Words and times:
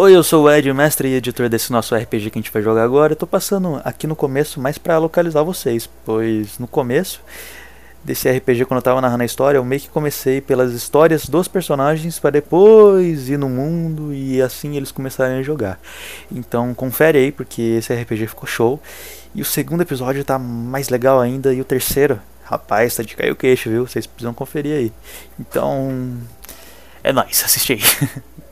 Oi, 0.00 0.14
eu 0.14 0.22
sou 0.22 0.44
o 0.44 0.48
Ed, 0.48 0.72
mestre 0.72 1.08
e 1.08 1.14
editor 1.14 1.48
desse 1.48 1.72
nosso 1.72 1.92
RPG 1.92 2.30
que 2.30 2.38
a 2.38 2.40
gente 2.40 2.52
vai 2.52 2.62
jogar 2.62 2.84
agora. 2.84 3.14
Eu 3.14 3.16
tô 3.16 3.26
passando 3.26 3.80
aqui 3.84 4.06
no 4.06 4.14
começo 4.14 4.60
mais 4.60 4.78
para 4.78 4.96
localizar 4.96 5.42
vocês, 5.42 5.90
pois 6.04 6.56
no 6.56 6.68
começo 6.68 7.20
desse 8.04 8.30
RPG, 8.30 8.64
quando 8.66 8.78
eu 8.78 8.82
tava 8.82 9.00
narrando 9.00 9.24
a 9.24 9.26
história, 9.26 9.58
eu 9.58 9.64
meio 9.64 9.80
que 9.80 9.88
comecei 9.88 10.40
pelas 10.40 10.72
histórias 10.72 11.26
dos 11.26 11.48
personagens 11.48 12.16
para 12.20 12.30
depois 12.30 13.28
ir 13.28 13.38
no 13.38 13.48
mundo 13.48 14.14
e 14.14 14.40
assim 14.40 14.76
eles 14.76 14.92
começarem 14.92 15.40
a 15.40 15.42
jogar. 15.42 15.80
Então 16.30 16.72
confere 16.74 17.18
aí, 17.18 17.32
porque 17.32 17.60
esse 17.60 17.92
RPG 17.92 18.28
ficou 18.28 18.46
show. 18.46 18.80
E 19.34 19.42
o 19.42 19.44
segundo 19.44 19.80
episódio 19.80 20.22
tá 20.22 20.38
mais 20.38 20.90
legal 20.90 21.18
ainda, 21.20 21.52
e 21.52 21.60
o 21.60 21.64
terceiro, 21.64 22.20
rapaz, 22.44 22.94
tá 22.94 23.02
de 23.02 23.16
cair 23.16 23.32
o 23.32 23.36
queixo, 23.36 23.68
viu? 23.68 23.84
Vocês 23.84 24.06
precisam 24.06 24.32
conferir 24.32 24.76
aí. 24.76 24.92
Então. 25.40 26.18
É 27.02 27.12
nóis, 27.12 27.42
assiste 27.44 27.72
aí. 27.72 27.80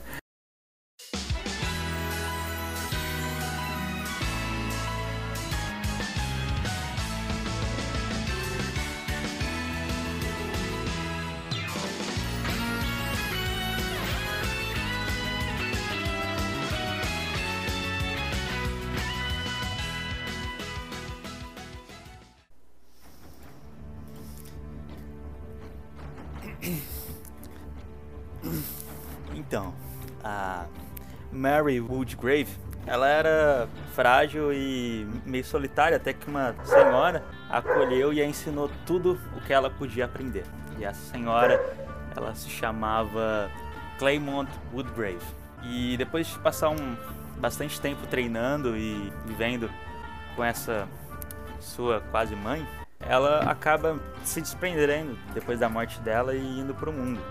Mary 31.47 31.79
Woodgrave, 31.79 32.49
ela 32.85 33.07
era 33.07 33.69
frágil 33.95 34.51
e 34.51 35.07
meio 35.25 35.45
solitária, 35.45 35.95
até 35.95 36.11
que 36.11 36.29
uma 36.29 36.53
senhora 36.65 37.23
a 37.49 37.59
acolheu 37.59 38.11
e 38.11 38.21
a 38.21 38.25
ensinou 38.25 38.69
tudo 38.85 39.17
o 39.33 39.39
que 39.39 39.53
ela 39.53 39.69
podia 39.69 40.03
aprender. 40.03 40.43
E 40.77 40.83
essa 40.83 40.99
senhora, 41.09 41.57
ela 42.13 42.35
se 42.35 42.49
chamava 42.49 43.49
Claymont 43.97 44.49
Woodgrave. 44.73 45.25
E 45.63 45.95
depois 45.95 46.27
de 46.27 46.37
passar 46.39 46.69
um 46.69 46.97
bastante 47.37 47.79
tempo 47.79 48.05
treinando 48.07 48.75
e 48.75 49.11
vivendo 49.25 49.69
com 50.35 50.43
essa 50.43 50.85
sua 51.61 52.01
quase 52.11 52.35
mãe, 52.35 52.67
ela 52.99 53.49
acaba 53.49 53.97
se 54.23 54.41
desprendendo 54.41 55.17
depois 55.33 55.59
da 55.59 55.69
morte 55.69 55.97
dela 56.01 56.35
e 56.35 56.59
indo 56.59 56.75
para 56.75 56.89
o 56.89 56.93
mundo 56.93 57.21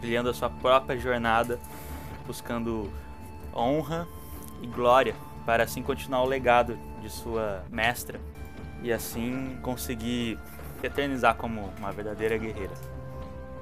trilhando 0.00 0.30
a 0.30 0.34
sua 0.34 0.48
própria 0.48 0.96
jornada, 0.96 1.58
buscando 2.24 2.88
honra 3.58 4.06
e 4.62 4.66
glória 4.66 5.14
para 5.44 5.64
assim 5.64 5.82
continuar 5.82 6.22
o 6.22 6.26
legado 6.26 6.78
de 7.00 7.10
sua 7.10 7.64
mestra 7.70 8.20
e 8.82 8.92
assim 8.92 9.58
conseguir 9.62 10.38
eternizar 10.82 11.34
como 11.34 11.72
uma 11.78 11.90
verdadeira 11.90 12.36
guerreira. 12.36 12.74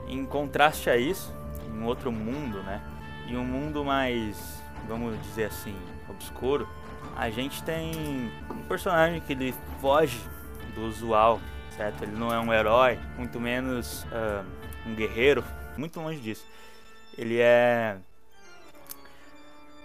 Em 0.08 0.24
contraste 0.24 0.90
a 0.90 0.96
isso, 0.96 1.34
em 1.68 1.82
outro 1.82 2.12
mundo, 2.12 2.62
né? 2.62 2.82
Em 3.26 3.36
um 3.36 3.44
mundo 3.44 3.84
mais, 3.84 4.62
vamos 4.86 5.20
dizer 5.22 5.46
assim, 5.46 5.74
obscuro, 6.08 6.68
a 7.16 7.30
gente 7.30 7.62
tem 7.62 8.30
um 8.50 8.62
personagem 8.68 9.20
que 9.20 9.32
ele 9.32 9.54
foge 9.80 10.20
do 10.74 10.82
usual, 10.82 11.40
certo? 11.76 12.02
Ele 12.02 12.12
não 12.12 12.32
é 12.32 12.38
um 12.38 12.52
herói, 12.52 12.98
muito 13.16 13.40
menos 13.40 14.04
uh, 14.04 14.44
um 14.86 14.94
guerreiro, 14.94 15.42
muito 15.76 16.00
longe 16.00 16.20
disso. 16.20 16.46
Ele 17.16 17.38
é. 17.40 17.96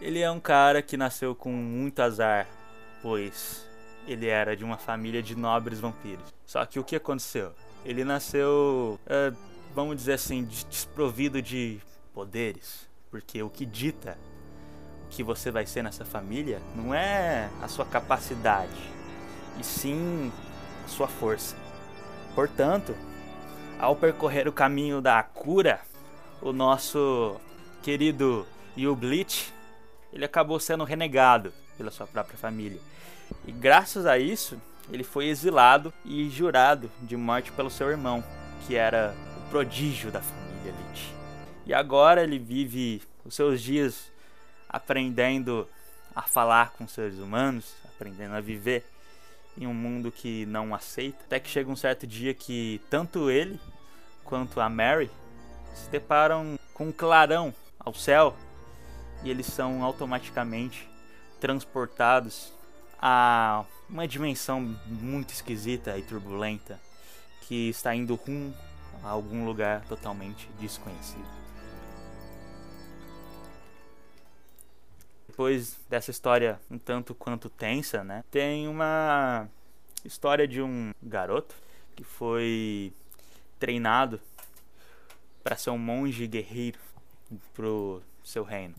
Ele 0.02 0.20
é 0.20 0.32
um 0.32 0.40
cara 0.40 0.82
que 0.82 0.98
nasceu 0.98 1.36
com 1.36 1.52
muito 1.52 2.02
azar, 2.02 2.48
pois 3.04 3.70
ele 4.08 4.28
era 4.28 4.58
de 4.58 4.64
uma 4.64 4.76
família 4.76 5.22
de 5.22 5.36
nobres 5.36 5.80
vampiros. 5.80 6.34
Só 6.44 6.66
que 6.66 6.80
o 6.80 6.84
que 6.84 6.96
aconteceu? 6.96 7.54
Ele 7.86 8.04
nasceu, 8.04 9.00
é, 9.06 9.32
vamos 9.76 9.96
dizer 9.96 10.14
assim, 10.14 10.44
desprovido 10.44 11.40
de 11.40 11.80
poderes, 12.16 12.90
porque 13.12 13.44
o 13.44 13.50
que 13.50 13.64
dita 13.64 14.18
o 15.06 15.10
que 15.10 15.22
você 15.22 15.52
vai 15.52 15.68
ser 15.68 15.84
nessa 15.84 16.04
família 16.04 16.60
não 16.76 16.96
é 16.96 17.50
a 17.62 17.68
sua 17.68 17.86
capacidade, 17.86 18.82
e 19.60 19.64
sim 19.64 20.32
a 20.84 20.88
sua 20.88 21.08
força. 21.08 21.56
Portanto, 22.34 22.96
ao 23.78 23.96
percorrer 23.96 24.48
o 24.48 24.54
caminho 24.54 25.00
da 25.00 25.22
cura, 25.22 25.80
o 26.42 26.52
nosso 26.52 27.40
querido 27.84 28.48
Yublit, 28.76 29.54
ele 30.12 30.26
acabou 30.26 30.60
sendo 30.60 30.84
renegado 30.84 31.54
pela 31.78 31.92
sua 31.92 32.08
própria 32.08 32.38
família. 32.38 32.80
E 33.46 33.52
graças 33.52 34.06
a 34.06 34.18
isso, 34.18 34.60
ele 34.92 35.04
foi 35.04 35.28
exilado 35.28 35.94
e 36.04 36.30
jurado 36.30 36.92
de 37.02 37.16
morte 37.16 37.52
pelo 37.52 37.70
seu 37.70 37.90
irmão, 37.90 38.24
que 38.66 38.76
era 38.76 39.16
o 39.38 39.50
prodígio 39.50 40.12
da 40.12 40.22
família 40.22 40.74
Lich. 40.90 41.14
E 41.66 41.74
agora 41.74 42.24
ele 42.24 42.38
vive 42.38 43.02
os 43.26 43.36
seus 43.36 43.62
dias 43.62 44.12
aprendendo 44.68 45.68
a 46.16 46.22
falar 46.24 46.72
com 46.72 46.88
seres 46.88 47.20
humanos, 47.20 47.74
aprendendo 47.86 48.36
a 48.36 48.42
viver 48.42 48.86
em 49.58 49.68
um 49.68 49.74
mundo 49.74 50.12
que 50.12 50.46
não 50.46 50.74
aceita. 50.74 51.24
Até 51.26 51.40
que 51.40 51.50
chega 51.50 51.70
um 51.70 51.76
certo 51.76 52.06
dia 52.08 52.34
que 52.34 52.82
tanto 52.90 53.30
ele 53.30 53.60
quanto 54.24 54.60
a 54.60 54.70
Mary 54.70 55.10
se 55.74 55.90
deparam 55.90 56.58
com 56.74 56.88
um 56.88 56.92
clarão 56.92 57.54
ao 57.80 57.94
céu 57.94 58.36
e 59.24 59.30
eles 59.30 59.46
são 59.46 59.84
automaticamente 59.84 60.90
transportados 61.40 62.54
a 63.00 63.66
uma 63.90 64.08
dimensão 64.08 64.62
muito 64.88 65.34
esquisita 65.34 65.98
e 65.98 66.04
turbulenta 66.04 66.80
que 67.42 67.70
está 67.70 67.94
indo 67.94 68.16
rumo 68.16 68.54
a 69.04 69.10
algum 69.10 69.46
lugar 69.46 69.84
totalmente 69.86 70.48
desconhecido. 70.60 71.26
Depois 75.28 75.78
dessa 75.90 76.12
história 76.12 76.60
um 76.70 76.78
tanto 76.78 77.16
quanto 77.16 77.50
tensa, 77.50 78.04
né? 78.04 78.24
Tem 78.30 78.68
uma 78.68 79.50
história 80.06 80.48
de 80.48 80.62
um 80.62 80.94
garoto 81.02 81.56
que 81.96 82.04
foi 82.04 82.94
treinado 83.60 84.20
para 85.44 85.56
ser 85.56 85.72
um 85.72 85.78
monge 85.78 86.28
guerreiro 86.28 86.80
pro 87.54 88.02
seu 88.24 88.44
reino. 88.44 88.76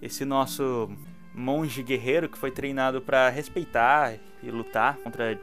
Esse 0.00 0.24
nosso 0.24 0.90
monge 1.34 1.82
guerreiro 1.82 2.28
que 2.28 2.38
foi 2.38 2.50
treinado 2.50 3.00
para 3.00 3.28
respeitar 3.28 4.14
e 4.42 4.50
lutar 4.50 4.96
contra 4.96 5.38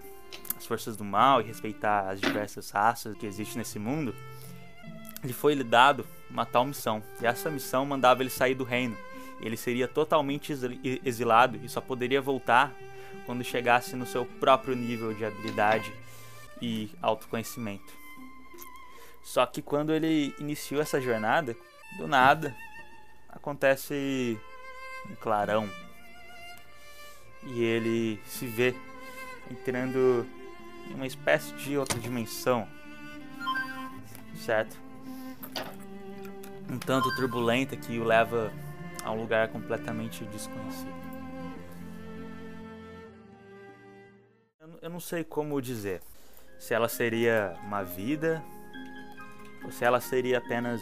as 0.58 0.66
forças 0.66 0.96
do 0.96 1.04
mal 1.04 1.42
e 1.42 1.44
respeitar 1.44 2.10
as 2.10 2.20
diversas 2.20 2.70
raças 2.70 3.16
que 3.18 3.26
existem 3.26 3.58
nesse 3.58 3.78
mundo, 3.78 4.16
ele 5.24 5.34
foi 5.34 5.54
lhe 5.54 5.64
dado 5.64 6.06
uma 6.30 6.46
tal 6.46 6.66
missão. 6.66 7.02
E 7.22 7.26
essa 7.26 7.50
missão 7.50 7.86
mandava 7.86 8.22
ele 8.22 8.30
sair 8.30 8.56
do 8.56 8.64
reino. 8.64 8.98
Ele 9.40 9.58
seria 9.58 9.88
totalmente 9.88 10.54
exilado 11.04 11.60
e 11.64 11.70
só 11.70 11.82
poderia 11.82 12.22
voltar 12.22 12.74
quando 13.26 13.44
chegasse 13.44 13.96
no 13.96 14.06
seu 14.06 14.26
próprio 14.26 14.76
nível 14.76 15.14
de 15.14 15.26
habilidade 15.26 15.92
e 16.62 16.90
autoconhecimento. 17.02 17.94
Só 19.22 19.46
que 19.46 19.62
quando 19.62 19.94
ele 19.94 20.34
iniciou 20.40 20.82
essa 20.82 21.00
jornada, 21.00 21.56
do 21.98 22.08
nada 22.08 22.56
acontece 23.36 24.40
um 25.10 25.16
clarão. 25.16 25.70
E 27.44 27.62
ele 27.62 28.22
se 28.26 28.46
vê 28.46 28.74
entrando 29.52 30.26
em 30.90 30.94
uma 30.94 31.08
espécie 31.08 31.54
de 31.54 31.78
outra 31.78 32.00
dimensão. 32.00 32.68
Certo? 34.36 34.78
Um 36.70 36.80
tanto 36.80 37.14
turbulenta 37.16 37.76
que 37.76 38.00
o 38.00 38.04
leva 38.04 38.52
a 39.04 39.12
um 39.12 39.20
lugar 39.20 39.50
completamente 39.50 40.24
desconhecido. 40.26 41.04
Eu 44.82 44.90
não 44.90 45.00
sei 45.00 45.24
como 45.24 45.62
dizer. 45.62 46.02
Se 46.58 46.74
ela 46.74 46.88
seria 46.88 47.58
uma 47.64 47.84
vida 47.84 48.44
ou 49.64 49.72
se 49.72 49.84
ela 49.84 50.00
seria 50.00 50.38
apenas 50.38 50.82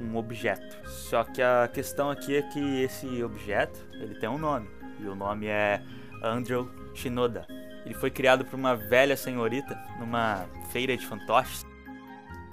um 0.00 0.16
objeto. 0.16 0.88
Só 0.88 1.24
que 1.24 1.42
a 1.42 1.68
questão 1.72 2.10
aqui 2.10 2.36
é 2.36 2.42
que 2.42 2.82
esse 2.82 3.22
objeto, 3.22 3.78
ele 3.94 4.14
tem 4.14 4.28
um 4.28 4.38
nome, 4.38 4.68
e 5.00 5.06
o 5.06 5.14
nome 5.14 5.46
é 5.46 5.82
Andrew 6.22 6.70
Shinoda. 6.94 7.46
Ele 7.84 7.94
foi 7.94 8.10
criado 8.10 8.44
por 8.44 8.56
uma 8.56 8.74
velha 8.74 9.16
senhorita 9.16 9.78
numa 9.98 10.46
feira 10.70 10.96
de 10.96 11.06
fantoches. 11.06 11.64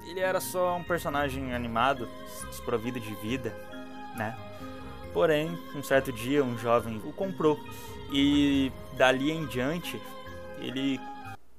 Ele 0.06 0.20
era 0.20 0.40
só 0.40 0.76
um 0.76 0.84
personagem 0.84 1.54
animado, 1.54 2.08
desprovido 2.48 3.00
de 3.00 3.14
vida, 3.16 3.52
né? 4.16 4.36
Porém, 5.12 5.58
um 5.74 5.82
certo 5.82 6.12
dia 6.12 6.44
um 6.44 6.58
jovem 6.58 7.00
o 7.04 7.12
comprou 7.12 7.58
e 8.12 8.70
dali 8.96 9.30
em 9.30 9.46
diante 9.46 10.00
ele 10.58 11.00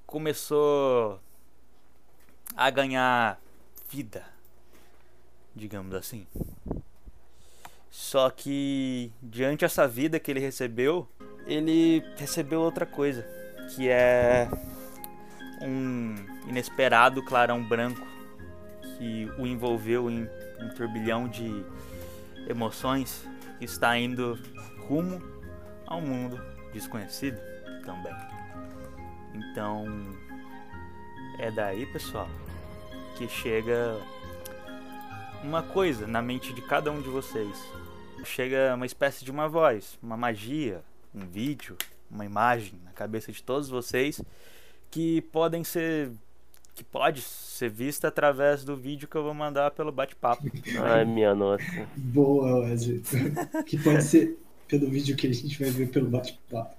começou 0.06 1.20
a 2.56 2.70
ganhar 2.70 3.40
vida, 3.90 4.24
digamos 5.56 5.94
assim. 5.96 6.28
Só 7.90 8.30
que 8.30 9.12
diante 9.22 9.62
dessa 9.62 9.88
vida 9.88 10.20
que 10.20 10.30
ele 10.30 10.40
recebeu, 10.40 11.08
ele 11.48 12.04
recebeu 12.18 12.62
outra 12.62 12.86
coisa, 12.86 13.26
que 13.74 13.88
é 13.88 14.50
um 15.62 16.16
inesperado 16.48 17.24
clarão 17.24 17.64
branco 17.64 18.06
que 18.98 19.32
o 19.38 19.48
envolveu 19.48 20.10
em 20.10 20.28
um 20.60 20.70
turbilhão 20.76 21.28
de 21.28 21.64
emoções 22.48 23.26
está 23.60 23.98
indo 23.98 24.38
rumo 24.88 25.22
a 25.88 25.96
um 25.96 26.02
mundo 26.02 26.40
desconhecido 26.74 27.40
também. 27.86 28.14
Então, 29.34 29.86
é 31.40 31.52
daí, 31.52 31.86
pessoal, 31.88 32.30
que 33.18 33.28
chega 33.28 33.98
uma 35.46 35.62
coisa 35.62 36.08
na 36.08 36.22
mente 36.22 36.54
de 36.54 36.62
cada 36.62 36.92
um 36.92 37.02
de 37.02 37.08
vocês. 37.08 37.56
Chega 38.24 38.74
uma 38.76 38.86
espécie 38.86 39.24
de 39.24 39.30
uma 39.30 39.48
voz, 39.48 39.98
uma 40.02 40.18
magia, 40.18 40.84
um 41.14 41.20
vídeo, 41.20 41.78
uma 42.10 42.26
imagem 42.26 42.74
na 42.84 42.92
cabeça 42.92 43.32
de 43.32 43.44
todos 43.44 43.70
vocês 43.70 44.22
que 44.90 45.22
podem 45.22 45.64
ser 45.64 46.12
que 46.74 46.84
pode 46.84 47.22
ser 47.22 47.70
vista 47.70 48.10
através 48.10 48.66
do 48.66 48.76
vídeo 48.76 49.08
que 49.08 49.16
eu 49.16 49.24
vou 49.24 49.34
mandar 49.34 49.72
pelo 49.72 49.94
bate-papo. 49.94 50.44
Ai, 50.84 51.06
minha 51.06 51.34
nossa. 51.34 51.64
Boa, 51.96 52.60
Wesley. 52.60 53.02
que 53.66 53.78
pode 53.78 54.04
ser 54.04 54.38
pelo 54.68 54.90
vídeo 54.90 55.16
que 55.16 55.28
a 55.28 55.34
gente 55.34 55.58
vai 55.58 55.70
ver 55.70 55.90
pelo 55.90 56.10
bate-papo. 56.10 56.76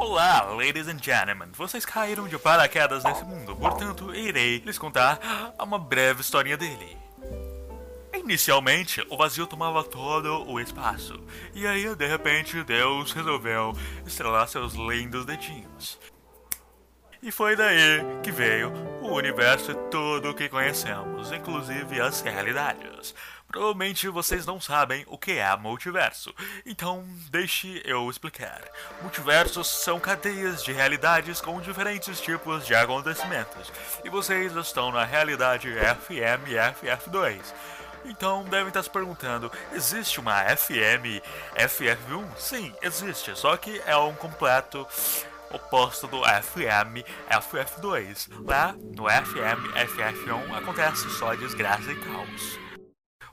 Olá, 0.00 0.44
ladies 0.56 0.88
and 0.88 0.96
gentlemen. 0.98 1.50
Vocês 1.52 1.84
caíram 1.84 2.26
de 2.26 2.38
paraquedas 2.38 3.04
nesse 3.04 3.22
mundo, 3.22 3.54
portanto, 3.54 4.14
irei 4.14 4.56
lhes 4.64 4.78
contar 4.78 5.20
uma 5.60 5.78
breve 5.78 6.22
historinha 6.22 6.56
dele. 6.56 6.96
Inicialmente, 8.14 9.06
o 9.10 9.16
vazio 9.18 9.46
tomava 9.46 9.84
todo 9.84 10.50
o 10.50 10.58
espaço, 10.58 11.22
e 11.52 11.66
aí, 11.66 11.94
de 11.94 12.06
repente, 12.06 12.64
Deus 12.64 13.12
resolveu 13.12 13.76
estrelar 14.06 14.48
seus 14.48 14.72
lindos 14.72 15.26
dedinhos. 15.26 16.00
E 17.22 17.30
foi 17.30 17.54
daí 17.54 18.00
que 18.22 18.32
veio 18.32 18.72
o 19.02 19.12
universo 19.12 19.74
todo 19.90 20.32
que 20.32 20.48
conhecemos, 20.48 21.30
inclusive 21.30 22.00
as 22.00 22.22
realidades. 22.22 23.14
Provavelmente 23.50 24.08
vocês 24.08 24.46
não 24.46 24.60
sabem 24.60 25.04
o 25.08 25.18
que 25.18 25.32
é 25.32 25.56
multiverso, 25.56 26.32
então 26.64 27.04
deixe 27.30 27.82
eu 27.84 28.08
explicar. 28.08 28.62
Multiversos 29.02 29.66
são 29.66 29.98
cadeias 29.98 30.62
de 30.62 30.72
realidades 30.72 31.40
com 31.40 31.60
diferentes 31.60 32.20
tipos 32.20 32.64
de 32.64 32.74
acontecimentos, 32.76 33.72
e 34.04 34.08
vocês 34.08 34.54
estão 34.54 34.92
na 34.92 35.04
realidade 35.04 35.68
FM 35.68 36.48
e 36.48 36.54
FF2. 36.54 37.40
Então 38.04 38.44
devem 38.44 38.68
estar 38.68 38.84
se 38.84 38.90
perguntando: 38.90 39.50
existe 39.72 40.20
uma 40.20 40.44
FM 40.56 41.20
FF1? 41.56 42.36
Sim, 42.38 42.74
existe, 42.80 43.36
só 43.36 43.56
que 43.56 43.82
é 43.84 43.96
um 43.96 44.14
completo 44.14 44.86
oposto 45.52 46.06
do 46.06 46.22
FM 46.22 47.04
FF2. 47.28 48.28
Lá 48.46 48.74
no 48.96 49.08
FM 49.08 49.74
FF1 49.74 50.56
acontece 50.56 51.10
só 51.10 51.34
desgraça 51.34 51.90
e 51.90 51.96
caos. 51.96 52.69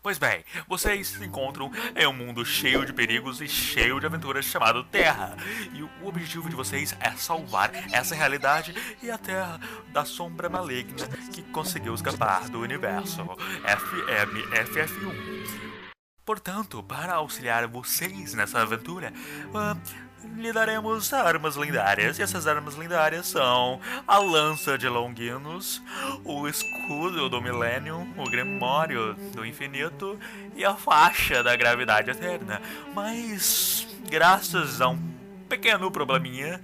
Pois 0.01 0.17
bem, 0.17 0.43
vocês 0.67 1.07
se 1.07 1.25
encontram 1.25 1.71
em 1.95 2.07
um 2.07 2.13
mundo 2.13 2.45
cheio 2.45 2.85
de 2.85 2.93
perigos 2.93 3.41
e 3.41 3.47
cheio 3.47 3.99
de 3.99 4.05
aventuras 4.05 4.45
chamado 4.45 4.83
Terra. 4.83 5.35
E 5.73 5.81
o 5.83 5.89
objetivo 6.03 6.49
de 6.49 6.55
vocês 6.55 6.95
é 6.99 7.11
salvar 7.11 7.71
essa 7.91 8.15
realidade 8.15 8.73
e 9.01 9.09
a 9.09 9.17
Terra 9.17 9.59
da 9.91 10.05
sombra 10.05 10.49
maligna 10.49 11.07
que 11.33 11.43
conseguiu 11.43 11.93
escapar 11.93 12.49
do 12.49 12.61
universo 12.61 13.23
FM 13.63 14.47
FF1. 14.53 15.67
Portanto, 16.27 16.83
para 16.83 17.13
auxiliar 17.13 17.65
vocês 17.67 18.33
nessa 18.33 18.61
aventura, 18.61 19.13
uh, 19.47 20.06
lhe 20.35 20.51
daremos 20.51 21.11
armas 21.13 21.55
lendárias. 21.55 22.19
E 22.19 22.21
essas 22.21 22.47
armas 22.47 22.75
lendárias 22.75 23.27
são 23.27 23.79
a 24.07 24.17
lança 24.17 24.77
de 24.77 24.87
Longinos, 24.87 25.81
o 26.23 26.47
escudo 26.47 27.29
do 27.29 27.41
Millennium, 27.41 28.07
o 28.17 28.29
Grimório 28.29 29.15
do 29.33 29.45
Infinito 29.45 30.19
e 30.55 30.65
a 30.65 30.75
faixa 30.75 31.43
da 31.43 31.55
gravidade 31.55 32.11
eterna. 32.11 32.61
Mas, 32.93 33.87
graças 34.09 34.81
a 34.81 34.89
um 34.89 34.99
pequeno 35.47 35.89
probleminha, 35.89 36.61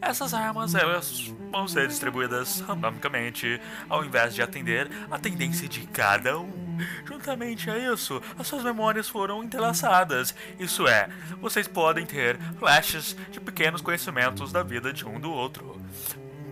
essas 0.00 0.32
armas 0.32 0.74
elas 0.74 1.30
vão 1.50 1.68
ser 1.68 1.86
distribuídas 1.88 2.60
randomicamente 2.60 3.60
ao 3.88 4.04
invés 4.04 4.34
de 4.34 4.40
atender 4.40 4.90
a 5.10 5.18
tendência 5.18 5.68
de 5.68 5.86
cada 5.86 6.38
um. 6.38 6.69
Juntamente 7.04 7.70
a 7.70 7.78
isso, 7.92 8.22
as 8.38 8.46
suas 8.46 8.62
memórias 8.62 9.08
foram 9.08 9.42
entrelaçadas. 9.42 10.34
Isso 10.58 10.86
é, 10.86 11.08
vocês 11.40 11.66
podem 11.66 12.06
ter 12.06 12.38
flashes 12.58 13.16
de 13.30 13.40
pequenos 13.40 13.80
conhecimentos 13.80 14.52
da 14.52 14.62
vida 14.62 14.92
de 14.92 15.06
um 15.06 15.18
do 15.18 15.30
outro. 15.30 15.80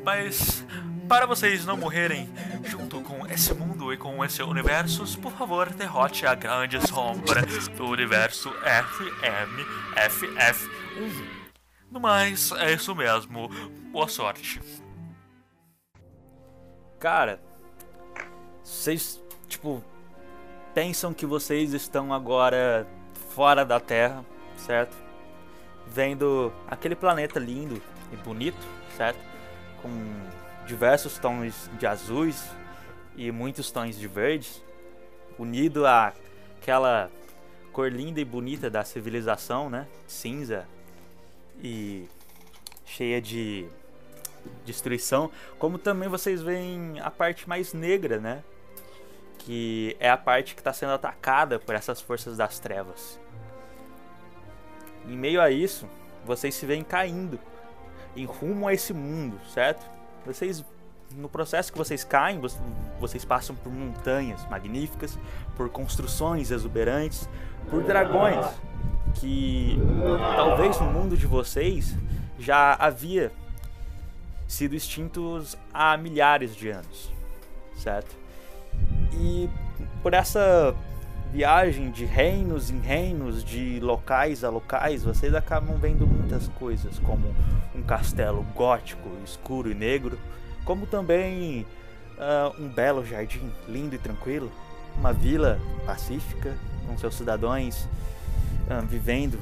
Mas 0.04 0.64
para 1.08 1.26
vocês 1.26 1.64
não 1.64 1.76
morrerem 1.76 2.28
junto 2.64 3.00
com 3.00 3.26
esse 3.26 3.54
mundo 3.54 3.92
e 3.92 3.96
com 3.96 4.22
esse 4.22 4.42
universo, 4.42 5.18
por 5.20 5.32
favor, 5.32 5.70
derrote 5.70 6.26
a 6.26 6.34
grande 6.34 6.86
sombra 6.86 7.42
do 7.76 7.86
universo 7.86 8.50
FM 8.50 9.64
FF1. 9.96 11.38
No 11.90 11.98
mais, 11.98 12.52
é 12.52 12.74
isso 12.74 12.94
mesmo. 12.94 13.48
Boa 13.90 14.06
sorte. 14.06 14.60
Cara, 17.00 17.40
vocês, 18.62 19.22
tipo, 19.46 19.82
pensam 20.74 21.12
que 21.12 21.26
vocês 21.26 21.72
estão 21.72 22.12
agora 22.12 22.86
fora 23.30 23.64
da 23.64 23.80
Terra, 23.80 24.24
certo? 24.56 24.96
Vendo 25.86 26.52
aquele 26.66 26.94
planeta 26.94 27.38
lindo 27.38 27.80
e 28.12 28.16
bonito, 28.16 28.58
certo? 28.96 29.18
Com 29.82 29.90
diversos 30.66 31.18
tons 31.18 31.70
de 31.78 31.86
azuis 31.86 32.44
e 33.16 33.32
muitos 33.32 33.70
tons 33.70 33.98
de 33.98 34.06
verdes, 34.06 34.62
unido 35.38 35.86
à 35.86 36.12
aquela 36.60 37.10
cor 37.72 37.90
linda 37.90 38.20
e 38.20 38.24
bonita 38.24 38.68
da 38.68 38.84
civilização, 38.84 39.70
né? 39.70 39.86
Cinza 40.06 40.66
e 41.62 42.06
cheia 42.84 43.20
de 43.20 43.66
destruição, 44.64 45.30
como 45.58 45.78
também 45.78 46.08
vocês 46.08 46.42
veem 46.42 47.00
a 47.00 47.10
parte 47.10 47.48
mais 47.48 47.72
negra, 47.72 48.18
né? 48.18 48.42
Que 49.38 49.96
é 49.98 50.10
a 50.10 50.16
parte 50.16 50.54
que 50.54 50.60
está 50.60 50.72
sendo 50.72 50.92
atacada 50.92 51.58
por 51.58 51.74
essas 51.74 52.00
forças 52.00 52.36
das 52.36 52.58
trevas. 52.58 53.18
Em 55.06 55.16
meio 55.16 55.40
a 55.40 55.50
isso, 55.50 55.88
vocês 56.24 56.54
se 56.54 56.66
veem 56.66 56.84
caindo 56.84 57.38
em 58.14 58.24
rumo 58.24 58.68
a 58.68 58.74
esse 58.74 58.92
mundo, 58.92 59.40
certo? 59.54 59.88
Vocês 60.26 60.64
no 61.16 61.28
processo 61.28 61.72
que 61.72 61.78
vocês 61.78 62.04
caem, 62.04 62.38
vocês 63.00 63.24
passam 63.24 63.56
por 63.56 63.72
montanhas 63.72 64.46
magníficas, 64.50 65.18
por 65.56 65.70
construções 65.70 66.50
exuberantes, 66.50 67.26
por 67.70 67.82
dragões 67.82 68.44
que 69.14 69.78
talvez 70.36 70.78
no 70.80 70.86
mundo 70.86 71.16
de 71.16 71.26
vocês 71.26 71.94
já 72.38 72.74
havia 72.74 73.32
sido 74.46 74.74
extintos 74.74 75.56
há 75.72 75.96
milhares 75.96 76.54
de 76.54 76.68
anos, 76.68 77.10
certo? 77.76 78.17
E 79.12 79.48
por 80.02 80.14
essa 80.14 80.74
viagem 81.32 81.90
de 81.90 82.04
reinos 82.04 82.70
em 82.70 82.80
reinos, 82.80 83.44
de 83.44 83.78
locais 83.80 84.44
a 84.44 84.50
locais, 84.50 85.04
vocês 85.04 85.34
acabam 85.34 85.76
vendo 85.76 86.06
muitas 86.06 86.48
coisas, 86.48 86.98
como 87.00 87.34
um 87.74 87.82
castelo 87.82 88.42
gótico, 88.54 89.08
escuro 89.24 89.70
e 89.70 89.74
negro, 89.74 90.18
como 90.64 90.86
também 90.86 91.66
uh, 92.16 92.62
um 92.62 92.68
belo 92.68 93.04
jardim 93.04 93.52
lindo 93.68 93.94
e 93.94 93.98
tranquilo, 93.98 94.50
uma 94.96 95.12
vila 95.12 95.60
pacífica 95.84 96.56
com 96.86 96.96
seus 96.96 97.14
cidadãos 97.14 97.84
uh, 98.66 98.84
vivendo 98.86 99.38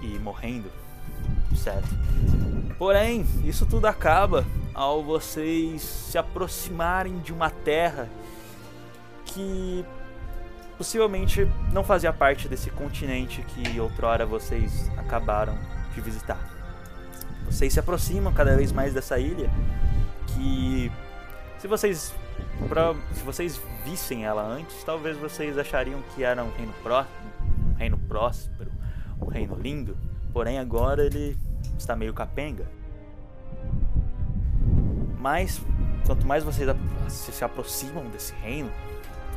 e 0.00 0.18
morrendo, 0.18 0.70
certo? 1.56 1.88
Porém, 2.78 3.26
isso 3.44 3.66
tudo 3.66 3.86
acaba 3.86 4.46
ao 4.72 5.02
vocês 5.02 5.82
se 5.82 6.16
aproximarem 6.16 7.18
de 7.18 7.32
uma 7.32 7.50
terra 7.50 8.08
que 9.38 9.84
possivelmente 10.76 11.48
não 11.72 11.84
fazia 11.84 12.12
parte 12.12 12.48
desse 12.48 12.70
continente 12.70 13.42
que 13.42 13.78
outrora 13.78 14.26
vocês 14.26 14.90
acabaram 14.96 15.56
de 15.94 16.00
visitar. 16.00 16.38
Vocês 17.44 17.72
se 17.72 17.78
aproximam 17.78 18.32
cada 18.32 18.56
vez 18.56 18.72
mais 18.72 18.92
dessa 18.92 19.18
ilha 19.18 19.48
que 20.26 20.90
se 21.58 21.68
vocês 21.68 22.12
pra, 22.68 22.94
se 23.12 23.22
vocês 23.22 23.60
vissem 23.84 24.24
ela 24.24 24.42
antes, 24.42 24.82
talvez 24.82 25.16
vocês 25.16 25.56
achariam 25.56 26.02
que 26.14 26.24
era 26.24 26.42
um 26.42 26.50
reino 26.50 26.74
próximo, 26.82 27.32
um 27.70 27.74
reino 27.74 27.96
próspero, 27.96 28.72
um 29.20 29.26
reino 29.26 29.54
lindo. 29.54 29.96
Porém 30.32 30.58
agora 30.58 31.04
ele 31.04 31.38
está 31.78 31.94
meio 31.94 32.12
capenga. 32.12 32.66
Mas 35.18 35.60
quanto 36.06 36.26
mais 36.26 36.42
vocês 36.42 36.68
se 37.08 37.44
aproximam 37.44 38.04
desse 38.08 38.32
reino, 38.34 38.70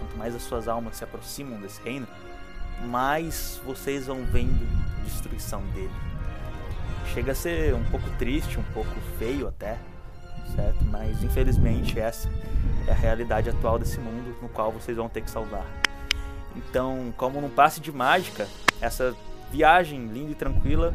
quanto 0.01 0.17
mais 0.17 0.35
as 0.35 0.41
suas 0.41 0.67
almas 0.67 0.95
se 0.95 1.03
aproximam 1.03 1.61
desse 1.61 1.79
reino, 1.81 2.07
mais 2.81 3.61
vocês 3.63 4.07
vão 4.07 4.25
vendo 4.25 4.67
a 4.99 5.03
destruição 5.03 5.61
dele. 5.67 5.93
Chega 7.13 7.33
a 7.33 7.35
ser 7.35 7.75
um 7.75 7.83
pouco 7.85 8.09
triste, 8.17 8.59
um 8.59 8.63
pouco 8.73 8.89
feio 9.19 9.47
até, 9.47 9.77
certo? 10.55 10.83
Mas 10.85 11.21
infelizmente 11.23 11.99
essa 11.99 12.27
é 12.87 12.91
a 12.91 12.95
realidade 12.95 13.49
atual 13.49 13.77
desse 13.77 13.99
mundo 13.99 14.35
no 14.41 14.49
qual 14.49 14.71
vocês 14.71 14.97
vão 14.97 15.07
ter 15.07 15.21
que 15.21 15.29
salvar. 15.29 15.65
Então, 16.55 17.13
como 17.15 17.39
num 17.39 17.49
passe 17.49 17.79
de 17.79 17.91
mágica, 17.91 18.47
essa 18.81 19.15
viagem 19.51 20.07
linda 20.07 20.31
e 20.31 20.35
tranquila 20.35 20.93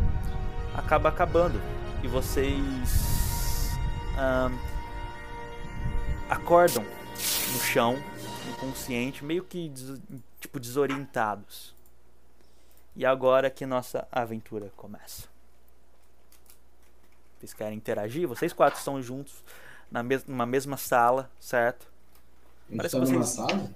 acaba 0.75 1.09
acabando 1.09 1.61
e 2.03 2.09
vocês 2.09 3.71
acordam 6.29 6.83
no 6.83 7.61
chão, 7.61 7.99
inconsciente, 8.51 9.25
meio 9.25 9.45
que 9.45 9.69
des, 9.69 10.01
tipo 10.41 10.59
desorientados. 10.59 11.75
E 12.95 13.05
agora 13.05 13.51
que 13.51 13.67
nossa 13.67 14.07
aventura 14.11 14.71
começa. 14.77 15.29
Vocês 17.39 17.53
querem 17.53 17.77
interagir? 17.77 18.27
Vocês 18.27 18.53
quatro 18.53 18.79
estão 18.79 19.03
juntos 19.03 19.45
na 19.91 20.03
mes 20.03 20.25
numa 20.25 20.47
mesma 20.47 20.77
sala, 20.77 21.31
certo? 21.39 21.87
Parece 22.75 22.99
que 22.99 23.07
vocês... 23.07 23.29
sala? 23.29 23.71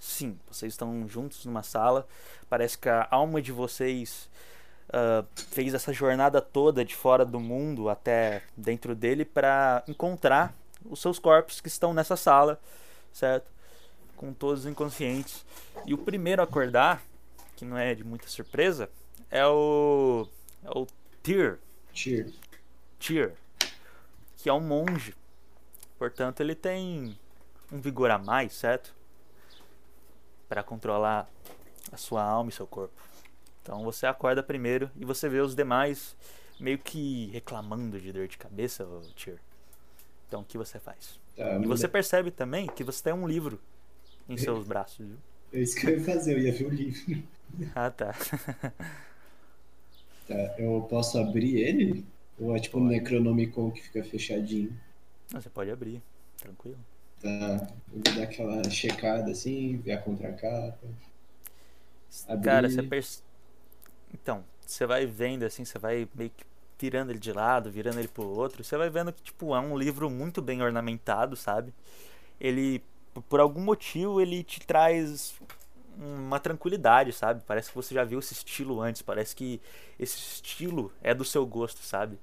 Sim, 0.00 0.38
vocês 0.50 0.72
estão 0.72 1.06
juntos 1.08 1.44
numa 1.44 1.62
sala. 1.62 2.06
Parece 2.48 2.78
que 2.78 2.88
a 2.88 3.06
alma 3.10 3.42
de 3.42 3.52
vocês 3.52 4.28
uh, 4.88 5.26
fez 5.34 5.74
essa 5.74 5.92
jornada 5.92 6.40
toda 6.40 6.84
de 6.84 6.96
fora 6.96 7.24
do 7.24 7.38
mundo 7.38 7.88
até 7.88 8.42
dentro 8.56 8.94
dele 8.94 9.24
para 9.24 9.82
encontrar 9.86 10.54
os 10.84 11.00
seus 11.00 11.18
corpos 11.18 11.60
que 11.60 11.68
estão 11.68 11.92
nessa 11.92 12.16
sala, 12.16 12.58
certo? 13.12 13.57
Com 14.18 14.34
todos 14.34 14.66
inconscientes. 14.66 15.46
E 15.86 15.94
o 15.94 15.98
primeiro 15.98 16.42
a 16.42 16.44
acordar, 16.44 17.02
que 17.56 17.64
não 17.64 17.78
é 17.78 17.94
de 17.94 18.04
muita 18.04 18.28
surpresa, 18.28 18.90
é 19.30 19.46
o. 19.46 20.28
É 20.62 20.70
o 20.70 20.86
Tyr. 21.22 21.58
Tyr. 21.94 22.30
Tyr. 22.98 23.32
Que 24.36 24.50
é 24.50 24.52
um 24.52 24.60
monge. 24.60 25.14
Portanto, 25.98 26.40
ele 26.40 26.54
tem 26.54 27.18
um 27.72 27.80
vigor 27.80 28.10
a 28.10 28.18
mais, 28.18 28.52
certo? 28.52 28.94
Para 30.48 30.62
controlar 30.62 31.26
a 31.90 31.96
sua 31.96 32.22
alma 32.22 32.50
e 32.50 32.52
seu 32.52 32.66
corpo. 32.66 33.00
Então 33.62 33.82
você 33.82 34.06
acorda 34.06 34.42
primeiro 34.42 34.90
e 34.96 35.04
você 35.04 35.28
vê 35.28 35.40
os 35.40 35.54
demais 35.54 36.16
meio 36.58 36.78
que 36.78 37.26
reclamando 37.32 38.00
de 38.00 38.12
dor 38.12 38.26
de 38.26 38.36
cabeça, 38.36 38.86
Tyr. 39.14 39.38
Então, 40.26 40.40
o 40.40 40.44
que 40.44 40.58
você 40.58 40.78
faz? 40.78 41.18
Tá, 41.36 41.56
e 41.56 41.66
você 41.66 41.88
percebe 41.88 42.30
também 42.30 42.66
que 42.66 42.84
você 42.84 43.02
tem 43.02 43.12
um 43.12 43.26
livro 43.26 43.58
em 44.28 44.36
seus 44.36 44.66
braços, 44.66 45.06
viu? 45.06 45.16
É 45.52 45.60
isso 45.60 45.76
que 45.76 45.86
eu 45.86 45.98
ia 45.98 46.04
fazer, 46.04 46.34
eu 46.34 46.40
ia 46.40 46.52
ver 46.52 46.66
o 46.66 46.70
livro. 46.70 47.22
Ah, 47.74 47.90
tá. 47.90 48.12
tá, 50.28 50.54
eu 50.58 50.86
posso 50.88 51.18
abrir 51.18 51.56
ele? 51.56 52.04
Ou 52.38 52.54
é 52.54 52.60
tipo 52.60 52.78
um 52.78 52.84
Necronomicon 52.84 53.70
que 53.70 53.82
fica 53.82 54.04
fechadinho? 54.04 54.78
Não, 55.32 55.40
você 55.40 55.50
pode 55.50 55.70
abrir, 55.70 56.02
tranquilo. 56.36 56.78
Tá, 57.20 57.68
eu 57.92 58.02
vou 58.04 58.14
dar 58.14 58.22
aquela 58.22 58.70
checada 58.70 59.30
assim, 59.30 59.78
ver 59.78 59.92
a 59.92 59.98
contracapa. 59.98 60.86
Abrir. 62.28 62.44
Cara, 62.44 62.70
você 62.70 62.82
percebe. 62.82 63.26
Então, 64.12 64.44
você 64.64 64.86
vai 64.86 65.06
vendo 65.06 65.44
assim, 65.44 65.64
você 65.64 65.78
vai 65.78 66.08
meio 66.14 66.30
que 66.30 66.44
virando 66.78 67.10
ele 67.10 67.18
de 67.18 67.32
lado, 67.32 67.70
virando 67.70 67.98
ele 67.98 68.08
pro 68.08 68.24
outro, 68.24 68.62
você 68.62 68.76
vai 68.76 68.88
vendo 68.88 69.12
que 69.12 69.22
tipo 69.22 69.54
é 69.54 69.60
um 69.60 69.76
livro 69.76 70.08
muito 70.08 70.40
bem 70.40 70.62
ornamentado, 70.62 71.36
sabe? 71.36 71.74
Ele 72.40 72.82
por 73.22 73.40
algum 73.40 73.60
motivo 73.60 74.20
ele 74.20 74.42
te 74.42 74.60
traz 74.60 75.34
uma 75.96 76.38
tranquilidade, 76.38 77.12
sabe? 77.12 77.42
Parece 77.46 77.70
que 77.70 77.76
você 77.76 77.94
já 77.94 78.04
viu 78.04 78.18
esse 78.18 78.32
estilo 78.32 78.80
antes, 78.80 79.02
parece 79.02 79.34
que 79.34 79.60
esse 79.98 80.16
estilo 80.16 80.92
é 81.02 81.12
do 81.12 81.24
seu 81.24 81.44
gosto, 81.44 81.82
sabe? 81.82 82.18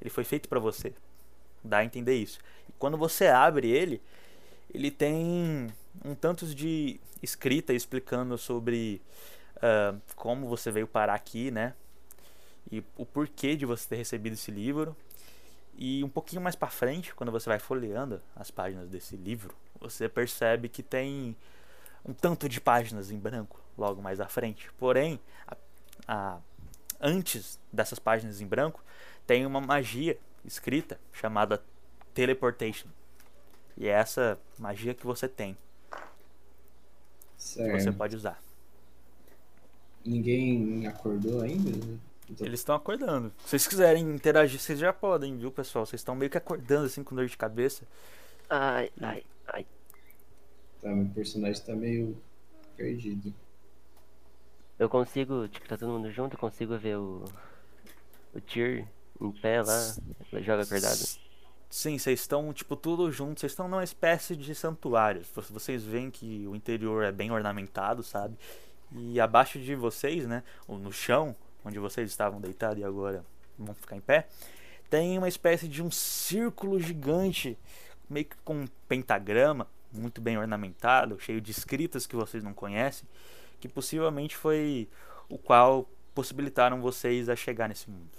Ele 0.00 0.10
foi 0.10 0.24
feito 0.24 0.48
para 0.48 0.60
você. 0.60 0.92
Dá 1.62 1.78
a 1.78 1.84
entender 1.84 2.14
isso. 2.14 2.38
E 2.68 2.72
quando 2.78 2.98
você 2.98 3.28
abre 3.28 3.70
ele, 3.70 4.02
ele 4.72 4.90
tem 4.90 5.72
um 6.04 6.14
tanto 6.14 6.46
de 6.46 7.00
escrita 7.22 7.72
explicando 7.72 8.36
sobre 8.36 9.00
uh, 9.56 9.98
como 10.14 10.46
você 10.46 10.70
veio 10.70 10.86
parar 10.86 11.14
aqui, 11.14 11.50
né? 11.50 11.74
e 12.70 12.82
o 12.96 13.04
porquê 13.04 13.56
de 13.56 13.66
você 13.66 13.88
ter 13.88 13.96
recebido 13.96 14.34
esse 14.34 14.50
livro. 14.50 14.96
E 15.76 16.04
um 16.04 16.08
pouquinho 16.08 16.40
mais 16.40 16.54
para 16.54 16.68
frente, 16.68 17.14
quando 17.14 17.32
você 17.32 17.48
vai 17.48 17.58
folheando 17.58 18.20
as 18.36 18.50
páginas 18.50 18.88
desse 18.88 19.16
livro, 19.16 19.54
você 19.84 20.08
percebe 20.08 20.68
que 20.68 20.82
tem 20.82 21.36
um 22.04 22.12
tanto 22.12 22.48
de 22.48 22.60
páginas 22.60 23.10
em 23.10 23.18
branco 23.18 23.60
logo 23.76 24.00
mais 24.00 24.20
à 24.20 24.26
frente. 24.26 24.70
Porém, 24.78 25.20
a, 25.46 25.56
a, 26.08 26.38
antes 27.00 27.58
dessas 27.72 27.98
páginas 27.98 28.40
em 28.40 28.46
branco, 28.46 28.82
tem 29.26 29.44
uma 29.44 29.60
magia 29.60 30.18
escrita 30.44 30.98
chamada 31.12 31.62
Teleportation. 32.12 32.88
E 33.76 33.88
é 33.88 33.92
essa 33.92 34.38
magia 34.58 34.94
que 34.94 35.04
você 35.04 35.28
tem. 35.28 35.56
Certo. 37.36 37.76
Que 37.76 37.82
você 37.82 37.92
pode 37.92 38.16
usar. 38.16 38.40
Ninguém 40.04 40.86
acordou 40.86 41.42
ainda? 41.42 41.98
Então... 42.30 42.46
Eles 42.46 42.60
estão 42.60 42.74
acordando. 42.74 43.32
Se 43.38 43.50
vocês 43.50 43.66
quiserem 43.66 44.02
interagir, 44.14 44.60
vocês 44.60 44.78
já 44.78 44.92
podem, 44.92 45.36
viu, 45.36 45.50
pessoal? 45.50 45.84
Vocês 45.84 46.00
estão 46.00 46.14
meio 46.14 46.30
que 46.30 46.38
acordando 46.38 46.86
assim 46.86 47.02
com 47.02 47.14
dor 47.14 47.26
de 47.26 47.36
cabeça. 47.36 47.86
Ai, 48.48 48.90
ai, 49.00 49.24
ai. 49.48 49.66
Tá, 50.84 50.90
meu 50.90 51.06
personagem 51.14 51.62
tá 51.62 51.74
meio 51.74 52.14
perdido. 52.76 53.32
Eu 54.78 54.86
consigo, 54.86 55.48
tipo, 55.48 55.66
tá 55.66 55.78
todo 55.78 55.90
mundo 55.90 56.10
junto, 56.10 56.34
eu 56.34 56.38
consigo 56.38 56.76
ver 56.76 56.98
o. 56.98 57.24
O 58.34 58.40
Tyr 58.40 58.86
em 59.18 59.32
pé 59.32 59.62
lá, 59.62 59.94
joga 60.42 60.62
acordado. 60.62 61.18
Sim, 61.70 61.96
vocês 61.96 62.20
estão, 62.20 62.52
tipo, 62.52 62.76
tudo 62.76 63.10
junto, 63.10 63.40
vocês 63.40 63.52
estão 63.52 63.66
numa 63.66 63.82
espécie 63.82 64.36
de 64.36 64.54
santuário. 64.54 65.22
Vocês 65.50 65.82
veem 65.82 66.10
que 66.10 66.46
o 66.46 66.54
interior 66.54 67.02
é 67.02 67.10
bem 67.10 67.30
ornamentado, 67.30 68.02
sabe? 68.02 68.36
E 68.92 69.18
abaixo 69.18 69.58
de 69.58 69.74
vocês, 69.74 70.26
né, 70.26 70.42
no 70.68 70.92
chão, 70.92 71.34
onde 71.64 71.78
vocês 71.78 72.10
estavam 72.10 72.42
deitados 72.42 72.78
e 72.78 72.84
agora 72.84 73.24
vão 73.58 73.74
ficar 73.74 73.96
em 73.96 74.00
pé, 74.00 74.28
tem 74.90 75.16
uma 75.16 75.28
espécie 75.28 75.66
de 75.66 75.82
um 75.82 75.90
círculo 75.90 76.78
gigante, 76.78 77.56
meio 78.10 78.26
que 78.26 78.36
com 78.44 78.54
um 78.54 78.66
pentagrama, 78.86 79.66
muito 79.94 80.20
bem 80.20 80.36
ornamentado, 80.36 81.18
cheio 81.20 81.40
de 81.40 81.50
escritas 81.50 82.06
que 82.06 82.16
vocês 82.16 82.42
não 82.42 82.52
conhecem, 82.52 83.08
que 83.60 83.68
possivelmente 83.68 84.36
foi 84.36 84.88
o 85.28 85.38
qual 85.38 85.88
possibilitaram 86.14 86.80
vocês 86.80 87.28
a 87.28 87.36
chegar 87.36 87.68
nesse 87.68 87.90
mundo. 87.90 88.10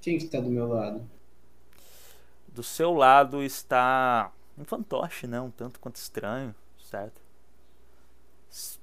Quem 0.00 0.16
está 0.16 0.40
do 0.40 0.48
meu 0.48 0.68
lado? 0.68 1.02
Do 2.48 2.62
seu 2.62 2.92
lado 2.92 3.42
está 3.42 4.32
um 4.56 4.64
fantoche, 4.64 5.26
né? 5.26 5.40
Um 5.40 5.50
tanto 5.50 5.78
quanto 5.80 5.96
estranho, 5.96 6.54
certo? 6.90 7.20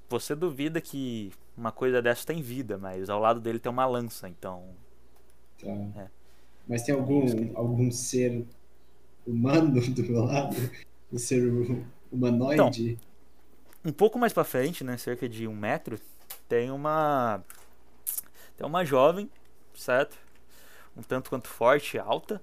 Você 0.10 0.36
duvida 0.36 0.80
que 0.80 1.32
uma 1.58 1.72
coisa 1.72 2.02
dessa 2.02 2.26
tem 2.26 2.42
vida, 2.42 2.78
mas 2.78 3.10
ao 3.10 3.20
lado 3.20 3.40
dele 3.40 3.60
tem 3.60 3.72
uma 3.72 3.86
lança, 3.86 4.30
então. 4.30 4.64
Tá. 5.60 5.68
É. 5.68 6.08
Mas 6.68 6.84
tem 6.84 6.94
algum, 6.94 7.26
algum 7.56 7.92
ser 7.92 8.46
humano 9.26 9.82
do 9.82 10.04
meu 10.04 10.24
lado? 10.24 10.56
Um 11.12 11.18
ser 11.18 11.44
humanoide? 12.16 12.92
Então, 12.92 13.92
um 13.92 13.94
pouco 13.94 14.18
mais 14.18 14.34
pra 14.34 14.44
frente, 14.44 14.84
né? 14.84 14.98
Cerca 14.98 15.30
de 15.30 15.48
um 15.48 15.56
metro, 15.56 16.00
tem 16.50 16.72
uma. 16.72 17.44
Tem 18.58 18.66
uma 18.66 18.86
jovem, 18.86 19.30
certo? 19.76 20.18
Um 20.96 21.04
tanto 21.04 21.30
quanto 21.30 21.48
forte, 21.48 22.00
alta, 22.00 22.42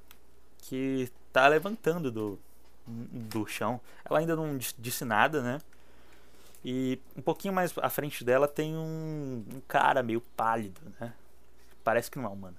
que 0.58 1.10
tá 1.32 1.48
levantando 1.48 2.10
do, 2.10 2.38
do 2.86 3.46
chão. 3.46 3.80
Ela 4.04 4.18
ainda 4.18 4.36
não 4.36 4.58
disse 4.58 5.04
nada, 5.04 5.42
né? 5.42 5.60
E 6.64 7.00
um 7.16 7.22
pouquinho 7.22 7.52
mais 7.52 7.72
à 7.78 7.90
frente 7.90 8.22
dela 8.22 8.46
tem 8.46 8.76
um, 8.76 9.44
um 9.54 9.60
cara 9.66 10.02
meio 10.02 10.20
pálido, 10.36 10.80
né? 11.00 11.12
Parece 11.82 12.10
que 12.10 12.18
não 12.18 12.26
é 12.26 12.28
humano. 12.28 12.56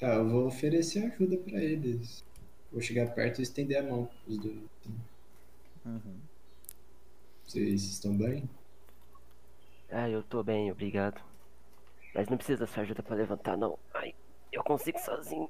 Ah, 0.00 0.14
eu 0.14 0.28
vou 0.28 0.46
oferecer 0.46 1.04
ajuda 1.04 1.36
para 1.36 1.62
eles. 1.62 2.24
Vou 2.72 2.80
chegar 2.80 3.14
perto 3.14 3.38
e 3.38 3.42
estender 3.42 3.78
a 3.78 3.82
mão 3.82 4.08
os 4.26 4.38
dois. 4.38 4.58
Uhum. 5.84 6.16
Vocês 7.48 7.82
estão 7.82 8.14
bem? 8.14 8.46
Ah, 9.90 10.06
eu 10.06 10.22
tô 10.22 10.42
bem, 10.42 10.70
obrigado. 10.70 11.18
Mas 12.14 12.28
não 12.28 12.36
precisa 12.36 12.58
dessa 12.58 12.82
ajuda 12.82 13.02
para 13.02 13.16
levantar, 13.16 13.56
não. 13.56 13.78
Ai, 13.94 14.14
eu 14.52 14.62
consigo 14.62 14.98
sozinho. 14.98 15.48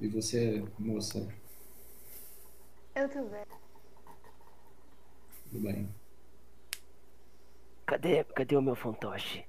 E 0.00 0.08
você, 0.08 0.64
moça? 0.78 1.28
Eu 2.94 3.06
tô 3.06 3.22
bem. 3.24 3.44
Tudo 5.44 5.60
bem. 5.60 5.88
Cadê, 7.84 8.24
cadê 8.24 8.56
o 8.56 8.62
meu 8.62 8.74
fantoche? 8.74 9.44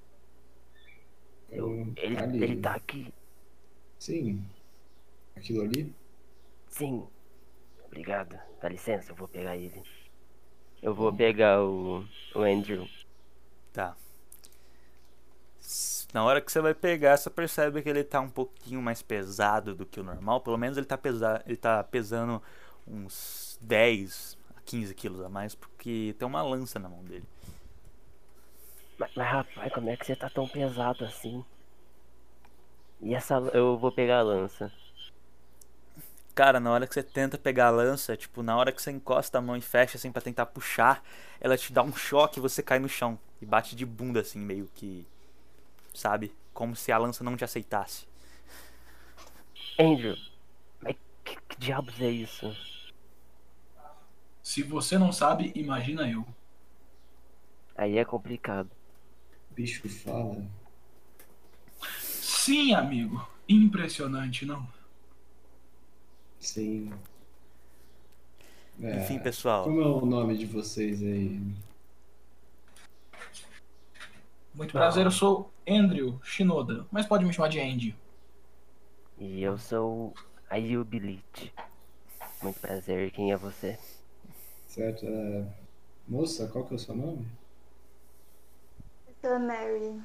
Eu, 1.48 1.90
ele, 1.96 2.18
ali. 2.18 2.44
ele 2.44 2.60
tá 2.60 2.74
aqui. 2.74 3.10
Sim. 3.98 4.44
Aquilo 5.34 5.62
ali? 5.62 5.94
Sim. 6.68 7.08
Obrigado. 7.86 8.38
Dá 8.60 8.68
licença, 8.68 9.12
eu 9.12 9.16
vou 9.16 9.26
pegar 9.26 9.56
ele. 9.56 9.82
Eu 10.84 10.92
vou 10.92 11.10
pegar 11.10 11.62
o, 11.62 12.04
o 12.34 12.40
Andrew. 12.42 12.86
Tá. 13.72 13.96
Na 16.12 16.22
hora 16.22 16.42
que 16.42 16.52
você 16.52 16.60
vai 16.60 16.74
pegar, 16.74 17.16
você 17.16 17.30
percebe 17.30 17.80
que 17.80 17.88
ele 17.88 18.04
tá 18.04 18.20
um 18.20 18.28
pouquinho 18.28 18.82
mais 18.82 19.00
pesado 19.00 19.74
do 19.74 19.86
que 19.86 19.98
o 19.98 20.04
normal. 20.04 20.42
Pelo 20.42 20.58
menos 20.58 20.76
ele 20.76 20.84
tá, 20.84 20.98
pesa 20.98 21.42
ele 21.46 21.56
tá 21.56 21.82
pesando 21.82 22.42
uns 22.86 23.58
10 23.62 24.36
a 24.58 24.60
15 24.60 24.94
quilos 24.94 25.22
a 25.22 25.28
mais, 25.30 25.54
porque 25.54 26.14
tem 26.18 26.28
uma 26.28 26.42
lança 26.42 26.78
na 26.78 26.90
mão 26.90 27.02
dele. 27.02 27.24
Mas, 28.98 29.10
mas, 29.16 29.26
rapaz, 29.26 29.72
como 29.72 29.88
é 29.88 29.96
que 29.96 30.04
você 30.04 30.14
tá 30.14 30.28
tão 30.28 30.46
pesado 30.46 31.02
assim? 31.06 31.42
E 33.00 33.14
essa. 33.14 33.36
Eu 33.54 33.78
vou 33.78 33.90
pegar 33.90 34.18
a 34.18 34.22
lança. 34.22 34.70
Cara, 36.34 36.58
na 36.58 36.70
hora 36.70 36.86
que 36.86 36.94
você 36.94 37.02
tenta 37.02 37.38
pegar 37.38 37.68
a 37.68 37.70
lança, 37.70 38.16
tipo, 38.16 38.42
na 38.42 38.56
hora 38.56 38.72
que 38.72 38.82
você 38.82 38.90
encosta 38.90 39.38
a 39.38 39.40
mão 39.40 39.56
e 39.56 39.60
fecha 39.60 39.96
assim 39.96 40.10
pra 40.10 40.20
tentar 40.20 40.46
puxar, 40.46 41.02
ela 41.40 41.56
te 41.56 41.72
dá 41.72 41.82
um 41.82 41.94
choque 41.94 42.40
e 42.40 42.42
você 42.42 42.60
cai 42.62 42.80
no 42.80 42.88
chão 42.88 43.18
e 43.40 43.46
bate 43.46 43.76
de 43.76 43.86
bunda 43.86 44.20
assim, 44.20 44.40
meio 44.40 44.68
que 44.74 45.06
sabe, 45.94 46.34
como 46.52 46.74
se 46.74 46.90
a 46.90 46.98
lança 46.98 47.22
não 47.22 47.36
te 47.36 47.44
aceitasse. 47.44 48.06
Andrew, 49.78 50.16
mas 50.80 50.96
que, 51.24 51.36
que 51.48 51.56
diabos 51.56 52.00
é 52.00 52.10
isso? 52.10 52.56
Se 54.42 54.62
você 54.62 54.98
não 54.98 55.12
sabe, 55.12 55.52
imagina 55.54 56.08
eu. 56.08 56.26
Aí 57.76 57.96
é 57.96 58.04
complicado. 58.04 58.70
Bicho 59.50 59.88
fala. 59.88 60.44
Sim, 61.98 62.74
amigo. 62.74 63.26
Impressionante, 63.48 64.44
não? 64.44 64.68
Sim. 66.44 66.92
É, 68.80 68.96
Enfim, 69.02 69.18
pessoal, 69.18 69.64
Como 69.64 69.80
é 69.80 69.86
o 69.86 70.04
nome 70.04 70.36
de 70.36 70.44
vocês 70.44 71.02
aí? 71.02 71.40
Muito 74.54 74.72
prazer, 74.72 75.06
eu 75.06 75.10
sou 75.10 75.50
Andrew 75.66 76.20
Shinoda, 76.22 76.86
mas 76.92 77.06
pode 77.06 77.24
me 77.24 77.32
chamar 77.32 77.48
de 77.48 77.60
Andy. 77.60 77.96
E 79.18 79.42
eu 79.42 79.56
sou 79.56 80.12
a 80.50 80.56
Yubilit. 80.56 81.52
Muito 82.42 82.60
prazer, 82.60 83.10
quem 83.10 83.32
é 83.32 83.36
você? 83.36 83.78
Certo? 84.68 85.06
É, 85.06 85.46
Moça, 86.06 86.46
qual 86.48 86.66
que 86.66 86.74
é 86.74 86.76
o 86.76 86.78
seu 86.78 86.94
nome? 86.94 87.26
Eu 89.08 89.14
sou 89.22 89.38
Mary. 89.40 90.02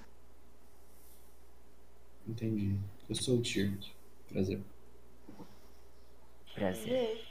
Entendi. 2.26 2.80
Eu 3.10 3.16
sou 3.16 3.38
o 3.40 3.42
Tyr. 3.42 3.78
Prazer. 4.30 4.62
Prazer. 6.54 7.26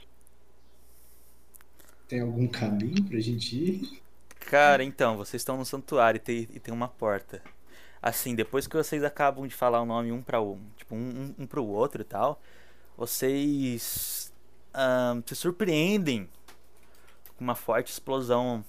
Tem 2.07 2.21
algum 2.21 2.47
caminho 2.47 3.03
pra 3.03 3.19
gente 3.19 3.55
ir? 3.55 4.01
Cara, 4.39 4.83
então, 4.83 5.15
vocês 5.15 5.41
estão 5.41 5.57
no 5.57 5.65
santuário 5.65 6.17
e 6.17 6.19
tem, 6.19 6.47
e 6.53 6.59
tem 6.59 6.73
uma 6.73 6.87
porta. 6.87 7.41
Assim, 8.01 8.33
depois 8.33 8.65
que 8.65 8.75
vocês 8.75 9.03
acabam 9.03 9.45
de 9.45 9.53
falar 9.53 9.81
o 9.81 9.85
nome 9.85 10.11
um 10.11 10.21
para 10.21 10.41
um, 10.41 10.59
tipo, 10.75 10.95
um, 10.95 11.33
um, 11.37 11.43
um 11.43 11.47
pro 11.47 11.65
outro 11.65 12.01
e 12.01 12.05
tal, 12.05 12.41
vocês 12.97 14.33
ahn, 14.73 15.21
se 15.25 15.35
surpreendem 15.35 16.29
com 17.37 17.43
uma 17.43 17.55
forte 17.55 17.91
explosão 17.91 18.63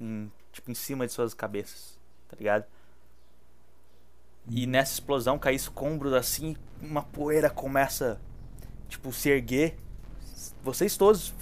em, 0.00 0.30
tipo, 0.52 0.70
em 0.70 0.74
cima 0.74 1.06
de 1.06 1.12
suas 1.12 1.34
cabeças, 1.34 1.98
tá 2.28 2.36
ligado? 2.36 2.64
E 4.48 4.66
nessa 4.66 4.94
explosão 4.94 5.38
cai 5.38 5.54
escombros 5.54 6.12
assim, 6.14 6.56
uma 6.80 7.02
poeira 7.02 7.50
começa, 7.50 8.20
tipo, 8.88 9.12
se 9.12 9.28
erguer. 9.28 9.76
Vocês 10.62 10.96
todos 10.96 11.32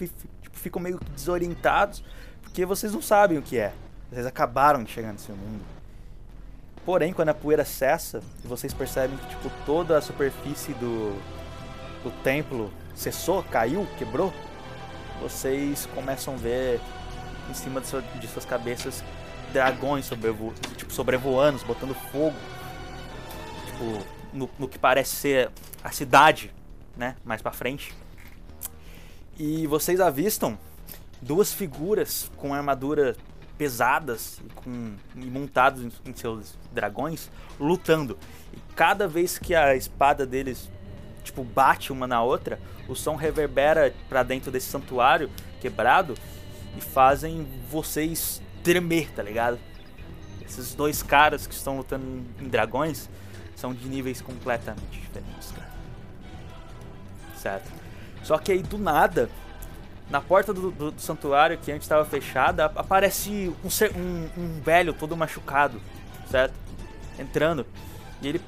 tipo, 0.42 0.56
ficam 0.58 0.80
meio 0.80 0.98
desorientados, 1.14 2.02
porque 2.42 2.64
vocês 2.64 2.92
não 2.92 3.02
sabem 3.02 3.38
o 3.38 3.42
que 3.42 3.58
é. 3.58 3.72
Vocês 4.10 4.26
acabaram 4.26 4.82
de 4.84 4.90
chegar 4.92 5.12
nesse 5.12 5.30
mundo. 5.32 5.62
Porém, 6.84 7.12
quando 7.12 7.30
a 7.30 7.34
poeira 7.34 7.64
cessa 7.64 8.22
e 8.44 8.46
vocês 8.46 8.72
percebem 8.72 9.16
que 9.18 9.26
tipo 9.30 9.50
toda 9.64 9.98
a 9.98 10.00
superfície 10.00 10.72
do 10.74 11.20
do 12.04 12.10
templo 12.22 12.72
cessou, 12.94 13.42
caiu, 13.42 13.84
quebrou, 13.98 14.32
vocês 15.20 15.86
começam 15.92 16.34
a 16.34 16.36
ver 16.36 16.80
em 17.50 17.54
cima 17.54 17.80
de, 17.80 17.88
sua- 17.88 18.02
de 18.02 18.28
suas 18.28 18.44
cabeças 18.44 19.02
dragões 19.52 20.04
sobrevo 20.06 20.52
tipo, 20.76 20.92
sobrevoando, 20.92 21.58
botando 21.66 21.94
fogo. 22.12 22.36
Tipo, 23.66 24.06
no, 24.32 24.48
no 24.58 24.68
que 24.68 24.78
parece 24.78 25.16
ser 25.16 25.50
a 25.82 25.90
cidade, 25.90 26.52
né? 26.96 27.16
Mais 27.24 27.42
pra 27.42 27.50
frente. 27.52 27.92
E 29.38 29.66
vocês 29.66 30.00
avistam 30.00 30.58
duas 31.20 31.52
figuras 31.52 32.30
com 32.36 32.54
armadura 32.54 33.16
pesadas 33.58 34.38
e, 34.44 34.48
com, 34.54 34.94
e 35.14 35.26
montados 35.26 35.82
em, 35.82 36.10
em 36.10 36.14
seus 36.14 36.58
dragões 36.72 37.30
lutando. 37.58 38.18
E 38.52 38.58
cada 38.74 39.08
vez 39.08 39.38
que 39.38 39.54
a 39.54 39.74
espada 39.74 40.26
deles 40.26 40.70
tipo 41.24 41.42
bate 41.42 41.92
uma 41.92 42.06
na 42.06 42.22
outra, 42.22 42.60
o 42.88 42.94
som 42.94 43.16
reverbera 43.16 43.92
pra 44.08 44.22
dentro 44.22 44.50
desse 44.50 44.68
santuário 44.68 45.30
quebrado 45.60 46.14
e 46.76 46.80
fazem 46.80 47.46
vocês 47.70 48.40
tremer, 48.62 49.10
tá 49.12 49.22
ligado? 49.22 49.58
Esses 50.40 50.74
dois 50.74 51.02
caras 51.02 51.46
que 51.46 51.54
estão 51.54 51.78
lutando 51.78 52.24
em 52.40 52.48
dragões 52.48 53.10
são 53.56 53.74
de 53.74 53.88
níveis 53.88 54.20
completamente 54.20 55.00
diferentes, 55.00 55.50
cara. 55.50 55.72
Certo? 57.36 57.85
Só 58.26 58.36
que 58.38 58.50
aí 58.50 58.60
do 58.60 58.76
nada, 58.76 59.30
na 60.10 60.20
porta 60.20 60.52
do, 60.52 60.72
do- 60.72 60.90
do 60.90 61.00
santuário 61.00 61.56
que 61.58 61.70
antes 61.70 61.84
estava 61.84 62.04
fechada, 62.04 62.64
ap- 62.64 62.76
aparece 62.76 63.54
um, 63.64 63.70
ser- 63.70 63.92
um- 63.96 64.28
um 64.36 64.60
velho 64.60 64.92
todo 64.92 65.16
machucado, 65.16 65.80
certo? 66.28 66.52
Entrando. 67.20 67.64
E 68.20 68.26
ele, 68.26 68.40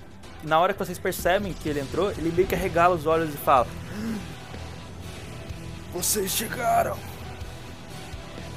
na 0.42 0.58
hora 0.58 0.72
que 0.72 0.78
vocês 0.80 0.98
percebem 0.98 1.52
que 1.52 1.68
ele 1.68 1.78
entrou, 1.78 2.10
ele 2.10 2.32
meio 2.32 2.48
que 2.48 2.56
arregala 2.56 2.96
os 2.96 3.06
olhos 3.06 3.32
e 3.32 3.36
fala: 3.36 3.68
Vocês 5.92 6.32
chegaram, 6.32 6.98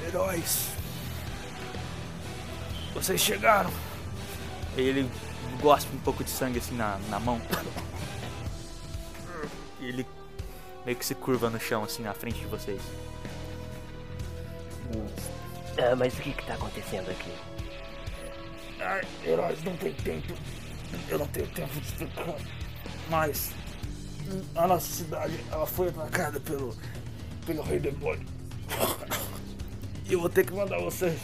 heróis. 0.04 0.66
Vocês 2.94 3.20
chegaram. 3.20 3.70
E 4.76 4.80
ele 4.80 5.08
gospe 5.60 5.94
um 5.94 6.00
pouco 6.00 6.24
de 6.24 6.30
sangue 6.30 6.58
assim 6.58 6.74
na, 6.74 6.98
na 7.08 7.20
mão. 7.20 7.40
E 9.80 9.86
ele 9.86 10.06
meio 10.84 10.96
que 10.96 11.04
se 11.04 11.14
curva 11.14 11.48
no 11.50 11.60
chão 11.60 11.84
assim 11.84 12.02
na 12.02 12.14
frente 12.14 12.40
de 12.40 12.46
vocês. 12.46 12.80
Ah, 15.78 15.96
mas 15.96 16.14
o 16.14 16.22
que 16.22 16.32
que 16.32 16.44
tá 16.44 16.54
acontecendo 16.54 17.10
aqui? 17.10 17.32
Ai, 18.80 19.02
heróis, 19.24 19.62
não 19.62 19.76
tem 19.76 19.92
tempo. 19.94 20.34
Eu 21.08 21.18
não 21.18 21.26
tenho 21.28 21.46
tempo 21.48 21.72
de 21.80 21.86
explicar. 21.86 22.34
Mas 23.08 23.52
a 24.54 24.66
nossa 24.66 24.86
cidade 24.86 25.38
ela 25.50 25.66
foi 25.66 25.88
atacada 25.88 26.40
pelo, 26.40 26.76
pelo 27.46 27.62
rei 27.62 27.78
demônio. 27.78 28.26
E 30.04 30.12
eu 30.12 30.20
vou 30.20 30.28
ter 30.28 30.44
que 30.44 30.52
mandar 30.52 30.78
vocês 30.78 31.18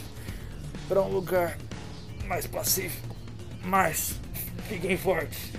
para 0.87 1.01
um 1.01 1.09
lugar 1.09 1.57
mais 2.25 2.47
pacífico. 2.47 3.15
Mas 3.63 4.15
fiquem 4.67 4.97
fortes. 4.97 5.51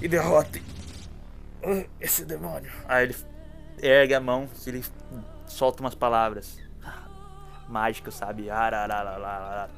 E 0.00 0.06
derrotem 0.06 0.62
esse 2.00 2.24
demônio. 2.24 2.70
Aí 2.86 3.04
ele 3.04 3.16
ergue 3.80 4.14
a 4.14 4.20
mão 4.20 4.48
e 4.66 4.68
ele 4.68 4.84
solta 5.46 5.82
umas 5.82 5.94
palavras 5.94 6.58
mágicas, 7.68 8.14
sabe? 8.14 8.50
Ararararara. 8.50 9.70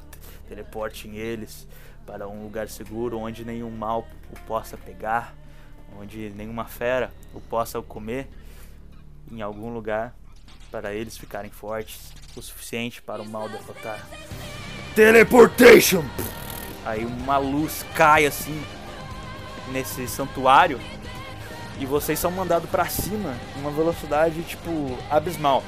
Teleportem 0.47 1.15
eles 1.15 1.67
para 2.05 2.27
um 2.27 2.43
lugar 2.43 2.67
seguro 2.67 3.19
onde 3.19 3.45
nenhum 3.45 3.71
mal 3.71 4.07
o 4.31 4.39
possa 4.41 4.77
pegar, 4.77 5.33
onde 5.97 6.29
nenhuma 6.31 6.65
fera 6.65 7.11
o 7.33 7.39
possa 7.39 7.81
comer, 7.81 8.27
em 9.31 9.41
algum 9.41 9.73
lugar 9.73 10.13
para 10.69 10.93
eles 10.93 11.17
ficarem 11.17 11.51
fortes 11.51 12.13
o 12.35 12.41
suficiente 12.41 13.01
para 13.01 13.21
o 13.21 13.27
mal 13.27 13.47
derrotar. 13.49 14.05
Teleportation! 14.95 16.03
Aí 16.85 17.05
uma 17.05 17.37
luz 17.37 17.85
cai 17.95 18.25
assim 18.25 18.61
nesse 19.71 20.07
santuário 20.07 20.79
e 21.81 21.85
vocês 21.87 22.19
são 22.19 22.29
mandados 22.29 22.69
para 22.69 22.85
cima 22.85 23.35
uma 23.55 23.71
velocidade 23.71 24.43
tipo 24.43 24.95
abismal. 25.09 25.63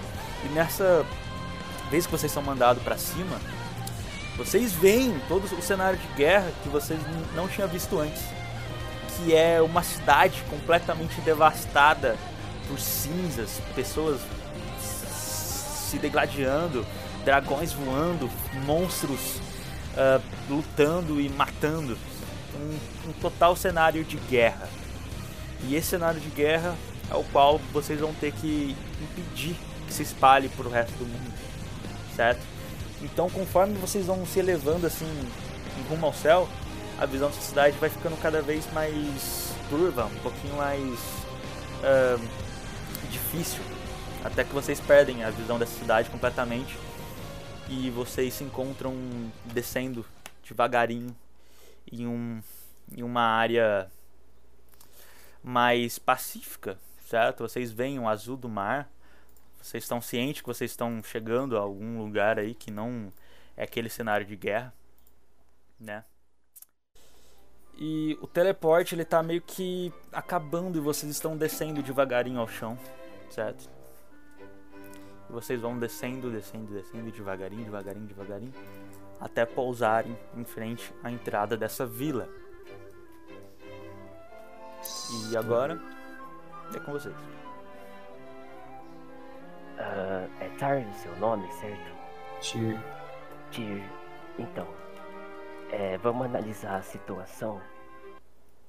E 0.46 0.50
nessa 0.50 1.04
vez 1.90 2.06
que 2.06 2.12
vocês 2.12 2.32
são 2.32 2.44
mandados 2.44 2.84
para 2.84 3.00
cima, 3.00 3.40
vocês 4.38 4.74
veem 4.74 5.20
todo 5.28 5.44
o 5.46 5.62
cenário 5.62 5.98
de 5.98 6.08
guerra 6.16 6.52
que 6.62 6.70
vocês 6.70 7.00
não 7.36 7.48
tinham 7.48 7.68
visto 7.68 8.00
antes, 8.00 8.22
que 9.18 9.34
é 9.34 9.60
uma 9.60 9.82
cidade 9.82 10.44
completamente 10.52 11.20
devastada 11.22 12.16
por 12.68 12.80
cinzas, 12.80 13.60
pessoas 13.74 14.22
se 14.80 15.98
degladiando, 15.98 16.86
dragões 17.26 17.74
voando, 17.74 18.30
monstros 18.68 19.42
ah, 19.98 20.22
lutando 20.48 21.20
e 21.20 21.28
matando, 21.28 21.98
um, 22.56 23.10
um 23.10 23.14
total 23.14 23.56
cenário 23.56 24.04
de 24.04 24.18
guerra. 24.18 24.70
E 25.68 25.76
esse 25.76 25.90
cenário 25.90 26.20
de 26.20 26.30
guerra 26.30 26.76
é 27.10 27.16
o 27.16 27.24
qual 27.26 27.58
vocês 27.72 28.00
vão 28.00 28.14
ter 28.14 28.32
que 28.34 28.76
impedir 29.02 29.56
que 29.88 29.94
se 29.94 30.04
espalhe 30.04 30.50
para 30.50 30.68
o 30.68 30.70
resto 30.70 30.94
do 30.98 31.06
mundo, 31.06 31.34
certo? 32.16 32.42
Então, 33.02 33.30
conforme 33.30 33.74
vocês 33.76 34.06
vão 34.06 34.26
se 34.26 34.40
elevando 34.40 34.88
assim 34.88 35.06
em 35.78 35.90
rumo 35.90 36.06
ao 36.06 36.14
céu, 36.14 36.48
a 37.00 37.06
visão 37.06 37.30
da 37.30 37.36
cidade 37.36 37.78
vai 37.78 37.90
ficando 37.90 38.20
cada 38.22 38.42
vez 38.42 38.72
mais 38.72 39.54
turva, 39.70 40.06
um 40.06 40.20
pouquinho 40.20 40.56
mais 40.56 41.00
uh, 41.82 42.22
difícil, 43.10 43.62
até 44.24 44.44
que 44.44 44.54
vocês 44.54 44.80
perdem 44.80 45.24
a 45.24 45.30
visão 45.30 45.60
dessa 45.60 45.78
cidade 45.78 46.10
completamente 46.10 46.78
e 47.70 47.90
vocês 47.90 48.34
se 48.34 48.44
encontram 48.44 48.96
descendo 49.46 50.06
devagarinho 50.48 51.16
em, 51.92 52.08
um, 52.08 52.42
em 52.96 53.04
uma 53.04 53.22
área 53.22 53.90
mais 55.44 56.00
pacífica, 56.00 56.80
certo? 57.02 57.48
Vocês 57.48 57.72
veem 57.72 58.00
o 58.00 58.08
azul 58.08 58.38
do 58.38 58.48
mar, 58.48 58.90
vocês 59.62 59.84
estão 59.84 60.02
cientes 60.02 60.42
que 60.42 60.48
vocês 60.48 60.72
estão 60.72 61.02
chegando 61.04 61.58
a 61.58 61.62
algum 61.62 62.00
lugar 62.00 62.40
aí 62.40 62.54
que 62.54 62.72
não 62.72 63.12
é 63.56 63.64
aquele 63.64 63.90
cenário 63.90 64.26
de 64.26 64.36
guerra, 64.36 64.74
né? 65.80 66.04
E 67.76 68.18
o 68.22 68.28
teleporte 68.28 68.94
ele 68.94 69.04
tá 69.04 69.24
meio 69.24 69.42
que 69.42 69.92
acabando 70.12 70.78
e 70.78 70.82
vocês 70.82 71.12
estão 71.12 71.36
descendo 71.36 71.82
devagarinho 71.82 72.40
ao 72.40 72.48
chão, 72.48 72.78
certo? 73.30 73.70
E 75.30 75.34
vocês 75.34 75.60
vão 75.60 75.78
descendo, 75.80 76.30
descendo, 76.30 76.72
descendo 76.72 77.12
devagarinho, 77.12 77.64
devagarinho, 77.64 78.06
devagarinho, 78.06 78.54
até 79.20 79.46
pousarem 79.46 80.18
em 80.36 80.44
frente 80.44 80.94
à 81.04 81.10
entrada 81.10 81.58
dessa 81.58 81.86
vila. 81.86 82.30
E 85.32 85.38
agora 85.38 85.80
é 86.76 86.80
com 86.80 86.92
vocês. 86.92 87.16
Uh, 89.78 90.30
é 90.40 90.50
Tar 90.60 90.78
o 90.86 90.94
seu 90.96 91.16
nome, 91.18 91.52
certo? 91.54 91.92
Tyr. 92.42 92.78
Tyr. 93.52 93.82
Então, 94.38 94.68
é, 95.72 95.98
vamos 95.98 96.26
analisar 96.26 96.78
a 96.78 96.82
situação. 96.84 97.62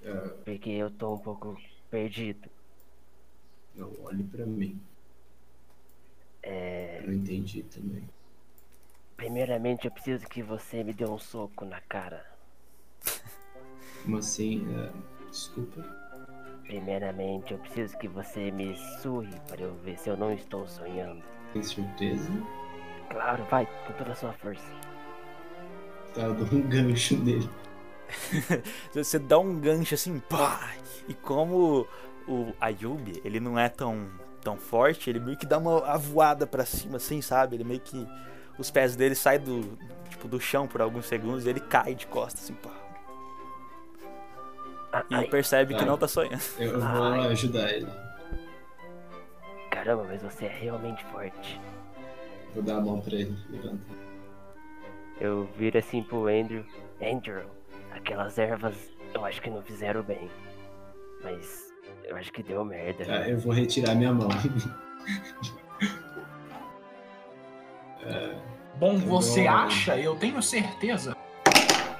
Ah, 0.05 0.35
Porque 0.45 0.71
eu 0.71 0.91
tô 0.91 1.15
um 1.15 1.19
pouco 1.19 1.57
perdido. 1.91 2.49
não, 3.75 3.93
olhe 4.05 4.23
pra 4.25 4.45
mim. 4.47 4.81
É, 6.43 7.01
Eu 7.01 7.07
não 7.09 7.15
entendi 7.15 7.63
também. 7.65 8.09
primeiramente, 9.17 9.87
eu 9.87 9.91
preciso 9.91 10.27
que 10.29 10.43
você 10.43 10.85
me 10.85 10.93
dê 10.93 11.07
um 11.07 11.19
soco 11.19 11.65
na 11.65 11.81
cara. 11.83 12.25
Como 14.03 14.19
assim? 14.19 14.67
Ah, 14.77 14.93
desculpa. 15.31 15.83
Primeiramente, 16.67 17.53
eu 17.53 17.59
preciso 17.59 17.97
que 17.99 18.09
você 18.09 18.51
me 18.51 18.77
surre 19.01 19.35
para 19.49 19.63
eu 19.63 19.75
ver 19.85 19.99
se 19.99 20.09
eu 20.09 20.17
não 20.17 20.33
estou 20.33 20.67
sonhando. 20.67 21.23
Tem 21.53 21.63
certeza? 21.63 22.31
Claro, 23.11 23.45
vai, 23.51 23.67
com 23.87 23.93
toda 23.93 24.13
a 24.13 24.15
sua 24.15 24.33
força. 24.33 24.65
Tá, 26.15 26.23
eu 26.23 26.35
dou 26.35 26.59
um 26.59 26.63
gancho 26.63 27.17
nele. 27.19 27.49
Você 28.95 29.19
dá 29.19 29.39
um 29.39 29.59
gancho 29.61 29.95
assim, 29.95 30.19
pá! 30.21 30.73
E 31.09 31.15
como 31.15 31.87
o 32.27 32.53
Ayub, 32.61 33.21
ele 33.25 33.41
não 33.41 33.59
é 33.59 33.69
tão, 33.69 34.09
tão 34.41 34.57
forte, 34.57 35.11
ele 35.11 35.21
meio 35.21 35.37
que 35.37 35.47
dá 35.47 35.59
uma 35.59 35.87
avoada 35.87 36.47
pra 36.47 36.65
cima, 36.65 36.97
assim, 36.97 37.21
sabe? 37.21 37.57
Ele 37.57 37.65
meio 37.65 37.81
que. 37.81 38.07
Os 38.57 38.71
pés 38.71 38.95
dele 38.95 39.17
saem 39.17 39.41
do, 39.41 39.77
tipo, 40.09 40.29
do 40.29 40.41
chão 40.41 40.69
por 40.69 40.81
alguns 40.81 41.07
segundos 41.07 41.45
e 41.45 41.49
ele 41.49 41.59
cai 41.59 41.95
de 41.95 42.07
costas, 42.07 42.45
assim, 42.45 42.55
pá. 42.55 42.71
Ah, 44.95 45.05
E 45.11 45.15
ai, 45.17 45.27
percebe 45.27 45.75
que 45.75 45.85
não 45.85 45.99
tá 45.99 46.07
sonhando. 46.07 46.41
Eu, 46.59 46.79
vou 46.81 47.03
Ai. 47.03 47.27
ajudar 47.33 47.69
ele. 47.73 47.89
caramba, 49.71 50.05
mas 50.09 50.23
você 50.23 50.45
é 50.47 50.49
realmente 50.49 51.05
forte. 51.07 51.61
Vou 52.55 52.63
dar 52.63 52.77
a 52.77 52.81
mão 52.81 53.01
pra 53.01 53.15
ele. 53.15 53.37
Levanta. 53.51 53.81
Eu 55.21 55.49
viro 55.57 55.77
assim 55.79 56.03
pro 56.03 56.29
Andrew. 56.29 56.65
Andrew, 57.03 57.43
aquelas 57.93 58.39
ervas 58.39 58.75
eu 59.13 59.25
acho 59.25 59.43
que 59.43 59.51
não 59.51 59.63
fizeram 59.63 60.03
bem. 60.03 60.31
Mas 61.23 61.73
eu 62.05 62.15
acho 62.17 62.33
que 62.33 62.43
deu 62.43 62.65
merda. 62.65 63.05
Tá, 63.05 63.29
eu 63.29 63.39
vou 63.39 63.53
retirar 63.53 63.95
minha 63.97 64.13
mão. 64.13 64.29
Bom, 68.79 68.99
você 68.99 69.45
Bom. 69.45 69.51
acha? 69.51 69.97
Eu 69.99 70.17
tenho 70.17 70.43
certeza. 70.43 71.17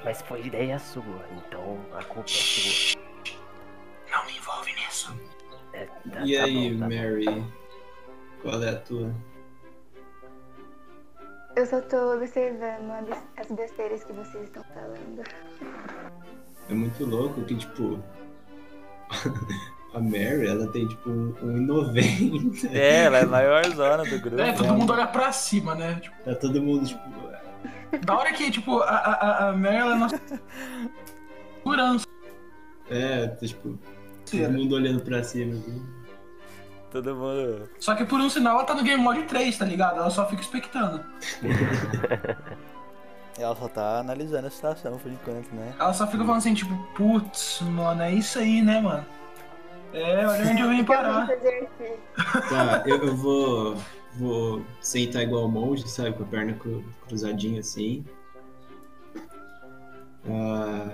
Mas 0.05 0.21
foi 0.21 0.45
ideia 0.45 0.77
sua, 0.77 1.25
então 1.35 1.79
a 1.91 2.03
culpa 2.03 2.29
é 2.29 2.33
sua. 2.33 3.01
Não 4.11 4.25
me 4.27 4.37
envolve 4.37 4.71
nisso. 4.73 5.19
É, 5.73 5.85
tá- 5.85 6.21
e 6.23 6.37
tá 6.37 6.43
aí, 6.43 6.73
bom, 6.73 6.79
tá 6.79 6.87
bom. 6.87 6.95
Mary? 6.95 7.45
Qual 8.43 8.63
é 8.63 8.69
a 8.69 8.75
tua? 8.75 9.15
Eu 11.55 11.65
só 11.65 11.81
tô 11.81 12.13
observando 12.13 12.91
as 13.35 13.47
besteiras 13.49 14.03
que 14.03 14.13
vocês 14.13 14.43
estão 14.43 14.63
falando. 14.75 15.23
É 16.69 16.73
muito 16.73 17.03
louco 17.03 17.43
que, 17.43 17.55
tipo. 17.55 17.99
a 19.95 19.99
Mary, 19.99 20.45
ela 20.47 20.67
tem, 20.67 20.87
tipo, 20.87 21.09
um 21.09 21.33
1,90. 21.65 22.69
É, 22.75 23.05
ela 23.05 23.17
é 23.17 23.23
a 23.23 23.27
maior 23.27 23.65
zona 23.73 24.03
do 24.03 24.19
grupo. 24.19 24.39
É, 24.39 24.53
todo 24.53 24.67
né? 24.67 24.71
mundo 24.73 24.93
olha 24.93 25.07
pra 25.07 25.31
cima, 25.31 25.73
né? 25.73 25.99
Tipo, 25.99 26.15
Tá 26.23 26.35
todo 26.35 26.61
mundo, 26.61 26.85
tipo. 26.85 27.24
Da 27.99 28.15
hora 28.15 28.33
que, 28.33 28.49
tipo, 28.51 28.79
a, 28.79 28.89
a, 28.89 29.49
a- 29.49 29.53
ela 29.73 29.95
é 29.95 29.97
nossa 29.97 30.21
segurança. 31.57 32.05
É, 32.89 33.27
tá, 33.27 33.45
tipo. 33.45 33.77
Todo 34.29 34.51
mundo 34.51 34.75
olhando 34.75 35.01
pra 35.03 35.23
cima. 35.23 35.53
Assim. 35.53 35.85
Todo 36.91 37.15
mundo. 37.15 37.69
Só 37.79 37.93
que 37.95 38.05
por 38.05 38.19
um 38.19 38.29
sinal 38.29 38.55
ela 38.57 38.63
tá 38.65 38.73
no 38.73 38.83
Game 38.83 39.01
Mode 39.01 39.23
3, 39.23 39.57
tá 39.57 39.65
ligado? 39.65 39.97
Ela 39.97 40.09
só 40.09 40.25
fica 40.27 40.41
expectando. 40.41 41.03
Ela 43.37 43.53
só 43.53 43.67
tá 43.67 43.99
analisando 43.99 44.47
a 44.47 44.49
situação 44.49 44.97
por 44.97 45.11
enquanto, 45.11 45.51
né? 45.53 45.73
Ela 45.77 45.91
só 45.93 46.07
fica 46.07 46.23
falando 46.23 46.37
assim, 46.37 46.53
tipo, 46.53 46.73
putz, 46.95 47.59
mano, 47.61 48.01
é 48.01 48.13
isso 48.13 48.39
aí, 48.39 48.61
né, 48.61 48.79
mano? 48.79 49.05
É, 49.93 50.25
olha 50.25 50.51
onde 50.51 50.61
eu 50.61 50.69
vim 50.69 50.83
parar. 50.85 51.27
Tá, 52.49 52.83
eu, 52.85 52.97
eu 53.07 53.15
vou. 53.15 53.75
Vou 54.17 54.63
sentar 54.81 55.23
igual 55.23 55.45
o 55.45 55.49
monge, 55.49 55.87
sabe? 55.89 56.13
Com 56.15 56.23
a 56.23 56.27
perna 56.27 56.53
cru- 56.53 56.83
cruzadinha 57.07 57.59
assim. 57.59 58.05
Ah, 60.29 60.93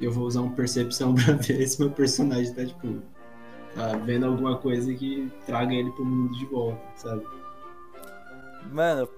eu 0.00 0.10
vou 0.12 0.24
usar 0.26 0.40
uma 0.42 0.54
percepção 0.54 1.14
pra 1.16 1.34
ver 1.34 1.66
se 1.66 1.80
meu 1.80 1.90
personagem 1.90 2.52
tá, 2.54 2.64
tipo. 2.64 3.02
Tá 3.74 3.96
vendo 3.96 4.26
alguma 4.26 4.58
coisa 4.58 4.92
que 4.92 5.32
traga 5.46 5.72
ele 5.74 5.90
pro 5.92 6.04
mundo 6.04 6.36
de 6.38 6.44
volta, 6.44 6.78
sabe? 6.94 7.26
Mano, 8.70 9.08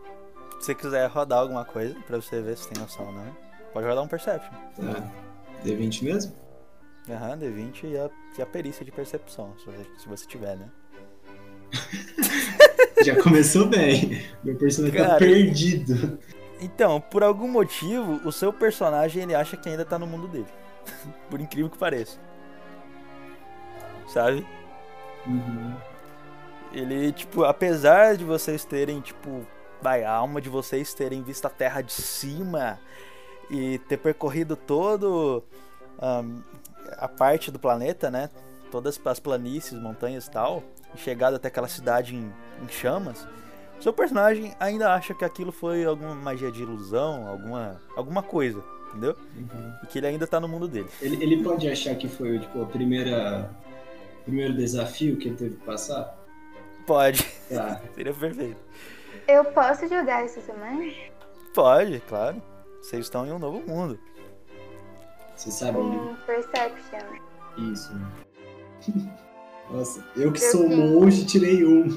se 0.61 0.67
você 0.67 0.75
quiser 0.77 1.09
rodar 1.11 1.41
alguma 1.41 1.65
coisa 1.65 1.95
pra 2.07 2.17
você 2.21 2.41
ver 2.41 2.57
se 2.57 2.69
tem 2.69 2.81
noção 2.81 3.07
ou 3.07 3.13
não, 3.13 3.37
pode 3.73 3.85
rodar 3.87 4.05
um 4.05 4.09
Perception. 4.09 4.53
Tá. 4.77 5.11
D20 5.65 6.03
mesmo? 6.05 6.37
Aham, 7.11 7.37
D20 7.37 7.83
e 7.85 7.99
a, 7.99 8.09
e 8.39 8.43
a 8.43 8.47
perícia 8.47 8.85
de 8.85 8.93
percepção, 8.93 9.53
se 9.59 9.67
você, 9.67 9.87
se 9.99 10.09
você 10.09 10.25
tiver, 10.27 10.57
né? 10.57 10.71
Já 13.15 13.23
começou 13.23 13.67
bem. 13.67 14.23
Meu 14.43 14.57
personagem 14.57 14.99
tá 14.99 15.07
Cara. 15.07 15.19
perdido. 15.19 16.19
Então, 16.61 17.01
por 17.01 17.23
algum 17.23 17.49
motivo, 17.49 18.21
o 18.27 18.33
seu 18.33 18.53
personagem 18.53 19.23
ele 19.23 19.35
acha 19.35 19.57
que 19.57 19.69
ainda 19.69 19.85
tá 19.85 19.99
no 19.99 20.07
mundo 20.07 20.29
dele. 20.29 20.47
por 21.31 21.41
incrível 21.41 21.71
que 21.71 21.79
pareça. 21.79 22.19
Sabe? 24.09 24.47
Uhum. 25.27 25.75
Ele, 26.73 27.13
tipo, 27.13 27.45
apesar 27.45 28.17
de 28.17 28.25
vocês 28.25 28.65
terem, 28.65 29.01
tipo, 29.01 29.47
vai, 29.81 30.03
a 30.03 30.11
alma 30.11 30.41
de 30.41 30.49
vocês 30.49 30.93
terem 30.93 31.23
visto 31.23 31.47
a 31.47 31.51
Terra 31.51 31.81
de 31.81 31.93
cima 31.93 32.79
e 33.51 33.79
ter 33.81 33.99
percorrido 33.99 34.57
todo 34.57 35.45
ahn, 35.99 36.43
a 36.99 37.09
parte 37.09 37.51
do 37.51 37.59
planeta, 37.59 38.11
né? 38.11 38.29
Todas 38.71 39.01
as 39.05 39.21
planícies, 39.21 39.79
montanhas 39.79 40.27
e 40.27 40.31
tal, 40.31 40.63
e 40.95 40.99
chegado 40.99 41.35
até 41.37 41.49
aquela 41.49 41.69
cidade 41.69 42.15
em, 42.15 42.33
em 42.63 42.69
chamas, 42.69 43.27
seu 43.81 43.93
personagem 43.93 44.55
ainda 44.59 44.95
acha 44.95 45.15
que 45.15 45.25
aquilo 45.25 45.53
foi 45.53 45.85
alguma 45.85 46.15
magia 46.15 46.51
de 46.51 46.63
ilusão, 46.63 47.27
alguma, 47.29 47.81
alguma 47.97 48.23
coisa, 48.23 48.63
entendeu? 48.89 49.17
E 49.83 49.87
que 49.87 49.99
ele 49.99 50.07
ainda 50.07 50.27
tá 50.27 50.41
no 50.41 50.49
mundo 50.49 50.67
dele. 50.69 50.89
Ele, 51.03 51.23
ele 51.23 51.43
pode 51.43 51.69
achar 51.69 51.95
que 51.95 52.09
foi 52.09 52.39
tipo, 52.39 52.63
a 52.63 52.67
primeira. 52.67 53.51
Primeiro 54.25 54.55
desafio 54.55 55.19
que 55.19 55.29
ele 55.29 55.37
teve 55.37 55.57
que 55.57 55.65
passar? 55.67 56.17
Pode, 56.87 57.23
Tá. 57.49 57.81
seria 57.95 58.15
perfeito. 58.15 58.57
Eu 59.29 59.45
posso 59.47 59.87
jogar 59.87 60.25
isso 60.25 60.41
também? 60.43 61.11
Pode, 61.55 62.01
claro. 62.09 62.43
Vocês 62.81 63.05
estão 63.05 63.27
em 63.27 63.33
um 63.33 63.39
novo 63.39 63.61
mundo. 63.67 63.99
Você 65.37 65.51
sabe. 65.51 65.79
Um 65.79 66.15
Perception. 66.27 67.01
Isso. 67.59 67.93
Nossa, 69.71 70.05
eu 70.17 70.33
que 70.33 70.43
Eu 70.45 70.51
sou 70.51 70.69
tenho. 70.69 71.01
monge 71.01 71.25
tirei 71.27 71.65
um. 71.65 71.89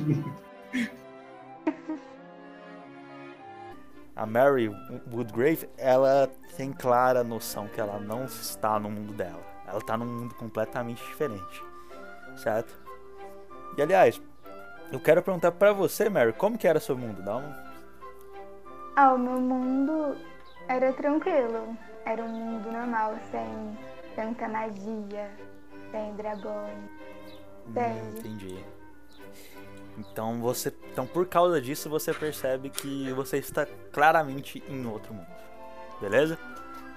A 4.15 4.25
Mary 4.25 4.69
Woodgrave, 5.13 5.69
ela 5.77 6.29
tem 6.55 6.71
clara 6.73 7.23
noção 7.23 7.67
que 7.67 7.79
ela 7.79 7.99
não 7.99 8.25
está 8.25 8.79
no 8.79 8.89
mundo 8.89 9.13
dela. 9.13 9.43
Ela 9.67 9.77
está 9.77 9.95
num 9.95 10.05
mundo 10.05 10.33
completamente 10.35 11.03
diferente. 11.05 11.63
Certo? 12.35 12.73
E 13.77 13.81
aliás, 13.81 14.19
eu 14.91 14.99
quero 14.99 15.21
perguntar 15.21 15.51
pra 15.51 15.71
você, 15.71 16.09
Mary, 16.09 16.33
como 16.33 16.57
que 16.57 16.67
era 16.67 16.79
seu 16.79 16.97
mundo? 16.97 17.21
Dá 17.21 17.37
um 17.37 17.53
Ah, 18.95 19.13
o 19.13 19.19
meu 19.19 19.39
mundo 19.39 20.17
era 20.67 20.91
tranquilo. 20.93 21.77
Era 22.05 22.23
um 22.23 22.29
mundo 22.29 22.71
normal, 22.71 23.15
sem 23.29 23.77
tanta 24.15 24.47
magia, 24.47 25.29
sem 25.91 26.15
dragões. 26.15 26.89
Hum, 27.75 28.17
entendi. 28.17 28.63
Então 29.97 30.39
você. 30.39 30.73
Então 30.91 31.05
por 31.05 31.25
causa 31.27 31.61
disso 31.61 31.89
você 31.89 32.13
percebe 32.13 32.69
que 32.69 33.11
você 33.13 33.37
está 33.37 33.65
claramente 33.91 34.63
em 34.69 34.85
outro 34.85 35.13
mundo. 35.13 35.27
Beleza? 35.99 36.37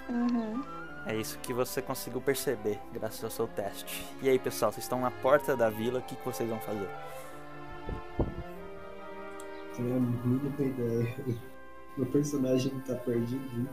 Uhum. 0.09 0.63
É 1.07 1.17
isso 1.17 1.39
que 1.39 1.53
você 1.53 1.81
conseguiu 1.81 2.21
perceber 2.21 2.79
graças 2.93 3.25
ao 3.25 3.31
seu 3.31 3.49
teste. 3.49 4.07
E 4.23 4.29
aí 4.29 4.39
pessoal, 4.39 4.71
vocês 4.71 4.85
estão 4.85 5.01
na 5.01 5.11
porta 5.11 5.57
da 5.57 5.71
vila, 5.71 6.01
o 6.01 6.03
que, 6.03 6.15
que 6.15 6.25
vocês 6.25 6.49
vão 6.49 6.61
fazer? 6.61 6.89
Tenho 9.75 9.97
a 9.97 10.01
mínima 10.01 10.61
ideia. 10.61 11.15
Meu 11.97 12.07
personagem 12.07 12.79
tá 12.81 12.95
perdido. 12.97 13.69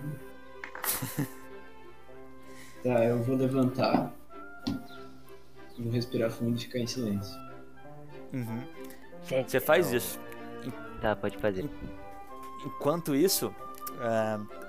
tá, 2.83 3.03
eu 3.03 3.21
vou 3.23 3.35
levantar. 3.35 4.13
Vou 5.79 5.91
respirar 5.91 6.31
fundo 6.31 6.57
e 6.57 6.61
ficar 6.61 6.79
em 6.79 6.87
silêncio. 6.87 7.37
Uhum. 8.33 8.63
Gente, 9.27 9.51
Você 9.51 9.59
faz 9.59 9.91
isso. 9.91 10.19
Tá, 11.01 11.15
pode 11.15 11.37
fazer. 11.37 11.69
Enquanto 12.65 13.15
isso, 13.15 13.53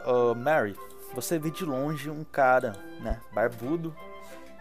ô, 0.04 0.34
Mary, 0.34 0.76
você 1.14 1.38
vê 1.38 1.50
de 1.50 1.64
longe 1.64 2.10
um 2.10 2.24
cara, 2.24 2.72
né, 3.00 3.20
barbudo, 3.32 3.94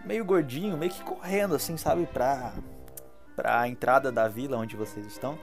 meio 0.05 0.23
gordinho, 0.23 0.77
meio 0.77 0.91
que 0.91 1.03
correndo 1.03 1.55
assim, 1.55 1.75
sabe, 1.77 2.05
pra, 2.05 2.53
pra 3.35 3.67
entrada 3.67 4.11
da 4.11 4.27
vila 4.27 4.57
onde 4.57 4.75
vocês 4.75 5.05
estão. 5.05 5.37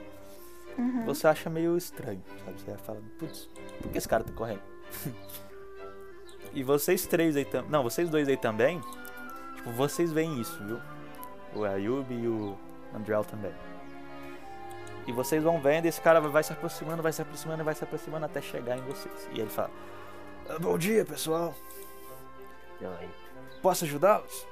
Uhum. 0.77 1.05
Você 1.05 1.27
acha 1.27 1.49
meio 1.49 1.77
estranho, 1.77 2.21
sabe? 2.43 2.59
Você 2.59 2.77
fala, 2.79 2.99
putz, 3.19 3.49
por 3.81 3.91
que 3.91 3.97
esse 3.97 4.07
cara 4.07 4.23
tá 4.23 4.33
correndo? 4.33 4.61
e 6.53 6.63
vocês 6.63 7.05
três 7.05 7.35
aí 7.35 7.45
também. 7.45 7.71
Não, 7.71 7.83
vocês 7.83 8.09
dois 8.09 8.27
aí 8.27 8.35
também. 8.35 8.81
Tipo, 9.55 9.71
vocês 9.71 10.11
veem 10.11 10.41
isso, 10.41 10.61
viu? 10.65 10.79
O 11.55 11.63
Ayub 11.63 12.13
e 12.13 12.27
o 12.27 12.57
Andrel 12.93 13.23
também. 13.23 13.53
E 15.07 15.11
vocês 15.11 15.43
vão 15.43 15.59
vendo, 15.61 15.85
esse 15.85 16.01
cara 16.01 16.19
vai 16.19 16.43
se 16.43 16.51
aproximando, 16.51 17.01
vai 17.01 17.13
se 17.13 17.21
aproximando, 17.21 17.63
vai 17.63 17.75
se 17.75 17.83
aproximando 17.83 18.25
até 18.25 18.41
chegar 18.41 18.77
em 18.77 18.81
vocês. 18.81 19.29
E 19.31 19.39
ele 19.39 19.49
fala: 19.49 19.69
"Ah, 20.49 20.59
Bom 20.59 20.77
dia, 20.77 21.05
pessoal. 21.05 21.53
Oi. 22.81 23.09
Posso 23.61 23.85
ajudá-los? 23.85 24.45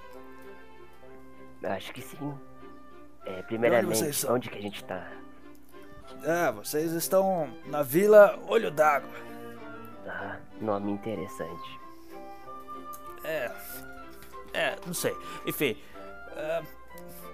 Acho 1.64 1.94
que 1.94 2.02
sim. 2.02 2.38
É, 3.26 3.42
primeiramente, 3.44 4.14
são? 4.14 4.36
onde 4.36 4.50
que 4.50 4.58
a 4.58 4.62
gente 4.62 4.84
tá? 4.84 5.08
Ah, 6.26 6.52
vocês 6.52 6.92
estão 6.92 7.50
na 7.66 7.82
Vila 7.82 8.40
Olho 8.48 8.70
d'Água. 8.70 9.10
Ah, 10.08 10.38
nome 10.60 10.92
interessante. 10.92 11.80
É. 13.24 13.52
É, 14.54 14.76
não 14.86 14.94
sei. 14.94 15.16
Enfim. 15.46 15.78
ah, 16.36 16.62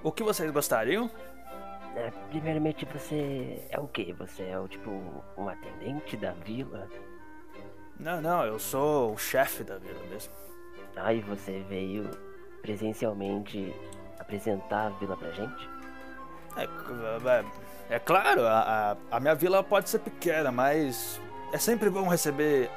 o 0.03 0.11
que 0.11 0.23
vocês 0.23 0.49
gostariam? 0.51 1.09
É, 1.95 2.11
primeiramente, 2.29 2.85
você 2.85 3.65
é 3.69 3.79
o 3.79 3.87
quê? 3.87 4.13
Você 4.19 4.43
é 4.43 4.59
o 4.59 4.67
tipo 4.67 4.89
um 5.37 5.49
atendente 5.49 6.15
da 6.15 6.31
vila? 6.31 6.87
Não, 7.99 8.21
não, 8.21 8.45
eu 8.45 8.57
sou 8.59 9.13
o 9.13 9.17
chefe 9.17 9.63
da 9.63 9.77
vila 9.77 9.99
mesmo. 10.09 10.31
Ah, 10.95 11.13
e 11.13 11.21
você 11.21 11.63
veio 11.67 12.09
presencialmente 12.61 13.73
apresentar 14.19 14.87
a 14.87 14.89
vila 14.89 15.17
pra 15.17 15.31
gente? 15.31 15.69
É, 16.55 16.63
é, 16.63 17.95
é 17.95 17.99
claro, 17.99 18.45
a, 18.45 18.91
a, 19.11 19.17
a 19.17 19.19
minha 19.19 19.35
vila 19.35 19.63
pode 19.63 19.89
ser 19.89 19.99
pequena, 19.99 20.51
mas 20.51 21.19
é 21.53 21.57
sempre 21.57 21.89
bom 21.89 22.07
receber 22.07 22.69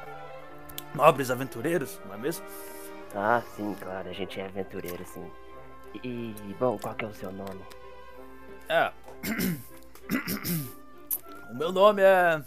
nobres 0.95 1.31
aventureiros, 1.31 2.01
não 2.07 2.15
é 2.15 2.19
mesmo? 2.19 2.45
Ah, 3.15 3.43
sim, 3.57 3.77
claro, 3.81 4.09
a 4.09 4.13
gente 4.13 4.41
é 4.41 4.47
aventureiro, 4.47 5.05
sim. 5.05 5.31
E, 6.02 6.35
bom, 6.59 6.78
qual 6.78 6.94
que 6.94 7.05
é 7.05 7.09
o 7.09 7.14
seu 7.14 7.33
nome? 7.33 7.61
É. 8.68 8.92
o 11.50 11.55
meu 11.55 11.72
nome 11.72 12.02
é 12.02 12.42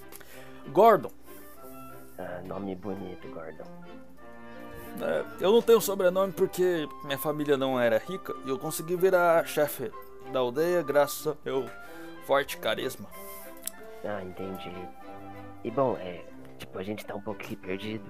Gordon. 0.69 1.11
Ah, 2.17 2.41
nome 2.45 2.75
bonito, 2.75 3.27
Gordon. 3.29 3.65
É, 5.01 5.25
eu 5.41 5.51
não 5.51 5.61
tenho 5.61 5.81
sobrenome 5.81 6.31
porque 6.31 6.87
minha 7.03 7.17
família 7.17 7.57
não 7.57 7.79
era 7.79 7.97
rica 7.97 8.33
e 8.45 8.49
eu 8.49 8.57
consegui 8.57 8.95
virar 8.95 9.45
chefe 9.45 9.91
da 10.31 10.39
aldeia 10.39 10.81
graças 10.81 11.27
ao 11.27 11.37
meu 11.43 11.69
forte 12.25 12.57
carisma. 12.57 13.09
Ah, 14.03 14.23
entendi. 14.23 14.73
E 15.63 15.71
bom, 15.71 15.97
é. 15.97 16.23
Tipo, 16.57 16.79
a 16.79 16.83
gente 16.83 17.05
tá 17.05 17.15
um 17.15 17.21
pouco 17.21 17.41
aqui 17.41 17.55
perdido. 17.55 18.05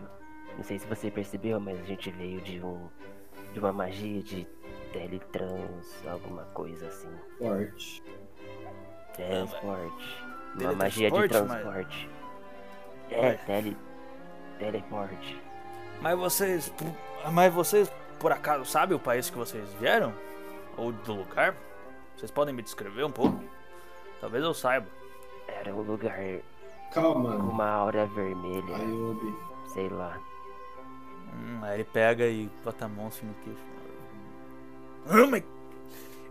Não 0.55 0.63
sei 0.63 0.77
se 0.77 0.85
você 0.85 1.09
percebeu, 1.09 1.59
mas 1.59 1.79
a 1.79 1.83
gente 1.83 2.11
veio 2.11 2.39
de 2.41 2.61
um. 2.61 2.87
De 3.55 3.59
uma 3.61 3.71
magia 3.71 4.21
de 4.21 4.45
teletrans, 4.91 6.05
alguma 6.05 6.43
coisa 6.53 6.87
assim. 6.87 7.07
Forte. 7.37 8.03
Transporte. 9.15 10.25
Uma 10.59 10.73
magia 10.73 11.09
de 11.09 11.15
teletransporte, 11.15 11.47
mas- 11.47 11.61
transporte. 11.63 12.09
Ué. 13.11 13.17
É, 13.29 13.33
tele. 13.45 13.77
teleporte. 14.59 15.41
Mas 16.01 16.17
vocês. 16.17 16.73
Mas 17.31 17.53
vocês, 17.53 17.89
por 18.19 18.33
acaso, 18.33 18.65
sabem 18.65 18.97
o 18.97 18.99
país 18.99 19.29
que 19.29 19.37
vocês 19.37 19.71
vieram? 19.75 20.13
Ou 20.75 20.91
do 20.91 21.13
lugar? 21.13 21.55
Vocês 22.17 22.29
podem 22.29 22.53
me 22.53 22.61
descrever 22.61 23.05
um 23.05 23.11
pouco? 23.11 23.41
Talvez 24.19 24.43
eu 24.43 24.53
saiba. 24.53 24.87
Era 25.47 25.73
um 25.73 25.81
lugar 25.81 26.19
Calma, 26.93 27.35
uma 27.35 27.69
aura 27.69 28.05
vermelha, 28.07 28.75
Ayub. 28.75 29.33
sei 29.67 29.87
lá. 29.87 30.19
Hum, 31.35 31.59
aí 31.63 31.75
ele 31.75 31.83
pega 31.83 32.25
e 32.27 32.49
bota 32.63 32.85
a 32.85 32.87
mão 32.87 33.07
assim 33.07 33.25
no 33.25 33.33
queixo. 33.43 33.59
Ah, 35.07 35.27
mas 35.27 35.43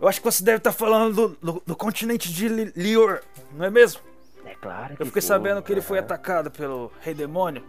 eu 0.01 0.07
acho 0.07 0.19
que 0.19 0.25
você 0.25 0.43
deve 0.43 0.57
estar 0.57 0.71
falando 0.73 1.13
do, 1.41 1.53
do- 1.53 1.63
do 1.65 1.75
continente 1.75 2.31
de 2.33 2.47
Li- 2.47 2.73
Lior, 2.75 3.21
não 3.53 3.65
é 3.65 3.69
mesmo? 3.69 4.01
É 4.43 4.53
claro 4.55 4.95
que 4.95 5.01
Eu 5.01 5.05
fiquei 5.07 5.21
sabendo 5.21 5.61
que 5.63 5.71
ele 5.71 5.81
foi 5.81 5.97
aham. 5.97 6.05
atacado 6.05 6.51
pelo 6.51 6.91
Rei 7.01 7.13
Demônio 7.13 7.63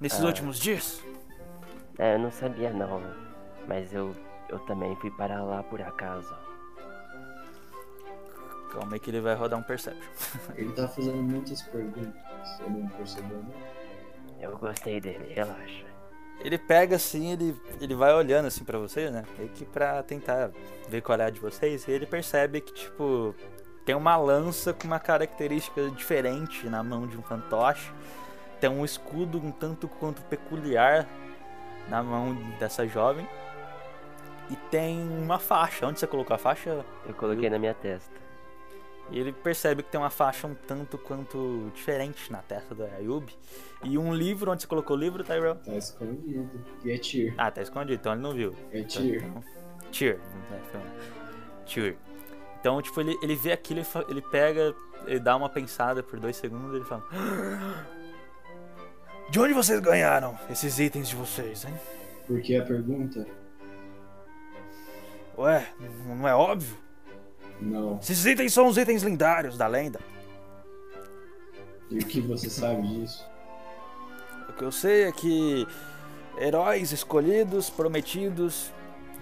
nesses 0.00 0.22
Ah. 0.22 0.26
últimos 0.26 0.58
dias. 0.58 1.00
É, 1.98 2.14
eu 2.14 2.18
não 2.18 2.30
sabia 2.32 2.70
não, 2.72 3.02
mas 3.66 3.92
eu, 3.92 4.14
eu 4.48 4.58
também 4.60 4.94
fui 4.96 5.10
para 5.10 5.42
lá 5.42 5.62
por 5.64 5.82
acaso. 5.82 6.32
Calma 8.72 8.94
aí 8.94 9.00
que 9.00 9.10
ele 9.10 9.20
vai 9.20 9.34
rodar 9.34 9.58
um 9.58 9.62
Perception. 9.62 10.02
Ele 10.54 10.72
tá 10.72 10.86
fazendo 10.86 11.16
muitas 11.22 11.62
perguntas. 11.62 12.12
Eu 12.60 12.70
não 12.70 12.86
percebeu, 12.88 13.38
não. 13.38 14.40
Eu 14.40 14.56
gostei 14.58 15.00
dele, 15.00 15.32
relaxa. 15.34 15.84
Ele 16.40 16.56
pega 16.56 16.96
assim, 16.96 17.32
ele, 17.32 17.56
ele 17.80 17.94
vai 17.94 18.14
olhando 18.14 18.46
assim 18.46 18.64
pra 18.64 18.78
vocês, 18.78 19.10
né? 19.10 19.24
Meio 19.36 19.50
que 19.50 19.64
pra 19.64 20.02
tentar 20.02 20.50
ver 20.88 21.02
qual 21.02 21.18
é 21.18 21.24
a 21.24 21.30
de 21.30 21.40
vocês. 21.40 21.86
E 21.86 21.90
ele 21.90 22.06
percebe 22.06 22.60
que, 22.60 22.72
tipo, 22.72 23.34
tem 23.84 23.94
uma 23.94 24.16
lança 24.16 24.72
com 24.72 24.86
uma 24.86 25.00
característica 25.00 25.90
diferente 25.90 26.68
na 26.68 26.82
mão 26.82 27.06
de 27.06 27.16
um 27.16 27.22
fantoche. 27.22 27.92
Tem 28.60 28.70
um 28.70 28.84
escudo 28.84 29.38
um 29.38 29.50
tanto 29.50 29.88
quanto 29.88 30.22
peculiar 30.22 31.08
na 31.88 32.02
mão 32.02 32.34
dessa 32.58 32.86
jovem. 32.86 33.28
E 34.50 34.56
tem 34.70 35.00
uma 35.00 35.38
faixa. 35.38 35.86
Onde 35.86 35.98
você 35.98 36.06
colocou 36.06 36.34
a 36.34 36.38
faixa? 36.38 36.84
Eu 37.06 37.14
coloquei 37.14 37.50
na 37.50 37.58
minha 37.58 37.74
testa. 37.74 38.27
E 39.10 39.18
ele 39.18 39.32
percebe 39.32 39.82
que 39.82 39.90
tem 39.90 39.98
uma 40.00 40.10
faixa 40.10 40.46
um 40.46 40.54
tanto 40.54 40.98
quanto 40.98 41.70
diferente 41.74 42.30
na 42.30 42.42
testa 42.42 42.74
do 42.74 42.84
Ayub. 42.84 43.26
E 43.82 43.96
um 43.96 44.12
livro, 44.14 44.50
onde 44.50 44.62
você 44.62 44.68
colocou 44.68 44.96
o 44.96 45.00
livro, 45.00 45.24
Tyrell? 45.24 45.54
Tá 45.56 45.74
escondido. 45.76 46.50
E 46.84 46.90
é 46.90 46.98
Tyr. 46.98 47.34
Ah, 47.38 47.50
tá 47.50 47.62
escondido, 47.62 47.94
então 47.94 48.12
ele 48.12 48.20
não 48.20 48.32
viu. 48.34 48.54
É 48.72 48.82
Tyr. 48.82 49.24
Um- 49.24 49.58
Cheer. 49.90 50.20
Então, 52.60 52.82
tipo, 52.82 53.00
ele, 53.00 53.16
ele 53.22 53.34
vê 53.36 53.52
aquilo, 53.52 53.80
ele, 53.80 53.88
ele 54.08 54.22
pega, 54.22 54.74
ele 55.06 55.20
dá 55.20 55.36
uma 55.36 55.48
pensada 55.48 56.02
por 56.02 56.18
dois 56.20 56.36
segundos 56.36 56.72
e 56.72 56.76
ele 56.76 56.84
fala: 56.84 57.04
De 59.30 59.38
onde 59.40 59.54
vocês 59.54 59.80
ganharam 59.80 60.38
esses 60.50 60.78
itens 60.78 61.08
de 61.08 61.16
vocês, 61.16 61.64
hein? 61.64 61.74
Por 62.26 62.40
que 62.42 62.56
a 62.56 62.64
pergunta? 62.64 63.26
Ué, 65.38 65.66
não 66.06 66.26
é 66.28 66.34
óbvio? 66.34 66.76
Não. 67.60 67.98
Esses 67.98 68.24
itens 68.24 68.52
são 68.52 68.66
os 68.66 68.76
itens 68.76 69.02
lendários 69.02 69.56
da 69.56 69.66
lenda. 69.66 70.00
E 71.90 71.98
o 71.98 72.06
que 72.06 72.20
você 72.20 72.50
sabe 72.50 72.86
disso? 72.86 73.26
O 74.48 74.52
que 74.52 74.62
eu 74.62 74.72
sei 74.72 75.04
é 75.04 75.12
que 75.12 75.66
heróis 76.38 76.92
escolhidos, 76.92 77.70
prometidos 77.70 78.72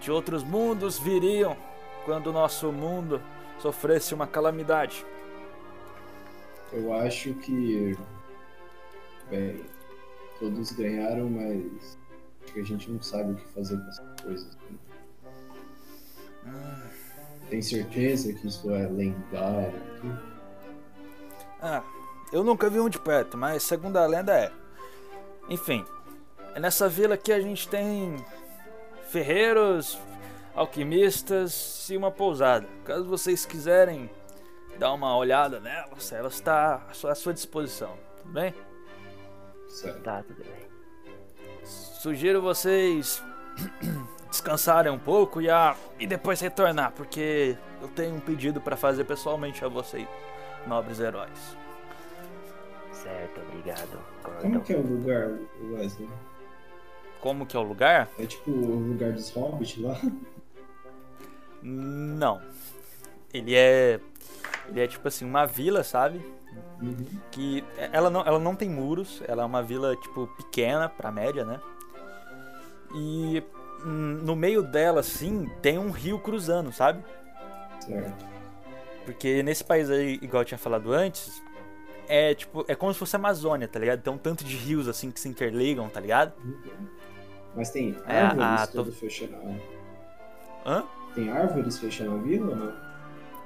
de 0.01 0.11
outros 0.11 0.43
mundos 0.43 0.99
viriam 0.99 1.57
quando 2.05 2.29
o 2.29 2.33
nosso 2.33 2.71
mundo 2.73 3.21
sofresse 3.59 4.15
uma 4.15 4.27
calamidade. 4.27 5.05
Eu 6.73 6.93
acho 6.93 7.35
que. 7.35 7.97
Bem, 9.31 9.65
todos 10.39 10.73
ganharam, 10.73 11.29
mas. 11.31 11.99
Acho 12.43 12.53
que 12.53 12.61
a 12.61 12.65
gente 12.65 12.91
não 12.91 13.03
sabe 13.03 13.33
o 13.33 13.37
que 13.37 13.49
fazer 13.53 13.77
com 13.77 13.89
essas 13.89 14.21
coisas. 14.23 14.59
né? 16.45 16.91
Tem 17.49 17.63
certeza 17.63 18.33
que 18.33 18.47
isso 18.49 18.71
é 18.75 18.87
lendário? 18.89 19.81
Ah, 21.61 21.83
Eu 22.33 22.43
nunca 22.43 22.69
vi 22.69 22.81
um 22.81 22.89
de 22.89 22.99
perto, 22.99 23.37
mas 23.39 23.63
segundo 23.63 23.97
a 23.97 24.07
lenda 24.07 24.33
é. 24.37 24.53
Enfim, 25.49 25.85
é 26.55 26.59
nessa 26.61 26.89
vila 26.89 27.15
aqui 27.15 27.33
a 27.33 27.41
gente 27.41 27.69
tem 27.69 28.17
ferreiros, 29.11 29.97
alquimistas 30.55 31.89
e 31.89 31.97
uma 31.97 32.11
pousada. 32.11 32.67
Caso 32.85 33.05
vocês 33.05 33.47
quiserem 33.47 34.11
dar 34.77 34.93
uma 34.93 35.17
olhada 35.17 35.61
nelas, 35.61 36.11
ela 36.13 36.29
está 36.29 36.83
à 36.91 36.93
sua- 36.93 37.13
à 37.13 37.15
sua 37.15 37.33
disposição, 37.33 37.97
tudo 38.19 38.33
bem? 38.33 38.53
Certo. 39.69 40.03
Tá, 40.03 40.23
tudo 40.25 40.43
bem. 40.43 40.67
Sugiro 41.65 42.43
vocês 42.43 43.23
descansarem 44.37 44.93
um 44.93 44.99
pouco 44.99 45.41
e, 45.41 45.49
a, 45.49 45.75
e 45.99 46.07
depois 46.07 46.41
retornar, 46.41 46.93
porque 46.93 47.57
eu 47.81 47.89
tenho 47.89 48.15
um 48.15 48.21
pedido 48.21 48.61
para 48.61 48.77
fazer 48.77 49.05
pessoalmente 49.05 49.65
a 49.65 49.69
vocês, 49.69 50.07
nobres 50.67 51.01
heróis. 51.01 51.57
Certo, 52.93 53.41
obrigado. 53.49 53.99
Como 54.23 54.41
Gordon. 54.41 54.61
que 54.61 54.73
é 54.73 54.77
o 54.77 54.83
lugar, 54.83 55.31
Wesley? 55.73 56.09
Como 57.21 57.47
que 57.47 57.57
é 57.57 57.61
o 57.61 57.63
lugar? 57.63 58.09
É 58.19 58.27
tipo 58.27 58.51
o 58.51 58.89
lugar 58.89 59.13
dos 59.13 59.31
hobbits 59.31 59.79
lá? 59.79 59.99
Não. 61.63 62.41
Ele 63.33 63.55
é. 63.55 64.01
Ele 64.69 64.81
é 64.81 64.87
tipo 64.87 65.07
assim, 65.09 65.25
uma 65.25 65.47
vila, 65.47 65.83
sabe? 65.83 66.21
Uhum. 66.81 67.07
Que 67.31 67.65
ela 67.93 68.11
não, 68.11 68.21
ela 68.21 68.39
não 68.39 68.55
tem 68.55 68.69
muros, 68.69 69.23
ela 69.27 69.43
é 69.43 69.47
uma 69.47 69.63
vila, 69.63 69.97
tipo, 69.97 70.27
pequena 70.37 70.89
pra 70.89 71.11
média, 71.11 71.45
né? 71.45 71.61
E 72.95 73.43
no 73.89 74.37
meio 74.37 74.63
dela, 74.63 75.01
assim, 75.01 75.49
tem 75.63 75.79
um 75.79 75.91
rio 75.91 76.19
cruzando, 76.21 76.73
sabe? 76.73 77.05
Certo. 77.81 78.27
Porque 79.05 79.43
nesse 79.43 79.65
país 79.65 79.89
aí, 79.91 80.15
igual 80.23 80.43
eu 80.43 80.47
tinha 80.47 80.59
falado 80.59 80.93
antes, 80.93 81.43
é 82.09 82.35
tipo, 82.35 82.65
é 82.69 82.75
como 82.75 82.93
se 82.93 82.99
fosse 82.99 83.17
a 83.17 83.19
Amazônia, 83.19 83.69
tá 83.69 83.79
ligado? 83.79 84.03
Tem 84.03 84.13
um 84.13 84.19
tanto 84.19 84.45
de 84.45 84.57
rios 84.57 84.89
assim 84.89 85.11
que 85.11 85.21
se 85.21 85.29
interligam, 85.29 85.89
tá 85.89 86.01
ligado? 86.01 86.33
Uhum. 86.45 86.89
Mas 87.55 87.71
tem 87.71 87.97
É, 88.07 88.19
árvores 88.21 88.63
a- 88.63 88.67
todo 88.67 88.93
fechando 88.93 89.37
a... 89.37 90.71
Hã? 90.71 90.85
Tem 91.15 91.31
árvores 91.31 91.79
fechando 91.79 92.17
a 92.17 92.19
vila 92.19 92.51
ou 92.51 92.57
não? 92.57 92.73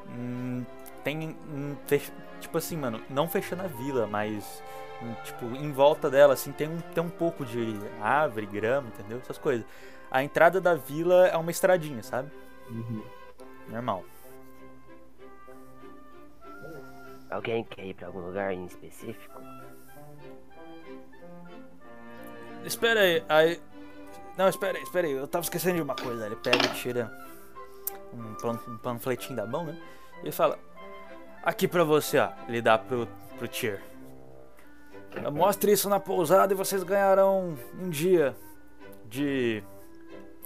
Hum, 0.09 0.65
tem. 1.05 1.37
hum, 1.49 1.77
fech- 1.87 2.13
Tipo 2.41 2.57
assim, 2.59 2.77
mano, 2.77 3.01
não 3.11 3.29
fechando 3.29 3.63
a 3.63 3.67
vila, 3.67 4.07
mas. 4.07 4.63
Tipo, 5.25 5.47
em 5.57 5.73
volta 5.73 6.11
dela, 6.11 6.35
assim, 6.35 6.53
tem 6.53 6.69
um, 6.69 6.79
tem 6.81 7.03
um 7.03 7.09
pouco 7.11 7.45
de 7.45 7.79
árvore, 8.01 8.47
grama, 8.47 8.89
entendeu? 8.89 9.19
Essas 9.19 9.39
coisas. 9.39 9.65
A 10.11 10.23
entrada 10.25 10.61
da 10.61 10.75
vila 10.75 11.29
é 11.29 11.37
uma 11.37 11.51
estradinha, 11.51 12.03
sabe? 12.03 12.31
Uhum. 12.69 13.03
Normal. 13.69 14.05
Alguém 17.31 17.63
quer 17.65 17.87
ir 17.87 17.95
pra 17.95 18.09
algum 18.09 18.21
lugar 18.21 18.53
em 18.53 18.65
específico? 18.67 19.41
Espera 22.65 23.01
aí, 23.01 23.25
aí. 23.29 23.61
Não, 24.37 24.49
espera 24.49 24.77
aí, 24.77 24.83
espera 24.83 25.07
aí. 25.07 25.13
Eu 25.13 25.29
tava 25.29 25.45
esquecendo 25.45 25.77
de 25.77 25.83
uma 25.83 25.95
coisa. 25.95 26.27
Ele 26.27 26.37
pega 26.37 26.67
e 26.67 26.75
tira 26.75 27.11
um, 28.13 28.35
pan- 28.35 28.59
um 28.69 28.77
panfletinho 28.79 29.37
da 29.37 29.47
mão, 29.47 29.65
né? 29.65 29.81
E 30.25 30.33
fala: 30.33 30.59
Aqui 31.43 31.67
pra 31.69 31.85
você, 31.85 32.19
ó. 32.19 32.31
Ele 32.49 32.61
dá 32.61 32.77
pro, 32.77 33.07
pro 33.39 33.49
Tier. 33.49 33.81
Mostre 35.33 35.73
isso 35.73 35.89
na 35.89 35.99
pousada 35.99 36.53
e 36.53 36.57
vocês 36.57 36.83
ganharão 36.83 37.57
um 37.79 37.89
dia 37.89 38.35
de. 39.07 39.63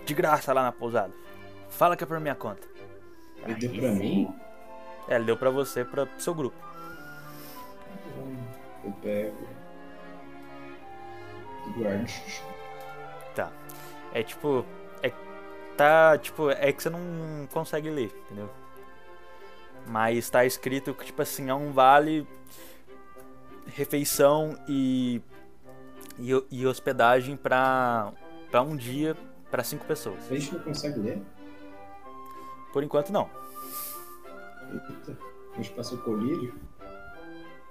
De 0.04 0.14
graça 0.14 0.52
lá 0.52 0.62
na 0.62 0.72
pousada. 0.72 1.12
Fala 1.70 1.96
que 1.96 2.04
é 2.04 2.06
por 2.06 2.20
minha 2.20 2.34
conta. 2.34 2.66
Ele 3.44 3.54
deu 3.54 3.70
pra 3.70 3.90
mim? 3.90 4.34
É, 5.08 5.16
ele 5.16 5.24
deu 5.24 5.36
pra 5.36 5.50
você, 5.50 5.84
pra 5.84 6.06
pro 6.06 6.20
seu 6.20 6.34
grupo. 6.34 6.56
Eu 8.84 8.92
pego. 9.02 9.48
E 11.66 11.70
guardo. 11.78 12.06
Tá. 13.34 13.50
É 14.12 14.22
tipo. 14.22 14.64
É. 15.02 15.12
Tá. 15.76 16.16
Tipo, 16.18 16.50
é 16.50 16.72
que 16.72 16.82
você 16.82 16.90
não 16.90 17.48
consegue 17.52 17.90
ler, 17.90 18.14
entendeu? 18.26 18.50
Mas 19.86 20.30
tá 20.30 20.44
escrito 20.44 20.94
que, 20.94 21.06
tipo 21.06 21.20
assim, 21.20 21.50
é 21.50 21.54
um 21.54 21.72
vale. 21.72 22.26
Refeição 23.66 24.58
e. 24.68 25.20
E, 26.18 26.30
e 26.50 26.66
hospedagem 26.66 27.36
pra. 27.36 28.12
pra 28.50 28.62
um 28.62 28.76
dia 28.76 29.16
pra 29.54 29.62
cinco 29.62 29.84
pessoas. 29.84 30.18
A 30.28 30.34
gente 30.34 30.52
não 30.52 30.60
consegue 30.64 30.98
ler? 30.98 31.22
Por 32.72 32.82
enquanto 32.82 33.12
não. 33.12 33.30
Eita. 34.72 35.16
A 35.52 35.56
gente 35.58 35.70
passa 35.70 35.94
o 35.94 35.98
colírio? 35.98 36.52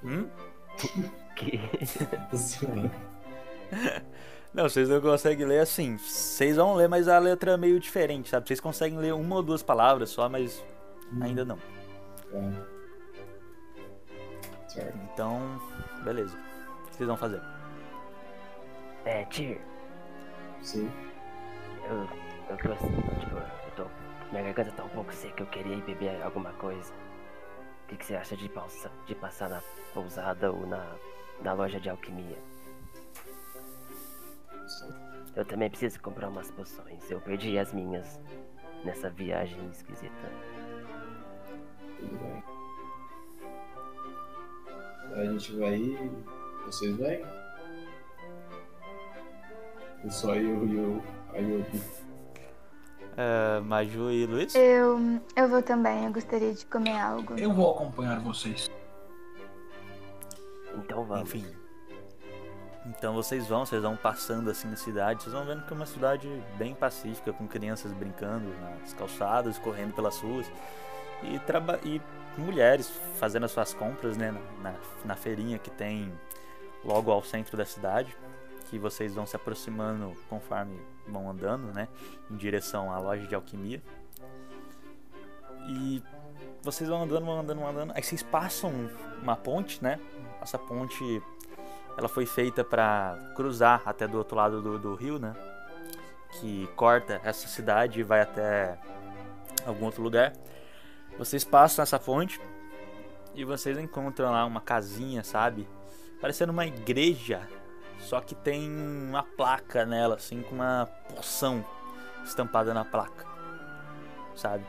Hum? 0.01 0.29
Que... 1.35 1.59
Não, 4.53 4.69
vocês 4.69 4.87
não 4.87 5.01
conseguem 5.01 5.47
ler 5.47 5.59
assim. 5.61 5.97
Vocês 5.97 6.57
vão 6.57 6.75
ler, 6.75 6.87
mas 6.87 7.07
a 7.07 7.17
letra 7.17 7.53
é 7.53 7.57
meio 7.57 7.79
diferente, 7.79 8.29
sabe? 8.29 8.47
Vocês 8.47 8.59
conseguem 8.59 8.99
ler 8.99 9.11
uma 9.11 9.37
ou 9.37 9.43
duas 9.43 9.63
palavras 9.63 10.11
só, 10.11 10.29
mas 10.29 10.63
ainda 11.19 11.43
não. 11.43 11.57
Tá. 11.57 12.67
Certo. 14.67 14.95
Então, 15.11 15.59
beleza. 16.03 16.37
O 16.37 16.89
que 16.89 16.95
vocês 16.95 17.07
vão 17.07 17.17
fazer? 17.17 17.41
É, 19.05 19.25
Tyr, 19.25 19.59
Sim. 20.61 20.87
Eu, 21.85 22.07
eu, 22.49 22.57
gosto- 22.57 23.19
tipo, 23.19 23.35
eu 23.35 23.71
tô, 23.75 23.85
minha 24.31 24.43
garganta 24.43 24.71
tá 24.71 24.83
um 24.83 24.89
pouco 24.89 25.13
seca, 25.13 25.43
eu 25.43 25.47
queria 25.47 25.75
ir 25.75 25.81
beber 25.83 26.21
alguma 26.23 26.51
coisa. 26.53 26.93
O 27.83 27.87
que, 27.87 27.97
que 27.97 28.05
você 28.05 28.15
acha 28.15 28.35
de, 28.35 28.49
pausa, 28.49 28.91
de 29.05 29.13
passar 29.15 29.49
na 29.49 29.61
pousada 29.93 30.51
ou 30.51 30.65
na, 30.65 30.95
na 31.41 31.53
loja 31.53 31.79
de 31.79 31.89
alquimia? 31.89 32.37
Eu 35.35 35.45
também 35.45 35.69
preciso 35.69 35.99
comprar 36.01 36.29
umas 36.29 36.49
poções. 36.51 37.09
Eu 37.09 37.19
perdi 37.19 37.57
as 37.57 37.73
minhas 37.73 38.19
nessa 38.83 39.09
viagem 39.09 39.59
esquisita. 39.69 40.29
Tudo 41.99 42.17
bem. 42.17 42.43
A 45.15 45.25
gente 45.25 45.55
vai 45.57 45.75
ir. 45.75 46.11
Vocês 46.65 46.95
vêm? 46.97 47.23
Só 50.09 50.35
eu 50.35 50.67
e 50.67 50.75
o 50.77 51.03
É, 53.15 53.59
Maju 53.59 54.09
e 54.11 54.25
Luiz? 54.25 54.55
Eu, 54.55 54.99
eu 55.35 55.47
vou 55.47 55.61
também, 55.61 56.05
eu 56.05 56.11
gostaria 56.11 56.53
de 56.53 56.65
comer 56.65 56.99
algo. 56.99 57.37
Eu 57.37 57.53
vou 57.53 57.71
acompanhar 57.71 58.19
vocês. 58.19 58.69
Então 60.75 61.03
vamos. 61.03 61.33
Enfim. 61.33 61.45
Então 62.85 63.13
vocês 63.13 63.47
vão, 63.47 63.65
vocês 63.65 63.81
vão 63.81 63.95
passando 63.95 64.49
assim 64.49 64.67
na 64.67 64.75
cidade, 64.75 65.23
vocês 65.23 65.33
vão 65.33 65.45
vendo 65.45 65.63
que 65.65 65.71
é 65.71 65.75
uma 65.75 65.85
cidade 65.85 66.27
bem 66.57 66.75
pacífica, 66.75 67.31
com 67.31 67.47
crianças 67.47 67.93
brincando 67.93 68.49
nas 68.59 68.93
calçadas, 68.93 69.57
correndo 69.57 69.93
pelas 69.93 70.19
ruas 70.19 70.45
e, 71.23 71.39
traba 71.39 71.79
e 71.83 72.01
mulheres 72.37 72.91
fazendo 73.17 73.45
as 73.45 73.51
suas 73.51 73.73
compras, 73.73 74.17
né, 74.17 74.31
na, 74.31 74.71
na, 74.71 74.77
na 75.05 75.15
feirinha 75.15 75.57
que 75.57 75.69
tem 75.69 76.11
logo 76.83 77.09
ao 77.09 77.23
centro 77.23 77.55
da 77.55 77.63
cidade, 77.63 78.13
que 78.69 78.77
vocês 78.77 79.15
vão 79.15 79.25
se 79.25 79.35
aproximando 79.35 80.13
conforme 80.29 80.77
vão 81.07 81.29
andando, 81.29 81.73
né, 81.73 81.87
em 82.29 82.35
direção 82.35 82.91
à 82.91 82.99
loja 82.99 83.25
de 83.27 83.35
alquimia. 83.35 83.81
E 85.67 86.03
vocês 86.61 86.89
vão 86.89 87.03
andando, 87.03 87.25
vão 87.25 87.39
andando, 87.39 87.59
vão 87.59 87.69
andando. 87.69 87.93
Aí 87.95 88.03
vocês 88.03 88.23
passam 88.23 88.71
uma 89.21 89.35
ponte, 89.35 89.83
né? 89.83 89.99
Essa 90.41 90.57
ponte 90.57 91.21
ela 91.97 92.09
foi 92.09 92.25
feita 92.25 92.63
para 92.63 93.17
cruzar 93.35 93.81
até 93.85 94.07
do 94.07 94.17
outro 94.17 94.35
lado 94.35 94.61
do, 94.61 94.79
do 94.79 94.95
rio, 94.95 95.19
né? 95.19 95.35
Que 96.39 96.67
corta 96.75 97.21
essa 97.23 97.47
cidade 97.47 97.99
e 97.99 98.03
vai 98.03 98.21
até 98.21 98.77
algum 99.65 99.85
outro 99.85 100.01
lugar. 100.01 100.33
Vocês 101.17 101.43
passam 101.43 101.83
essa 101.83 101.99
ponte 101.99 102.41
e 103.35 103.45
vocês 103.45 103.77
encontram 103.77 104.31
lá 104.31 104.45
uma 104.45 104.61
casinha, 104.61 105.23
sabe? 105.23 105.67
Parecendo 106.19 106.51
uma 106.51 106.65
igreja, 106.65 107.47
só 108.03 108.19
que 108.21 108.35
tem 108.35 108.69
uma 108.69 109.23
placa 109.23 109.85
nela, 109.85 110.15
assim, 110.15 110.41
com 110.43 110.55
uma 110.55 110.87
poção 111.15 111.65
estampada 112.23 112.73
na 112.73 112.85
placa, 112.85 113.25
sabe? 114.35 114.63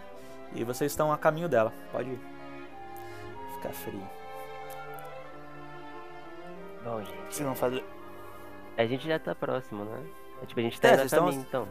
E 0.54 0.64
vocês 0.64 0.90
estão 0.92 1.12
a 1.12 1.18
caminho 1.18 1.48
dela. 1.48 1.72
Pode 1.92 2.18
ficar 3.56 3.72
frio. 3.72 4.02
Bom, 6.84 7.02
gente, 7.02 7.16
vocês 7.34 7.46
vão 7.46 7.54
fazer? 7.54 7.84
a 8.76 8.86
gente 8.86 9.06
já 9.06 9.18
tá 9.18 9.34
próximo, 9.34 9.84
né? 9.84 10.02
É, 10.42 10.46
tipo, 10.46 10.58
a 10.60 10.62
gente 10.62 10.80
tá 10.80 10.88
É, 10.88 10.94
indo 10.94 11.04
estão- 11.04 11.24
caminho, 11.26 11.40
então. 11.48 11.68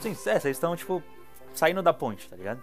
Sim, 0.00 0.10
é, 0.10 0.14
vocês 0.14 0.44
estão, 0.46 0.74
tipo, 0.76 1.02
saindo 1.54 1.80
da 1.82 1.92
ponte, 1.94 2.28
tá 2.28 2.36
ligado? 2.36 2.62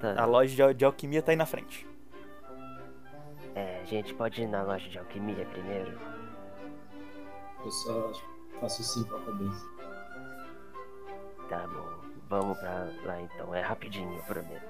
Tá. 0.00 0.14
A 0.20 0.24
loja 0.24 0.54
de, 0.54 0.62
al- 0.62 0.72
de 0.74 0.84
alquimia 0.84 1.22
tá 1.22 1.30
aí 1.32 1.36
na 1.36 1.46
frente. 1.46 1.86
É, 3.54 3.80
a 3.82 3.84
gente 3.84 4.14
pode 4.14 4.42
ir 4.42 4.46
na 4.46 4.62
loja 4.62 4.88
de 4.88 4.98
alquimia 4.98 5.44
primeiro? 5.52 5.98
Eu 7.64 7.70
só 7.70 8.12
faço 8.60 8.82
assim 8.82 9.04
com 9.04 9.16
a 9.16 9.20
cabeça. 9.20 9.66
Tá 11.48 11.66
bom, 11.66 11.88
vamos 12.28 12.58
pra 12.58 12.88
lá 13.04 13.20
então. 13.20 13.54
É 13.54 13.60
rapidinho, 13.60 14.14
eu 14.16 14.22
prometo. 14.22 14.62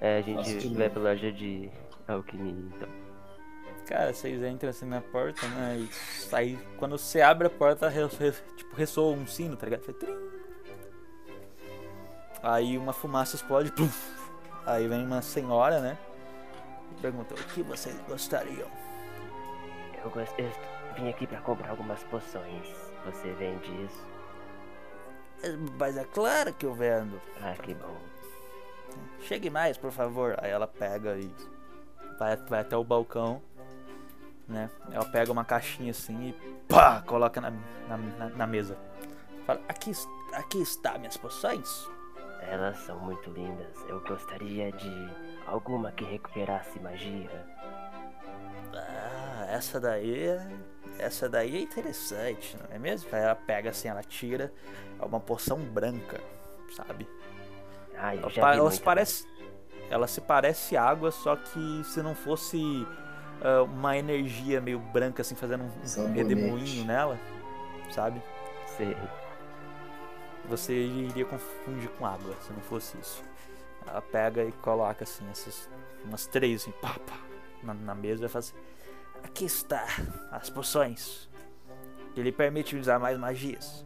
É, 0.00 0.18
a 0.18 0.22
gente 0.22 0.68
vai 0.76 0.88
pra 0.90 1.02
loja 1.02 1.32
de 1.32 1.70
alquimia 2.06 2.52
então. 2.52 2.88
Cara, 3.86 4.12
vocês 4.12 4.42
entram 4.42 4.68
assim 4.70 4.84
na 4.86 5.00
porta, 5.00 5.46
né? 5.48 5.76
E 5.78 5.86
sai. 5.92 6.58
Quando 6.76 6.98
você 6.98 7.20
abre 7.22 7.46
a 7.46 7.50
porta, 7.50 7.88
re- 7.88 8.04
re- 8.06 8.32
tipo, 8.56 8.76
ressoa 8.76 9.14
um 9.16 9.26
sino, 9.26 9.56
tá 9.56 9.66
ligado? 9.66 9.82
Aí 12.42 12.76
uma 12.78 12.92
fumaça 12.92 13.36
explode. 13.36 13.72
Aí 14.66 14.86
vem 14.86 15.04
uma 15.06 15.22
senhora, 15.22 15.80
né? 15.80 15.96
E 16.92 17.00
pergunta: 17.00 17.34
O 17.34 17.38
que 17.38 17.62
vocês 17.62 17.98
gostariam? 18.06 18.68
Eu, 20.04 20.10
gost... 20.10 20.34
eu 20.38 20.50
vim 20.96 21.08
aqui 21.08 21.26
pra 21.26 21.40
comprar 21.40 21.70
algumas 21.70 22.02
poções. 22.04 22.68
Você 23.04 23.32
vende 23.32 23.70
isso? 23.84 24.06
Mas 25.78 25.96
é 25.96 26.04
claro 26.04 26.52
que 26.52 26.66
eu 26.66 26.74
vendo. 26.74 27.20
Ah, 27.40 27.54
que 27.54 27.74
bom. 27.74 27.96
Chegue 29.20 29.50
mais, 29.50 29.76
por 29.76 29.90
favor. 29.92 30.34
Aí 30.42 30.50
ela 30.50 30.66
pega 30.66 31.16
e 31.16 31.30
vai, 32.18 32.36
vai 32.36 32.60
até 32.60 32.76
o 32.76 32.82
balcão, 32.84 33.40
né? 34.48 34.68
Ela 34.90 35.04
pega 35.04 35.30
uma 35.30 35.44
caixinha 35.44 35.90
assim 35.92 36.28
e 36.30 36.32
pá, 36.68 37.02
coloca 37.06 37.40
na, 37.40 37.52
na, 37.88 38.28
na- 38.30 38.46
mesa. 38.46 38.76
Fala, 39.46 39.60
aqui, 39.68 39.92
aqui 40.32 40.60
está 40.60 40.98
minhas 40.98 41.16
poções. 41.16 41.88
Elas 42.40 42.78
são 42.78 42.98
muito 42.98 43.30
lindas. 43.30 43.76
Eu 43.88 44.00
gostaria 44.00 44.72
de 44.72 45.08
alguma 45.46 45.92
que 45.92 46.04
recuperasse 46.04 46.78
magia. 46.80 47.46
Essa 49.48 49.80
daí 49.80 50.26
é. 50.28 50.46
Essa 50.98 51.28
daí 51.28 51.56
é 51.56 51.60
interessante, 51.60 52.56
não 52.56 52.74
é 52.74 52.78
mesmo? 52.78 53.08
Aí 53.12 53.22
ela 53.22 53.34
pega 53.36 53.70
assim, 53.70 53.88
ela 53.88 54.02
tira. 54.02 54.52
É 55.00 55.04
uma 55.04 55.20
poção 55.20 55.58
branca, 55.60 56.20
sabe? 56.76 57.08
Ah, 57.96 58.14
eu 58.16 58.22
Ela, 58.22 58.30
já 58.30 58.42
pa- 58.42 58.52
vi 58.52 58.58
ela 58.58 58.70
se 58.70 58.80
muita 58.80 58.84
parece. 58.84 59.26
Ela 59.90 60.06
se 60.06 60.20
parece 60.20 60.76
água, 60.76 61.10
só 61.10 61.36
que 61.36 61.82
se 61.84 62.02
não 62.02 62.14
fosse 62.14 62.86
ah, 63.42 63.62
uma 63.62 63.96
energia 63.96 64.60
meio 64.60 64.78
branca, 64.78 65.22
assim, 65.22 65.34
fazendo 65.34 65.64
um 65.64 65.70
Sabonete. 65.84 66.16
redemoinho 66.16 66.84
nela, 66.84 67.18
sabe? 67.90 68.22
Sei. 68.76 68.96
Você 70.44 70.72
iria 70.74 71.24
confundir 71.24 71.90
com 71.90 72.06
água 72.06 72.34
se 72.40 72.52
não 72.52 72.60
fosse 72.62 72.96
isso. 72.98 73.22
Ela 73.86 74.02
pega 74.02 74.44
e 74.44 74.52
coloca 74.52 75.04
assim, 75.04 75.28
essas. 75.30 75.68
Umas 76.04 76.26
três 76.26 76.62
assim, 76.62 76.72
pá, 76.72 76.94
pá, 77.06 77.18
na, 77.62 77.74
na 77.74 77.94
mesa 77.94 78.26
e 78.26 78.28
fala 78.28 78.40
assim. 78.40 78.54
Aqui 79.22 79.44
está 79.44 79.84
as 80.30 80.50
poções. 80.50 81.28
Que 82.14 82.22
lhe 82.22 82.32
permite 82.32 82.76
usar 82.76 82.98
mais 82.98 83.18
magias. 83.18 83.84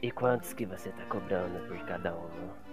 E 0.00 0.10
quantos 0.10 0.52
que 0.52 0.66
você 0.66 0.90
tá 0.90 1.04
cobrando 1.06 1.66
por 1.66 1.78
cada 1.86 2.14
uma? 2.14 2.64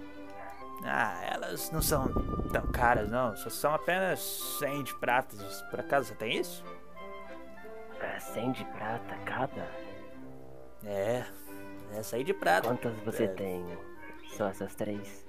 Ah, 0.83 1.19
elas 1.25 1.69
não 1.71 1.81
são 1.81 2.07
tão 2.51 2.67
caras 2.71 3.09
não, 3.09 3.35
só 3.35 3.49
são 3.49 3.73
apenas 3.73 4.19
100 4.59 4.83
de 4.83 4.95
pratas. 4.99 5.61
Por 5.69 5.79
acaso 5.79 6.07
você 6.09 6.15
tem 6.15 6.37
isso? 6.39 6.63
Ah, 8.01 8.19
100 8.19 8.51
de 8.53 8.65
prata 8.65 9.15
cada? 9.25 9.67
É, 10.83 11.23
essa 11.93 12.15
aí 12.15 12.23
de 12.23 12.33
prata. 12.33 12.67
Quantas 12.67 12.97
você 13.01 13.25
É, 13.25 13.27
tem? 13.27 13.63
Só 14.35 14.47
essas 14.47 14.73
três? 14.75 15.25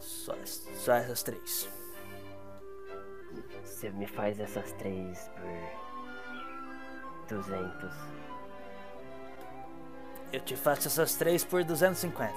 Só, 0.00 0.34
só 0.44 0.94
essas 0.94 1.22
três. 1.22 1.68
Você 3.64 3.90
me 3.90 4.06
faz 4.06 4.38
essas 4.40 4.72
três 4.72 5.30
por 7.28 7.36
200. 7.36 7.94
Eu 10.32 10.40
te 10.40 10.56
faço 10.56 10.88
essas 10.88 11.14
três 11.14 11.44
por 11.44 11.64
250. 11.64 12.32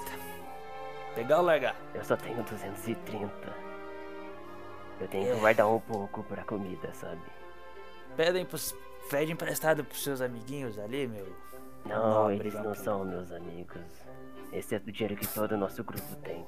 Pegar 1.14 1.38
ou 1.38 1.44
largar? 1.44 1.76
Eu 1.94 2.04
só 2.04 2.16
tenho 2.16 2.42
230. 2.42 3.30
Eu 5.00 5.08
tenho 5.08 5.28
É. 5.30 5.34
que 5.34 5.40
guardar 5.40 5.68
um 5.68 5.80
pouco 5.80 6.22
pra 6.24 6.42
comida, 6.44 6.92
sabe? 6.94 7.20
Pedem 8.16 8.44
pros, 8.44 8.74
pede 9.10 9.32
emprestado 9.32 9.84
pros 9.84 10.02
seus 10.02 10.20
amiguinhos 10.20 10.78
ali, 10.78 11.06
meu. 11.06 11.26
Não, 11.84 12.22
Nobre 12.30 12.36
eles 12.36 12.54
não 12.54 12.74
são 12.74 13.04
meus 13.04 13.30
amigos. 13.30 13.82
Esse 14.52 14.74
é 14.76 14.78
do 14.78 14.90
dinheiro 14.90 15.16
que 15.16 15.26
todo 15.26 15.52
o 15.52 15.58
nosso 15.58 15.82
grupo 15.84 16.14
tem. 16.16 16.46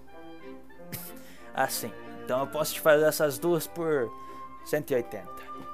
Ah, 1.55 1.69
sim. 1.69 1.93
Então 2.25 2.41
eu 2.41 2.47
posso 2.47 2.75
te 2.75 2.81
fazer 2.81 3.05
essas 3.05 3.39
duas 3.39 3.67
por 3.67 4.11
180. 4.67 5.27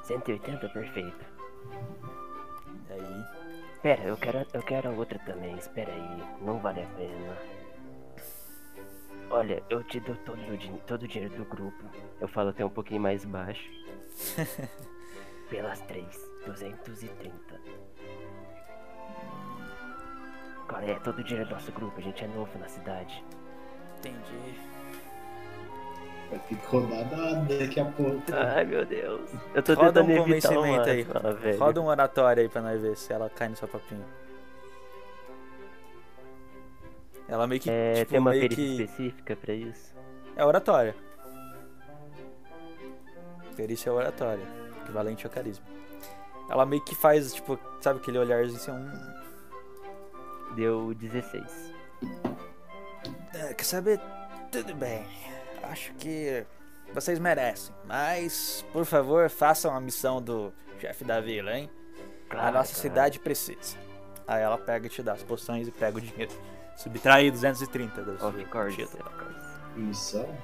180, 0.05 0.69
perfeito. 0.69 1.25
Aí. 2.91 3.25
Pera, 3.83 4.03
eu 4.05 4.17
quero, 4.17 4.47
eu 4.53 4.63
quero 4.63 4.97
outra 4.97 5.19
também. 5.21 5.57
Espera 5.57 5.91
aí, 5.93 6.23
não 6.41 6.59
vale 6.61 6.83
a 6.83 6.87
pena. 6.87 7.37
Olha, 9.31 9.63
eu 9.71 9.83
te 9.85 9.99
dou 10.01 10.15
todo 10.17 10.39
o, 10.53 10.57
din- 10.57 10.77
todo 10.87 11.03
o 11.03 11.09
dinheiro 11.09 11.35
do 11.35 11.45
grupo. 11.47 11.85
Eu 12.21 12.29
falo 12.29 12.51
até 12.51 12.65
um 12.65 12.69
pouquinho 12.71 13.01
mais 13.01 13.25
baixo. 13.25 13.69
Pelas 15.49 15.81
três, 15.83 16.31
230. 16.47 17.33
Agora 20.69 20.87
é 20.91 20.95
todo 21.01 21.19
o 21.19 21.25
dinheiro 21.25 21.49
do 21.49 21.55
nosso 21.55 21.73
grupo, 21.73 21.99
a 21.99 22.03
gente 22.03 22.25
é 22.25 22.29
novo 22.29 22.59
na 22.59 22.69
cidade. 22.69 23.23
Entendi. 23.99 24.61
Vai 26.33 26.39
ter 26.49 26.57
que 26.57 26.67
rodar 26.67 27.05
da- 27.11 27.35
daqui 27.59 27.79
a 27.81 27.85
pouco. 27.85 28.23
Ai 28.33 28.65
meu 28.65 28.87
Deus. 28.87 29.31
Eu 29.55 29.63
tô 29.63 29.75
Roda 29.75 30.03
um 30.03 30.07
tentando 30.07 30.31
evitar 30.31 30.51
o 30.51 30.55
convencimento 30.55 30.89
aí. 30.89 31.07
ah, 31.15 31.31
velho. 31.33 31.59
Roda 31.59 31.81
um 31.83 31.87
oratório 31.87 32.43
aí 32.43 32.49
pra 32.49 32.63
nós 32.63 32.81
ver 32.81 32.97
se 32.97 33.13
ela 33.13 33.29
cai 33.29 33.49
no 33.51 33.57
seu 33.57 33.69
papinho. 33.69 34.05
Ela 37.29 37.47
meio 37.47 37.61
que. 37.61 37.71
É, 37.71 37.95
tipo, 37.97 38.11
tem 38.13 38.19
uma 38.21 38.31
perícia 38.31 38.57
que. 38.57 38.83
específica 38.83 39.37
pra 39.37 39.53
isso? 39.55 39.95
É 40.35 40.45
oratória. 40.45 40.95
Perícia 43.57 43.91
é 43.91 43.93
oratória. 43.93 44.45
Equivalente 44.83 45.27
ao 45.27 45.33
carisma. 45.33 45.65
Ela 46.49 46.65
meio 46.67 46.83
que 46.83 46.95
faz, 46.95 47.35
tipo, 47.35 47.59
sabe 47.81 48.01
aquele 48.01 48.19
olharzinho 48.19 48.57
assim, 48.59 48.71
um. 48.73 50.55
Deu 50.55 50.93
16. 50.95 51.73
É, 53.35 53.55
quer 53.55 53.65
saber? 53.65 54.01
Tudo 54.51 54.75
bem. 54.75 55.05
Acho 55.73 55.93
que 55.95 56.45
vocês 56.93 57.19
merecem. 57.19 57.75
Mas, 57.85 58.65
por 58.73 58.85
favor, 58.85 59.29
façam 59.31 59.75
a 59.75 59.81
missão 59.81 60.21
do 60.21 60.53
chefe 60.79 61.05
da 61.05 61.21
vila, 61.21 61.57
hein? 61.57 61.71
a 62.29 62.33
Claro, 62.35 62.55
nossa 62.57 62.73
claro. 62.73 62.83
cidade 62.83 63.19
precisa. 63.21 63.77
Aí 64.27 64.43
ela 64.43 64.57
pega 64.59 64.87
e 64.87 64.91
te 64.91 65.03
dá 65.03 65.13
as 65.13 65.23
poções 65.23 65.67
e 65.69 65.71
pega 65.71 65.99
o 65.99 66.01
dinheiro. 66.01 66.33
Subtrai 66.77 67.31
230 67.31 68.03
da 68.03 68.19
sua 68.19 68.29
Of 68.31 68.45
course, 68.47 68.81
mochila. 68.83 69.07
of 69.07 69.17
course. 69.19 69.47
Missão? 69.77 70.39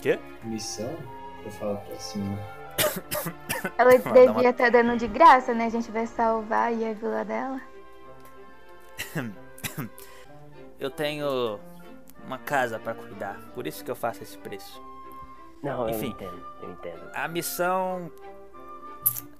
Quê? 0.00 0.18
Missão? 0.44 0.96
Eu 1.44 1.50
falo 1.52 1.76
pra 1.78 1.96
cima. 1.98 2.38
Ela 3.76 3.98
Dá 3.98 4.10
uma- 4.10 4.32
devia 4.34 4.50
estar 4.50 4.70
dando 4.70 4.96
de 4.96 5.08
graça, 5.08 5.52
né? 5.52 5.66
A 5.66 5.70
gente 5.70 5.90
vai 5.90 6.06
salvar 6.06 6.68
aí 6.68 6.88
a 6.88 6.92
vila 6.94 7.24
dela. 7.24 7.60
Eu 10.78 10.90
tenho 10.90 11.58
uma 12.28 12.38
casa 12.38 12.78
pra 12.78 12.94
cuidar, 12.94 13.40
por 13.54 13.66
isso 13.66 13.82
que 13.82 13.90
eu 13.90 13.96
faço 13.96 14.22
esse 14.22 14.36
preço. 14.38 14.80
Não, 15.62 15.88
Enfim. 15.88 16.06
eu 16.06 16.10
entendo, 16.10 16.46
eu 16.62 16.70
entendo. 16.70 17.10
A 17.14 17.26
missão. 17.26 18.12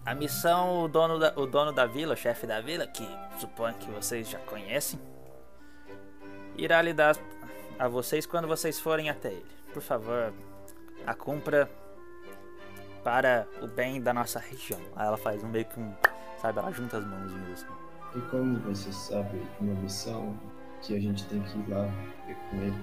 A 0.05 0.14
missão, 0.14 0.84
o 0.84 0.89
dono 0.89 1.18
da, 1.18 1.34
o 1.36 1.47
dono 1.47 1.70
da 1.70 1.84
vila, 1.84 2.14
o 2.14 2.16
chefe 2.16 2.47
da 2.47 2.61
vila, 2.62 2.86
que 2.86 3.07
suponho 3.39 3.74
que 3.74 3.91
vocês 3.91 4.28
já 4.28 4.39
conhecem, 4.39 4.99
irá 6.57 6.80
lhe 6.80 6.95
dar 6.95 7.14
a 7.78 7.86
vocês 7.86 8.24
quando 8.24 8.49
vocês 8.49 8.80
forem 8.80 9.11
até 9.11 9.28
ele. 9.28 9.47
Por 9.72 9.82
favor, 9.82 10.32
a 11.07 11.14
cumpra 11.14 11.70
para 13.05 13.47
o 13.61 13.66
bem 13.66 14.01
da 14.01 14.14
nossa 14.14 14.39
região. 14.39 14.80
Aí 14.97 15.07
ela 15.07 15.18
faz 15.18 15.45
um 15.45 15.49
meio 15.49 15.66
que 15.66 15.78
um. 15.78 15.95
Sabe, 16.41 16.59
ela 16.59 16.72
junta 16.72 16.97
as 16.97 17.05
mãozinhas 17.05 17.64
assim. 17.64 17.72
E 18.16 18.20
como 18.30 18.59
você 18.61 18.91
sabe 18.91 19.39
de 19.39 19.66
uma 19.66 19.74
missão 19.82 20.39
que 20.82 20.96
a 20.96 21.00
gente 21.00 21.24
tem 21.26 21.40
que 21.42 21.58
ir 21.58 21.68
lá 21.68 21.84
ver 22.26 22.36
com 22.50 22.56
ele? 22.56 22.76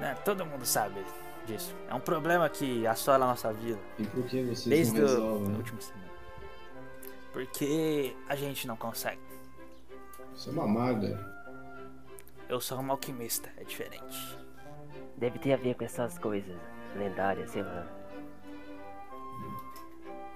Né, 0.00 0.14
Todo 0.24 0.44
mundo 0.46 0.64
sabe 0.64 1.04
disso. 1.46 1.74
É 1.88 1.94
um 1.94 2.00
problema 2.00 2.48
que 2.48 2.86
assola 2.86 3.24
a 3.24 3.28
nossa 3.28 3.52
vila. 3.52 3.78
E 3.98 4.04
por 4.04 4.24
que 4.24 4.42
vocês 4.44 4.66
Desde 4.66 5.00
não 5.00 5.06
resolvem? 5.06 5.56
última 5.56 5.80
semana. 5.80 6.02
Porque 7.32 8.16
a 8.28 8.36
gente 8.36 8.66
não 8.66 8.76
consegue. 8.76 9.20
Você 10.34 10.50
é 10.50 10.52
uma 10.52 10.66
maga. 10.66 11.30
Eu 12.48 12.60
sou 12.60 12.78
um 12.80 12.90
alquimista, 12.90 13.48
é 13.56 13.64
diferente. 13.64 14.38
Deve 15.16 15.38
ter 15.38 15.52
a 15.54 15.56
ver 15.56 15.74
com 15.74 15.84
essas 15.84 16.18
coisas 16.18 16.56
lendárias, 16.96 17.50
sei 17.50 17.62
lá. 17.62 17.86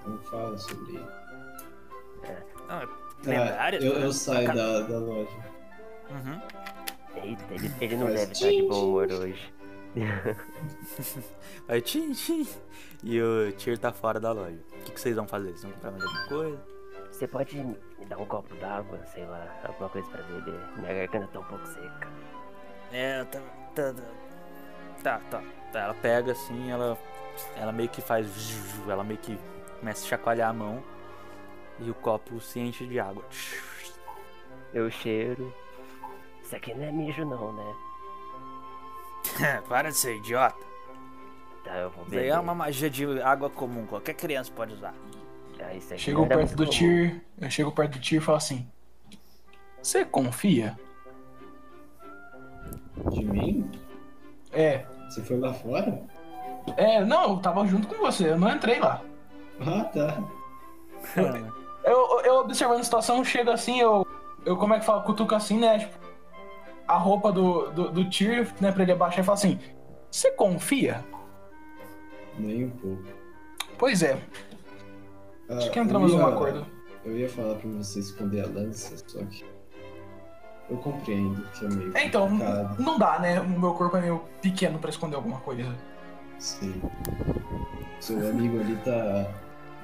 Não 0.07 0.19
fala 0.23 0.57
sobre 0.57 0.93
isso. 0.95 1.27
Não, 2.69 2.81
é 2.81 2.87
Tá, 2.87 3.31
lendárias, 3.31 3.83
eu, 3.85 3.93
por 3.93 4.03
eu 4.03 4.13
saio 4.13 4.47
da, 4.55 4.81
da 4.83 4.99
loja. 4.99 5.56
Uhum. 6.11 6.41
Eita, 7.23 7.45
ele, 7.51 7.73
ele 7.81 7.97
não 7.97 8.07
Faz 8.07 8.21
deve 8.21 8.33
estar 8.33 8.49
de 8.49 8.63
bom 8.63 8.89
humor 8.89 9.11
hoje. 9.11 9.55
Aí 11.69 11.81
tchim, 11.81 12.13
tchim. 12.13 12.47
E 13.03 13.21
o 13.21 13.53
Tyr 13.53 13.79
tá 13.79 13.93
fora 13.93 14.21
da 14.21 14.33
loja. 14.33 14.59
O 14.73 14.85
que, 14.85 14.93
que 14.93 15.01
vocês 15.01 15.17
vão 15.17 15.27
fazer? 15.27 15.49
Vocês 15.49 15.63
vão 15.63 15.73
comprar 15.73 15.91
mais 15.93 16.05
alguma 16.05 16.29
coisa? 16.29 16.67
Você 17.11 17.27
pode 17.27 17.57
me 17.57 17.77
dar 18.07 18.19
um 18.19 18.27
copo 18.27 18.55
d'água, 18.57 19.01
sei 19.07 19.25
lá, 19.25 19.47
alguma 19.65 19.89
coisa 19.89 20.07
pra 20.09 20.23
beber? 20.23 20.61
Minha 20.77 20.93
garganta 20.95 21.29
tá 21.29 21.41
um 21.41 21.45
pouco 21.45 21.67
seca. 21.67 22.09
É, 22.93 23.25
tá. 23.25 23.41
Tá, 23.75 23.93
tá, 23.95 24.03
tá, 25.03 25.21
tá. 25.31 25.43
Tá, 25.73 25.81
Ela 25.81 25.95
pega 25.95 26.33
assim, 26.33 26.71
ela 26.71 26.99
ela 27.57 27.73
meio 27.73 27.89
que 27.89 28.01
faz. 28.01 28.29
Ela 28.89 29.05
meio 29.05 29.19
que 29.19 29.39
começa 29.81 30.05
a 30.05 30.09
chacoalhar 30.09 30.51
a 30.51 30.53
mão 30.53 30.83
e 31.79 31.91
o 31.91 31.95
copo 31.95 32.41
se 32.41 32.61
enche 32.61 32.87
de 32.87 32.99
água. 32.99 33.25
Eu 34.73 34.91
cheiro. 34.91 35.53
Isso 36.47 36.55
aqui 36.55 36.73
não 36.75 36.85
é 36.85 36.93
mijo 36.93 37.25
não, 37.25 37.53
né? 37.53 37.75
Para 39.69 39.91
de 39.91 39.97
ser 39.97 40.15
idiota. 40.19 40.65
Tá, 41.65 41.75
eu 41.75 41.91
vou 41.91 42.05
Isso 42.05 42.15
aí 42.15 42.21
beber. 42.21 42.35
é 42.35 42.39
uma 42.39 42.55
magia 42.55 42.89
de 42.89 43.21
água 43.21 43.51
comum, 43.51 43.85
qualquer 43.85 44.15
criança 44.15 44.53
pode 44.55 44.75
usar. 44.75 44.95
Ah, 45.59 45.75
isso 45.75 45.93
aqui 45.93 46.03
Chego 46.03 46.21
não 46.21 46.27
era 46.27 46.37
perto 46.37 46.51
do 46.55 46.59
comum. 46.65 46.71
Tyr, 46.71 47.21
eu 47.41 47.51
chego 47.51 47.73
perto 47.73 47.93
do 47.95 48.01
Tyr 48.01 48.19
e 48.19 48.21
falo 48.21 48.39
assim: 48.39 48.71
Você 49.83 50.05
confia? 50.05 50.79
De 53.11 53.25
mim? 53.25 53.69
É. 54.53 54.87
Você 55.09 55.25
foi 55.25 55.41
lá 55.41 55.53
fora? 55.53 56.01
É, 56.77 57.05
não, 57.05 57.31
eu 57.33 57.37
tava 57.39 57.67
junto 57.67 57.89
com 57.89 57.97
você, 57.97 58.31
eu 58.31 58.39
não 58.39 58.55
entrei 58.55 58.79
lá. 58.79 59.03
Ah, 59.61 59.85
tá. 59.85 60.23
Eu, 61.85 62.21
eu 62.25 62.35
observando 62.41 62.81
a 62.81 62.85
situação, 62.85 63.25
chego 63.25 63.49
assim, 63.53 63.81
eu. 63.81 64.05
Eu 64.45 64.57
como 64.57 64.75
é 64.75 64.81
que 64.81 64.85
fala? 64.85 65.03
Cutuco 65.03 65.37
assim, 65.37 65.61
né? 65.61 65.79
Tipo, 65.79 66.06
a 66.87 66.97
roupa 66.97 67.33
do, 67.33 67.71
do, 67.71 67.91
do 67.91 68.03
né, 68.61 68.73
pra 68.73 68.83
ele 68.83 68.93
abaixar 68.93 69.21
e 69.21 69.25
falo 69.25 69.35
assim: 69.39 69.59
Você 70.11 70.31
confia? 70.33 71.05
Nem 72.39 72.65
um 72.67 72.71
pouco. 72.71 73.03
Pois 73.79 74.03
é, 74.03 74.19
Ah, 75.49 75.57
acho 75.57 75.71
que 75.71 75.79
entramos 75.79 76.13
eu 76.13 76.19
num 76.19 76.27
acordo. 76.27 76.67
Eu 77.05 77.17
ia 77.17 77.29
falar 77.29 77.55
pra 77.55 77.69
você 77.71 78.01
esconder 78.01 78.45
a 78.45 78.47
lança, 78.49 78.97
só 79.07 79.19
que. 79.25 79.45
Eu 80.69 80.79
compreendo 80.79 81.41
que 81.53 81.65
é 81.65 81.69
meio 81.69 81.97
É, 81.97 82.05
então, 82.07 82.29
complicado. 82.29 82.83
não 82.83 82.99
dá, 82.99 83.21
né? 83.21 83.41
O 83.41 83.49
meu 83.49 83.73
corpo 83.75 83.97
é 83.97 84.01
meio 84.01 84.23
pequeno 84.43 84.79
pra 84.81 84.91
esconder 84.91 85.15
alguma 85.15 85.39
coisa. 85.41 85.73
Sim. 86.41 86.83
Seu 88.01 88.19
amigo 88.29 88.59
ali 88.61 88.75
tá 88.85 89.31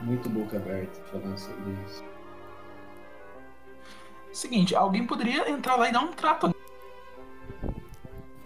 muito 0.02 0.28
boca 0.28 0.56
aberta 0.56 1.00
falando 1.10 1.38
sobre 1.38 1.72
isso. 1.86 2.04
Seguinte, 4.32 4.74
alguém 4.74 5.06
poderia 5.06 5.48
entrar 5.48 5.76
lá 5.76 5.88
e 5.88 5.92
dar 5.92 6.00
um 6.00 6.12
trato. 6.12 6.52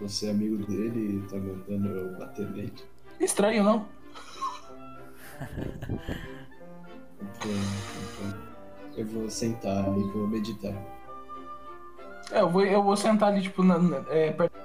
Você 0.01 0.27
é 0.27 0.31
amigo 0.31 0.59
dele 0.67 1.19
e 1.25 1.29
tá 1.29 1.37
mandando 1.37 1.89
eu 1.89 2.19
bater 2.19 2.49
nele. 2.51 2.75
Estranho, 3.19 3.65
não? 3.65 3.89
Eu 8.97 9.07
vou 9.07 9.31
sentar 9.31 9.87
e 9.97 10.03
vou 10.11 10.27
meditar. 10.27 10.75
É, 12.33 12.41
eu 12.41 12.49
vou, 12.49 12.65
eu 12.65 12.83
vou 12.83 12.97
sentar 12.97 13.31
ali, 13.33 13.43
tipo, 13.43 13.63
na, 13.63 13.79
na- 13.79 14.05
é, 14.11 14.33
perto. 14.33 14.57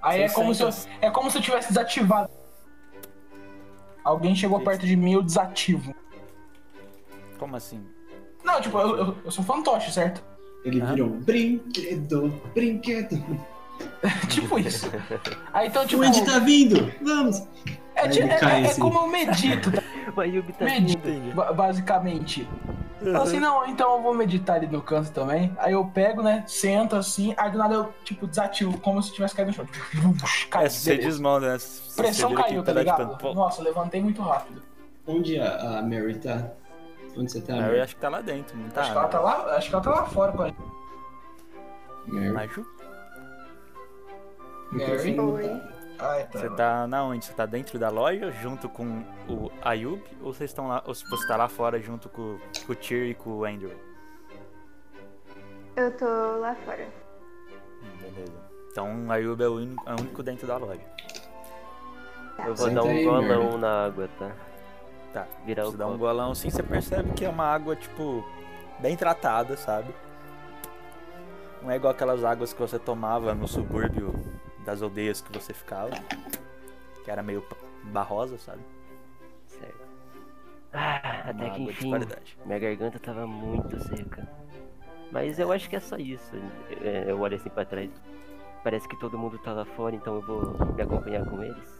Aí 0.00 0.22
é 0.22 0.28
como, 0.28 0.54
se 0.54 0.62
eu, 0.62 0.68
é 1.00 1.10
como 1.10 1.30
se 1.30 1.38
eu 1.38 1.42
tivesse 1.42 1.68
desativado. 1.68 2.30
Alguém 4.04 4.34
chegou 4.34 4.60
perto 4.60 4.86
de 4.86 4.96
mim 4.96 5.10
e 5.10 5.14
eu 5.14 5.22
desativo. 5.22 5.94
Como 7.38 7.56
assim? 7.56 7.84
Não, 8.44 8.60
tipo, 8.60 8.78
eu, 8.78 8.96
eu, 8.96 9.16
eu 9.24 9.30
sou 9.30 9.44
fantoche, 9.44 9.92
certo? 9.92 10.24
Ele 10.68 10.82
Ah. 10.82 10.86
virou 10.86 11.08
um 11.08 11.20
brinquedo, 11.20 12.40
brinquedo. 12.54 13.22
tipo 14.28 14.58
isso. 14.58 14.90
Aí 15.52 15.68
então, 15.68 15.86
tipo. 15.86 16.02
O 16.02 16.04
Andy 16.04 16.24
tá 16.24 16.38
vindo! 16.38 16.92
Vamos! 17.02 17.46
É, 17.94 18.02
Aí 18.02 18.18
é- 18.18 18.28
cai 18.38 18.62
é- 18.62 18.66
é 18.66 18.70
assim. 18.70 18.80
como 18.80 18.98
eu 19.00 19.06
medito, 19.08 19.70
tá? 19.72 19.82
O 20.16 20.20
Ayubi 20.20 20.52
tá 20.52 20.64
medito, 20.64 21.08
basicamente. 21.54 22.48
Fala 23.00 23.22
assim, 23.22 23.38
não, 23.38 23.64
então 23.68 23.96
eu 23.96 24.02
vou 24.02 24.12
meditar 24.12 24.56
ali 24.56 24.66
no 24.66 24.82
canto 24.82 25.10
também. 25.12 25.52
Aí 25.58 25.72
eu 25.72 25.84
pego, 25.84 26.20
né, 26.22 26.42
sento 26.48 26.96
assim, 26.96 27.32
aí 27.36 27.48
do 27.50 27.56
nada 27.58 27.74
eu, 27.74 27.94
tipo, 28.04 28.26
desativo, 28.26 28.76
como 28.78 29.00
se 29.00 29.12
tivesse 29.14 29.36
caído 29.36 29.50
no 29.52 29.56
chão. 29.56 29.66
Cai, 30.50 30.64
É, 30.66 30.68
você 30.68 30.96
desmonta, 30.98 31.52
né? 31.52 31.58
Pressão 31.96 32.34
caiu, 32.34 32.62
tá 32.64 32.72
pedaço 32.72 32.96
de 32.96 33.02
ligado? 33.04 33.18
Pô, 33.18 33.34
Nossa, 33.34 33.60
eu 33.60 33.64
levantei 33.66 34.00
muito 34.00 34.20
rápido. 34.22 34.62
Onde 35.06 35.38
a, 35.38 35.78
a 35.78 35.82
Mary 35.82 36.16
tá? 36.18 36.50
Onde 37.18 37.32
você 37.32 37.40
tá, 37.40 37.54
Eu 37.56 37.62
Mary? 37.62 37.80
acho 37.80 37.94
que 37.96 38.00
tá 38.00 38.08
lá 38.08 38.20
dentro, 38.20 38.56
não 38.56 38.68
tá? 38.70 38.80
acho 38.82 38.92
que 38.92 38.98
ela 38.98 39.08
tá 39.08 39.20
lá, 39.20 39.56
acho 39.56 39.68
que 39.68 39.74
ela 39.74 39.84
tá 39.84 39.90
lá 39.90 40.04
fora, 40.06 40.32
pai. 40.32 40.56
Mary? 42.06 42.30
Maju? 42.32 42.66
O 44.70 44.74
microfone 44.74 45.14
não 45.14 45.32
Oi. 45.34 45.48
tá. 45.48 45.68
Ai, 46.00 46.26
tá. 46.28 46.38
Você 46.38 46.50
tá 46.50 46.86
na 46.86 47.02
onde? 47.04 47.24
Você 47.24 47.32
tá 47.32 47.44
dentro 47.44 47.76
da 47.78 47.88
loja 47.88 48.30
junto 48.30 48.68
com 48.68 49.02
o 49.28 49.50
Ayub 49.62 50.00
ou 50.22 50.32
vocês 50.32 50.50
estão 50.50 50.68
lá, 50.68 50.82
ou 50.86 50.94
você 50.94 51.26
tá 51.26 51.36
lá 51.36 51.48
fora 51.48 51.80
junto 51.80 52.08
com, 52.08 52.38
com 52.66 52.72
o 52.72 52.76
Tyr 52.76 53.06
e 53.10 53.14
com 53.14 53.30
o 53.30 53.44
Andrew? 53.44 53.72
Eu 55.76 55.90
tô 55.96 56.06
lá 56.38 56.54
fora. 56.64 56.86
Hum, 57.82 57.98
Beleza. 58.00 58.32
Então 58.70 59.06
o 59.06 59.10
Ayub 59.12 59.42
é 59.42 59.48
o 59.48 59.54
único, 59.56 59.88
é 59.88 59.92
o 59.94 60.00
único 60.00 60.22
dentro 60.22 60.46
da 60.46 60.56
loja. 60.56 60.80
Eu 62.46 62.54
vou 62.54 62.68
Senta 62.68 62.74
dar 62.74 62.84
um 62.84 62.90
aí, 62.90 63.04
golão 63.04 63.22
Mary. 63.44 63.58
na 63.58 63.84
água, 63.86 64.08
tá? 64.18 64.30
Tá. 65.18 65.26
Virar 65.44 65.64
Você 65.64 65.76
dá 65.76 65.86
um 65.86 65.92
copo. 65.92 65.98
golão 66.00 66.30
assim, 66.32 66.50
você 66.50 66.62
percebe 66.62 67.12
que 67.12 67.24
é 67.24 67.28
uma 67.28 67.44
água, 67.44 67.74
tipo, 67.74 68.24
bem 68.78 68.96
tratada, 68.96 69.56
sabe? 69.56 69.92
Não 71.62 71.70
é 71.70 71.76
igual 71.76 71.92
aquelas 71.92 72.22
águas 72.24 72.52
que 72.52 72.60
você 72.60 72.78
tomava 72.78 73.34
no 73.34 73.48
subúrbio 73.48 74.14
das 74.64 74.80
aldeias 74.80 75.20
que 75.20 75.32
você 75.32 75.52
ficava. 75.52 75.90
Que 77.04 77.10
era 77.10 77.22
meio 77.22 77.44
barrosa, 77.84 78.38
sabe? 78.38 78.60
Certo. 79.46 79.88
Ah, 80.72 81.00
Uma 81.24 81.30
até 81.30 81.50
que 81.50 81.62
enfim. 81.62 81.90
Minha 82.44 82.58
garganta 82.58 82.98
tava 82.98 83.26
muito 83.26 83.78
seca. 83.80 84.28
Mas 85.10 85.38
eu 85.38 85.50
acho 85.50 85.68
que 85.68 85.74
é 85.76 85.80
só 85.80 85.96
isso. 85.96 86.36
É, 86.82 87.06
Eu 87.10 87.18
olho 87.20 87.34
assim 87.34 87.48
pra 87.48 87.64
trás. 87.64 87.90
Parece 88.62 88.86
que 88.86 88.98
todo 89.00 89.18
mundo 89.18 89.38
tá 89.38 89.52
lá 89.52 89.64
fora, 89.64 89.96
então 89.96 90.16
eu 90.16 90.22
vou 90.22 90.74
me 90.74 90.82
acompanhar 90.82 91.24
com 91.28 91.42
eles. 91.42 91.77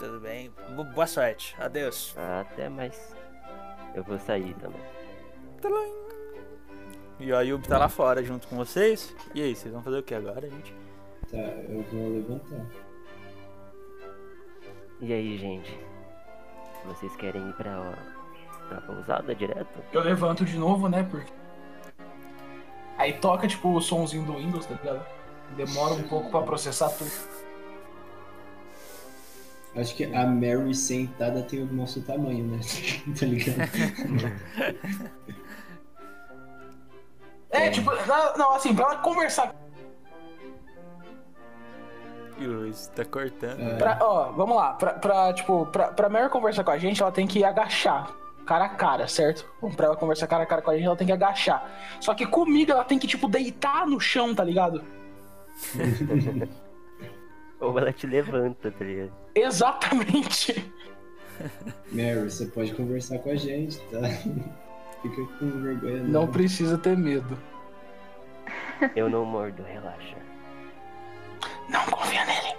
Tudo 0.00 0.18
bem. 0.20 0.50
Bo- 0.74 0.82
Boa 0.84 1.06
sorte. 1.06 1.54
Adeus. 1.60 2.14
Até 2.40 2.68
mais. 2.68 3.14
Eu 3.94 4.02
vou 4.02 4.18
sair 4.18 4.54
também. 4.54 4.80
E 7.18 7.30
o 7.32 7.36
Ayub 7.36 7.62
tá 7.68 7.76
lá 7.78 7.88
fora 7.88 8.22
junto 8.24 8.48
com 8.48 8.56
vocês. 8.56 9.14
E 9.34 9.42
aí, 9.42 9.54
vocês 9.54 9.72
vão 9.72 9.82
fazer 9.82 9.98
o 9.98 10.02
que 10.02 10.14
agora, 10.14 10.48
gente? 10.48 10.74
Tá, 11.30 11.36
eu 11.36 11.82
vou 11.92 12.08
levantar. 12.08 12.66
E 15.00 15.12
aí, 15.12 15.36
gente? 15.38 15.78
Vocês 16.86 17.14
querem 17.16 17.46
ir 17.48 17.52
pra, 17.54 17.92
pra 18.68 18.80
pousada 18.80 19.34
direto? 19.34 19.82
Eu 19.92 20.00
levanto 20.02 20.44
de 20.46 20.56
novo, 20.56 20.88
né, 20.88 21.06
porque... 21.10 21.30
Aí 22.96 23.12
toca, 23.14 23.46
tipo, 23.46 23.74
o 23.74 23.80
somzinho 23.80 24.24
do 24.24 24.34
Windows, 24.34 24.64
tá 24.66 24.74
ligado? 24.74 25.06
Demora 25.56 25.94
um 25.94 26.02
pouco 26.08 26.30
pra 26.30 26.42
processar 26.42 26.88
tudo. 26.90 27.10
Acho 29.76 29.94
que 29.94 30.04
a 30.04 30.26
Mary 30.26 30.74
sentada 30.74 31.42
tem 31.42 31.62
o 31.62 31.72
nosso 31.72 32.02
tamanho, 32.02 32.44
né? 32.44 32.58
tá 33.18 33.26
ligado? 33.26 33.60
É, 37.50 37.70
tipo, 37.70 37.90
não, 38.36 38.52
assim, 38.54 38.74
pra 38.74 38.86
ela 38.86 38.96
conversar. 38.96 39.54
E 42.38 42.46
o 42.46 42.52
Luiz 42.52 42.88
tá 42.88 43.04
cortando. 43.04 43.60
É. 43.60 43.76
Pra, 43.76 43.98
ó, 44.00 44.32
vamos 44.32 44.56
lá, 44.56 44.72
pra, 44.72 44.94
pra, 44.94 45.32
tipo, 45.34 45.66
pra, 45.66 45.88
pra 45.88 46.08
Mary 46.08 46.30
conversar 46.30 46.64
com 46.64 46.70
a 46.70 46.78
gente, 46.78 47.00
ela 47.02 47.12
tem 47.12 47.26
que 47.26 47.44
agachar. 47.44 48.12
Cara 48.46 48.64
a 48.64 48.68
cara, 48.70 49.06
certo? 49.06 49.46
Pra 49.76 49.86
ela 49.86 49.96
conversar 49.96 50.26
cara 50.26 50.42
a 50.42 50.46
cara 50.46 50.62
com 50.62 50.70
a 50.70 50.76
gente, 50.76 50.86
ela 50.86 50.96
tem 50.96 51.06
que 51.06 51.12
agachar. 51.12 51.70
Só 52.00 52.14
que 52.14 52.26
comigo 52.26 52.72
ela 52.72 52.82
tem 52.82 52.98
que, 52.98 53.06
tipo, 53.06 53.28
deitar 53.28 53.86
no 53.86 54.00
chão, 54.00 54.34
tá 54.34 54.42
ligado? 54.42 54.82
Ou 57.60 57.78
ela 57.78 57.92
te 57.92 58.06
levanta, 58.06 58.70
tá 58.70 58.84
ligado? 58.84 59.12
Exatamente. 59.34 60.72
Mary, 61.92 62.30
você 62.30 62.46
pode 62.46 62.74
conversar 62.74 63.18
com 63.18 63.30
a 63.30 63.36
gente, 63.36 63.78
tá? 63.90 64.00
Fica 65.02 65.22
com 65.38 65.50
vergonha. 65.62 66.02
Não 66.04 66.26
precisa 66.26 66.76
ter 66.76 66.96
medo. 66.96 67.38
Eu 68.96 69.08
não 69.08 69.24
mordo, 69.24 69.62
relaxa. 69.62 70.16
Não 71.68 71.84
confia 71.86 72.24
nele. 72.26 72.54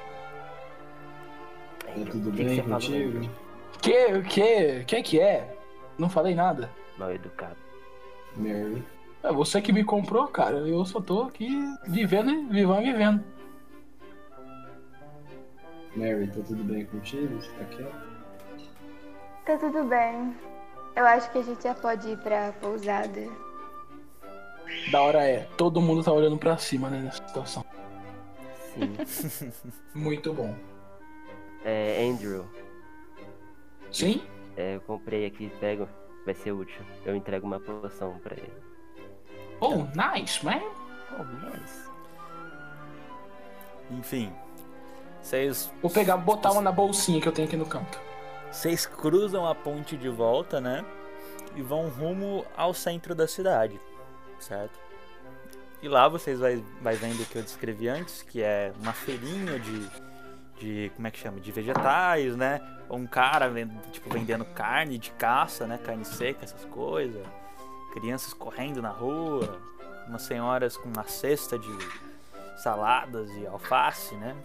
Tá 2.05 2.11
tudo 2.11 2.29
o 2.29 2.31
que 2.31 2.37
que 2.37 2.43
bem 2.45 2.57
falou, 2.61 2.73
contigo? 2.73 3.29
Que, 3.81 4.05
o 4.13 4.23
que? 4.23 4.83
Que 4.85 5.03
que 5.03 5.19
é? 5.19 5.55
Não 5.97 6.09
falei 6.09 6.33
nada. 6.35 6.69
Mal 6.97 7.11
educado. 7.13 7.57
Mary, 8.37 8.83
É 9.23 9.31
você 9.31 9.61
que 9.61 9.71
me 9.73 9.83
comprou, 9.83 10.27
cara. 10.27 10.57
Eu 10.57 10.83
só 10.85 10.99
tô 11.01 11.23
aqui 11.23 11.49
vivendo, 11.87 12.31
e- 12.31 12.45
vivendo 12.47 12.81
e 12.81 12.91
vivendo. 12.91 13.23
Mary, 15.95 16.27
tá 16.27 16.41
tudo 16.47 16.63
bem 16.63 16.85
contigo? 16.85 17.35
Você 17.41 17.51
tá 17.51 17.65
quieto? 17.65 18.11
Tá 19.45 19.57
tudo 19.57 19.83
bem. 19.85 20.35
Eu 20.95 21.05
acho 21.05 21.31
que 21.31 21.37
a 21.39 21.43
gente 21.43 21.63
já 21.63 21.73
pode 21.73 22.09
ir 22.09 22.17
pra 22.17 22.53
pousada. 22.53 23.21
Da 24.91 25.01
hora 25.01 25.23
é, 25.23 25.47
todo 25.57 25.81
mundo 25.81 26.03
tá 26.03 26.11
olhando 26.11 26.37
pra 26.37 26.57
cima, 26.57 26.89
né, 26.89 27.01
nessa 27.01 27.25
situação. 27.27 27.65
Sim. 28.73 29.51
Muito 29.93 30.33
bom. 30.33 30.55
É, 31.63 32.07
Andrew, 32.09 32.45
Sim? 33.91 34.23
é, 34.55 34.75
eu 34.75 34.81
comprei 34.81 35.25
aqui, 35.25 35.51
pego. 35.59 35.87
Vai 36.25 36.35
ser 36.35 36.51
útil. 36.51 36.81
Eu 37.03 37.15
entrego 37.15 37.45
uma 37.47 37.59
poção 37.59 38.19
pra 38.19 38.35
ele. 38.35 38.53
Oh, 39.59 39.77
nice, 39.95 40.43
man. 40.45 40.61
Oh, 41.19 41.23
nice. 41.23 41.89
Enfim. 43.89 44.31
Vocês 45.21 45.71
Vou 45.81 45.91
pegar, 45.91 46.17
botar 46.17 46.51
uma 46.51 46.61
na 46.61 46.71
bolsinha 46.71 47.21
que 47.21 47.27
eu 47.27 47.31
tenho 47.31 47.47
aqui 47.47 47.57
no 47.57 47.65
canto. 47.65 47.99
Vocês 48.51 48.85
cruzam 48.85 49.47
a 49.47 49.55
ponte 49.55 49.95
de 49.95 50.09
volta, 50.09 50.59
né? 50.59 50.83
E 51.55 51.61
vão 51.61 51.87
rumo 51.89 52.45
ao 52.55 52.73
centro 52.73 53.15
da 53.15 53.27
cidade, 53.27 53.79
certo? 54.39 54.77
E 55.81 55.87
lá 55.87 56.07
vocês 56.07 56.39
vai, 56.39 56.63
vai 56.81 56.95
vendo 56.95 57.21
o 57.21 57.25
que 57.25 57.37
eu 57.37 57.41
descrevi 57.41 57.87
antes, 57.87 58.21
que 58.21 58.41
é 58.41 58.71
uma 58.79 58.93
feirinha 58.93 59.59
de, 59.59 59.89
de 60.59 60.91
como 60.95 61.07
é 61.07 61.11
que 61.11 61.19
chama? 61.19 61.39
De 61.39 61.51
vegetais, 61.51 62.35
né? 62.35 62.61
Um 62.89 63.07
cara 63.07 63.47
vend, 63.47 63.71
tipo 63.91 64.09
vendendo 64.09 64.45
carne 64.45 64.97
de 64.97 65.11
caça, 65.11 65.65
né? 65.65 65.79
Carne 65.83 66.05
seca, 66.05 66.43
essas 66.43 66.65
coisas. 66.65 67.25
Crianças 67.93 68.33
correndo 68.33 68.81
na 68.81 68.89
rua, 68.89 69.59
umas 70.07 70.21
senhoras 70.21 70.77
com 70.77 70.89
uma 70.89 71.03
cesta 71.05 71.57
de 71.57 71.77
saladas 72.57 73.29
e 73.31 73.47
alface, 73.47 74.13
né? 74.15 74.35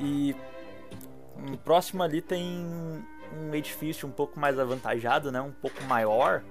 E 0.00 0.34
próximo 1.64 2.02
ali 2.02 2.20
tem 2.20 2.66
um 3.32 3.54
edifício 3.54 4.06
um 4.06 4.10
pouco 4.12 4.38
mais 4.38 4.58
avantajado, 4.58 5.32
né? 5.32 5.40
Um 5.40 5.52
pouco 5.52 5.82
maior, 5.84 6.42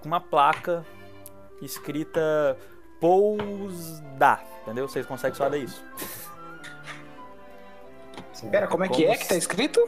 com 0.00 0.06
uma 0.08 0.20
placa 0.20 0.84
escrita 1.62 2.56
Pousda, 3.00 4.40
entendeu? 4.62 4.88
Vocês 4.88 5.06
conseguem 5.06 5.36
só 5.36 5.46
ler 5.46 5.64
isso. 5.64 5.84
Pera, 8.50 8.66
como 8.66 8.84
é 8.84 8.88
que 8.88 9.04
é 9.04 9.16
que 9.16 9.28
tá 9.28 9.36
escrito? 9.36 9.80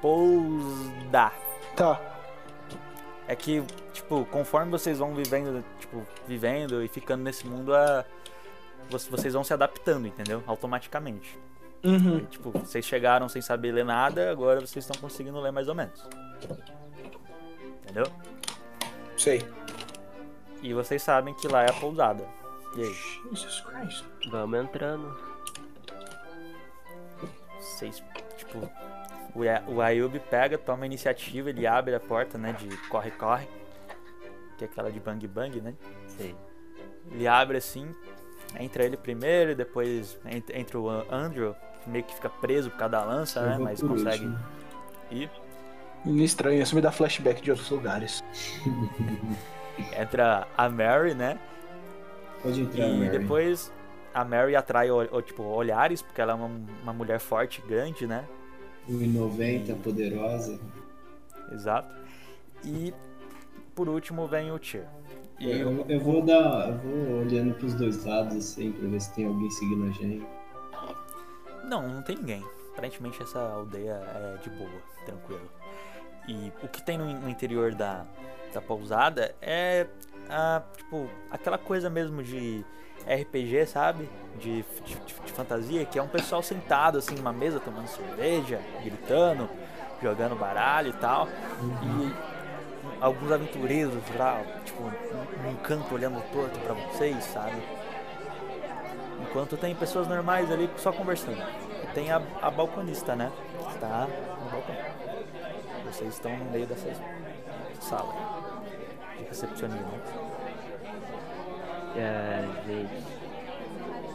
Pousda. 0.00 1.32
Tá. 1.76 2.00
É 3.26 3.34
que, 3.34 3.62
tipo, 3.92 4.24
conforme 4.26 4.70
vocês 4.70 4.98
vão 4.98 5.14
vivendo, 5.14 5.64
tipo, 5.80 6.06
vivendo 6.26 6.82
e 6.82 6.88
ficando 6.88 7.22
nesse 7.22 7.46
mundo, 7.46 7.74
a... 7.74 8.04
vo- 8.04 8.04
vocês 8.92 9.34
vão 9.34 9.44
se 9.44 9.52
adaptando, 9.52 10.06
entendeu? 10.06 10.42
Automaticamente. 10.46 11.38
Uhum. 11.84 12.18
E, 12.18 12.26
tipo, 12.26 12.50
vocês 12.50 12.84
chegaram 12.84 13.28
sem 13.28 13.42
saber 13.42 13.72
ler 13.72 13.84
nada, 13.84 14.30
agora 14.30 14.60
vocês 14.60 14.84
estão 14.84 15.00
conseguindo 15.00 15.40
ler 15.40 15.50
mais 15.50 15.68
ou 15.68 15.74
menos. 15.74 16.06
Entendeu? 17.82 18.06
Sei. 19.16 19.42
E 20.62 20.72
vocês 20.72 21.02
sabem 21.02 21.34
que 21.34 21.48
lá 21.48 21.64
é 21.64 21.70
a 21.70 21.72
pousada. 21.72 22.24
E 22.76 22.82
aí? 22.82 22.94
Jesus 23.30 23.60
Christ. 23.60 24.04
Vamos 24.30 24.60
entrando. 24.60 25.16
Vocês, 27.58 28.02
tipo, 28.36 28.58
o, 29.34 29.74
o 29.74 29.80
Ayub 29.80 30.18
pega, 30.30 30.56
toma 30.56 30.84
a 30.84 30.86
iniciativa, 30.86 31.50
ele 31.50 31.66
abre 31.66 31.94
a 31.94 32.00
porta, 32.00 32.38
né, 32.38 32.52
de 32.52 32.76
corre-corre, 32.88 33.48
que 34.56 34.64
é 34.64 34.66
aquela 34.66 34.90
de 34.90 35.00
bang-bang, 35.00 35.60
né? 35.60 35.74
Sei. 36.06 36.34
Ele 37.10 37.26
abre 37.26 37.56
assim, 37.56 37.94
entra 38.58 38.84
ele 38.84 38.96
primeiro, 38.96 39.54
depois 39.54 40.18
entra, 40.54 40.78
o 40.78 40.88
An- 40.88 41.04
Andrew, 41.10 41.54
que 41.82 41.90
meio 41.90 42.04
que 42.04 42.14
fica 42.14 42.28
preso 42.28 42.70
por 42.70 42.78
causa 42.78 42.92
da 42.92 43.04
lança, 43.04 43.40
né, 43.46 43.58
mas 43.58 43.80
consegue 43.82 44.26
último. 44.26 44.38
ir. 45.10 45.30
Menino 46.04 46.24
estranho, 46.24 46.60
isso 46.62 46.74
me 46.74 46.80
dá 46.80 46.90
flashback 46.90 47.40
de 47.42 47.50
outros 47.50 47.70
lugares. 47.70 48.22
Entra 49.98 50.46
a 50.56 50.68
Mary, 50.68 51.14
né, 51.14 51.38
Pode 52.42 52.60
entrar, 52.60 52.88
e 52.88 52.98
Mary. 52.98 53.18
depois 53.18 53.72
a 54.12 54.24
Mary 54.24 54.54
atrai, 54.56 54.88
tipo, 55.24 55.42
olhares, 55.44 56.02
porque 56.02 56.20
ela 56.20 56.32
é 56.32 56.34
uma, 56.34 56.50
uma 56.82 56.92
mulher 56.92 57.18
forte, 57.20 57.62
grande, 57.62 58.06
né, 58.06 58.24
1,90, 58.90 59.76
poderosa. 59.82 60.58
exato. 61.52 61.88
E 62.64 62.92
por 63.74 63.88
último 63.88 64.26
vem 64.26 64.50
o 64.52 64.58
Tyr. 64.58 64.84
E 65.40 65.50
Eu, 65.50 65.84
eu 65.88 66.00
vou 66.00 66.22
dar. 66.22 66.68
Eu 66.68 66.78
vou 66.78 67.20
olhando 67.20 67.54
pros 67.54 67.74
dois 67.74 68.04
lados 68.04 68.36
assim 68.36 68.72
pra 68.72 68.88
ver 68.88 69.00
se 69.00 69.12
tem 69.14 69.26
alguém 69.26 69.50
seguindo 69.50 69.84
a 69.86 69.90
gente. 69.90 70.26
Não, 71.64 71.88
não 71.88 72.02
tem 72.02 72.16
ninguém. 72.16 72.44
Aparentemente 72.72 73.22
essa 73.22 73.38
aldeia 73.40 73.92
é 74.14 74.36
de 74.42 74.50
boa, 74.50 74.70
tranquilo. 75.04 75.48
E 76.28 76.52
o 76.62 76.68
que 76.68 76.82
tem 76.82 76.96
no, 76.96 77.04
no 77.20 77.28
interior 77.28 77.74
da, 77.74 78.04
da 78.52 78.60
pousada 78.60 79.34
é 79.42 79.86
a, 80.28 80.62
tipo, 80.76 81.08
aquela 81.30 81.58
coisa 81.58 81.90
mesmo 81.90 82.22
de 82.22 82.64
RPG, 83.06 83.66
sabe? 83.66 84.08
De, 84.38 84.62
de, 84.84 84.94
de- 84.94 85.20
de 85.26 85.32
fantasia, 85.32 85.84
que 85.84 85.98
é 85.98 86.02
um 86.02 86.08
pessoal 86.08 86.42
sentado 86.42 86.98
assim 86.98 87.14
numa 87.16 87.32
mesa 87.32 87.58
tomando 87.60 87.88
cerveja, 87.88 88.60
gritando, 88.82 89.48
jogando 90.00 90.34
baralho 90.36 90.90
e 90.90 90.92
tal. 90.94 91.26
E 91.28 92.31
alguns 93.00 93.30
aventureiros 93.32 93.94
lá, 94.18 94.42
tipo, 94.64 94.82
num- 94.82 95.56
canto 95.62 95.94
olhando 95.94 96.22
torto 96.32 96.58
pra 96.60 96.74
vocês, 96.74 97.22
sabe? 97.24 97.56
Enquanto 99.20 99.56
tem 99.56 99.74
pessoas 99.74 100.08
normais 100.08 100.50
ali 100.50 100.68
só 100.76 100.92
conversando. 100.92 101.40
E 101.82 101.86
tem 101.94 102.10
a, 102.10 102.20
a 102.40 102.50
balconista, 102.50 103.14
né? 103.16 103.30
Que 103.68 103.74
está 103.74 104.06
no 104.44 104.50
balcão. 104.50 104.76
Vocês 105.86 106.14
estão 106.14 106.36
no 106.36 106.44
meio 106.46 106.66
dessa 106.66 106.88
sala 107.80 108.12
de 109.18 109.24
recepcionismo. 109.24 109.92
É, 111.96 112.44
gente. 112.66 113.22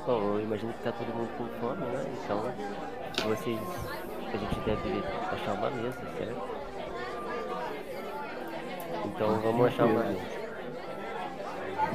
Bom, 0.06 0.20
eu 0.36 0.42
imagino 0.42 0.74
que 0.74 0.84
tá 0.84 0.92
todo 0.92 1.08
mundo 1.14 1.30
com 1.38 1.46
fome, 1.60 1.86
né? 1.86 2.06
Então, 2.24 2.42
vocês. 3.30 3.60
A 4.28 4.38
gente 4.38 4.60
deve 4.62 5.04
achar 5.32 5.54
uma 5.54 5.70
mesa, 5.70 5.98
certo? 6.18 6.57
Então 9.16 9.40
vamos 9.42 9.68
achar 9.68 9.86
uma 9.86 10.04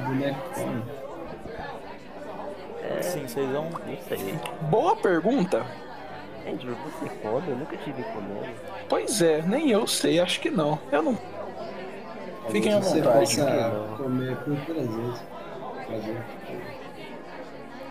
boneco 0.06 0.40
come. 0.54 0.82
É, 2.82 3.02
Sim, 3.02 3.26
vocês 3.28 3.48
vão. 3.50 3.64
não 3.70 3.96
sei. 4.08 4.34
Boa 4.62 4.96
pergunta. 4.96 5.64
Andrew, 6.46 6.74
você 6.74 7.08
come? 7.16 7.48
Eu 7.50 7.56
nunca 7.56 7.76
tive 7.76 8.02
comendo. 8.02 8.46
Pois 8.88 9.22
é, 9.22 9.42
nem 9.42 9.70
eu 9.70 9.86
sei, 9.86 10.18
acho 10.20 10.40
que 10.40 10.50
não. 10.50 10.78
Eu 10.90 11.02
não. 11.02 11.18
Fiquem 12.50 12.72
à 12.74 12.80
Você 12.80 13.00
vontade. 13.00 13.36
possa 13.36 13.50
não. 13.68 13.96
comer 13.96 14.36
por 14.38 14.56
prazer. 14.56 15.14
Prazer. 15.86 16.16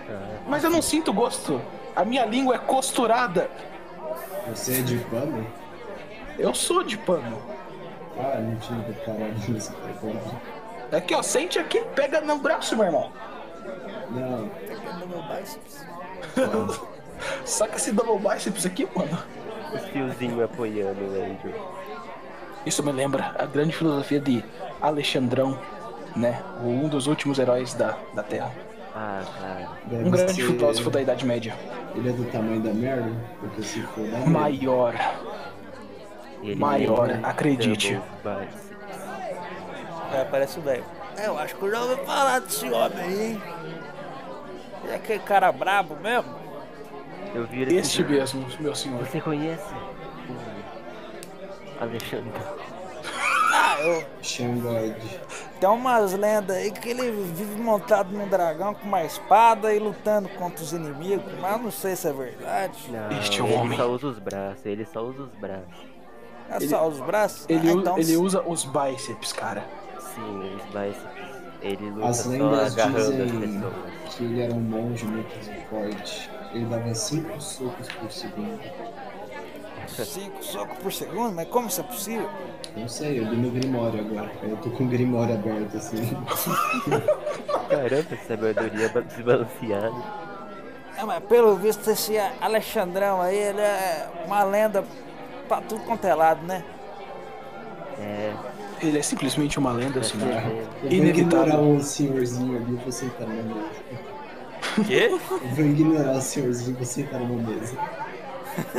Ah, 0.09 0.38
Mas 0.47 0.63
eu 0.65 0.69
não 0.69 0.82
sinto 0.82 1.13
gosto. 1.13 1.61
A 1.95 2.03
minha 2.03 2.26
língua 2.26 2.55
é 2.55 2.57
costurada. 2.57 3.49
Você 4.49 4.80
é 4.80 4.82
de 4.82 4.97
pano? 5.05 5.47
Eu 6.38 6.53
sou 6.53 6.84
de 6.84 6.97
pano. 6.97 7.38
Ah, 8.22 8.39
não 8.39 8.55
tinha 8.57 8.80
reparado 8.82 9.51
nisso. 9.51 9.74
cara. 9.74 10.97
Aqui, 10.97 11.15
ó, 11.15 11.22
sente 11.24 11.57
aqui, 11.59 11.82
pega 11.95 12.22
no 12.22 12.38
braço, 12.38 12.76
meu 12.76 12.86
irmão. 12.86 13.11
Não, 14.11 14.49
Saca 17.45 17.76
esse 17.78 17.91
double 17.91 18.17
biceps 18.30 18.65
aqui, 18.65 18.88
mano. 18.95 19.17
os 19.74 19.82
fiozinhos 19.89 20.41
apoiando 20.43 21.01
o 21.01 21.07
Andrew. 21.24 21.53
Isso 22.65 22.84
me 22.84 22.91
lembra 22.91 23.36
a 23.38 23.45
grande 23.45 23.74
filosofia 23.76 24.19
de 24.19 24.43
Alexandrão, 24.82 25.57
né? 26.15 26.41
Um 26.63 26.88
dos 26.88 27.07
últimos 27.07 27.39
heróis 27.39 27.74
da, 27.74 27.97
da 28.13 28.24
Terra. 28.24 28.51
Ah, 28.93 29.24
cara. 29.39 29.69
deve 29.86 30.03
Um 30.07 30.11
grande 30.11 30.34
ser- 30.34 30.43
filósofo 30.45 30.89
da 30.89 31.01
Idade 31.01 31.26
Média. 31.26 31.55
Ele 31.95 32.09
é 32.09 32.11
do 32.11 32.26
tamanho 32.26 32.61
da 32.61 32.74
Mary? 32.74 33.13
Porque 33.39 33.61
se 33.63 33.82
for 33.82 34.05
da 34.07 34.17
Mary, 34.19 34.30
Maior. 34.30 34.93
Ele 36.42 36.56
Maior, 36.56 37.08
tem 37.08 37.20
acredite. 37.24 38.02
É, 40.14 40.26
parece 40.26 40.60
o 40.60 40.62
velho. 40.62 40.84
É, 41.18 41.28
eu 41.28 41.38
acho 41.38 41.56
que 41.56 41.64
eu 41.64 41.72
já 41.72 41.82
ouvi 41.82 42.06
falar 42.06 42.39
desse 42.39 42.70
homem 42.70 43.00
aí, 43.00 43.32
hein? 43.32 43.42
É 44.89 44.96
aquele 44.96 45.20
cara 45.20 45.52
brabo 45.52 45.96
mesmo? 45.98 46.34
Eu 47.34 47.46
vi 47.46 47.62
ele. 47.62 47.78
Este 47.78 48.04
mesmo, 48.04 48.46
meu 48.60 48.76
senhor. 48.76 49.00
Você 49.06 49.22
conhece 49.22 49.74
o 51.80 51.84
Alexandre? 51.84 52.32
Ah, 53.54 53.78
eu. 53.82 54.04
Xangod. 54.22 54.96
Tem 55.60 55.70
umas 55.70 56.14
lendas 56.14 56.56
aí 56.58 56.72
que 56.72 56.89
ele 56.89 57.12
vive 57.12 57.62
montado 57.62 58.12
num 58.12 58.28
dragão 58.28 58.74
com 58.74 58.88
uma 58.88 59.04
espada 59.04 59.74
e 59.74 59.80
lutando 59.80 60.28
contra 60.30 60.64
os 60.64 60.74
inimigos, 60.74 61.32
mas 61.39 61.52
eu 61.54 61.60
não 61.60 61.72
sei 61.72 61.96
se 61.96 62.08
é 62.08 62.14
verdade. 62.14 62.89
Não, 62.89 63.12
Este 63.20 63.39
é 63.39 63.44
o 63.44 63.48
ele 63.48 63.56
homem. 63.56 63.78
só 63.78 63.88
usa 63.89 64.08
os 64.08 64.20
braços, 64.20 64.66
ele 64.66 64.86
só 64.86 65.02
usa 65.04 65.24
os 65.24 65.34
braços. 65.36 65.91
É 66.52 66.60
só 66.60 66.88
os 66.88 66.99
braços? 66.99 67.45
Ele, 67.49 67.70
Ah, 67.70 67.74
então 67.74 67.97
ele 67.97 68.18
usa 68.18 68.41
os 68.45 68.66
bíceps, 68.66 69.32
cara. 69.34 69.66
Sim, 69.99 70.56
os 70.56 70.64
biceps. 70.66 71.22
Ele 71.62 71.89
luta 71.91 72.08
As 72.08 72.18
só 72.18 72.30
lendas 72.30 72.74
agarrando 72.74 72.97
as 73.24 73.32
dizem 73.32 73.39
pessoas. 73.62 73.74
que 74.16 74.24
ele 74.24 74.41
era 74.41 74.54
um 74.54 74.60
monge 74.60 75.06
muito 75.06 75.30
forte. 75.70 76.30
Ele 76.54 76.66
dava 76.66 76.93
cinco 76.93 77.39
socos 77.41 77.88
por 77.88 78.12
segundo. 78.12 78.60
Cinco 79.88 80.43
socos 80.43 80.78
por 80.80 80.91
segundo? 80.91 81.34
Mas 81.36 81.47
como 81.49 81.68
isso 81.68 81.82
é 81.82 81.84
possível? 81.84 82.30
Não 82.76 82.88
sei, 82.88 83.20
eu 83.20 83.26
li 83.26 83.38
no 83.38 83.52
Grimório 83.52 83.99
agora. 83.99 84.32
Eu 84.43 84.58
tô 84.58 84.70
com 84.72 84.86
o 84.86 84.88
Grimório 84.88 85.36
aberto 85.36 85.78
assim. 85.78 85.97
Caramba, 87.70 88.18
sabedoria 88.28 88.89
ba- 88.89 89.02
desbalanceada. 89.02 89.95
É, 90.97 91.04
mas 91.06 91.24
pelo 91.24 91.56
visto 91.56 91.89
esse 91.89 92.18
Alexandrão 92.41 93.22
aí, 93.22 93.36
ele 93.38 93.62
é 93.62 94.10
uma 94.26 94.43
lenda 94.43 94.84
pra 95.52 95.60
tudo 95.60 95.84
quanto 95.84 96.06
é 96.08 96.16
lado, 96.16 96.47
né? 96.47 96.64
É, 97.99 98.34
Ele 98.82 98.97
é 98.97 99.02
simplesmente 99.02 99.60
uma 99.60 99.74
lenda, 99.74 99.99
tá 99.99 100.04
senhor. 100.04 100.30
Eu 100.32 100.41
vou 100.41 100.89
Inevitável. 100.89 101.45
ignorar 101.47 101.60
o 101.60 101.84
senhorzinho 101.84 102.56
ali 102.56 102.72
e 102.72 102.76
vou 102.78 102.91
sentar 102.91 103.28
na 103.28 103.43
mesa. 103.43 103.70
Quê? 104.88 105.10
Eu 105.12 105.20
vou 105.20 105.66
ignorar 105.66 106.14
o 106.14 106.22
senhorzinho 106.22 106.72
e 106.72 106.78
vou 106.78 106.86
sentar 106.86 107.20
numa 107.20 107.49
mesa. 107.49 107.78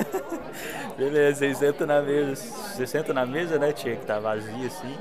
Beleza, 0.96 1.40
vocês 1.40 1.58
sentam 1.58 1.86
na 1.86 2.00
mesa. 2.00 2.36
Você 2.36 2.86
senta 2.86 3.12
na 3.12 3.26
mesa, 3.26 3.58
né, 3.58 3.72
tia? 3.72 3.96
Que 3.96 4.06
tá 4.06 4.18
vazia 4.18 4.66
assim. 4.66 4.96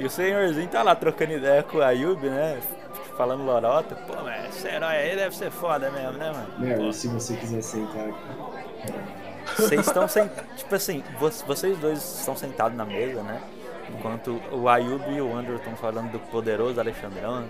E 0.00 0.04
o 0.04 0.10
senhorzinho 0.10 0.66
tá 0.68 0.82
lá 0.82 0.96
trocando 0.96 1.34
ideia 1.34 1.62
com 1.62 1.78
o 1.78 1.82
Ayub, 1.82 2.28
né? 2.28 2.58
Falando 3.16 3.44
lorota. 3.44 3.94
Pô, 3.94 4.14
mas 4.24 4.48
esse 4.48 4.66
herói 4.66 4.96
aí 4.96 5.14
deve 5.14 5.36
ser 5.36 5.52
foda 5.52 5.88
mesmo, 5.92 6.18
né, 6.18 6.32
mano? 6.32 6.48
Mary, 6.58 6.92
se 6.92 7.06
você 7.06 7.36
quiser 7.36 7.62
sentar 7.62 8.08
aqui. 8.08 8.92
Vocês 9.56 9.86
estão 9.86 10.08
sentados. 10.08 10.50
Tipo 10.56 10.74
assim, 10.74 11.04
vo- 11.18 11.30
vocês 11.46 11.78
dois 11.78 11.98
estão 12.20 12.36
sentados 12.36 12.76
na 12.76 12.84
mesa, 12.84 13.22
né? 13.22 13.40
Enquanto 13.90 14.40
o 14.50 14.68
Ayub 14.68 15.04
e 15.12 15.20
o 15.20 15.36
Andrew 15.36 15.56
estão 15.56 15.76
falando 15.76 16.10
do 16.12 16.18
poderoso 16.18 16.80
Alexandrão. 16.80 17.44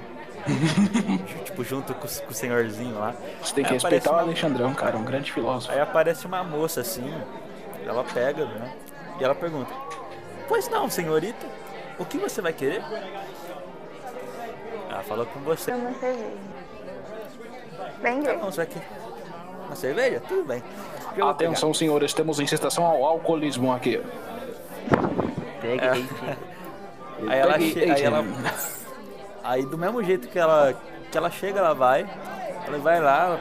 tipo, 1.44 1.64
junto 1.64 1.94
com, 1.94 2.06
o- 2.06 2.22
com 2.22 2.30
o 2.30 2.34
senhorzinho 2.34 2.98
lá. 2.98 3.14
Você 3.42 3.54
tem 3.54 3.64
que 3.64 3.70
Aí 3.70 3.74
respeitar 3.74 4.10
o 4.10 4.14
uma- 4.14 4.22
Alexandrão, 4.22 4.74
cara, 4.74 4.96
um 4.96 5.04
grande 5.04 5.32
filósofo. 5.32 5.72
Aí 5.72 5.80
aparece 5.80 6.26
uma 6.26 6.42
moça 6.42 6.80
assim, 6.80 7.12
ela 7.86 8.04
pega, 8.04 8.44
né? 8.44 8.72
E 9.20 9.24
ela 9.24 9.34
pergunta: 9.34 9.72
Pois 10.48 10.68
não, 10.68 10.90
senhorita, 10.90 11.46
o 11.98 12.04
que 12.04 12.18
você 12.18 12.42
vai 12.42 12.52
querer? 12.52 12.82
Ela 14.90 15.02
falou 15.02 15.26
com 15.26 15.40
você. 15.40 15.72
Uma 15.72 15.92
cerveja. 15.94 16.30
Bem 18.02 18.22
Tá 18.22 18.34
bom, 18.34 18.50
vai 18.50 18.66
querer 18.66 18.86
uma 19.66 19.76
cerveja? 19.76 20.20
Tudo 20.28 20.44
bem. 20.44 20.62
Atenção, 21.22 21.72
senhores, 21.72 22.12
temos 22.12 22.40
incitação 22.40 22.84
ao 22.84 23.04
alcoolismo 23.04 23.72
aqui. 23.72 24.00
Pegue 25.60 25.84
É. 25.84 25.90
pegar. 25.90 26.36
Aí 27.28 27.38
ela, 27.38 27.54
aí 27.54 28.02
ela. 28.02 28.24
Aí 29.42 29.66
do 29.66 29.78
mesmo 29.78 30.02
jeito 30.02 30.28
que 30.28 30.38
ela, 30.38 30.74
que 31.10 31.16
ela 31.16 31.30
chega, 31.30 31.60
ela 31.60 31.74
vai. 31.74 32.06
Ela 32.66 32.78
vai 32.78 33.00
lá, 33.00 33.38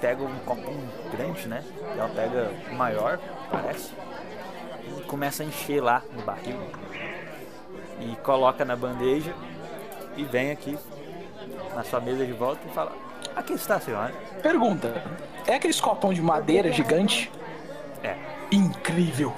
pega 0.00 0.22
um 0.22 0.38
copo 0.40 0.72
grande, 1.12 1.46
né? 1.48 1.62
Ela 1.96 2.08
pega 2.08 2.50
o 2.70 2.74
maior, 2.74 3.18
parece. 3.50 3.92
E 4.96 5.02
começa 5.02 5.42
a 5.42 5.46
encher 5.46 5.82
lá 5.82 6.02
no 6.12 6.22
barril. 6.22 6.56
E 8.00 8.16
coloca 8.22 8.64
na 8.64 8.74
bandeja. 8.74 9.34
E 10.16 10.24
vem 10.24 10.50
aqui 10.50 10.76
na 11.74 11.84
sua 11.84 12.00
mesa 12.00 12.24
de 12.24 12.32
volta 12.32 12.60
e 12.66 12.72
fala: 12.72 12.92
Aqui 13.36 13.52
está, 13.54 13.80
senhora. 13.80 14.12
Pergunta: 14.42 15.02
é 15.46 15.54
aqueles 15.54 15.80
copão 15.80 16.12
de 16.12 16.20
madeira 16.20 16.72
gigante? 16.72 17.30
É, 18.02 18.16
Incrível. 18.50 19.34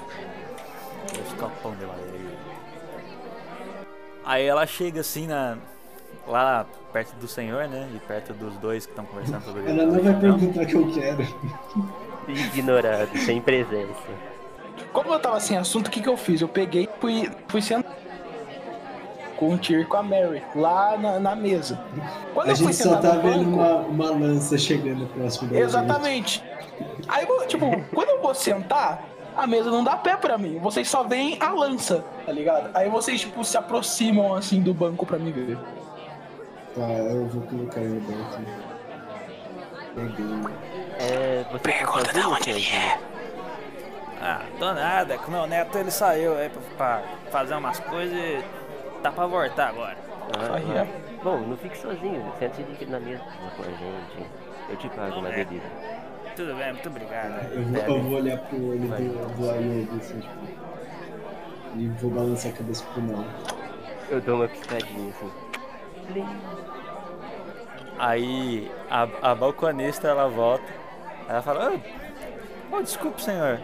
esse 1.11 1.35
copão 1.35 1.75
de 1.75 1.85
madeira 1.85 2.11
aí. 2.13 2.37
Aí 4.25 4.45
ela 4.45 4.65
chega 4.65 5.01
assim 5.01 5.27
na. 5.27 5.57
Lá 6.25 6.65
perto 6.93 7.15
do 7.15 7.27
senhor, 7.27 7.67
né? 7.67 7.89
E 7.93 7.99
perto 7.99 8.33
dos 8.33 8.55
dois 8.57 8.85
que 8.85 8.91
estão 8.91 9.03
conversando 9.05 9.43
sobre 9.43 9.69
Ela 9.69 9.85
não 9.85 9.99
vai 9.99 10.13
perguntar 10.13 10.61
o 10.61 10.65
que 10.65 10.75
eu 10.75 10.93
quero. 10.93 11.27
Ignorado, 12.27 13.17
sem 13.17 13.41
presença. 13.41 13.93
Como 14.93 15.13
eu 15.13 15.19
tava 15.19 15.39
sem 15.39 15.57
assunto, 15.57 15.87
o 15.87 15.89
que, 15.89 16.01
que 16.01 16.07
eu 16.07 16.15
fiz? 16.15 16.39
Eu 16.39 16.47
peguei 16.47 16.83
e 16.83 16.89
fui, 17.01 17.29
fui 17.47 17.61
sentar 17.61 17.91
com 19.37 19.53
o 19.53 19.57
Tyr 19.57 19.81
e 19.81 19.85
com 19.85 19.97
a 19.97 20.03
Mary 20.03 20.43
lá 20.55 20.97
na, 20.97 21.19
na 21.19 21.35
mesa. 21.35 21.79
Quando 22.33 22.47
A 22.47 22.51
eu 22.51 22.55
fui 22.57 22.67
gente 22.73 22.83
só 22.83 22.95
tá 22.97 23.11
vendo 23.11 23.45
banco- 23.51 23.57
uma, 23.57 23.75
uma 24.07 24.11
lança 24.11 24.57
chegando 24.57 25.05
próximo 25.07 25.49
da 25.49 25.55
gente. 25.55 25.65
Exatamente. 25.65 26.43
Aí, 27.07 27.25
eu, 27.27 27.47
tipo, 27.47 27.65
quando 27.93 28.09
eu 28.09 28.21
vou 28.21 28.33
sentar, 28.33 29.03
a 29.35 29.45
mesa 29.47 29.69
não 29.71 29.83
dá 29.83 29.95
pé 29.95 30.15
pra 30.15 30.37
mim. 30.37 30.59
Vocês 30.59 30.89
só 30.89 31.03
veem 31.03 31.37
a 31.39 31.49
lança, 31.51 32.03
tá 32.25 32.31
ligado? 32.31 32.69
Aí 32.73 32.89
vocês, 32.89 33.21
tipo, 33.21 33.43
se 33.43 33.57
aproximam, 33.57 34.33
assim, 34.35 34.61
do 34.61 34.73
banco 34.73 35.05
pra 35.05 35.17
me 35.17 35.31
ver. 35.31 35.57
Tá, 36.75 36.81
eu 36.81 37.27
vou 37.27 37.41
colocar 37.43 37.79
ele 37.81 37.95
no 37.95 38.01
banco. 38.01 38.41
Peguei. 39.95 40.53
É, 40.99 41.45
você 41.51 41.59
tá 41.59 41.85
sozinho, 41.91 42.43
senhorzinho? 42.43 43.13
Ah, 44.21 44.41
tô 44.57 44.73
nada, 44.73 45.17
que 45.17 45.29
meu 45.29 45.45
neto 45.45 45.77
ele 45.77 45.91
saiu 45.91 46.37
aí 46.37 46.49
pra, 46.49 46.61
pra 46.77 47.01
fazer 47.29 47.55
umas 47.55 47.79
coisas 47.79 48.17
e 48.17 48.39
tá 49.03 49.11
pra 49.11 49.25
voltar 49.27 49.67
agora. 49.69 49.97
Ah, 50.37 50.81
ah. 50.81 50.87
Bom, 51.23 51.39
não 51.41 51.57
fique 51.57 51.77
sozinho, 51.77 52.33
sente-se 52.39 52.61
aqui 52.63 52.85
na 52.85 52.99
mesa 52.99 53.21
com 53.55 53.63
a 53.63 53.65
gente. 53.65 54.29
Eu 54.69 54.75
te 54.77 54.89
pago 54.89 55.19
uma 55.19 55.29
É. 55.29 55.35
bebida. 55.35 55.65
Tudo 56.35 56.55
bem, 56.55 56.73
muito 56.73 56.89
obrigado. 56.89 57.53
Eu 57.53 57.63
vou, 57.63 57.77
eu 57.97 58.03
vou 58.03 58.13
olhar 58.17 58.37
pro 58.39 58.69
olho 58.69 58.79
do, 58.79 59.35
do 59.37 59.49
Ayub, 59.51 59.89
assim, 59.99 60.19
tipo. 60.19 60.63
E 61.75 61.87
vou 61.89 62.11
balançar 62.11 62.51
a 62.51 62.55
cabeça 62.55 62.83
pro 62.93 63.01
não. 63.03 63.25
Eu 64.09 64.21
dou 64.21 64.35
uma 64.37 64.47
piscadinha 64.47 65.09
assim. 65.11 65.31
Plim. 66.07 66.25
Aí 67.99 68.71
a, 68.89 69.07
a 69.21 69.35
balconista 69.35 70.07
ela 70.07 70.27
volta, 70.27 70.63
ela 71.29 71.41
fala, 71.41 71.71
"Ah, 71.75 71.79
oh, 72.71 72.81
desculpe 72.81 73.21
senhor, 73.21 73.59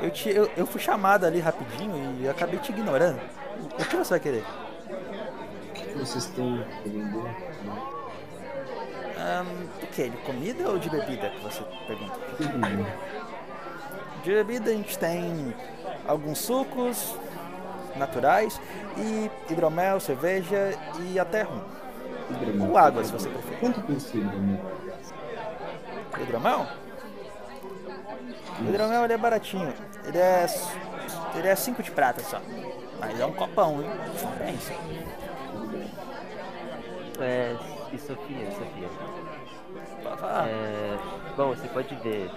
eu, 0.00 0.10
te, 0.10 0.30
eu, 0.30 0.50
eu 0.56 0.66
fui 0.66 0.80
chamada 0.80 1.26
ali 1.26 1.40
rapidinho 1.40 2.16
e 2.20 2.28
acabei 2.28 2.58
te 2.58 2.72
ignorando. 2.72 3.20
O 3.78 3.84
que 3.84 3.96
você 3.96 4.10
vai 4.10 4.20
querer? 4.20 4.44
O 4.44 5.72
que, 5.72 5.98
vocês 5.98 6.24
estão 6.24 6.64
querendo? 6.82 7.26
Ahn, 9.18 9.46
o 9.82 9.86
que? 9.88 10.08
De 10.08 10.16
comida 10.18 10.68
ou 10.68 10.78
de 10.78 10.88
bebida 10.88 11.30
que 11.30 11.42
você 11.42 11.62
pergunta? 11.86 12.18
Bebida. 12.38 12.98
De 14.22 14.30
bebida 14.30 14.70
a 14.70 14.74
gente 14.74 14.98
tem 14.98 15.54
alguns 16.06 16.38
sucos 16.38 17.16
naturais 17.96 18.60
e 18.96 19.30
hidromel, 19.52 19.98
cerveja 19.98 20.78
e 21.00 21.18
até 21.18 21.42
rum. 21.42 21.60
Hidromel. 22.30 22.70
Ou 22.70 22.78
água, 22.78 23.04
se 23.04 23.12
você 23.12 23.28
preferir. 23.28 23.58
Quanto 23.58 23.80
custa 23.82 24.16
o 24.16 24.20
hidromel? 24.20 24.60
Hidromel? 26.20 26.66
O 28.60 28.68
hidromel 28.68 29.04
ele 29.04 29.12
é 29.12 29.18
baratinho. 29.18 29.74
Ele 30.04 30.18
é. 30.18 30.46
Ele 31.36 31.48
é 31.48 31.56
5 31.56 31.82
de 31.82 31.90
prata 31.90 32.22
só. 32.22 32.40
Mas 33.06 33.20
é 33.20 33.26
um 33.26 33.32
copão, 33.32 33.82
hein? 33.82 33.90
Pensa. 34.38 34.72
É, 37.20 37.56
e 37.92 37.98
Sofia, 37.98 38.50
Sofia. 38.50 38.88
É, 40.46 40.98
bom, 41.36 41.48
você 41.50 41.68
pode 41.68 41.94
ver 41.96 42.30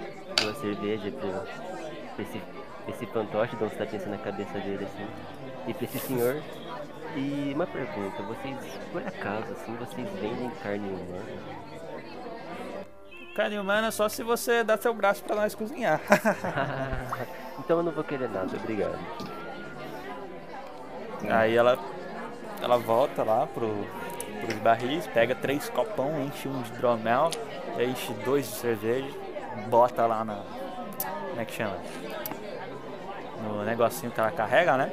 uma 0.44 0.54
cerveja 0.56 1.12
pra 1.12 1.78
pra 2.16 2.24
esse, 2.24 2.42
esse 2.90 3.06
fantoche, 3.08 3.56
de 3.56 3.64
onde 3.64 3.74
você 3.74 3.86
tá 3.86 3.90
pensando 3.90 4.12
na 4.12 4.18
cabeça 4.18 4.60
dele 4.60 4.86
assim. 4.86 5.08
E 5.68 5.74
pra 5.74 5.84
esse 5.86 6.00
senhor. 6.00 6.42
E 7.16 7.54
uma 7.56 7.66
pergunta, 7.66 8.22
vocês, 8.24 8.58
por 8.92 9.02
acaso, 9.02 9.54
assim, 9.54 9.76
vocês 9.76 10.10
vendem 10.20 10.50
carne 10.62 10.90
humana? 10.90 11.26
Carne 13.36 13.58
humana 13.58 13.92
só 13.92 14.10
se 14.10 14.22
você 14.24 14.64
dá 14.64 14.78
seu 14.78 14.94
braço 14.94 15.24
pra 15.24 15.36
nós 15.36 15.56
cozinhar. 15.56 16.02
então 17.60 17.78
eu 17.78 17.84
não 17.84 17.92
vou 17.92 18.04
querer 18.04 18.30
nada, 18.30 18.56
obrigado. 18.58 19.00
Aí 21.30 21.56
ela. 21.56 21.78
Ela 22.62 22.78
volta 22.78 23.24
lá 23.24 23.46
pro, 23.46 23.86
pros 24.42 24.56
barris, 24.60 25.06
pega 25.08 25.36
três 25.36 25.70
copão, 25.70 26.24
enche 26.24 26.48
um 26.48 26.62
de 26.64 26.74
hidromel, 26.74 27.30
enche 27.80 28.12
dois 28.26 28.48
de 28.48 28.56
cerveja, 28.56 29.08
bota 29.70 30.08
lá 30.08 30.26
na. 30.26 30.42
Como 31.30 31.40
é 31.40 31.46
que 31.46 31.54
chama? 31.54 31.78
No 33.44 33.64
negocinho 33.64 34.12
que 34.12 34.20
ela 34.20 34.32
carrega, 34.32 34.76
né? 34.76 34.92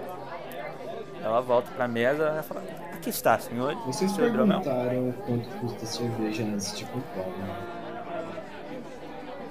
Ela 1.22 1.40
volta 1.40 1.70
pra 1.74 1.88
mesa 1.88 2.38
e 2.38 2.42
fala, 2.42 2.62
aqui 2.92 3.08
está, 3.08 3.38
senhor. 3.38 3.74
Vocês 3.86 4.10
seu 4.10 4.26
hidromel. 4.26 4.60
perguntaram 4.60 5.12
quanto 5.26 5.48
custa 5.58 5.84
a 5.84 5.86
cerveja 5.86 6.44
antes 6.44 6.76
de 6.76 6.84
comprar, 6.84 7.24
né? 7.24 7.56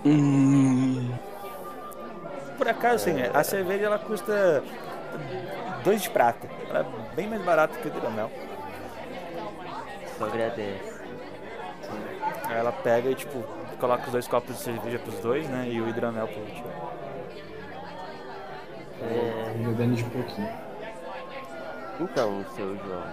Hum. 0.06 1.12
Por 2.58 2.68
acaso, 2.68 3.06
sim, 3.06 3.16
a 3.34 3.44
cerveja 3.44 3.86
ela 3.86 3.98
custa 3.98 4.64
dois 5.84 6.04
de 6.04 6.10
prata. 6.12 6.48
Ela 6.74 6.80
é 6.80 7.16
bem 7.16 7.28
mais 7.28 7.44
barata 7.44 7.78
que 7.78 7.88
o 7.88 7.92
hidromel. 7.96 8.32
Só 10.18 10.26
agradece. 10.26 11.04
Aí 12.46 12.58
ela 12.58 12.72
pega 12.72 13.12
e, 13.12 13.16
tipo, 13.16 13.44
coloca 13.80 14.06
os 14.06 14.12
dois 14.12 14.28
copos 14.28 14.58
de 14.58 14.64
cerveja 14.64 14.98
pros 14.98 15.20
dois, 15.20 15.48
né? 15.48 15.70
E 15.70 15.80
o 15.80 15.88
hidromel 15.88 16.28
pro 16.28 16.40
último. 16.42 16.68
É, 19.04 19.54
bebendo 19.56 19.96
de 19.96 20.04
pouquinho. 20.06 20.50
então, 22.00 22.44
seu 22.56 22.76
João, 22.76 23.04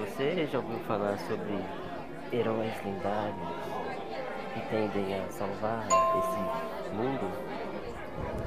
você 0.00 0.46
já 0.46 0.58
ouviu 0.58 0.78
falar 0.80 1.16
sobre 1.20 1.64
heróis 2.30 2.74
lendários 2.84 3.48
que 4.52 4.60
tendem 4.68 5.18
a 5.18 5.30
salvar 5.30 5.86
esse 5.86 6.94
mundo? 6.94 7.53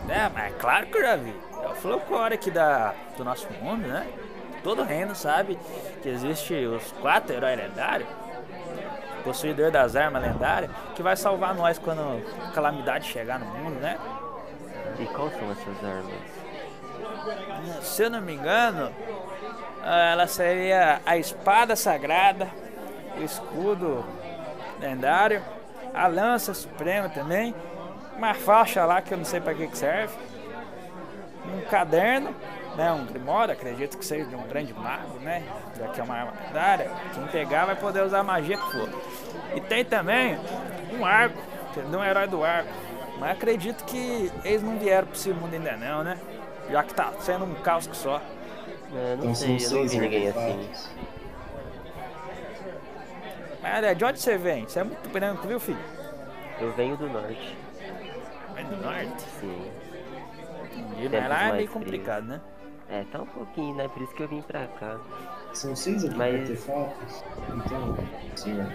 É, 0.10 0.30
mas 0.34 0.54
é 0.54 0.56
claro 0.58 0.88
que 0.88 0.98
eu 0.98 1.02
já 1.02 1.16
vi. 1.16 1.36
É 1.62 1.68
o 1.68 1.76
folclore 1.76 2.34
aqui 2.34 2.50
da, 2.50 2.94
do 3.18 3.24
nosso 3.24 3.48
mundo, 3.62 3.88
né? 3.88 4.08
Todo 4.64 4.84
reino 4.84 5.16
sabe 5.16 5.58
que 6.02 6.10
existe 6.10 6.54
os 6.66 6.92
quatro 6.94 7.36
heróis 7.36 7.58
lendários. 7.58 8.10
Possuidor 9.24 9.72
das 9.72 9.96
armas 9.96 10.22
lendárias, 10.22 10.72
que 10.96 11.04
vai 11.04 11.18
salvar 11.18 11.54
nós 11.54 11.78
quando 11.78 12.24
a 12.46 12.52
calamidade 12.52 13.08
chegar 13.08 13.40
no 13.40 13.46
mundo, 13.46 13.80
né? 13.80 13.98
E 15.00 15.06
quais 15.06 15.34
são 15.34 15.52
essas 15.52 15.84
armas? 15.84 16.14
Se 17.82 18.04
eu 18.04 18.10
não 18.10 18.22
me 18.22 18.34
engano, 18.34 18.92
ela 19.84 20.28
seria 20.28 21.02
a 21.06 21.18
espada 21.18 21.76
sagrada, 21.76 22.48
o 23.20 23.24
escudo 23.24 24.06
lendário, 24.80 25.44
a 25.94 26.08
lança 26.08 26.54
suprema 26.54 27.10
também, 27.10 27.54
uma 28.18 28.34
faixa 28.34 28.84
lá 28.86 29.02
que 29.02 29.14
eu 29.14 29.18
não 29.18 29.26
sei 29.26 29.40
pra 29.40 29.54
que, 29.54 29.68
que 29.68 29.78
serve, 29.78 30.14
um 31.46 31.62
caderno, 31.70 32.36
né, 32.76 32.92
um 32.92 33.06
grimório, 33.06 33.54
acredito 33.54 33.98
que 33.98 34.06
seja 34.06 34.26
de 34.26 34.36
um 34.36 34.44
grande 34.44 34.74
mago, 34.74 35.20
né, 35.20 35.44
já 35.78 35.88
que 35.88 36.00
é 36.00 36.04
uma 36.04 36.16
arma 36.16 36.34
lendária, 36.46 36.92
quem 37.14 37.26
pegar 37.28 37.66
vai 37.66 37.76
poder 37.76 38.04
usar 38.04 38.20
a 38.20 38.24
magia 38.24 38.58
que 38.58 38.72
for. 38.72 38.90
E 39.56 39.62
tem 39.62 39.86
também 39.86 40.38
um 40.92 41.06
arco, 41.06 41.38
de 41.74 41.96
um 41.96 42.04
herói 42.04 42.28
do 42.28 42.44
arco, 42.44 42.70
mas 43.20 43.32
acredito 43.32 43.86
que 43.86 44.32
eles 44.44 44.62
não 44.64 44.78
vieram 44.78 45.08
pro 45.08 45.16
esse 45.16 45.30
mundo 45.30 45.54
ainda 45.54 45.78
não, 45.78 46.04
né, 46.04 46.18
já 46.70 46.84
que 46.84 46.94
tá 46.94 47.14
sendo 47.20 47.46
um 47.46 47.54
caos 47.56 47.88
que 47.88 47.96
só. 47.96 48.22
É, 48.96 49.16
não 49.16 49.32
Então 49.32 49.36
sei, 49.36 49.58
eu 49.58 49.72
não 49.72 49.88
vi 49.88 50.00
ninguém 50.00 50.30
assim. 50.30 50.70
Mas 53.62 53.84
é, 53.84 53.94
de 53.94 54.06
onde 54.06 54.20
você 54.20 54.38
vem? 54.38 54.64
Você 54.64 54.80
é 54.80 54.84
muito 54.84 55.10
branco, 55.10 55.48
viu, 55.48 55.60
filho? 55.60 55.80
Eu 56.60 56.72
venho 56.74 56.96
do 56.96 57.08
norte, 57.10 57.56
É 58.58 58.64
do 58.64 58.76
norte. 58.78 59.22
sim. 59.40 59.72
Entendi, 60.74 61.10
mas 61.10 61.12
lá 61.12 61.18
é 61.20 61.30
mais 61.44 61.54
meio 61.56 61.70
complicado, 61.70 62.26
né? 62.26 62.42
É, 62.90 63.04
tá 63.12 63.22
um 63.22 63.26
pouquinho, 63.26 63.76
né? 63.76 63.88
Por 63.90 64.02
isso 64.02 64.14
que 64.16 64.24
eu 64.24 64.28
vim 64.28 64.42
pra 64.42 64.66
cá. 64.68 64.98
São 65.54 65.76
seis 65.76 66.04
Mas- 66.16 66.42
artefatos? 66.42 67.24
Então, 67.54 67.98
senhor. 68.36 68.66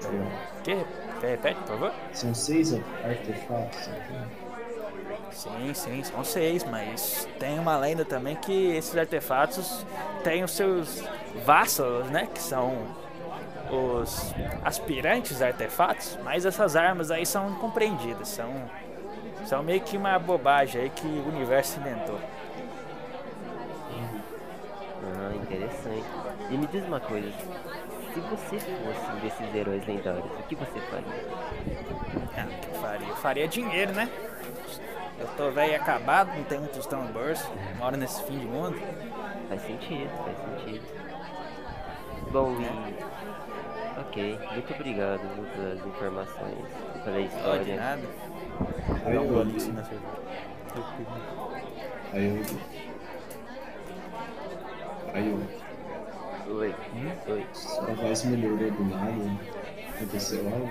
senhor, 0.00 0.26
Que? 0.62 0.84
Repete, 1.26 1.60
por 1.60 1.68
favor? 1.68 1.92
São 2.12 2.34
seis 2.34 2.74
artefatos. 3.04 3.88
Sim, 5.30 5.74
sim, 5.74 6.02
são 6.04 6.24
seis, 6.24 6.64
mas 6.64 7.28
tem 7.38 7.58
uma 7.58 7.76
lenda 7.76 8.04
também 8.04 8.36
que 8.36 8.68
esses 8.76 8.96
artefatos 8.96 9.84
têm 10.22 10.44
os 10.44 10.52
seus 10.52 11.02
vassalos, 11.44 12.08
né? 12.10 12.28
Que 12.32 12.40
são 12.40 12.86
os 13.74 14.34
aspirantes 14.64 15.42
artefatos, 15.42 16.18
mas 16.22 16.46
essas 16.46 16.76
armas 16.76 17.10
aí 17.10 17.26
são 17.26 17.50
incompreendidas, 17.50 18.28
são, 18.28 18.52
são 19.44 19.62
meio 19.62 19.80
que 19.80 19.96
uma 19.96 20.18
bobagem 20.18 20.82
aí 20.82 20.90
que 20.90 21.06
o 21.06 21.28
universo 21.28 21.78
inventou. 21.80 22.18
Ah, 25.02 25.34
interessante. 25.34 26.04
E 26.50 26.56
me 26.56 26.66
diz 26.66 26.84
uma 26.84 27.00
coisa, 27.00 27.30
se 28.12 28.20
você 28.20 28.58
fosse 28.58 29.10
um 29.10 29.20
desses 29.20 29.54
heróis 29.54 29.86
lendários, 29.86 30.24
o 30.24 30.42
que 30.44 30.54
você 30.54 30.80
faria? 30.80 31.26
Ah, 32.36 32.46
o 32.46 32.60
que 32.60 32.68
eu 32.68 32.80
faria? 32.80 33.08
Eu 33.08 33.16
faria 33.16 33.48
dinheiro, 33.48 33.92
né? 33.92 34.08
Eu 35.18 35.28
tô 35.36 35.50
velho 35.50 35.72
e 35.72 35.74
acabado, 35.76 36.34
não 36.36 36.44
tenho 36.44 36.62
um 36.62 36.66
tostão 36.66 37.04
no 37.04 37.12
bolso, 37.12 37.48
moro 37.78 37.96
nesse 37.96 38.22
fim 38.24 38.38
de 38.38 38.46
mundo. 38.46 38.76
Faz 39.48 39.62
sentido, 39.62 40.10
faz 40.24 40.36
sentido. 40.38 40.84
Bom, 42.32 42.56
e... 42.60 43.43
Ok, 43.96 44.38
muito 44.52 44.74
obrigado 44.74 45.20
viu, 45.34 45.44
pelas 45.54 45.86
informações, 45.86 46.58
pela 47.04 47.16
Ó, 47.16 47.20
de 47.20 47.26
história. 47.26 47.76
nada. 47.76 48.02
Aí 49.04 49.14
eu, 49.14 49.24
golinho 49.24 49.56
assim 49.56 49.72
na 49.72 49.84
cerveja. 49.84 50.12
aí 52.12 52.26
eu. 52.28 52.42
Aí 55.14 55.30
eu. 55.30 56.54
Oi, 56.56 56.74
oi. 57.28 57.46
Sua 57.52 57.94
voz 57.94 58.24
melhorou 58.24 58.70
do 58.70 58.84
nada. 58.84 59.38
Aconteceu 59.94 60.40
algo? 60.46 60.68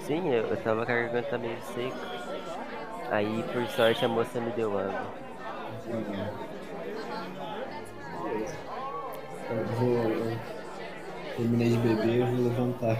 Sim, 0.00 0.28
eu, 0.28 0.46
eu 0.48 0.56
tava 0.58 0.84
com 0.84 0.92
a 0.92 0.94
garganta 0.94 1.38
meio 1.38 1.58
seca. 1.74 1.96
Aí, 3.10 3.44
por 3.52 3.66
sorte, 3.68 4.04
a 4.04 4.08
moça 4.08 4.40
me 4.40 4.50
deu 4.52 4.78
água. 4.78 5.06
Hum. 5.88 6.26
Beleza. 8.22 8.56
Eu 9.50 9.64
vou. 9.66 10.51
Terminei 11.36 11.70
de 11.70 11.76
beber, 11.78 12.20
eu 12.20 12.26
vou 12.26 12.44
levantar. 12.44 12.96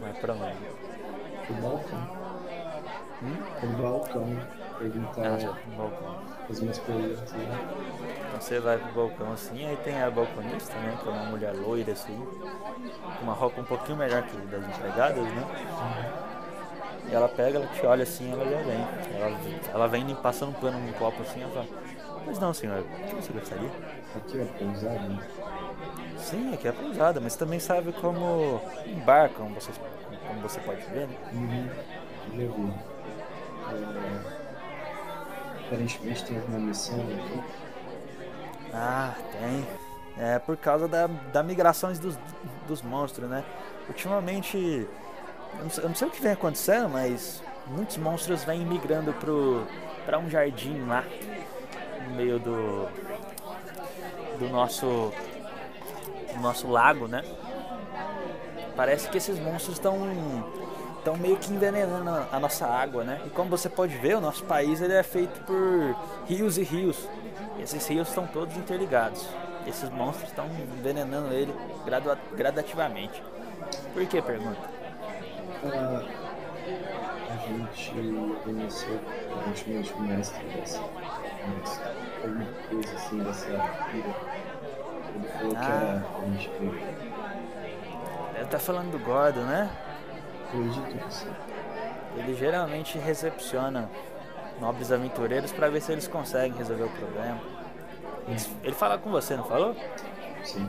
Vai 0.00 0.12
pra 0.20 0.32
onde? 0.34 0.56
Pro 1.46 1.54
balcão. 1.56 2.08
Pro 3.60 3.68
balcão. 3.82 4.36
Perguntar 4.78 5.26
Ah, 5.26 5.38
já, 5.38 5.48
no 5.48 5.76
balcão. 5.76 6.16
as 6.48 6.60
minhas 6.60 6.78
perguntas. 6.78 7.32
né? 7.32 7.58
Então 8.28 8.40
você 8.40 8.60
vai 8.60 8.78
pro 8.78 8.92
balcão 8.92 9.32
assim, 9.32 9.66
aí 9.66 9.76
tem 9.78 10.00
a 10.00 10.08
balconista, 10.10 10.72
né? 10.74 10.96
Que 11.02 11.08
é 11.08 11.12
uma 11.12 11.24
mulher 11.24 11.52
loira 11.54 11.92
assim, 11.92 12.16
com 13.18 13.24
uma 13.24 13.32
roupa 13.32 13.60
um 13.60 13.64
pouquinho 13.64 13.98
melhor 13.98 14.22
que 14.22 14.36
das 14.36 14.64
empregadas, 14.68 15.24
né? 15.24 15.44
E 17.10 17.14
ela 17.14 17.28
pega, 17.28 17.58
ela 17.58 17.66
te 17.66 17.84
olha 17.86 18.02
assim, 18.04 18.30
ela 18.30 18.44
já 18.44 18.58
vem. 18.62 18.86
Ela, 19.20 19.38
ela 19.74 19.88
vem 19.88 20.14
passando 20.16 20.50
um 20.50 20.60
pano 20.60 20.78
num 20.78 20.92
copo 20.92 21.22
assim, 21.22 21.42
ela 21.42 21.50
fala, 21.52 21.66
pois 22.24 22.38
não, 22.38 22.54
senhor, 22.54 22.80
o 22.80 22.84
que 22.84 23.14
você 23.16 23.32
gostaria? 23.32 23.70
Aqui 24.16 24.40
é 24.40 24.44
pousada. 24.44 25.00
né? 25.00 25.28
Sim, 26.18 26.54
aqui 26.54 26.68
é 26.68 26.72
pousada, 26.72 27.20
mas 27.20 27.36
também 27.36 27.60
serve 27.60 27.92
como 27.92 28.60
um 28.86 29.00
bar, 29.04 29.30
como 29.30 29.54
você, 29.54 29.70
como 30.26 30.40
você 30.40 30.60
pode 30.60 30.82
ver, 30.86 31.06
né? 31.06 31.16
Uhum. 31.32 31.68
Vi. 32.34 32.72
É... 33.70 34.48
Aparentemente 35.66 36.24
tem 36.24 36.38
alguma 36.38 36.58
missão 36.58 36.98
aqui. 37.00 37.42
Ah, 38.72 39.14
tem. 39.32 39.66
É 40.18 40.38
por 40.38 40.56
causa 40.56 40.88
da, 40.88 41.06
da 41.06 41.42
migrações 41.42 41.98
dos, 41.98 42.18
dos 42.66 42.82
monstros, 42.82 43.28
né? 43.28 43.44
Ultimamente, 43.88 44.56
eu 45.58 45.62
não, 45.62 45.70
sei, 45.70 45.84
eu 45.84 45.88
não 45.88 45.94
sei 45.94 46.08
o 46.08 46.10
que 46.10 46.20
vem 46.20 46.32
acontecendo, 46.32 46.88
mas 46.88 47.42
muitos 47.66 47.96
monstros 47.98 48.42
vêm 48.44 48.64
migrando 48.66 49.12
pro, 49.14 49.64
pra 50.04 50.18
um 50.18 50.28
jardim 50.28 50.84
lá, 50.86 51.04
no 52.08 52.16
meio 52.16 52.38
do, 52.38 52.88
do 54.38 54.48
nosso, 54.48 55.12
do 56.34 56.40
nosso 56.40 56.68
lago, 56.68 57.06
né? 57.08 57.22
Parece 58.76 59.08
que 59.08 59.18
esses 59.18 59.38
monstros 59.38 59.76
estão 59.76 59.96
estão 60.98 61.16
meio 61.16 61.36
que 61.36 61.52
envenenando 61.52 62.10
a- 62.30 62.40
nossa 62.40 62.66
água, 62.66 63.02
né? 63.04 63.20
E 63.24 63.30
como 63.30 63.48
você 63.48 63.68
pode 63.68 63.96
ver, 63.96 64.16
o 64.16 64.20
nosso 64.20 64.44
país 64.44 64.80
ele 64.80 64.92
é 64.94 65.02
feito 65.02 65.40
por 65.44 65.96
rios 66.26 66.58
e 66.58 66.62
rios. 66.62 67.08
E 67.58 67.62
esses 67.62 67.86
rios 67.86 68.08
estão 68.08 68.26
todos 68.26 68.56
interligados. 68.56 69.26
Esses 69.66 69.88
monstros 69.90 70.28
estão 70.28 70.46
envenenando 70.46 71.32
ele 71.32 71.54
gradativamente. 72.36 73.22
Por 73.92 74.04
que, 74.06 74.20
pergunta? 74.20 74.60
A 77.30 77.36
gente 77.46 77.92
conheceu 78.44 79.00
aparentemente 79.34 79.92
o 79.92 80.00
mestre 80.02 80.44
dessa. 80.44 80.80
Mas 81.60 81.80
alguma 82.22 82.44
coisa 82.68 82.94
assim 82.94 83.18
dessa 83.18 83.48
ilha. 83.48 84.14
Ele 85.14 85.28
falou 85.28 85.50
que 85.50 85.56
Ah. 85.56 85.64
era. 85.64 86.04
A 86.22 86.26
gente 86.30 86.50
Ele 88.36 88.46
tá 88.46 88.58
falando 88.58 88.90
do 88.92 88.98
Gordon, 89.04 89.40
né? 89.42 89.70
acredito 90.48 91.04
que 91.06 91.12
sim. 91.14 91.30
Ele 92.16 92.34
geralmente 92.34 92.98
recepciona 92.98 93.88
nobres 94.60 94.90
aventureiros 94.92 95.52
para 95.52 95.68
ver 95.68 95.80
se 95.80 95.92
eles 95.92 96.08
conseguem 96.08 96.56
resolver 96.56 96.84
o 96.84 96.88
problema. 96.90 97.38
Eles- 98.28 98.50
Ele 98.62 98.74
fala 98.74 98.96
com 98.98 99.10
você, 99.10 99.36
não 99.36 99.44
falou? 99.44 99.74
Sim. 100.44 100.68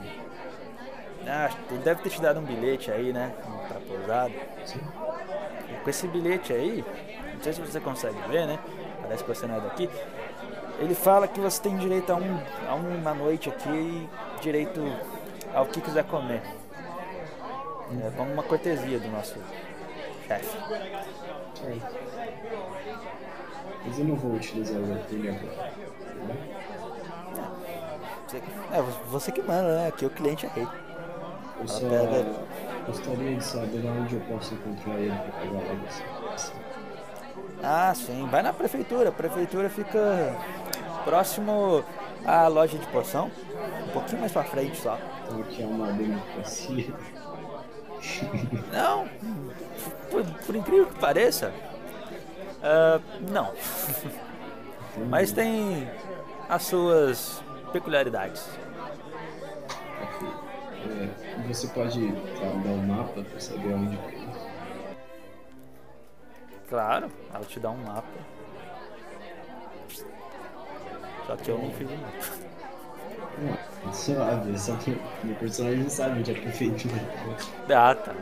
Ah, 1.28 1.50
ele 1.70 1.80
deve 1.80 2.02
ter 2.02 2.10
te 2.10 2.22
dado 2.22 2.40
um 2.40 2.44
bilhete 2.44 2.92
aí, 2.92 3.14
né? 3.14 3.34
Pra 3.68 3.80
pousada. 3.82 4.34
Sim. 4.66 4.80
E 5.70 5.84
com 5.84 5.90
esse 5.90 6.08
bilhete 6.08 6.52
aí, 6.54 6.84
não 7.36 7.42
sei 7.42 7.54
se 7.54 7.62
você 7.62 7.80
consegue 7.80 8.18
ver, 8.30 8.48
né? 8.48 8.58
Parece 9.02 9.24
que 9.24 9.30
você 9.30 9.46
não 9.48 9.56
é 9.58 9.60
daqui. 9.62 9.90
Ele 10.80 10.96
fala 10.96 11.28
que 11.28 11.40
você 11.40 11.62
tem 11.62 11.78
direito 11.78 12.12
a, 12.12 12.16
um, 12.16 12.40
a 12.70 12.76
uma 12.76 13.14
noite 13.14 13.50
aqui 13.50 13.70
e 13.70 14.10
direito 14.42 14.82
ao 15.54 15.66
que 15.66 15.82
quiser 15.82 16.04
comer. 16.06 16.42
É 18.06 18.12
como 18.16 18.32
uma 18.32 18.44
cortesia 18.44 19.00
do 19.00 19.08
nosso 19.10 19.36
chefe. 20.28 20.58
Certo. 21.56 22.00
Mas 23.86 24.00
eu 24.00 24.06
não 24.06 24.16
vou 24.16 24.36
utilizar 24.36 24.78
o 24.78 24.86
dele 25.10 25.30
agora. 25.30 25.72
Você, 28.28 28.38
é 28.38 28.82
você 29.10 29.32
que 29.32 29.42
manda, 29.42 29.76
né? 29.76 29.88
Aqui 29.88 30.06
o 30.06 30.10
cliente 30.10 30.46
é 30.46 30.50
rei. 30.50 30.68
Eu 31.60 31.68
só 31.68 31.80
pega- 31.90 32.26
gostaria 32.86 33.36
de 33.36 33.44
saber 33.44 33.86
onde 33.86 34.16
eu 34.16 34.22
posso 34.22 34.54
encontrar 34.54 35.00
ele 35.00 35.12
para 35.12 35.40
pegar 35.42 35.52
logo 35.54 35.86
assim. 35.88 36.04
Ah, 37.64 37.94
sim. 37.96 38.28
Vai 38.30 38.42
na 38.44 38.54
prefeitura. 38.54 39.10
A 39.10 39.12
prefeitura 39.12 39.70
fica 39.70 40.36
próximo 41.04 41.84
à 42.26 42.48
loja 42.48 42.78
de 42.78 42.88
poção. 42.88 43.32
Um 43.88 43.92
pouquinho 43.92 44.20
mais 44.22 44.32
pra 44.32 44.44
frente 44.44 44.78
só. 44.78 44.98
Aqui 45.42 45.64
é 45.64 45.66
uma 45.66 45.92
democracia. 45.94 46.94
Não, 48.72 49.10
por, 50.10 50.24
por 50.46 50.56
incrível 50.56 50.86
que 50.86 51.00
pareça, 51.00 51.54
ah, 52.62 53.00
não. 53.30 53.54
Mas 55.10 55.32
tem 55.32 55.90
as 56.48 56.64
suas 56.64 57.42
peculiaridades. 57.72 58.48
É, 60.86 61.48
você 61.48 61.68
pode 61.68 62.08
dar 62.12 62.70
um 62.70 62.86
mapa 62.86 63.22
para 63.22 63.40
saber 63.40 63.74
onde 63.74 63.96
é? 63.96 64.20
Claro, 66.68 67.12
ela 67.34 67.46
te 67.46 67.60
dá 67.60 67.70
um 67.70 67.78
mapa. 67.78 68.08
Só 71.30 71.36
que 71.36 71.50
eu 71.50 71.60
não 71.60 71.70
fiz 71.70 71.88
o 71.88 71.94
mapa. 71.94 72.50
Não, 73.86 73.94
suave, 73.94 74.60
só 74.60 74.76
que 74.78 75.00
meu 75.24 75.36
personagem 75.36 75.84
não 75.84 75.90
sabe 75.90 76.20
onde 76.20 76.32
é 76.32 76.34
prefeitura. 76.34 76.96
Ah, 77.70 77.94
tá. 77.94 78.14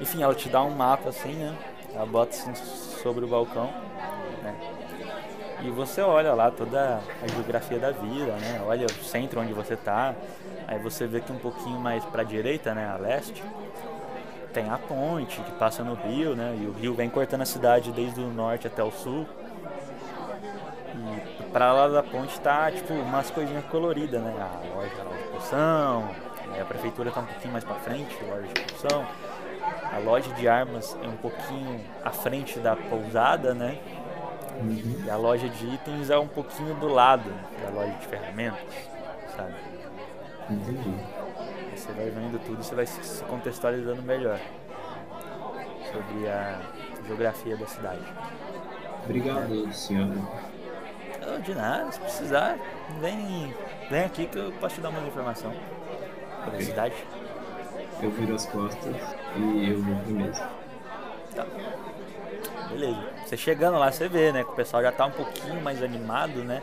Enfim, 0.00 0.22
ela 0.22 0.34
te 0.34 0.48
dá 0.48 0.62
um 0.62 0.70
mapa 0.70 1.10
assim, 1.10 1.34
né? 1.34 1.54
Ela 1.94 2.06
bota 2.06 2.30
assim 2.30 2.54
sobre 2.54 3.26
o 3.26 3.28
balcão, 3.28 3.66
né? 4.42 4.54
E 5.62 5.70
você 5.70 6.00
olha 6.00 6.32
lá 6.32 6.50
toda 6.50 7.00
a 7.22 7.28
geografia 7.34 7.78
da 7.78 7.90
vida, 7.90 8.32
né? 8.32 8.62
Olha 8.66 8.86
o 8.86 9.04
centro 9.04 9.38
onde 9.38 9.52
você 9.52 9.76
tá. 9.76 10.14
Aí 10.66 10.78
você 10.78 11.06
vê 11.06 11.20
que 11.20 11.30
um 11.30 11.38
pouquinho 11.38 11.78
mais 11.78 12.02
pra 12.06 12.22
direita, 12.22 12.74
né? 12.74 12.88
A 12.88 12.96
leste, 12.96 13.44
tem 14.54 14.70
a 14.70 14.78
ponte 14.78 15.38
que 15.42 15.52
passa 15.52 15.84
no 15.84 15.92
rio, 15.92 16.34
né? 16.34 16.56
E 16.58 16.64
o 16.66 16.72
rio 16.72 16.94
vem 16.94 17.10
cortando 17.10 17.42
a 17.42 17.46
cidade 17.46 17.92
desde 17.92 18.22
o 18.22 18.32
norte 18.32 18.66
até 18.66 18.82
o 18.82 18.90
sul. 18.90 19.26
E 20.94 21.35
pra 21.56 21.72
lá 21.72 21.88
da 21.88 22.02
ponte 22.02 22.38
tá, 22.40 22.70
tipo, 22.70 22.92
umas 22.92 23.30
coisinhas 23.30 23.64
coloridas, 23.64 24.20
né? 24.20 24.30
A 24.38 24.76
loja, 24.76 24.92
a 25.00 25.04
loja 25.04 25.22
de 25.22 25.28
poção, 25.30 26.10
aí 26.52 26.60
a 26.60 26.64
prefeitura 26.66 27.10
tá 27.10 27.20
um 27.20 27.24
pouquinho 27.24 27.52
mais 27.52 27.64
pra 27.64 27.76
frente, 27.76 28.14
a 28.22 28.34
loja 28.34 28.46
de 28.46 28.60
poção. 28.60 29.06
A 29.90 29.98
loja 29.98 30.30
de 30.34 30.46
armas 30.46 30.94
é 31.02 31.08
um 31.08 31.16
pouquinho 31.16 31.80
à 32.04 32.10
frente 32.10 32.58
da 32.58 32.76
pousada, 32.76 33.54
né? 33.54 33.78
E 35.02 35.08
a 35.08 35.16
loja 35.16 35.48
de 35.48 35.66
itens 35.66 36.10
é 36.10 36.18
um 36.18 36.28
pouquinho 36.28 36.74
do 36.74 36.88
lado 36.88 37.32
da 37.62 37.70
loja 37.70 37.92
de 37.92 38.06
ferramentas, 38.06 38.60
sabe? 39.34 39.54
Entendi. 40.50 40.94
Você 41.74 41.90
vai 41.92 42.10
vendo 42.10 42.38
tudo, 42.44 42.62
você 42.62 42.74
vai 42.74 42.84
se 42.84 43.24
contextualizando 43.24 44.02
melhor 44.02 44.38
sobre 45.90 46.28
a 46.28 46.60
geografia 47.06 47.56
da 47.56 47.66
cidade. 47.66 48.04
Obrigado, 49.06 49.72
senhora. 49.72 50.45
Oh, 51.28 51.38
de 51.40 51.54
nada, 51.54 51.90
se 51.90 52.00
precisar, 52.00 52.56
vem, 53.00 53.54
vem 53.90 54.04
aqui 54.04 54.26
que 54.26 54.38
eu 54.38 54.52
posso 54.60 54.76
te 54.76 54.80
dar 54.80 54.90
umas 54.90 55.06
informação 55.06 55.52
cidade. 56.60 56.94
Eu 58.02 58.10
viro 58.10 58.34
as 58.34 58.46
costas 58.46 58.94
e 59.36 59.70
eu 59.70 59.82
vou 59.82 59.96
pro 59.96 60.12
mesa. 60.12 60.48
Beleza. 62.70 63.04
Você 63.24 63.36
chegando 63.36 63.78
lá, 63.78 63.90
você 63.90 64.08
vê, 64.08 64.32
né? 64.32 64.44
Que 64.44 64.50
o 64.50 64.54
pessoal 64.54 64.82
já 64.82 64.92
tá 64.92 65.06
um 65.06 65.10
pouquinho 65.10 65.60
mais 65.62 65.82
animado, 65.82 66.44
né? 66.44 66.62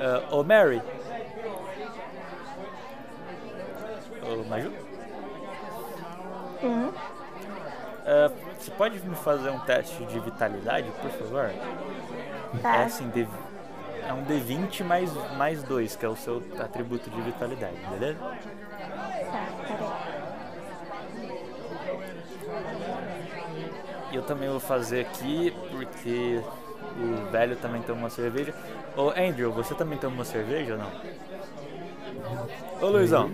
Ah, 0.00 0.34
Ô 0.34 0.42
Mary. 0.42 0.82
Ô 4.22 4.44
Maju. 4.48 4.72
Sim. 6.60 6.92
Ah, 8.06 8.30
você 8.58 8.70
pode 8.70 8.98
me 9.00 9.16
fazer 9.16 9.50
um 9.50 9.58
teste 9.60 10.04
de 10.06 10.18
vitalidade, 10.20 10.90
por 11.02 11.10
favor? 11.10 11.50
Tá. 12.62 12.76
É 12.76 12.84
assim, 12.84 13.08
D- 13.10 13.26
é 14.06 14.12
um 14.12 14.22
D20 14.24 14.82
mais, 14.84 15.12
mais 15.36 15.62
2, 15.62 15.96
que 15.96 16.04
é 16.04 16.08
o 16.08 16.16
seu 16.16 16.42
atributo 16.58 17.10
de 17.10 17.20
vitalidade, 17.22 17.76
beleza? 17.90 18.18
Tá, 18.18 19.46
peraí. 19.66 19.86
E 24.12 24.16
eu 24.16 24.22
também 24.22 24.48
vou 24.48 24.60
fazer 24.60 25.00
aqui, 25.00 25.52
porque 25.70 26.40
o 26.98 27.30
velho 27.30 27.56
também 27.56 27.82
toma 27.82 27.98
uma 28.00 28.10
cerveja. 28.10 28.54
Ô 28.96 29.10
Andrew, 29.10 29.52
você 29.52 29.74
também 29.74 29.98
toma 29.98 30.14
uma 30.14 30.24
cerveja 30.24 30.74
ou 30.74 30.78
não? 30.78 30.90
Ô 32.80 32.86
Luizão, 32.90 33.32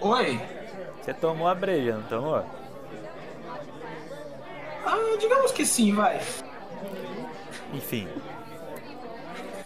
Oi? 0.00 0.40
você 1.02 1.12
tomou 1.14 1.48
a 1.48 1.54
breja, 1.54 1.94
não 1.96 2.02
tomou? 2.04 2.44
Ah, 4.86 5.16
digamos 5.18 5.52
que 5.52 5.64
sim, 5.66 5.94
vai. 5.94 6.20
Enfim. 7.72 8.08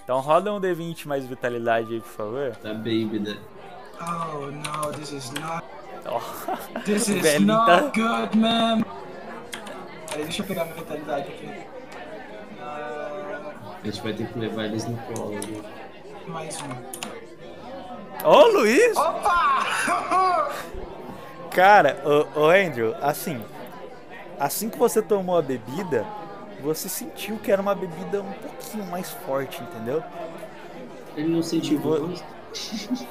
Então 0.05 0.21
roda 0.21 0.53
um 0.53 0.61
D20 0.61 1.07
mais 1.07 1.27
vitalidade 1.27 1.93
aí, 1.95 2.01
por 2.01 2.09
favor. 2.11 2.57
Tá 2.63 2.73
baby, 2.75 3.19
né? 3.19 3.37
Oh 4.01 4.47
no, 4.47 4.93
this 4.93 5.11
is 5.13 5.31
not. 5.33 5.65
Ó, 6.07 6.21
This 6.85 7.09
is 7.09 7.21
velhinho 7.23 7.47
not 7.55 7.67
tá- 7.67 7.81
good, 7.95 8.39
man. 8.39 8.83
Peraí, 10.09 10.25
deixa 10.25 10.43
eu 10.43 10.47
pegar 10.47 10.65
minha 10.65 10.77
mentalidade 10.77 11.29
aqui. 11.29 11.51
Ah, 12.61 13.51
A 13.83 13.87
gente 13.87 14.01
vai 14.03 14.13
ter 14.13 14.27
que 14.29 14.39
levar 14.39 14.65
eles 14.67 14.85
no 14.87 14.97
colo. 14.99 15.33
né? 15.35 15.41
mais 16.29 16.59
um. 16.63 18.29
Ô 18.29 18.47
Luiz! 18.49 18.97
Opa! 18.97 20.53
Cara, 21.51 21.97
ô, 22.35 22.41
ô 22.41 22.51
Andrew, 22.51 22.95
assim, 23.01 23.43
assim 24.39 24.69
que 24.69 24.79
você 24.79 25.01
tomou 25.01 25.39
a 25.39 25.43
bebida, 25.43 26.05
você 26.67 26.89
sentiu 26.89 27.39
que 27.39 27.51
era 27.51 27.61
uma 27.63 27.75
bebida 27.75 28.21
um 28.23 28.33
pouquinho 28.33 28.85
mais 28.87 29.11
forte, 29.11 29.63
entendeu? 29.63 30.03
Ele 31.17 31.29
não 31.29 31.43
sentiu 31.43 31.79
gosto. 31.79 32.25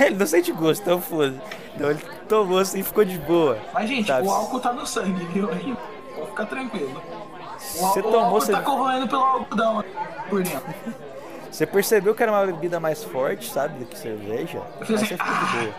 ele 0.00 0.16
não 0.16 0.26
sente 0.26 0.52
gosto, 0.52 0.82
então 0.82 1.00
foda 1.00 1.34
Então 1.74 1.90
ele 1.90 2.00
tomou 2.28 2.58
assim 2.58 2.80
e 2.80 2.82
ficou 2.82 3.04
de 3.04 3.18
boa. 3.18 3.58
Mas, 3.72 3.88
gente, 3.88 4.06
Sabe? 4.06 4.26
o 4.26 4.30
álcool 4.30 4.60
tá 4.60 4.72
no 4.72 4.86
sangue, 4.86 5.24
viu? 5.26 5.50
Aí, 5.50 5.76
Pode 6.14 6.28
ficar 6.30 6.46
tranquilo. 6.46 7.02
O, 7.02 7.58
Você 7.58 7.84
ál- 7.84 7.90
o 7.98 8.02
tomou, 8.02 8.18
álcool 8.20 8.40
você, 8.40 8.52
tá 8.52 8.62
corroendo 8.62 9.08
pelo 9.08 9.22
algodão 9.22 9.84
por 10.28 10.42
dentro. 10.42 10.74
você 11.50 11.66
percebeu 11.66 12.14
que 12.14 12.22
era 12.22 12.30
uma 12.32 12.46
bebida 12.46 12.78
mais 12.78 13.02
forte, 13.02 13.50
sabe, 13.50 13.78
do 13.80 13.86
que 13.86 13.98
cerveja? 13.98 14.62
Aí 14.80 14.86
fiz 14.86 15.00
você 15.00 15.14
assim, 15.14 15.16
ficou 15.16 15.34
de 15.34 15.52
boa. 15.64 15.74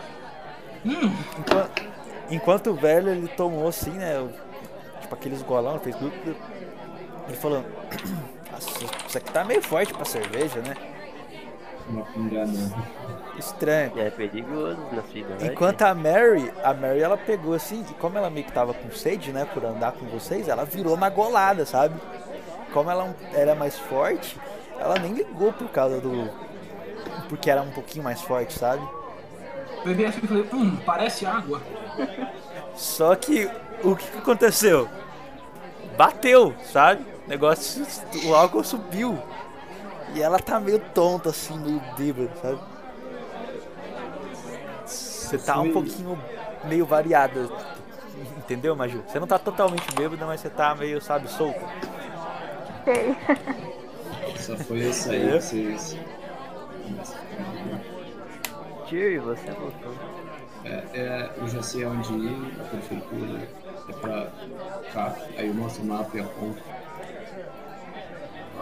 Hum, 0.85 1.15
Enquanto, 1.39 1.83
enquanto 2.29 2.69
o 2.71 2.73
velho 2.75 3.09
ele 3.09 3.27
tomou 3.29 3.67
assim, 3.67 3.91
né? 3.91 4.27
Tipo 5.01 5.15
aqueles 5.15 5.41
golão, 5.41 5.79
fez. 5.79 5.95
glup. 5.95 6.13
Ele 7.28 7.38
falou: 7.38 7.63
"Nossa, 8.51 8.69
Isso 9.07 9.17
aqui 9.17 9.32
tá 9.32 9.43
meio 9.43 9.61
forte 9.61 9.93
pra 9.93 10.05
cerveja, 10.05 10.59
né? 10.61 10.76
Pingada. 12.13 12.51
Estranho. 13.38 13.99
É 13.99 14.09
perigoso 14.09 14.80
na 14.91 15.03
cidade. 15.03 15.45
Enquanto 15.45 15.82
a 15.84 15.93
Mary, 15.93 16.51
a 16.63 16.73
Mary 16.73 17.01
ela 17.01 17.17
pegou 17.17 17.53
assim, 17.53 17.86
e 17.89 17.93
como 17.95 18.17
ela 18.17 18.30
meio 18.30 18.45
que 18.45 18.51
tava 18.51 18.73
com 18.73 18.89
sede, 18.91 19.32
né, 19.32 19.45
por 19.53 19.63
andar 19.63 19.91
com 19.91 20.05
vocês, 20.07 20.47
ela 20.47 20.65
virou 20.65 20.97
na 20.97 21.09
golada, 21.09 21.65
sabe? 21.65 21.95
Como 22.73 22.89
ela 22.89 23.15
era 23.34 23.53
mais 23.53 23.78
forte, 23.78 24.39
ela 24.80 24.97
nem 24.97 25.13
ligou 25.13 25.53
por 25.53 25.69
causa 25.69 26.01
do. 26.01 26.30
Porque 27.30 27.49
era 27.49 27.61
um 27.61 27.71
pouquinho 27.71 28.03
mais 28.03 28.21
forte, 28.21 28.57
sabe? 28.57 28.82
bebi 29.84 30.05
assim 30.05 30.19
e 30.23 30.28
falei, 30.28 30.49
hum, 30.51 30.78
parece 30.78 31.26
água. 31.26 31.61
Só 32.76 33.15
que 33.15 33.49
o 33.84 33.95
que, 33.95 34.09
que 34.09 34.17
aconteceu? 34.17 34.89
Bateu, 35.95 36.55
sabe? 36.63 37.05
O 37.26 37.30
negócio, 37.30 37.86
o 38.26 38.36
álcool 38.36 38.63
subiu. 38.63 39.17
E 40.13 40.21
ela 40.21 40.39
tá 40.39 40.59
meio 40.59 40.80
tonta, 40.80 41.30
assim, 41.30 41.57
meio 41.59 41.82
bêbada, 41.97 42.32
sabe? 42.41 42.59
Você 44.86 45.38
tá 45.39 45.59
um 45.59 45.71
pouquinho 45.71 46.17
meio 46.65 46.86
variada. 46.86 47.49
Entendeu, 48.38 48.76
Maju? 48.76 49.03
Você 49.07 49.19
não 49.19 49.28
tá 49.28 49.39
totalmente 49.39 49.91
bêbada, 49.93 50.26
mas 50.26 50.39
você 50.39 50.49
tá 50.49 50.76
meio, 50.76 51.01
sabe, 51.01 51.28
solta. 51.30 51.59
Sei. 52.86 53.15
Só 54.38 54.55
foi 54.57 54.86
eu 54.86 54.93
sair 54.93 55.30
É? 55.30 55.38
que 55.38 55.41
vocês. 55.41 55.97
Tio, 58.88 59.21
você 59.23 59.51
voltou. 59.51 59.93
É, 60.63 60.84
é, 60.93 61.32
eu 61.38 61.47
já 61.47 61.61
sei 61.61 61.86
onde 61.86 62.13
ir, 62.13 62.57
a 62.59 62.63
prefeitura 62.63 63.47
é 63.89 63.93
pra 63.93 64.28
cá, 64.93 65.15
aí 65.38 65.47
eu 65.47 65.53
mostro 65.53 65.84
o 65.84 65.88
mapa 65.88 66.17
e 66.17 66.21
aponto. 66.21 66.61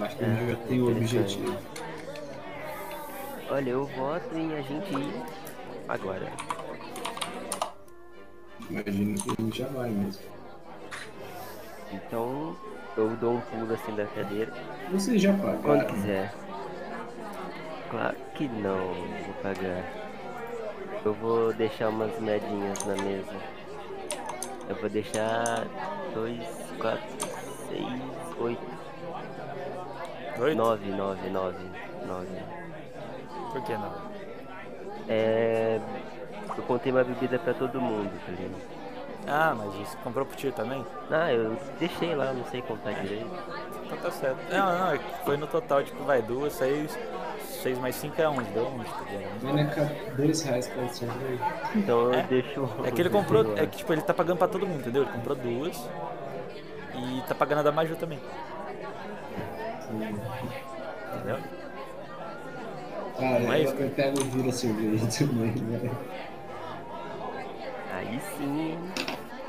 Acho 0.01 0.17
que 0.17 0.23
eu 0.23 0.49
já 0.49 0.55
tenho 0.67 0.85
o 0.85 0.91
objetivo. 0.91 1.57
Olha, 3.49 3.69
eu 3.69 3.85
voto 3.85 4.37
em 4.37 4.53
a 4.53 4.61
gente 4.61 4.93
ir 4.93 5.21
agora. 5.87 6.31
Imagino 8.69 9.21
que 9.21 9.31
a 9.31 9.43
gente 9.43 9.57
já 9.59 9.67
vai 9.67 9.89
mesmo. 9.89 10.21
Então 11.91 12.55
eu 12.97 13.09
dou 13.17 13.35
um 13.35 13.41
pulo 13.41 13.73
assim 13.73 13.95
da 13.95 14.05
cadeira. 14.07 14.53
Vocês 14.91 15.21
já 15.21 15.33
Quando 15.33 15.61
pagaram? 15.61 15.87
quiser. 15.93 16.33
Claro 17.89 18.15
que 18.35 18.47
não 18.47 18.93
vou 18.93 19.33
pagar. 19.43 19.83
Eu 21.05 21.13
vou 21.13 21.53
deixar 21.53 21.89
umas 21.89 22.17
moedinhas 22.19 22.83
na 22.85 22.95
mesa. 22.95 23.35
Eu 24.69 24.75
vou 24.77 24.89
deixar 24.89 25.67
dois, 26.13 26.39
quatro, 26.79 27.03
seis, 27.69 28.01
oito, 28.39 28.72
Oito? 30.39 30.57
nove, 30.57 30.89
nove, 30.91 31.29
nove, 31.29 31.57
nove. 32.05 32.27
Por 33.51 33.61
que 33.63 33.73
não? 33.73 33.93
É. 35.07 35.79
Eu 36.57 36.63
contei 36.63 36.91
uma 36.91 37.03
bebida 37.03 37.39
pra 37.39 37.53
todo 37.53 37.79
mundo, 37.81 38.11
tá 38.25 38.31
ligado? 38.31 38.61
Ah, 39.25 39.55
mas 39.57 39.73
você 39.73 39.97
comprou 40.03 40.25
pro 40.25 40.35
tio 40.35 40.51
também? 40.51 40.85
Ah, 41.09 41.31
eu 41.31 41.55
deixei 41.79 42.13
lá, 42.13 42.33
não 42.33 42.43
sei 42.45 42.61
contar 42.61 42.91
direito. 42.91 43.25
Então 43.85 43.97
tá 43.97 44.11
certo. 44.11 44.37
Não, 44.51 44.79
não, 44.79 44.91
é 44.91 44.99
foi 45.23 45.37
no 45.37 45.47
total, 45.47 45.81
tipo, 45.83 46.03
vai 46.03 46.21
duas, 46.21 46.53
seis. 46.53 46.97
Seis 47.47 47.77
mais 47.79 47.95
cinco 47.95 48.21
é 48.21 48.27
onze, 48.27 48.49
deu 48.51 48.65
onze. 48.67 48.89
tá 49.75 49.89
dois 50.17 50.41
reais 50.41 50.67
pra 50.67 50.87
cerveja. 50.89 51.43
Então 51.73 51.99
eu 52.11 52.13
É. 52.13 52.23
deixo. 52.23 52.69
É 52.83 52.91
que 52.91 53.01
ele 53.01 53.09
comprou, 53.09 53.57
é 53.57 53.65
que 53.65 53.77
tipo, 53.77 53.93
ele 53.93 54.01
tá 54.01 54.13
pagando 54.13 54.37
pra 54.37 54.47
todo 54.49 54.67
mundo, 54.67 54.81
entendeu? 54.81 55.03
Ele 55.03 55.11
comprou 55.13 55.35
duas 55.35 55.89
e 56.95 57.21
tá 57.27 57.33
pagando 57.33 57.59
a 57.59 57.63
da 57.63 57.71
Maju 57.71 57.95
também. 57.95 58.19
Entendeu? 59.93 61.37
Ah, 63.19 63.39
Não 63.39 63.53
é 63.53 63.63
eu, 63.63 63.69
eu 63.69 63.89
pego 63.91 64.19
e 64.19 64.23
viro 64.23 64.49
a 64.49 64.51
cerveja 64.51 65.05
também, 65.07 65.51
né? 65.55 65.91
Aí 67.93 68.19
sim. 68.37 68.77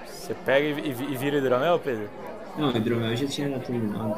Você 0.06 0.34
pega 0.34 0.66
e, 0.80 0.88
e- 0.90 1.12
e 1.12 1.16
vira 1.16 1.38
hidromel, 1.38 1.78
Pedro? 1.78 2.08
Não, 2.56 2.70
hidromel 2.70 3.16
já 3.16 3.26
tinha 3.26 3.58
terminado. 3.58 4.14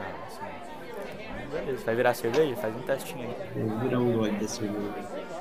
Ah, 0.00 0.28
sim. 0.28 1.50
Beleza, 1.52 1.84
vai 1.84 1.94
virar 1.94 2.14
cerveja? 2.14 2.56
Faz 2.56 2.74
um 2.74 2.80
testinho 2.82 3.28
aí. 3.28 3.36
Eu 3.56 3.68
vou 3.68 3.78
virar 3.80 3.98
um 3.98 4.12
gole 4.12 4.32
da 4.32 4.48
cerveja. 4.48 4.80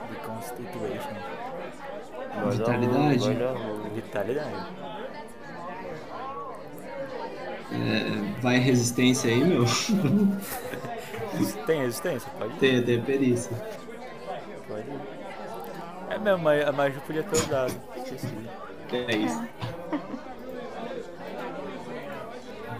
De 0.09 0.15
Constitution. 0.17 1.15
Vitalidade? 2.51 3.19
Vitalidade. 3.93 4.65
É, 7.71 8.41
vai 8.41 8.57
resistência 8.59 9.29
aí, 9.29 9.43
meu? 9.43 9.65
Tem 11.65 11.81
resistência? 11.81 12.31
Pode 12.37 12.57
ir. 12.57 12.59
tem, 12.59 12.83
tem 12.83 13.01
perícia. 13.03 13.55
Pode 14.67 14.89
ir. 14.89 15.01
É 16.07 16.19
mesmo, 16.19 16.47
a 16.49 16.71
Maju 16.71 17.01
podia 17.01 17.23
ter 17.23 17.37
usado. 17.37 17.81
Esqueci. 17.95 18.49
É 18.91 19.15
isso. 19.17 19.49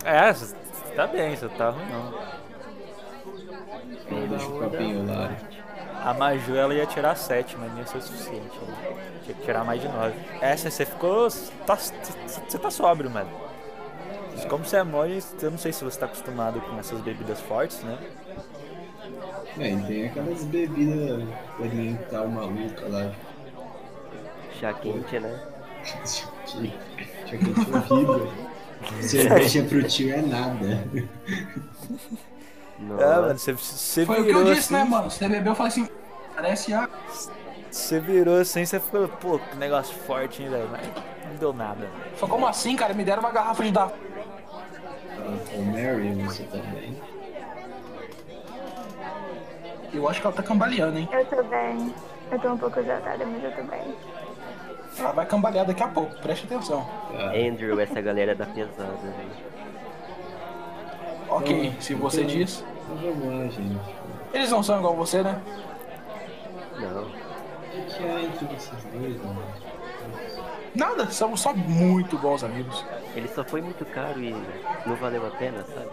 É, 0.04 0.34
você 0.34 0.56
tá 0.96 1.08
bem, 1.08 1.36
você 1.36 1.48
tá 1.50 1.70
ruim 1.70 1.86
não. 1.88 2.14
Deixa 4.28 4.48
o 4.48 4.54
papinho 4.54 5.06
lá. 5.06 5.38
A 6.00 6.14
Maju 6.14 6.56
ela 6.56 6.74
ia 6.74 6.86
tirar 6.86 7.16
7, 7.16 7.58
mas 7.58 7.72
não 7.72 7.80
ia 7.80 7.86
ser 7.86 7.98
o 7.98 8.02
suficiente. 8.02 8.58
né? 8.66 8.98
Tinha 9.24 9.36
que 9.36 9.44
tirar 9.44 9.64
mais 9.64 9.82
de 9.82 9.88
9. 9.88 10.16
É, 10.42 10.56
você 10.56 10.72
você 10.72 10.86
ficou. 10.86 11.28
tá- 11.66 11.76
Você 11.78 12.58
tá 12.60 12.72
sóbrio, 12.72 13.10
mano. 13.10 13.30
Como 14.48 14.66
você 14.66 14.78
é 14.78 14.84
mole, 14.84 15.24
eu 15.42 15.52
não 15.52 15.58
sei 15.58 15.72
se 15.74 15.84
você 15.84 16.00
tá 16.00 16.06
acostumado 16.06 16.62
com 16.62 16.78
essas 16.80 17.00
bebidas 17.02 17.40
fortes, 17.42 17.82
né? 17.84 17.98
É, 19.60 19.72
e 19.72 19.82
tem 19.84 20.06
aquelas 20.08 20.44
bebidas 20.46 21.24
oriental 21.60 22.28
maluca 22.28 22.88
lá. 22.88 23.12
chá 24.60 24.74
quente, 24.74 25.20
né? 25.20 25.40
Tinha 26.46 26.72
que 27.40 27.94
horrível. 27.94 28.32
Cerveja 29.02 29.64
pro 29.64 29.84
tio 29.84 30.14
é 30.14 30.22
nada. 30.22 30.88
Nossa. 32.80 33.04
É, 33.04 33.22
mano, 33.22 33.38
você, 33.38 33.54
você 33.54 34.06
Foi 34.06 34.22
o 34.22 34.26
que 34.26 34.28
virou 34.28 34.42
eu 34.48 34.54
disse, 34.56 34.74
assim, 34.74 34.84
né, 34.84 34.84
mano? 34.90 35.12
Você 35.12 35.28
bebeu, 35.30 35.52
eu 35.52 35.56
falei 35.56 35.72
assim, 35.72 35.88
parece 36.36 36.74
a. 36.74 36.90
Você 37.70 38.00
virou 38.00 38.40
assim, 38.40 38.66
você 38.66 38.80
ficou, 38.80 39.08
pô, 39.08 39.40
que 39.40 39.56
negócio 39.56 39.96
forte, 39.96 40.42
hein, 40.42 40.50
velho? 40.50 40.68
Mas 40.72 40.88
não 41.30 41.36
deu 41.40 41.54
nada. 41.54 41.88
Só 42.18 42.28
como 42.28 42.48
assim, 42.48 42.76
cara? 42.76 42.94
Me 42.94 43.04
deram 43.04 43.22
uma 43.22 43.32
garrafa 43.32 43.64
de 43.64 43.72
da. 43.72 43.92
O 45.56 45.62
Mary, 45.66 46.14
você 46.24 46.44
também. 46.44 46.98
Eu 49.94 50.08
acho 50.10 50.22
que 50.22 50.28
ela 50.28 50.36
tá 50.36 50.44
cambaleando, 50.44 50.98
hein? 50.98 51.10
Eu 51.12 51.26
tô 51.26 51.44
bem. 51.44 51.94
Eu 52.32 52.40
tô 52.40 52.50
um 52.54 52.58
pouco 52.58 52.80
exaltada, 52.80 53.26
mas 53.26 53.44
eu 53.44 53.52
tô 53.52 53.64
bem. 53.64 53.96
Ela 55.00 55.12
vai 55.12 55.26
cambalear 55.26 55.66
daqui 55.66 55.84
a 55.84 55.88
pouco, 55.88 56.16
preste 56.22 56.46
atenção. 56.46 56.88
Ah, 57.18 57.32
Andrew, 57.36 57.80
essa 57.80 58.00
galera 58.02 58.34
da 58.36 58.46
pesada, 58.46 58.94
velho. 58.94 59.52
Ok, 61.30 61.66
Então, 61.68 61.82
se 61.82 61.94
você 61.94 62.22
então- 62.24 62.36
diz. 62.36 62.66
então 62.84 62.96
vamos 62.98 63.26
lá, 63.40 63.48
gente. 63.50 63.80
Eles 64.34 64.50
não 64.52 64.64
são 64.64 64.78
igual 64.80 64.96
você, 64.96 65.22
né? 65.24 65.42
Não. 66.80 67.04
O 67.04 67.86
que 67.86 68.04
é 68.04 68.24
entre 68.24 68.46
vocês 68.48 68.84
dois, 68.94 69.18
mano? 69.24 69.44
Nada, 70.76 71.10
somos 71.12 71.42
só 71.42 71.54
muito 71.54 72.18
bons 72.18 72.44
amigos. 72.44 72.86
Ele 73.16 73.28
só 73.28 73.44
foi 73.44 73.62
muito 73.62 73.86
caro 73.86 74.22
e 74.22 74.36
não 74.86 74.96
valeu 74.96 75.26
a 75.28 75.32
pena, 75.32 75.64
sabe? 75.64 75.90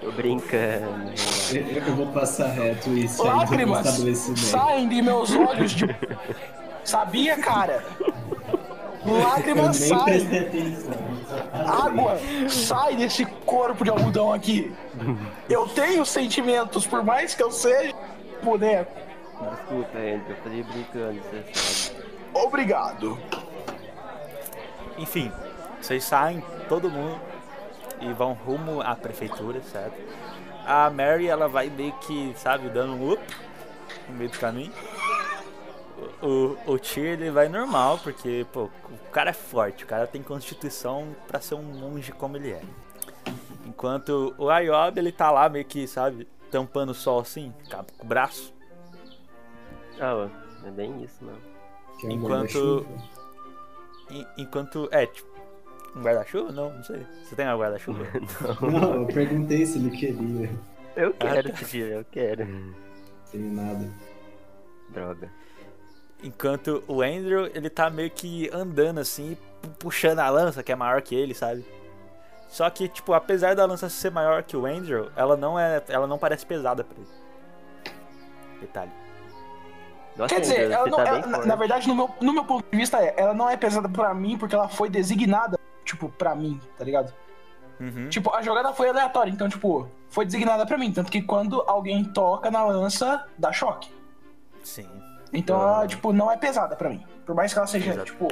Tô 0.00 0.12
brincando. 0.12 1.12
Eu, 1.52 1.96
vou 1.96 2.06
passar 2.08 2.48
reto 2.48 2.90
do 2.90 3.24
Lágrimas 3.24 3.86
saem 4.36 4.88
de 4.88 5.02
meus 5.02 5.34
olhos 5.34 5.72
de. 5.72 5.86
Sabia, 6.84 7.38
cara? 7.38 7.82
Lágrimas 9.04 9.76
saem. 9.76 10.28
Água 11.52 12.18
sai 12.48 12.96
desse 12.96 13.24
corpo 13.24 13.82
de 13.82 13.90
algodão 13.90 14.32
aqui. 14.32 14.72
Eu 15.48 15.66
tenho 15.68 16.04
sentimentos, 16.04 16.86
por 16.86 17.02
mais 17.02 17.34
que 17.34 17.42
eu 17.42 17.50
seja 17.50 17.94
boneco. 18.42 18.92
Desculpa, 19.50 19.98
Andrew, 19.98 20.22
eu 20.28 20.36
falei 20.36 20.62
brincando, 20.62 21.20
você 21.22 21.90
sabe. 21.90 22.04
Obrigado. 22.34 23.18
Enfim, 24.98 25.32
vocês 25.84 26.04
saem, 26.04 26.42
todo 26.68 26.88
mundo, 26.90 27.20
e 28.00 28.12
vão 28.12 28.32
rumo 28.32 28.80
à 28.80 28.94
prefeitura, 28.96 29.60
certo? 29.62 30.00
A 30.66 30.88
Mary, 30.90 31.28
ela 31.28 31.46
vai 31.48 31.68
meio 31.68 31.92
que, 31.98 32.32
sabe, 32.36 32.68
dando 32.70 32.94
um 32.94 33.12
up 33.12 33.22
no 34.08 34.14
meio 34.16 34.30
do 34.30 34.38
caminho. 34.38 34.72
O, 36.22 36.56
o, 36.72 36.78
Tyr, 36.78 37.04
ele 37.12 37.30
vai 37.30 37.48
normal, 37.48 37.98
porque, 38.02 38.46
pô, 38.52 38.64
o 38.64 39.10
cara 39.12 39.30
é 39.30 39.34
forte, 39.34 39.84
o 39.84 39.86
cara 39.86 40.06
tem 40.06 40.22
constituição 40.22 41.14
pra 41.28 41.38
ser 41.40 41.54
um 41.54 41.62
monge 41.62 42.12
como 42.12 42.36
ele 42.36 42.50
é. 42.52 42.62
Enquanto 43.66 44.34
o 44.38 44.48
Ayob, 44.48 44.98
ele 44.98 45.12
tá 45.12 45.30
lá 45.30 45.48
meio 45.48 45.64
que, 45.66 45.86
sabe, 45.86 46.26
tampando 46.50 46.90
o 46.90 46.94
sol 46.94 47.20
assim, 47.20 47.52
com 47.98 48.04
o 48.06 48.08
braço. 48.08 48.54
Ah, 50.00 50.28
é 50.66 50.70
bem 50.70 51.02
isso, 51.04 51.22
não. 51.22 51.36
Enquanto-. 52.10 52.86
En- 54.10 54.26
Enquanto, 54.38 54.88
é, 54.90 55.06
tipo, 55.06 55.33
um 55.96 56.02
guarda-chuva? 56.02 56.52
Não, 56.52 56.70
não 56.72 56.82
sei. 56.84 57.06
Você 57.24 57.36
tem 57.36 57.46
um 57.48 57.58
guarda-chuva? 57.58 58.04
Não, 58.60 58.94
eu 59.02 59.06
perguntei 59.06 59.64
se 59.66 59.78
ele 59.78 59.90
queria. 59.90 60.50
Eu 60.96 61.14
Ah, 61.20 61.26
quero, 61.30 61.50
tá. 61.50 61.56
se 61.56 61.64
tiver, 61.64 61.96
eu 61.98 62.04
quero. 62.10 62.46
Sem 63.24 63.40
nada. 63.40 63.88
Droga. 64.90 65.30
Enquanto 66.22 66.82
o 66.88 67.02
Andrew, 67.02 67.46
ele 67.54 67.68
tá 67.68 67.90
meio 67.90 68.10
que 68.10 68.48
andando 68.52 68.98
assim, 69.00 69.36
pu- 69.60 69.68
puxando 69.78 70.20
a 70.20 70.28
lança, 70.30 70.62
que 70.62 70.72
é 70.72 70.76
maior 70.76 71.02
que 71.02 71.14
ele, 71.14 71.34
sabe? 71.34 71.64
Só 72.48 72.68
que, 72.70 72.88
tipo, 72.88 73.12
apesar 73.12 73.54
da 73.56 73.64
lança 73.66 73.88
ser 73.88 74.10
maior 74.10 74.42
que 74.42 74.56
o 74.56 74.64
Andrew, 74.64 75.10
ela 75.16 75.36
não 75.36 75.58
é. 75.58 75.82
Ela 75.88 76.06
não 76.06 76.16
parece 76.18 76.46
pesada 76.46 76.84
pra 76.84 76.96
ele. 76.96 77.08
Detalhe. 78.60 78.90
Nossa, 80.16 80.32
Quer 80.34 80.40
dizer, 80.42 80.70
ela 80.70 80.86
não- 80.86 80.96
tá 80.96 81.06
ela- 81.08 81.20
bem 81.22 81.30
na, 81.30 81.44
na 81.44 81.56
verdade, 81.56 81.88
no 81.88 81.94
meu, 81.96 82.08
no 82.20 82.32
meu 82.32 82.44
ponto 82.44 82.64
de 82.70 82.76
vista, 82.76 82.98
é, 83.02 83.14
ela 83.16 83.34
não 83.34 83.50
é 83.50 83.56
pesada 83.56 83.88
pra 83.88 84.14
mim 84.14 84.38
porque 84.38 84.54
ela 84.54 84.68
foi 84.68 84.88
designada, 84.88 85.58
tipo, 85.84 86.08
pra 86.08 86.34
mim, 86.34 86.60
tá 86.78 86.84
ligado? 86.84 87.12
Uhum. 87.80 88.08
Tipo, 88.08 88.34
a 88.34 88.40
jogada 88.42 88.72
foi 88.72 88.88
aleatória, 88.88 89.30
então, 89.30 89.48
tipo, 89.48 89.88
foi 90.08 90.24
designada 90.24 90.64
pra 90.64 90.78
mim. 90.78 90.92
Tanto 90.92 91.10
que 91.10 91.20
quando 91.22 91.62
alguém 91.66 92.04
toca 92.04 92.50
na 92.50 92.64
lança, 92.64 93.26
dá 93.36 93.52
choque. 93.52 93.90
Sim. 94.62 94.88
Então, 95.32 95.60
ela, 95.60 95.86
tipo, 95.86 96.12
não 96.12 96.30
é 96.30 96.36
pesada 96.36 96.76
pra 96.76 96.88
mim. 96.88 97.04
Por 97.26 97.34
mais 97.34 97.52
que 97.52 97.58
ela 97.58 97.66
seja, 97.66 97.90
Exato. 97.92 98.04
tipo, 98.06 98.28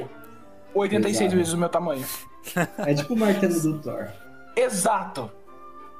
86 0.73 1.17
Pesada. 1.17 1.35
vezes 1.35 1.53
o 1.53 1.57
meu 1.57 1.69
tamanho. 1.69 2.05
É 2.79 2.93
tipo 2.93 3.13
o 3.13 3.17
martelo 3.17 3.59
do 3.61 3.79
Thor. 3.81 4.07
Exato. 4.55 5.31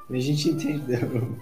A 0.10 0.18
gente 0.18 0.50
entendeu. 0.50 1.38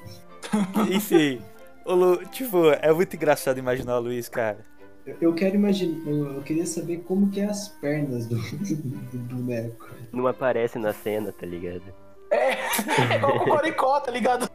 Enfim, 0.89 1.41
o 1.85 1.93
Lu, 1.93 2.25
tipo, 2.27 2.69
é 2.71 2.91
muito 2.91 3.15
engraçado 3.15 3.57
imaginar 3.57 3.97
o 3.97 4.01
Luiz, 4.01 4.27
cara. 4.29 4.65
Eu- 5.05 5.17
Eu 5.21 5.33
quero 5.33 5.55
imaginar. 5.55 6.07
Eu, 6.07 6.35
eu 6.35 6.41
queria 6.41 6.65
saber 6.65 6.97
como 7.07 7.29
que 7.29 7.39
é 7.41 7.45
as 7.45 7.67
pernas 7.69 8.27
do, 8.27 8.35
do 8.37 9.17
boneco. 9.35 9.89
Não 10.11 10.27
aparece 10.27 10.77
na 10.77 10.93
cena, 10.93 11.31
tá 11.31 11.45
ligado? 11.45 11.83
É, 12.29 12.51
é 12.53 13.15
igual 13.17 13.37
o 13.37 13.45
Coricó, 13.45 13.99
tá 13.99 14.11
ligado? 14.11 14.49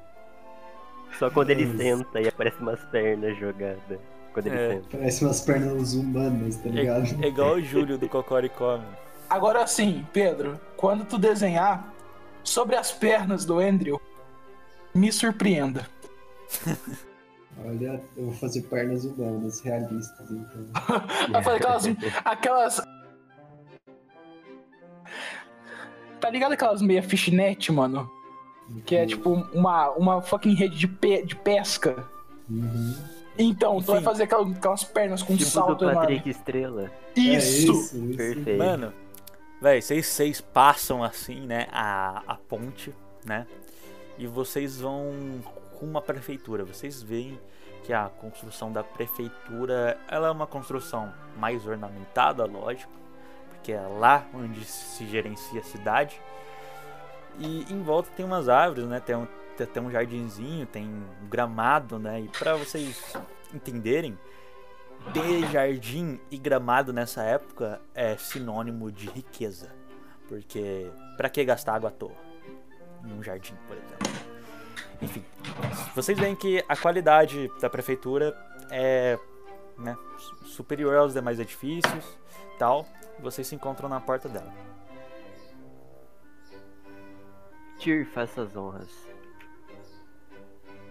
Só 1.19 1.31
quando 1.31 1.51
ele 1.51 1.65
Nossa. 1.67 1.79
senta 1.79 2.21
e 2.21 2.29
aparece 2.29 2.59
umas 2.61 2.81
pernas 2.87 3.37
jogadas. 3.39 3.99
Quando 4.33 4.47
ele 4.49 4.57
É. 4.57 4.69
senta. 4.75 4.87
Parece 4.99 5.25
umas 5.25 5.41
pernas 5.41 5.95
humanas, 5.95 6.57
tá 6.57 6.69
ligado? 6.69 7.23
É, 7.23 7.27
é 7.27 7.29
igual 7.29 7.55
o 7.55 7.61
Júlio 7.63 7.97
do 7.99 8.09
Cocoricó, 8.09 8.79
mano. 8.79 8.97
Agora 9.29 9.67
sim, 9.67 10.07
Pedro, 10.13 10.61
quando 10.77 11.05
tu 11.05 11.19
desenhar 11.19 11.93
sobre 12.45 12.77
as 12.77 12.93
pernas 12.93 13.45
do 13.45 13.59
Andrew, 13.59 14.01
me 14.95 15.11
surpreenda. 15.13 15.87
Olha, 17.65 18.03
eu 18.17 18.25
vou 18.27 18.35
fazer 18.35 18.63
pernas 18.63 19.05
humanas, 19.05 19.61
realistas, 19.61 20.31
então. 20.31 20.67
Vai 21.33 21.43
fazer 21.43 21.57
aquelas. 21.57 21.85
aquelas. 22.25 22.83
Tá 26.21 26.31
ligado 26.31 26.53
aquelas 26.53 26.83
meia 26.83 27.03
fishnet, 27.03 27.71
mano? 27.73 28.11
Que 28.85 28.97
é 28.97 29.07
tipo 29.07 29.31
uma, 29.55 29.91
uma 29.93 30.23
fucking 30.23 30.55
rede 30.55 30.77
de, 30.77 30.89
pe- 30.89 31.23
de 31.25 31.37
pesca. 31.37 32.05
Uhum. 32.51 32.95
Então, 33.39 33.79
tu 33.81 33.87
vai 33.87 33.97
Enfim. 33.97 34.05
fazer 34.05 34.23
aquelas, 34.25 34.51
aquelas 34.57 34.85
pernas 34.85 35.23
com 35.23 35.35
Tipo 35.37 35.45
do 35.45 35.51
salto 35.53 35.85
enorme. 35.85 36.01
Patrick 36.01 36.31
Estrela. 36.31 36.91
Isso! 37.15 37.27
É 37.27 37.39
isso, 37.39 37.97
isso. 38.07 38.17
Perfeito. 38.17 38.59
Mano, 38.59 38.93
véi, 39.61 39.81
vocês, 39.83 40.07
vocês 40.07 40.41
passam 40.41 41.05
assim, 41.05 41.47
né, 41.47 41.69
a, 41.71 42.23
a 42.27 42.35
ponte, 42.37 42.95
né? 43.25 43.47
E 44.19 44.27
vocês 44.27 44.81
vão 44.81 45.13
rumo 45.79 45.99
à 45.99 46.03
prefeitura. 46.03 46.65
Vocês 46.65 47.03
veem 47.03 47.39
que 47.85 47.93
a 47.93 48.09
construção 48.09 48.73
da 48.73 48.83
prefeitura, 48.83 49.99
ela 50.09 50.29
é 50.29 50.31
uma 50.31 50.47
construção 50.47 51.13
mais 51.37 51.67
ornamentada, 51.67 52.45
lógico, 52.45 52.93
porque 53.51 53.73
é 53.73 53.81
lá 53.81 54.25
onde 54.35 54.65
se 54.65 55.07
gerencia 55.07 55.61
a 55.61 55.65
cidade. 55.65 56.21
E 57.39 57.71
em 57.73 57.83
volta 57.83 58.11
tem 58.17 58.25
umas 58.25 58.49
árvores, 58.49 58.85
né? 58.89 58.99
Tem, 59.01 59.15
um- 59.15 59.29
tem 59.57 59.67
tem 59.67 59.83
um 59.83 59.91
jardinzinho, 59.91 60.67
tem 60.67 60.85
um 60.87 61.29
gramado, 61.29 61.99
né? 61.99 62.21
E 62.21 62.29
pra 62.29 62.57
vocês 62.57 63.15
entenderem, 63.55 64.19
ter 65.13 65.47
jardim 65.51 66.19
e 66.31 66.37
gramado 66.39 66.93
nessa 66.93 67.23
época 67.23 67.81
é 67.95 68.17
sinônimo 68.17 68.91
de 68.91 69.07
riqueza. 69.09 69.71
Porque 70.29 70.91
pra 71.17 71.29
que 71.29 71.45
gastar 71.45 71.75
água 71.77 71.91
à 71.91 71.93
toa? 71.93 72.13
Em 73.05 73.13
um 73.13 73.23
jardim, 73.23 73.55
por 73.69 73.77
exemplo. 73.77 74.36
Enfim, 75.01 75.25
vocês 75.95 76.19
veem 76.19 76.35
que 76.35 76.65
a 76.69 76.77
qualidade 76.77 77.51
da 77.61 77.69
prefeitura 77.69 78.35
é 78.71 79.19
né, 79.79 79.97
su- 80.19 80.45
superior 80.47 80.97
aos 80.97 81.13
demais 81.13 81.39
edifícios, 81.39 82.19
tal. 82.59 82.87
Vocês 83.21 83.47
se 83.47 83.55
encontram 83.55 83.89
na 83.89 84.01
porta 84.01 84.29
dela. 84.29 84.53
Tyr, 87.79 88.07
faça 88.07 88.43
as 88.43 88.57
honras. 88.57 88.91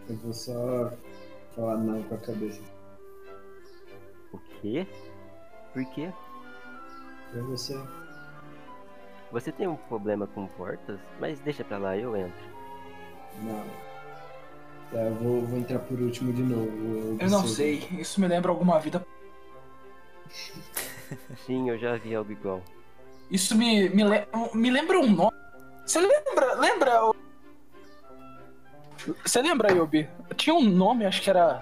Eu 0.07 0.15
vou 0.18 0.34
só 0.34 0.91
falar 1.56 1.77
não 1.77 2.03
com 2.03 2.15
a 2.15 2.18
cabeça. 2.19 2.61
O 4.32 4.38
quê? 4.61 4.88
Por 5.73 5.84
quê? 5.94 6.11
Pra 7.32 7.41
você. 7.44 7.76
Você 9.32 9.52
tem 9.52 9.68
um 9.68 9.76
problema 9.76 10.27
com 10.27 10.45
portas? 10.48 10.99
Mas 11.19 11.40
deixa 11.40 11.64
pra 11.64 11.77
lá, 11.77 11.98
eu 11.98 12.15
entro. 12.15 12.45
Não. 13.41 13.65
Tá, 14.95 15.01
eu 15.01 15.13
vou, 15.15 15.41
vou 15.41 15.59
entrar 15.59 15.80
por 15.80 15.99
último 15.99 16.31
de 16.31 16.41
novo. 16.41 17.17
Eu 17.19 17.30
não 17.30 17.39
observo. 17.41 17.47
sei, 17.47 17.88
isso 17.99 18.22
me 18.22 18.27
lembra 18.30 18.49
alguma 18.49 18.80
vida. 18.80 19.05
Sim, 21.45 21.69
eu 21.69 21.77
já 21.77 21.97
vi 21.97 22.15
algo 22.15 22.31
igual. 22.31 22.61
Isso 23.30 23.57
me, 23.57 23.89
me, 23.89 24.03
le- 24.05 24.26
me 24.53 24.69
lembra 24.72 24.97
um 24.99 25.11
nome. 25.11 25.35
Você 25.85 25.99
lembra? 25.99 26.55
Lembra? 26.55 27.05
o- 27.07 27.15
Você 29.23 29.41
lembra, 29.41 29.72
Yubi? 29.73 30.07
Tinha 30.38 30.55
um 30.55 30.63
nome, 30.63 31.05
acho 31.05 31.22
que 31.22 31.30
era. 31.30 31.61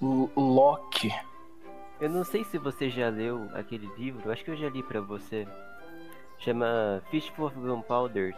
L- 0.00 0.30
Loki. 0.36 1.10
Eu 2.00 2.10
não 2.10 2.24
sei 2.24 2.44
se 2.44 2.58
você 2.58 2.88
já 2.90 3.08
leu 3.08 3.48
aquele 3.54 3.90
livro, 3.98 4.30
acho 4.30 4.44
que 4.44 4.50
eu 4.52 4.56
já 4.56 4.68
li 4.68 4.82
pra 4.84 5.00
você. 5.00 5.48
Chama 6.38 7.02
Fistful 7.10 7.46
of 7.46 7.56
Gunpowder, 7.58 8.36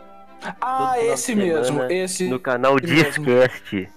Ah, 0.60 0.94
esse 1.00 1.34
mesmo, 1.34 1.82
esse. 1.90 2.28
no 2.28 2.38
canal. 2.38 2.78
Discast. 2.78 3.88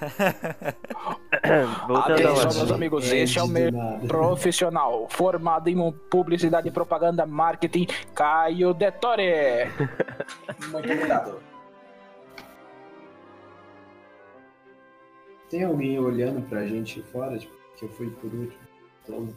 Atenção, 2.04 2.58
meus 2.58 2.70
amigos, 2.72 3.10
É, 3.10 3.18
este 3.18 3.38
é 3.38 3.42
o 3.42 3.48
meu 3.48 3.70
profissional, 4.06 5.08
formado 5.08 5.68
em 5.68 5.92
publicidade 6.10 6.68
e 6.68 6.70
propaganda, 6.70 7.26
marketing, 7.26 7.86
Caio 8.14 8.72
Detore. 8.74 9.66
Muito 10.70 10.92
obrigado. 10.92 11.40
Tem 15.48 15.64
alguém 15.64 15.98
olhando 15.98 16.46
pra 16.48 16.64
gente 16.66 17.02
fora, 17.02 17.36
tipo, 17.36 17.52
que 17.76 17.84
eu 17.84 17.88
fui 17.90 18.08
por 18.10 18.32
último? 18.32 18.60
Então, 19.02 19.20
Não 19.20 19.34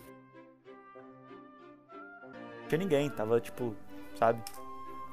tinha 2.67 2.77
ninguém, 2.79 3.09
tava 3.09 3.39
tipo, 3.41 3.75
sabe? 4.15 4.39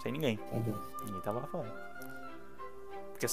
Sem 0.02 0.12
ninguém. 0.12 0.36
tá. 0.36 0.56
Ninguém 1.04 1.20
tava 1.22 1.40
lá 1.40 1.46
fora. 1.46 1.90
Porque. 3.12 3.26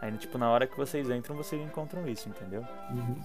Aí, 0.00 0.12
tipo, 0.18 0.36
na 0.38 0.50
hora 0.50 0.66
que 0.66 0.76
vocês 0.76 1.08
entram, 1.10 1.34
vocês 1.36 1.60
encontram 1.60 2.06
isso, 2.08 2.28
entendeu? 2.28 2.64
Uhum. 2.90 3.16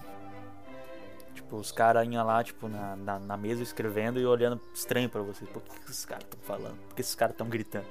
Tipo, 1.34 1.56
os 1.56 1.70
caras 1.72 2.06
iam 2.08 2.24
lá, 2.26 2.42
tipo, 2.42 2.68
na, 2.68 2.96
na, 2.96 3.18
na 3.18 3.36
mesa 3.36 3.62
escrevendo 3.62 4.18
e 4.20 4.26
olhando 4.26 4.60
estranho 4.74 5.08
pra 5.08 5.20
vocês. 5.22 5.48
Pô, 5.50 5.58
o 5.58 5.62
que, 5.62 5.80
que 5.80 5.90
esses 5.90 6.04
caras 6.04 6.24
estão 6.24 6.40
falando? 6.42 6.76
Por 6.88 6.94
que 6.94 7.00
esses 7.02 7.14
caras 7.14 7.34
estão 7.34 7.46
gritando? 7.48 7.86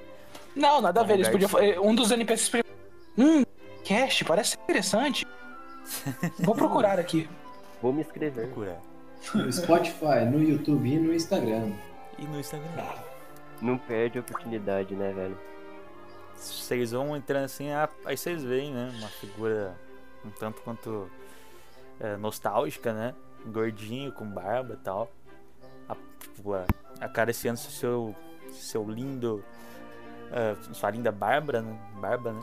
Não, 0.56 0.82
nada 0.82 1.02
a 1.02 1.04
ver, 1.04 1.14
eles 1.16 1.30
podiam. 1.30 1.48
de- 1.48 1.52
fa- 1.76 1.82
Um 1.82 1.96
dos 1.96 2.12
NPCs. 2.12 2.64
Hum, 3.18 3.44
cast, 3.84 4.26
parece 4.26 4.58
interessante. 4.64 5.26
Vou 6.40 6.56
procurar 6.56 7.00
aqui. 7.00 7.30
Vou 7.82 7.92
me 7.94 8.02
inscrever. 8.02 8.46
Procurar. 8.48 8.80
No 9.36 9.52
Spotify, 9.52 10.26
no 10.32 10.42
YouTube 10.42 10.88
e 10.92 10.98
no 11.00 11.14
Instagram. 11.14 11.72
E 12.18 12.24
no 12.26 12.40
Instagram. 12.40 12.68
Não 13.62 13.78
perde 13.78 14.18
a 14.18 14.22
oportunidade, 14.22 14.96
né, 14.96 15.12
velho? 15.14 15.38
Vocês 16.42 16.92
vão 16.92 17.16
entrando 17.16 17.46
assim, 17.46 17.72
ah, 17.72 17.88
aí 18.06 18.18
vocês 18.18 18.44
veem, 18.44 18.74
né? 18.74 18.92
Uma 18.98 19.08
figura 19.08 19.76
um 20.26 20.30
tanto 20.30 20.62
quanto 20.62 21.10
é, 22.00 22.16
nostálgica, 22.18 22.92
né? 22.94 23.14
Gordinho, 23.46 24.12
com 24.12 24.26
barba 24.26 24.74
e 24.74 24.78
tal. 24.78 25.12
A, 25.88 25.96
tipo, 26.20 26.54
a- 26.54 26.66
acariciando 27.00 27.60
seu, 27.60 28.16
seu 28.52 28.90
lindo. 28.90 29.44
é, 30.32 30.56
sua 30.74 30.90
linda 30.92 31.12
barba, 31.12 31.62
né? 31.62 31.80
Barba, 32.00 32.34
né? 32.34 32.42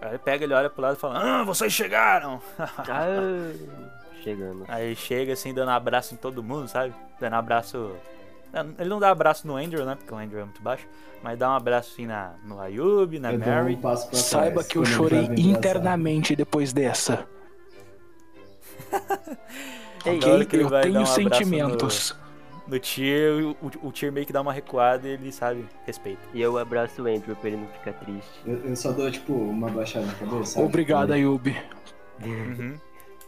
Aí 0.00 0.10
ele 0.10 0.18
pega, 0.18 0.44
ele 0.44 0.54
olha 0.54 0.70
pro 0.70 0.82
lado 0.82 0.96
e 0.96 1.00
fala: 1.00 1.40
Ah, 1.40 1.44
vocês 1.44 1.72
chegaram! 1.72 2.40
Ah, 2.58 3.52
chegando. 4.22 4.64
Aí 4.68 4.94
chega 4.96 5.32
assim, 5.32 5.52
dando 5.54 5.70
abraço 5.70 6.14
em 6.14 6.16
todo 6.16 6.42
mundo, 6.42 6.66
sabe? 6.68 6.94
Dando 7.20 7.34
abraço. 7.34 7.94
Ele 8.78 8.88
não 8.88 8.98
dá 8.98 9.10
abraço 9.10 9.46
no 9.46 9.56
Andrew, 9.56 9.84
né? 9.84 9.94
Porque 9.94 10.12
o 10.12 10.16
Andrew 10.16 10.40
é 10.40 10.44
muito 10.44 10.62
baixo. 10.62 10.86
Mas 11.22 11.38
dá 11.38 11.50
um 11.50 11.54
abraço 11.54 11.90
assim 11.92 12.06
na, 12.06 12.34
no 12.44 12.60
Ayub, 12.60 13.18
na 13.18 13.32
eu 13.32 13.38
Mary. 13.38 13.78
um 13.82 13.96
Saiba 14.14 14.62
que 14.64 14.78
eu 14.78 14.84
chorei 14.84 15.28
internamente 15.36 16.34
depois 16.36 16.72
dessa. 16.72 17.26
Ei, 20.06 20.18
Na 20.20 20.26
hora 20.26 20.34
Ok? 20.36 20.46
que 20.46 20.56
ele 20.56 20.62
Eu 20.64 20.68
vai 20.68 20.82
dar 20.82 20.88
tenho 20.88 21.00
um 21.00 21.06
sentimentos. 21.06 22.16
No 22.66 22.78
Tyr, 22.78 23.56
o, 23.62 23.88
o 23.88 23.92
Tyr 23.92 24.12
meio 24.12 24.26
que 24.26 24.32
dá 24.32 24.42
uma 24.42 24.52
recuada 24.52 25.08
e 25.08 25.12
ele, 25.12 25.32
sabe, 25.32 25.66
respeita. 25.86 26.20
E 26.34 26.40
eu 26.40 26.58
abraço 26.58 27.02
o 27.02 27.06
Andrew 27.06 27.34
pra 27.34 27.48
ele 27.48 27.56
não 27.56 27.66
ficar 27.68 27.94
triste. 27.94 28.30
Eu, 28.46 28.56
eu 28.62 28.76
só 28.76 28.92
dou, 28.92 29.10
tipo, 29.10 29.32
uma 29.32 29.70
baixada 29.70 30.04
na 30.04 30.12
cabeça. 30.14 30.60
Obrigado, 30.60 31.12
Ayubi. 31.12 31.56
Uhum. 32.22 32.78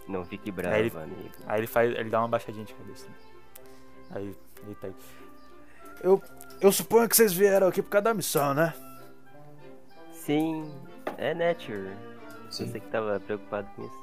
Não 0.06 0.24
fique 0.26 0.50
bravo, 0.50 0.74
Aí 0.74 0.82
ele- 0.86 0.92
amigo. 0.94 1.30
Aí 1.46 1.60
ele 1.60 1.66
faz. 1.66 1.90
Ele 1.94 2.10
dá 2.10 2.20
uma 2.20 2.28
baixadinha 2.28 2.64
de 2.66 2.74
cabeça. 2.74 3.06
Aí 4.10 4.34
ele 4.64 4.74
pega. 4.80 4.94
Eu. 6.02 6.22
Eu 6.60 6.70
suponho 6.70 7.08
que 7.08 7.16
vocês 7.16 7.32
vieram 7.32 7.68
aqui 7.68 7.80
por 7.80 7.88
causa 7.88 8.04
da 8.04 8.14
missão, 8.14 8.52
né? 8.52 8.74
Sim, 10.12 10.70
é 11.16 11.32
Nature. 11.32 11.96
Sim. 12.50 12.66
Você 12.70 12.80
que 12.80 12.86
tava 12.88 13.18
preocupado 13.20 13.66
com 13.74 13.86
isso. 13.86 14.00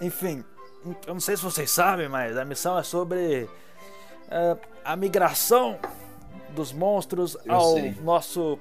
Enfim, 0.00 0.44
eu 1.06 1.14
não 1.14 1.20
sei 1.20 1.36
se 1.36 1.42
vocês 1.42 1.70
sabem, 1.70 2.08
mas 2.08 2.36
a 2.36 2.44
missão 2.44 2.78
é 2.78 2.82
sobre 2.82 3.48
é, 4.30 4.56
a 4.84 4.96
migração 4.96 5.78
dos 6.50 6.72
monstros 6.72 7.36
Eu 7.44 7.54
ao 7.54 7.74
sei. 7.74 7.94
nosso 8.02 8.58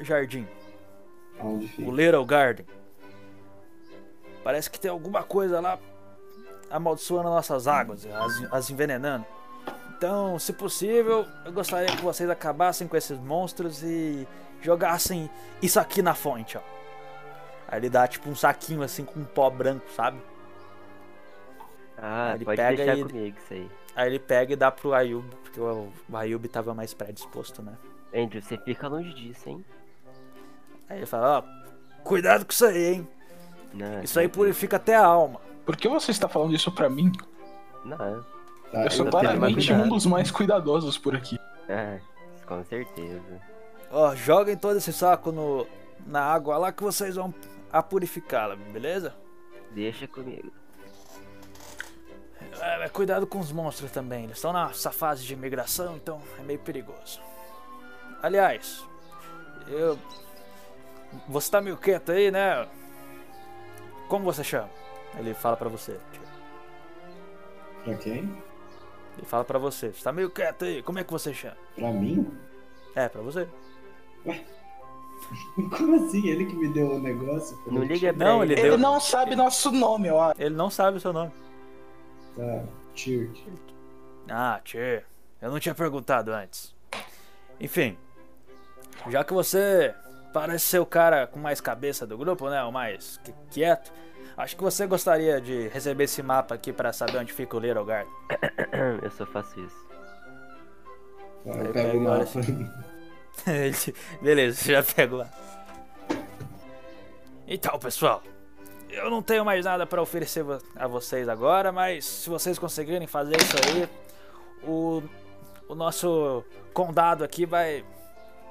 jardim, 0.00 0.46
Aonde 1.38 1.72
o? 1.78 1.90
Little 1.90 2.24
Garden. 2.24 2.66
Parece 4.42 4.70
que 4.70 4.78
tem 4.78 4.90
alguma 4.90 5.22
coisa 5.22 5.60
lá 5.60 5.78
amaldiçoando 6.70 7.28
nossas 7.28 7.66
águas, 7.66 8.06
as, 8.06 8.52
as 8.52 8.70
envenenando. 8.70 9.24
Então, 9.96 10.38
se 10.38 10.52
possível, 10.52 11.26
eu 11.44 11.52
gostaria 11.52 11.88
que 11.94 12.02
vocês 12.02 12.28
acabassem 12.28 12.86
com 12.86 12.96
esses 12.96 13.18
monstros 13.18 13.82
e 13.82 14.26
jogassem 14.60 15.30
isso 15.62 15.80
aqui 15.80 16.02
na 16.02 16.14
fonte, 16.14 16.58
ó. 16.58 16.60
Aí 17.68 17.80
ele 17.80 17.90
dá 17.90 18.06
tipo 18.06 18.28
um 18.28 18.34
saquinho 18.34 18.82
assim 18.82 19.04
com 19.04 19.20
um 19.20 19.24
pó 19.24 19.48
branco, 19.50 19.86
sabe? 19.90 20.18
Ah, 21.98 22.32
Ele 22.34 22.44
pode 22.44 22.56
pega 22.56 22.76
deixar 22.76 22.98
e- 22.98 23.04
comigo 23.04 23.36
isso 23.42 23.52
aí. 23.54 23.70
Aí 23.96 24.08
ele 24.10 24.18
pega 24.18 24.52
e 24.52 24.56
dá 24.56 24.70
pro 24.70 24.92
Ayub, 24.92 25.26
porque 25.42 25.58
o, 25.58 25.90
Ayub 26.12 26.46
tava 26.48 26.74
mais 26.74 26.92
predisposto, 26.92 27.62
né? 27.62 27.72
Andrew, 28.14 28.42
você 28.42 28.58
fica 28.58 28.86
longe 28.86 29.12
disso, 29.14 29.48
hein? 29.48 29.64
Aí 30.88 30.98
ele 30.98 31.06
fala, 31.06 31.38
ó, 31.38 32.02
cuidado 32.04 32.44
com 32.44 32.52
isso 32.52 32.66
aí, 32.66 32.94
hein? 32.94 33.08
Não, 33.72 34.02
Isso 34.02 34.18
aí 34.20 34.28
purifica 34.28 34.76
até 34.76 34.94
a 34.94 35.04
alma. 35.04 35.40
Por 35.66 35.76
que 35.76 35.88
você 35.88 36.12
está 36.12 36.28
falando 36.28 36.54
isso 36.54 36.70
pra 36.72 36.88
mim? 36.88 37.12
Não, 37.84 38.24
Tá, 38.72 38.84
Eu 38.84 38.90
sou 38.90 39.06
eu 39.06 39.10
tenho 39.10 39.22
claramente 39.22 39.72
um 39.72 39.88
dos 39.88 40.06
mais 40.06 40.30
cuidadosos 40.30 40.96
por 40.96 41.14
aqui. 41.14 41.38
é, 41.68 42.00
com 42.46 42.64
certeza. 42.64 43.40
Ó, 43.90 44.14
joguem 44.14 44.56
todo 44.56 44.76
esse 44.76 44.92
saco 44.92 45.30
no, 45.30 45.66
na 46.06 46.20
água 46.22 46.56
lá 46.56 46.72
que 46.72 46.82
vocês 46.82 47.16
vão 47.16 47.34
a 47.72 47.82
purificá-la, 47.82 48.56
beleza? 48.56 49.14
Deixa 49.72 50.06
comigo. 50.08 50.50
É, 52.60 52.78
mas 52.78 52.90
cuidado 52.90 53.26
com 53.26 53.38
os 53.38 53.52
monstros 53.52 53.90
também, 53.90 54.24
eles 54.24 54.36
estão 54.36 54.52
nessa 54.52 54.90
fase 54.90 55.24
de 55.24 55.36
migração, 55.36 55.96
então 55.96 56.20
é 56.38 56.42
meio 56.42 56.58
perigoso. 56.58 57.20
Aliás, 58.22 58.84
eu. 59.68 59.98
Você 61.28 61.50
tá 61.50 61.60
meio 61.60 61.76
quieto 61.76 62.12
aí, 62.12 62.30
né? 62.30 62.66
Como 64.08 64.24
você 64.24 64.42
chama? 64.42 64.68
Ele 65.18 65.34
fala 65.34 65.56
pra 65.56 65.68
você. 65.68 65.98
Pra 67.84 67.94
quem? 67.96 68.36
Ele 69.16 69.26
fala 69.26 69.44
pra 69.44 69.58
você. 69.58 69.92
Você 69.92 70.02
tá 70.04 70.12
meio 70.12 70.30
quieto 70.30 70.64
aí, 70.64 70.82
como 70.82 70.98
é 70.98 71.04
que 71.04 71.12
você 71.12 71.32
chama? 71.32 71.56
Pra 71.74 71.90
mim? 71.90 72.30
É, 72.94 73.08
pra 73.08 73.22
você. 73.22 73.48
Como 75.76 76.06
assim? 76.06 76.28
Ele 76.28 76.44
que 76.46 76.54
me 76.54 76.68
deu 76.68 76.92
o 76.92 76.98
negócio? 77.00 77.58
Não 77.66 77.82
liga 77.82 78.12
pra 78.12 78.26
Não, 78.26 78.42
ele 78.44 78.52
Ele 78.52 78.62
deu. 78.62 78.78
não 78.78 79.00
sabe 79.00 79.34
nosso 79.34 79.70
nome, 79.72 80.08
eu 80.08 80.20
acho. 80.20 80.40
Ele 80.40 80.54
não 80.54 80.68
sabe 80.70 80.98
o 80.98 81.00
seu 81.00 81.12
nome. 81.12 81.32
Tá, 82.36 82.64
Chirk. 82.94 83.44
Ah, 84.28 84.60
tchê. 84.62 85.02
Eu 85.40 85.50
não 85.50 85.58
tinha 85.58 85.74
perguntado 85.74 86.32
antes. 86.32 86.74
Enfim. 87.58 87.96
Já 89.08 89.24
que 89.24 89.32
você 89.32 89.94
parece 90.32 90.66
ser 90.66 90.78
o 90.80 90.86
cara 90.86 91.26
com 91.26 91.38
mais 91.40 91.60
cabeça 91.60 92.06
do 92.06 92.18
grupo, 92.18 92.48
né? 92.50 92.62
O 92.64 92.70
mais 92.72 93.18
qui- 93.24 93.34
quieto. 93.50 93.90
Acho 94.36 94.56
que 94.56 94.62
você 94.62 94.86
gostaria 94.86 95.40
de 95.40 95.68
receber 95.68 96.04
esse 96.04 96.22
mapa 96.22 96.54
aqui 96.54 96.72
pra 96.72 96.92
saber 96.92 97.16
onde 97.18 97.32
fica 97.32 97.56
o 97.56 97.60
Little 97.60 97.84
Garden. 97.84 98.12
Eu 99.02 99.10
só 99.10 99.24
faço 99.26 99.58
isso. 99.60 99.86
Aí 101.46 101.66
eu 101.66 101.72
pego 101.72 101.98
o 101.98 102.00
mapa. 102.02 102.24
Ele- 103.46 103.94
Beleza, 104.20 104.56
você 104.60 104.72
já 104.72 104.82
pegou 104.82 105.18
lá. 105.20 105.30
Então, 107.46 107.78
pessoal, 107.78 108.22
eu 108.90 109.08
não 109.08 109.22
tenho 109.22 109.44
mais 109.44 109.64
nada 109.64 109.86
pra 109.86 110.02
oferecer 110.02 110.44
a 110.74 110.86
vocês 110.88 111.28
agora, 111.28 111.70
mas 111.70 112.04
se 112.04 112.28
vocês 112.28 112.58
conseguirem 112.58 113.06
fazer 113.06 113.36
isso 113.40 113.56
aí, 113.68 113.88
o, 114.64 115.02
o 115.68 115.74
nosso 115.74 116.44
condado 116.74 117.22
aqui 117.22 117.46
vai 117.46 117.84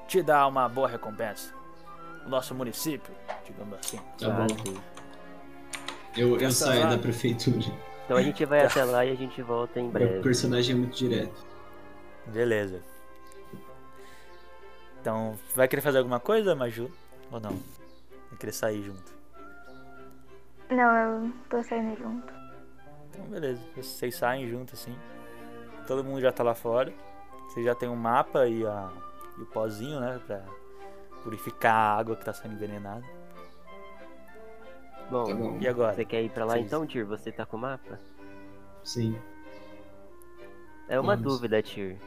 te 0.08 0.22
dar 0.24 0.48
uma 0.48 0.70
boa 0.70 0.88
recompensa. 0.88 1.54
O 2.26 2.30
nosso 2.30 2.56
município, 2.56 3.14
digamos 3.46 3.78
assim. 3.80 4.00
Tá 4.18 4.30
bom. 4.30 4.95
Eu, 6.16 6.38
eu 6.40 6.50
lá- 6.62 6.90
da 6.92 6.98
prefeitura. 6.98 7.58
Então 8.06 8.18
a 8.18 8.22
gente 8.22 8.46
vai 8.46 8.66
até 8.66 8.84
lá 8.84 9.06
e 9.06 9.12
a 9.12 9.16
gente 9.16 9.42
volta 9.42 9.80
em 9.80 9.84
Meu 9.84 9.92
breve. 9.92 10.22
personagem 10.22 10.76
é 10.76 10.78
muito 10.78 10.96
direto. 10.96 11.46
Beleza. 12.28 12.82
Então, 15.02 15.38
vai 15.56 15.68
querer 15.68 15.82
fazer 15.82 16.00
alguma 16.00 16.20
coisa, 16.20 16.56
Maju? 16.56 16.90
Ou 17.32 17.40
não? 17.40 17.52
Vai 18.30 18.38
querer 18.40 18.52
sair 18.52 18.82
junto? 18.84 19.14
Não, 20.70 20.96
eu 20.96 21.32
tô 21.50 21.62
saindo 21.64 21.96
junto. 21.98 22.34
Então, 23.10 23.26
beleza. 23.26 23.62
Vocês 23.76 24.16
saem 24.16 24.48
junto 24.50 24.74
assim. 24.74 24.96
Todo 25.88 26.04
mundo 26.04 26.22
já 26.22 26.32
tá 26.32 26.44
lá 26.44 26.56
fora. 26.56 26.92
Vocês 27.50 27.66
já 27.66 27.76
tem 27.76 27.88
o 27.88 27.96
mapa 27.96 28.48
e, 28.48 28.66
a, 28.66 28.90
e 29.38 29.42
o 29.42 29.46
pozinho, 29.46 30.00
né? 30.00 30.20
Pra 30.26 30.44
purificar 31.24 31.74
a 31.76 31.98
água 32.00 32.16
que 32.16 32.26
tá 32.26 32.34
sendo 32.34 32.54
envenenada. 32.56 33.04
Bom, 35.10 35.24
Tá 35.26 35.36
bom. 35.36 35.58
E 35.62 35.68
agora? 35.68 35.94
você 35.94 36.06
quer 36.06 36.24
ir 36.24 36.30
pra 36.30 36.46
lá 36.46 36.54
Vocês- 36.54 36.66
então, 36.66 36.86
Tyr? 36.86 37.06
Você 37.06 37.32
tá 37.32 37.46
com 37.46 37.58
o 37.58 37.60
mapa? 37.60 38.00
Sim. 38.84 39.18
É 40.88 41.00
uma 41.00 41.16
Vamos. 41.16 41.34
dúvida, 41.34 41.62
Tyr. 41.62 41.98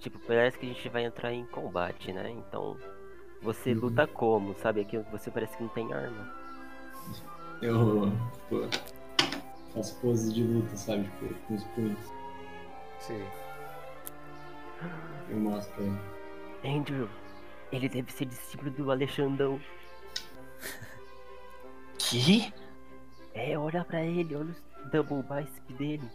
Tipo, 0.00 0.18
parece 0.20 0.58
que 0.58 0.66
a 0.66 0.68
gente 0.68 0.88
vai 0.88 1.04
entrar 1.04 1.32
em 1.32 1.46
combate, 1.46 2.12
né? 2.12 2.30
Então, 2.30 2.76
você 3.40 3.72
Uhum. 3.72 3.80
luta 3.80 4.06
como? 4.06 4.54
Sabe? 4.58 4.80
Aqui 4.82 4.98
você 5.10 5.30
parece 5.30 5.56
que 5.56 5.62
não 5.62 5.70
tem 5.70 5.92
arma. 5.92 6.32
Eu, 7.62 8.10
tipo, 8.32 8.68
faço 9.74 9.98
pose 10.00 10.32
de 10.32 10.42
luta, 10.42 10.76
sabe? 10.76 11.04
Tipo, 11.20 11.34
com 11.46 11.54
os 11.54 11.64
punhos. 11.64 11.98
Sim. 13.00 13.24
Eu 15.30 15.36
mostro 15.38 15.72
pra 15.74 15.84
ele. 15.84 15.98
Andrew, 16.78 17.08
ele 17.72 17.88
deve 17.88 18.12
ser 18.12 18.26
discípulo 18.26 18.70
do 18.70 18.90
Alexandão. 18.90 19.60
Que? 21.98 22.52
É, 23.34 23.58
olha 23.58 23.84
pra 23.84 24.02
ele, 24.04 24.34
olha 24.36 24.54
o 24.84 24.88
double 24.90 25.22
bicep 25.22 25.72
dele. 25.74 26.08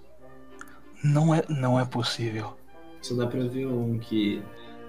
Não 1.04 1.34
é, 1.34 1.44
não 1.50 1.80
é 1.80 1.86
possível. 1.86 2.58
Só 3.02 3.16
dá 3.16 3.28
pra 3.28 3.40
ver 3.44 3.66
um 3.66 3.98
que 3.98 4.44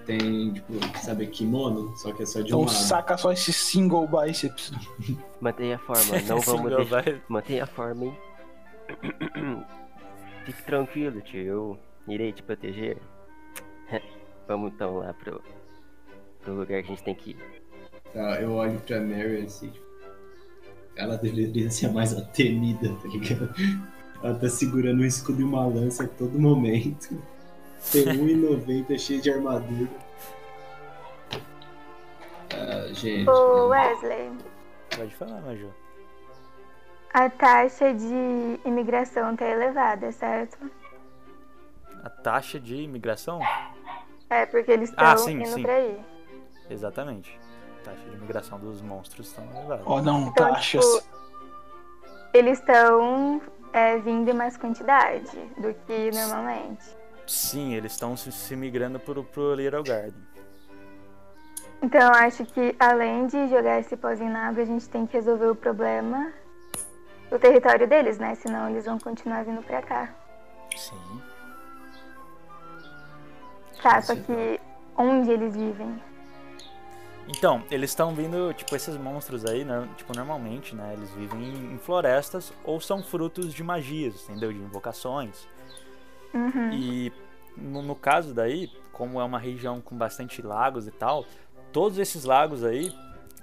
tem, 0.05 0.53
tipo, 0.53 0.73
sabe, 0.97 1.27
kimono, 1.27 1.95
só 1.97 2.11
que 2.11 2.23
é 2.23 2.25
só 2.25 2.39
de 2.39 2.45
um 2.45 2.47
Então 2.47 2.59
lado. 2.61 2.71
saca 2.71 3.17
só 3.17 3.31
esse 3.31 3.53
single 3.53 4.07
biceps. 4.07 4.71
Mantenha 5.39 5.75
a 5.75 5.79
forma, 5.79 6.19
não 6.27 6.39
vamos 6.41 6.75
deixar. 6.75 7.21
Mantenha 7.27 7.63
a 7.63 7.67
forma, 7.67 8.05
hein? 8.05 8.17
Fique 10.45 10.63
tranquilo, 10.63 11.21
tio. 11.21 11.45
Eu 11.45 11.79
irei 12.07 12.33
te 12.33 12.43
proteger. 12.43 12.97
vamos 14.47 14.73
então 14.73 14.97
lá 14.97 15.13
pro, 15.13 15.41
pro 16.41 16.53
lugar 16.53 16.81
que 16.81 16.87
a 16.91 16.95
gente 16.95 17.03
tem 17.03 17.15
que 17.15 17.31
ir. 17.31 17.37
Tá, 18.13 18.41
eu 18.41 18.53
olho 18.53 18.79
pra 18.81 18.99
Mary 18.99 19.43
assim, 19.43 19.69
tipo, 19.69 19.85
ela 20.95 21.17
deveria 21.17 21.69
ser 21.71 21.91
mais 21.91 22.15
atemida, 22.17 22.89
tá 23.01 23.07
ligado? 23.07 23.53
Ela 24.23 24.35
tá 24.37 24.49
segurando 24.49 25.01
um 25.01 25.05
escudo 25.05 25.41
e 25.41 25.43
uma 25.43 25.65
lança 25.65 26.03
a 26.03 26.07
todo 26.07 26.39
momento. 26.39 27.21
Tem 27.91 28.05
1,90 28.05 28.99
cheio 28.99 29.21
de 29.21 29.31
armadura. 29.31 29.89
Ah, 32.53 32.93
gente. 32.93 33.29
Ô 33.29 33.69
né? 33.69 33.87
Wesley, 33.89 34.31
Pode 34.95 35.15
falar, 35.15 35.41
Maju. 35.41 35.69
a 37.13 37.29
taxa 37.29 37.93
de 37.93 38.59
imigração 38.65 39.35
tá 39.35 39.45
elevada, 39.47 40.11
certo? 40.11 40.57
A 42.03 42.09
taxa 42.09 42.59
de 42.59 42.75
imigração? 42.75 43.39
É, 44.29 44.45
porque 44.45 44.71
eles 44.71 44.89
estão 44.89 45.05
Ah, 45.05 45.17
sim, 45.17 45.33
indo 45.35 45.47
sim. 45.47 45.61
pra 45.61 45.73
aí. 45.73 45.99
Exatamente. 46.69 47.39
A 47.81 47.83
taxa 47.85 48.09
de 48.09 48.15
imigração 48.15 48.59
dos 48.59 48.81
monstros 48.81 49.27
estão 49.27 49.43
elevadas. 49.55 49.83
Ó, 49.87 50.01
não, 50.01 50.21
Então, 50.27 50.33
taxas. 50.53 50.85
tipo, 50.85 51.03
eles 52.33 52.59
estão 52.59 53.41
é, 53.73 53.97
vindo 53.97 54.29
em 54.29 54.33
mais 54.33 54.55
quantidade 54.57 55.35
do 55.57 55.73
que 55.85 56.11
normalmente. 56.11 56.83
Sim, 57.25 57.73
eles 57.73 57.93
estão 57.93 58.15
se, 58.15 58.31
se 58.31 58.55
migrando 58.55 58.99
pro, 58.99 59.23
pro 59.23 59.55
Little 59.55 59.83
Garden. 59.83 60.31
Então 61.81 61.99
eu 61.99 62.13
acho 62.13 62.45
que 62.45 62.75
além 62.79 63.25
de 63.25 63.47
jogar 63.47 63.79
esse 63.79 63.97
pozinho 63.97 64.31
na 64.31 64.49
água, 64.49 64.61
a 64.61 64.65
gente 64.65 64.87
tem 64.87 65.07
que 65.07 65.13
resolver 65.13 65.47
o 65.47 65.55
problema 65.55 66.31
do 67.31 67.39
território 67.39 67.87
deles, 67.87 68.19
né? 68.19 68.35
Senão 68.35 68.69
eles 68.69 68.85
vão 68.85 68.99
continuar 68.99 69.43
vindo 69.43 69.63
pra 69.63 69.81
cá. 69.81 70.13
Sim. 70.77 71.21
Tá, 73.81 73.99
só 74.01 74.13
que 74.15 74.59
onde 74.95 75.31
eles 75.31 75.55
vivem? 75.55 75.99
Então, 77.37 77.63
eles 77.71 77.91
estão 77.91 78.13
vindo, 78.13 78.53
tipo, 78.53 78.75
esses 78.75 78.97
monstros 78.97 79.45
aí, 79.45 79.63
né? 79.63 79.87
Tipo, 79.95 80.13
normalmente, 80.15 80.75
né? 80.75 80.93
Eles 80.93 81.09
vivem 81.11 81.41
em, 81.41 81.73
em 81.73 81.77
florestas 81.77 82.51
ou 82.63 82.81
são 82.81 83.01
frutos 83.01 83.53
de 83.53 83.63
magias, 83.63 84.27
entendeu? 84.29 84.51
De 84.51 84.59
invocações. 84.59 85.47
Uhum. 86.33 86.73
E 86.73 87.11
no, 87.55 87.81
no 87.81 87.95
caso 87.95 88.33
daí, 88.33 88.69
como 88.91 89.19
é 89.19 89.23
uma 89.23 89.39
região 89.39 89.79
com 89.79 89.95
bastante 89.97 90.41
lagos 90.41 90.87
e 90.87 90.91
tal, 90.91 91.25
todos 91.71 91.97
esses 91.97 92.25
lagos 92.25 92.63
aí, 92.63 92.93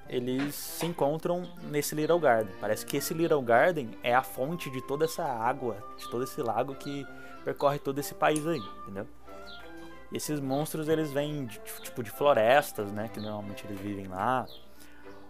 eles 0.09 0.55
se 0.55 0.87
encontram 0.87 1.49
nesse 1.71 1.95
Little 1.95 2.19
Garden. 2.19 2.55
Parece 2.61 2.85
que 2.85 2.97
esse 2.97 3.15
Little 3.15 3.43
Garden 3.43 3.91
é 4.03 4.15
a 4.15 4.23
fonte 4.23 4.71
de 4.71 4.83
toda 4.87 5.07
essa 5.07 5.25
água, 5.25 5.77
de 5.97 6.11
todo 6.11 6.25
esse 6.25 6.41
lago 6.43 6.75
que 6.75 7.07
percorre 7.45 7.79
todo 7.79 7.99
esse 7.99 8.15
país 8.15 8.47
aí, 8.47 8.61
entendeu? 8.83 9.07
E 10.11 10.17
esses 10.17 10.41
monstros, 10.41 10.89
eles 10.89 11.13
vêm 11.13 11.47
de, 11.47 11.61
tipo 11.83 12.03
de 12.03 12.11
florestas, 12.11 12.91
né, 12.93 13.09
que 13.13 13.21
normalmente 13.21 13.67
eles 13.67 13.79
vivem 13.81 14.07
lá, 14.07 14.47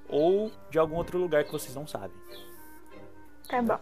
ou 0.08 0.52
de 0.70 0.78
algum 0.78 0.96
outro 0.96 1.18
lugar 1.18 1.44
que 1.44 1.52
vocês 1.52 1.74
não 1.74 1.86
sabem. 1.86 2.16
Tá 3.48 3.62
bom. 3.62 3.78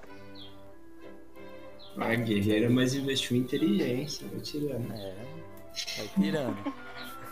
A 1.98 2.14
guerreira, 2.14 2.68
mas 2.68 2.94
investiu 2.94 3.36
em 3.36 3.40
inteligência, 3.40 4.26
vai 4.28 4.40
tirando. 4.40 4.92
É, 4.92 5.14
vai 5.96 6.08
pirando. 6.14 6.74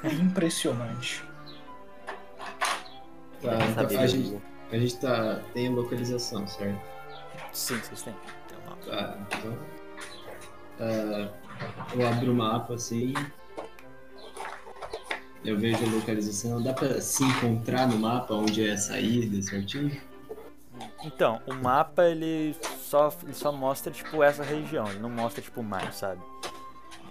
Impressionante. 0.23 1.25
Tá, 3.41 3.55
então 3.57 3.75
Sabedoria. 3.75 4.01
a 4.01 4.07
gente, 4.07 4.43
a 4.73 4.79
gente 4.79 4.97
tá. 4.99 5.43
tem 5.53 5.69
localização, 5.69 6.47
certo? 6.47 6.81
Sim, 7.53 7.77
vocês 7.77 8.03
têm. 8.03 8.15
Tem 8.49 8.59
um 8.59 8.71
mapa. 8.71 8.87
Tá, 8.87 9.19
então. 9.39 9.59
ah, 10.81 11.29
eu 11.95 12.09
abro 12.09 12.33
o 12.33 12.35
mapa 12.35 12.75
assim. 12.75 13.13
Eu 15.45 15.59
vejo 15.59 15.85
a 15.85 15.91
localização. 15.91 16.63
Dá 16.63 16.73
pra 16.73 17.01
se 17.01 17.23
encontrar 17.23 17.87
no 17.87 17.99
mapa 17.99 18.35
onde 18.35 18.67
é 18.67 18.73
a 18.73 18.79
saída 18.79 19.41
certinho? 19.43 20.01
Então, 21.05 21.41
o 21.47 21.53
mapa 21.55 22.05
ele 22.05 22.57
só, 22.81 23.13
ele 23.23 23.35
só 23.35 23.53
mostra 23.53 23.93
tipo 23.93 24.23
essa 24.23 24.43
região, 24.43 24.89
ele 24.89 24.99
não 24.99 25.11
mostra 25.11 25.43
tipo 25.43 25.63
mar, 25.63 25.93
sabe? 25.93 26.21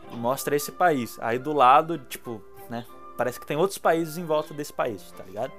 Ele 0.07 0.18
mostra 0.19 0.55
esse 0.55 0.72
país. 0.72 1.18
Aí 1.19 1.38
do 1.38 1.53
lado, 1.53 1.97
tipo, 1.97 2.41
né? 2.69 2.85
Parece 3.15 3.39
que 3.39 3.45
tem 3.45 3.55
outros 3.55 3.77
países 3.77 4.18
em 4.18 4.26
volta 4.26 4.53
desse 4.53 4.73
país, 4.73 5.11
tá 5.11 5.23
ligado? 5.23 5.53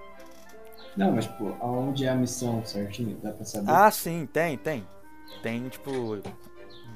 Não, 0.96 1.12
mas 1.12 1.26
tipo, 1.26 1.56
aonde 1.60 2.04
é 2.04 2.08
a 2.08 2.14
missão 2.14 2.64
certinho? 2.64 3.16
Dá 3.22 3.32
pra 3.32 3.44
saber? 3.44 3.70
Ah, 3.70 3.90
sim, 3.90 4.26
tem, 4.32 4.58
tem. 4.58 4.86
Tem, 5.42 5.68
tipo, 5.68 5.90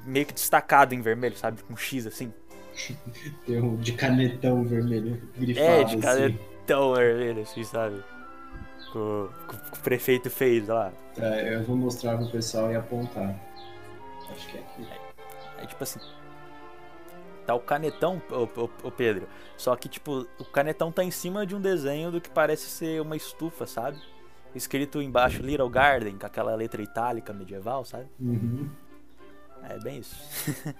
meio 0.05 0.26
que 0.26 0.34
destacado 0.34 0.94
em 0.94 1.00
vermelho, 1.00 1.36
sabe? 1.36 1.62
Com 1.62 1.76
X 1.76 2.06
assim. 2.06 2.32
Tem 3.46 3.60
um 3.60 3.76
de 3.76 3.92
canetão 3.92 4.64
vermelho 4.64 5.20
grifado 5.36 5.66
É, 5.66 5.84
de 5.84 5.92
assim. 5.96 6.00
canetão 6.00 6.94
vermelho, 6.94 7.42
assim, 7.42 7.64
sabe? 7.64 8.02
Que 8.92 8.98
o 8.98 9.30
prefeito 9.82 10.30
fez 10.30 10.68
lá. 10.68 10.92
Tá, 11.14 11.26
eu 11.42 11.62
vou 11.64 11.76
mostrar 11.76 12.16
pro 12.16 12.30
pessoal 12.30 12.70
e 12.72 12.76
apontar. 12.76 13.34
Acho 14.30 14.48
que 14.48 14.56
é 14.56 14.60
aqui. 14.60 14.88
Aí, 15.59 15.66
tipo 15.66 15.82
assim. 15.82 16.00
Tá 17.46 17.55
o 17.55 17.60
canetão, 17.60 18.20
ô, 18.30 18.48
ô, 18.60 18.70
ô 18.84 18.90
Pedro. 18.90 19.26
Só 19.56 19.74
que, 19.74 19.88
tipo, 19.88 20.26
o 20.38 20.44
canetão 20.44 20.92
tá 20.92 21.02
em 21.02 21.10
cima 21.10 21.46
de 21.46 21.55
um 21.56 21.60
desenho 21.60 22.10
do 22.10 22.20
que 22.20 22.30
parece 22.30 22.68
ser 22.68 23.00
uma 23.00 23.16
estufa, 23.16 23.66
sabe? 23.66 23.98
Escrito 24.55 25.00
embaixo 25.02 25.42
Little 25.42 25.68
Garden, 25.68 26.16
com 26.18 26.26
aquela 26.26 26.55
letra 26.55 26.82
itálica 26.82 27.32
medieval, 27.32 27.84
sabe? 27.84 28.06
Uhum. 28.20 28.68
É 29.68 29.78
bem 29.80 29.98
isso. 29.98 30.16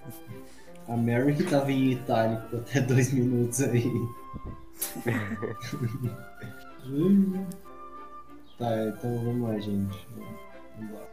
A 0.89 0.97
Mary 0.97 1.35
que 1.37 1.45
tava 1.45 1.71
em 1.71 1.93
itálico 1.93 2.57
até 2.57 2.81
dois 2.87 3.13
minutos 3.13 3.61
aí. 3.63 3.91
Tá, 8.59 8.75
então 8.89 9.25
vamos 9.25 9.49
lá, 9.49 9.59
gente. 9.61 10.09
Vamos 10.77 10.95
lá. 10.95 11.07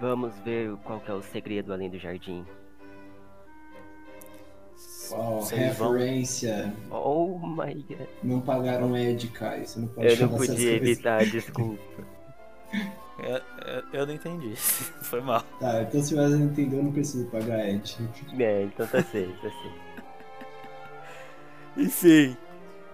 Vamos 0.00 0.34
ver 0.44 0.74
qual 0.78 0.98
que 1.00 1.10
é 1.10 1.14
o 1.14 1.22
segredo 1.22 1.72
além 1.72 1.88
do 1.90 1.98
jardim. 1.98 2.44
Uau, 5.12 5.40
Vocês 5.42 5.76
vão- 5.78 5.92
referência. 5.92 6.74
Oh 6.90 7.38
my 7.38 7.74
god. 7.88 8.08
Não 8.22 8.40
pagaram 8.40 8.96
Ed, 8.96 9.28
Kai. 9.28 9.64
Você 9.64 9.78
não 9.78 9.86
pode 9.88 10.08
Eu 10.08 10.28
não 10.28 10.36
podia 10.36 10.72
evitar, 10.72 11.24
desculpa. 11.24 11.80
Eu, 13.18 13.36
eu, 13.66 13.84
eu 13.92 14.06
não 14.06 14.14
entendi. 14.14 14.54
Foi 15.02 15.20
mal. 15.20 15.42
Tá, 15.58 15.82
então 15.82 16.02
se 16.02 16.14
você 16.14 16.36
não 16.36 16.46
entendeu, 16.46 16.78
eu 16.78 16.84
não 16.84 16.92
preciso 16.92 17.26
pagar 17.26 17.68
Ed. 17.68 17.96
É, 18.38 18.62
então 18.64 18.86
tá 18.86 19.02
certo, 19.02 19.34
tá 19.34 19.50
certo. 19.50 19.86
Enfim, 21.76 22.36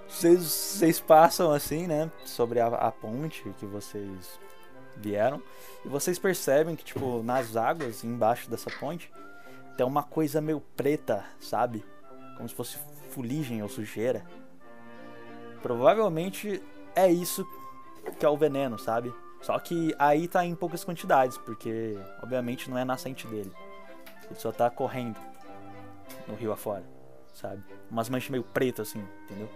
vocês, 0.09 0.43
vocês 0.43 1.01
passam 1.01 1.51
assim, 1.53 1.87
né? 1.87 2.11
Sobre 2.25 2.61
a, 2.61 2.67
a 2.67 2.93
ponte 2.93 3.43
que 3.59 3.67
vocês 3.67 4.39
vieram. 4.97 5.43
E 5.85 5.89
vocês 5.89 6.19
percebem 6.19 6.77
que, 6.77 6.85
tipo, 6.85 7.23
nas 7.23 7.57
águas 7.57 8.05
embaixo 8.05 8.51
dessa 8.51 8.71
ponte 8.79 9.11
tem 9.77 9.87
uma 9.87 10.03
coisa 10.03 10.41
meio 10.41 10.61
preta, 10.77 11.25
sabe? 11.41 11.85
Como 12.37 12.49
se 12.49 12.55
fosse 12.55 12.79
fuligem 13.11 13.63
ou 13.63 13.69
sujeira. 13.69 14.25
Provavelmente 15.63 16.63
é 16.95 17.11
isso 17.11 17.47
que 18.19 18.27
é 18.27 18.29
o 18.29 18.37
veneno, 18.37 18.79
sabe? 18.79 19.13
Só 19.43 19.59
que 19.59 19.95
aí 19.99 20.29
tá 20.29 20.45
em 20.47 20.55
poucas 20.55 20.85
quantidades, 20.85 21.37
porque 21.37 21.99
obviamente 22.23 22.71
não 22.71 22.79
é 22.79 22.85
nascente 22.85 23.27
dele. 23.27 23.53
Ele 24.25 24.39
só 24.39 24.53
tá 24.53 24.71
correndo 24.71 25.19
no 26.29 26.35
rio 26.35 26.53
afora, 26.53 26.85
sabe? 27.35 27.63
Umas 27.91 28.09
manchas 28.09 28.31
meio 28.31 28.45
pretas 28.45 28.89
assim, 28.89 29.05
entendeu? 29.25 29.49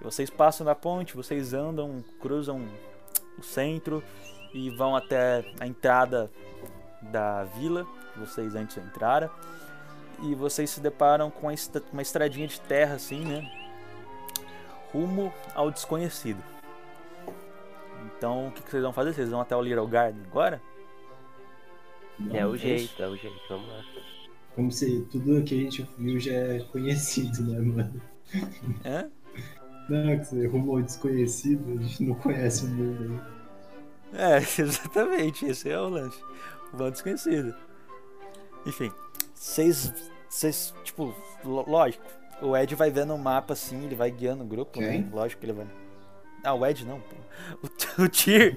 E 0.00 0.04
vocês 0.04 0.30
passam 0.30 0.64
da 0.64 0.74
ponte, 0.74 1.16
vocês 1.16 1.52
andam, 1.52 2.02
cruzam 2.20 2.64
o 3.38 3.42
centro 3.42 4.02
e 4.54 4.70
vão 4.70 4.94
até 4.94 5.44
a 5.58 5.66
entrada 5.66 6.30
da 7.02 7.44
vila 7.44 7.84
que 8.12 8.20
vocês 8.20 8.54
antes 8.54 8.76
entraram. 8.78 9.28
E 10.22 10.34
vocês 10.34 10.70
se 10.70 10.80
deparam 10.80 11.30
com 11.30 11.46
uma 11.48 11.52
estra- 11.54 11.82
uma 11.92 12.00
estradinha 12.00 12.46
de 12.46 12.58
terra 12.60 12.94
assim, 12.94 13.24
né? 13.24 13.50
Rumo 14.92 15.32
ao 15.54 15.70
desconhecido. 15.70 16.42
Então, 18.16 18.48
o 18.48 18.52
que 18.52 18.62
que 18.62 18.70
vocês 18.70 18.82
vão 18.82 18.92
fazer? 18.92 19.12
Vocês 19.12 19.28
vão 19.30 19.40
até 19.40 19.54
o 19.56 19.62
Little 19.62 19.86
Garden 19.86 20.22
agora? 20.30 20.60
É 22.32 22.46
o 22.46 22.50
Não, 22.50 22.56
jeito, 22.56 23.02
é 23.02 23.06
o 23.06 23.16
jeito, 23.16 23.36
vamos 23.48 23.68
lá. 23.68 23.84
Como 24.54 24.72
se 24.72 25.02
tudo 25.12 25.42
que 25.44 25.54
a 25.54 25.58
gente 25.58 25.86
viu 25.98 26.18
já 26.18 26.32
é 26.32 26.60
conhecido, 26.60 27.42
né, 27.42 27.58
mano? 27.60 28.02
Hã? 28.84 29.10
Não, 29.88 30.18
que 30.18 30.24
você 30.24 30.46
rumou 30.46 30.82
desconhecido, 30.82 31.78
a 31.78 31.82
gente 31.82 32.02
não 32.04 32.14
conhece 32.14 32.64
o 32.64 32.68
mundo. 32.68 33.20
É, 34.14 34.38
exatamente, 34.60 35.44
esse 35.44 35.68
é 35.68 35.78
o 35.78 35.88
lance. 35.88 36.18
O 36.72 36.76
Vão 36.76 36.90
desconhecido. 36.90 37.54
Enfim, 38.64 38.90
vocês. 39.34 39.92
Vocês, 40.28 40.74
tipo, 40.82 41.14
lógico, 41.44 42.04
o 42.42 42.56
Ed 42.56 42.74
vai 42.74 42.90
vendo 42.90 43.14
o 43.14 43.18
mapa 43.18 43.52
assim, 43.52 43.84
ele 43.84 43.94
vai 43.94 44.10
guiando 44.10 44.42
o 44.42 44.46
grupo, 44.46 44.72
Quem? 44.72 45.02
né? 45.02 45.10
Lógico 45.12 45.40
que 45.40 45.46
ele 45.46 45.52
vai. 45.52 45.66
Ah, 46.46 46.54
o 46.54 46.64
Ed 46.64 46.86
não, 46.86 47.00
pô. 47.00 47.16
O, 47.62 48.04
o 48.04 48.08
Tyr. 48.08 48.56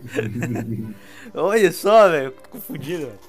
Olha 1.33 1.71
só, 1.71 2.07
velho, 2.07 2.31
confundido, 2.49 3.07
velho. 3.07 3.19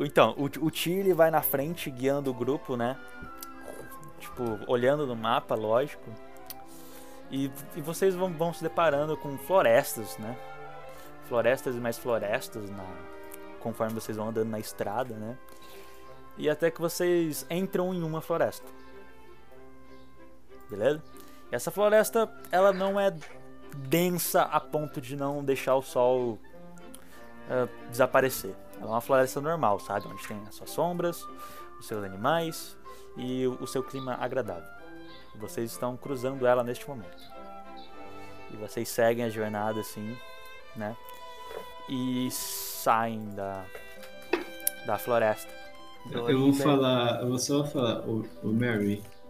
Então, 0.00 0.34
o, 0.36 0.44
o 0.44 0.70
Tyr 0.70 0.98
ele 0.98 1.14
vai 1.14 1.30
na 1.30 1.40
frente 1.40 1.90
guiando 1.90 2.30
o 2.30 2.34
grupo, 2.34 2.76
né? 2.76 2.98
Tipo, 4.20 4.42
olhando 4.66 5.06
no 5.06 5.16
mapa, 5.16 5.54
lógico. 5.54 6.10
E, 7.30 7.50
e 7.74 7.80
vocês 7.80 8.14
vão, 8.14 8.30
vão 8.30 8.52
se 8.52 8.62
deparando 8.62 9.16
com 9.16 9.38
florestas, 9.38 10.18
né? 10.18 10.36
Florestas 11.26 11.74
e 11.74 11.78
mais 11.78 11.96
florestas 11.96 12.68
na, 12.68 12.84
conforme 13.60 13.94
vocês 13.94 14.18
vão 14.18 14.28
andando 14.28 14.50
na 14.50 14.58
estrada, 14.58 15.14
né? 15.14 15.38
E 16.36 16.50
até 16.50 16.70
que 16.70 16.80
vocês 16.80 17.46
entram 17.48 17.94
em 17.94 18.02
uma 18.02 18.20
floresta. 18.20 18.66
Beleza? 20.68 21.02
Essa 21.52 21.70
floresta, 21.70 22.32
ela 22.50 22.72
não 22.72 22.98
é 22.98 23.14
densa 23.76 24.42
a 24.42 24.58
ponto 24.58 25.00
de 25.00 25.14
não 25.14 25.44
deixar 25.44 25.76
o 25.76 25.82
sol 25.82 26.38
ah, 27.50 27.68
desaparecer. 27.90 28.54
Ela 28.76 28.86
é 28.86 28.94
uma 28.94 29.00
floresta 29.02 29.40
normal, 29.40 29.78
sabe? 29.78 30.06
Onde 30.08 30.26
tem 30.26 30.40
as 30.48 30.54
suas 30.54 30.70
sombras, 30.70 31.22
os 31.78 31.86
seus 31.86 32.02
animais 32.02 32.76
e 33.18 33.46
o, 33.46 33.62
o 33.62 33.66
seu 33.66 33.82
clima 33.82 34.16
agradável. 34.18 34.68
Vocês 35.36 35.70
estão 35.70 35.94
cruzando 35.96 36.46
ela 36.46 36.64
neste 36.64 36.88
momento. 36.88 37.22
E 38.50 38.56
vocês 38.56 38.88
seguem 38.88 39.24
a 39.24 39.28
jornada 39.28 39.80
assim, 39.80 40.16
né? 40.74 40.96
E 41.88 42.30
saem 42.30 43.28
da, 43.30 43.64
da 44.86 44.98
floresta. 44.98 45.52
Eu 46.10 46.40
vou 46.40 46.52
falar, 46.54 47.20
eu 47.20 47.28
vou 47.28 47.38
só 47.38 47.64
falar, 47.64 48.00
o, 48.00 48.26
Mary, 48.42 49.02
Oi. 49.04 49.21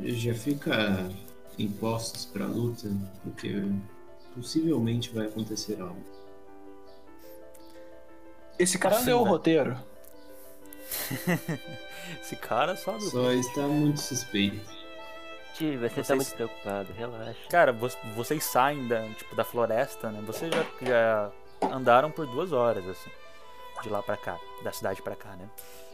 Já 0.00 0.34
fica 0.34 1.08
em 1.58 1.68
postos 1.68 2.24
pra 2.26 2.46
luta, 2.46 2.88
porque 3.22 3.62
possivelmente 4.34 5.10
vai 5.10 5.26
acontecer 5.26 5.80
algo. 5.80 6.02
Esse 8.58 8.78
cara 8.78 8.98
leu 9.00 9.18
o 9.18 9.20
velho. 9.24 9.30
roteiro. 9.32 9.76
Esse 12.20 12.36
cara 12.36 12.76
só 12.76 12.92
do 12.92 13.00
Só 13.10 13.32
está 13.32 13.62
muito 13.62 14.00
suspeito. 14.00 14.60
Tio, 15.54 15.78
você 15.78 15.88
tá 15.88 16.02
Vocês- 16.02 16.16
muito 16.16 16.34
preocupado, 16.34 16.92
relaxa. 16.92 17.36
Cara, 17.50 17.72
vo- 17.72 17.88
vocês 18.16 18.42
saem 18.44 18.86
da, 18.88 19.06
tipo, 19.10 19.34
da 19.36 19.44
floresta, 19.44 20.10
né? 20.10 20.22
Vocês 20.26 20.50
já, 20.52 20.64
já 20.86 21.30
andaram 21.74 22.10
por 22.10 22.26
duas 22.26 22.52
horas, 22.52 22.86
assim, 22.88 23.10
de 23.82 23.88
lá 23.88 24.02
pra 24.02 24.16
cá, 24.16 24.38
da 24.62 24.72
cidade 24.72 25.02
pra 25.02 25.14
cá, 25.16 25.30
né? 25.36 25.48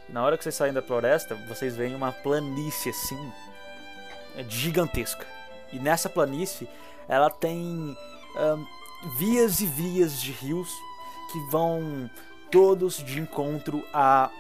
Na 0.09 0.25
hora 0.25 0.37
que 0.39 0.45
vocês 0.45 0.55
saem 0.55 0.73
da 0.73 0.81
floresta, 0.83 1.35
vocês 1.49 1.77
veem 1.77 1.95
uma 1.95 2.13
planície, 2.13 2.91
assim, 2.91 3.33
gigantesca. 4.49 5.27
E 5.73 5.79
nessa 5.79 6.09
planície, 6.09 6.69
ela 7.09 7.31
tem 7.31 7.97
vias 9.17 9.61
e 9.61 9.67
vias 9.67 10.21
de 10.21 10.33
rios 10.33 10.71
que 11.33 11.39
vão 11.51 12.11
todos 12.51 12.97
de 13.05 13.21
encontro 13.21 13.85
a, 13.93 14.31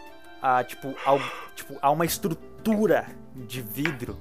a 0.41 0.65
tipo, 0.65 0.95
ao, 1.05 1.19
tipo, 1.55 1.77
a 1.83 1.91
uma 1.91 2.05
estrutura 2.07 3.07
de 3.35 3.61
vidro 3.61 4.17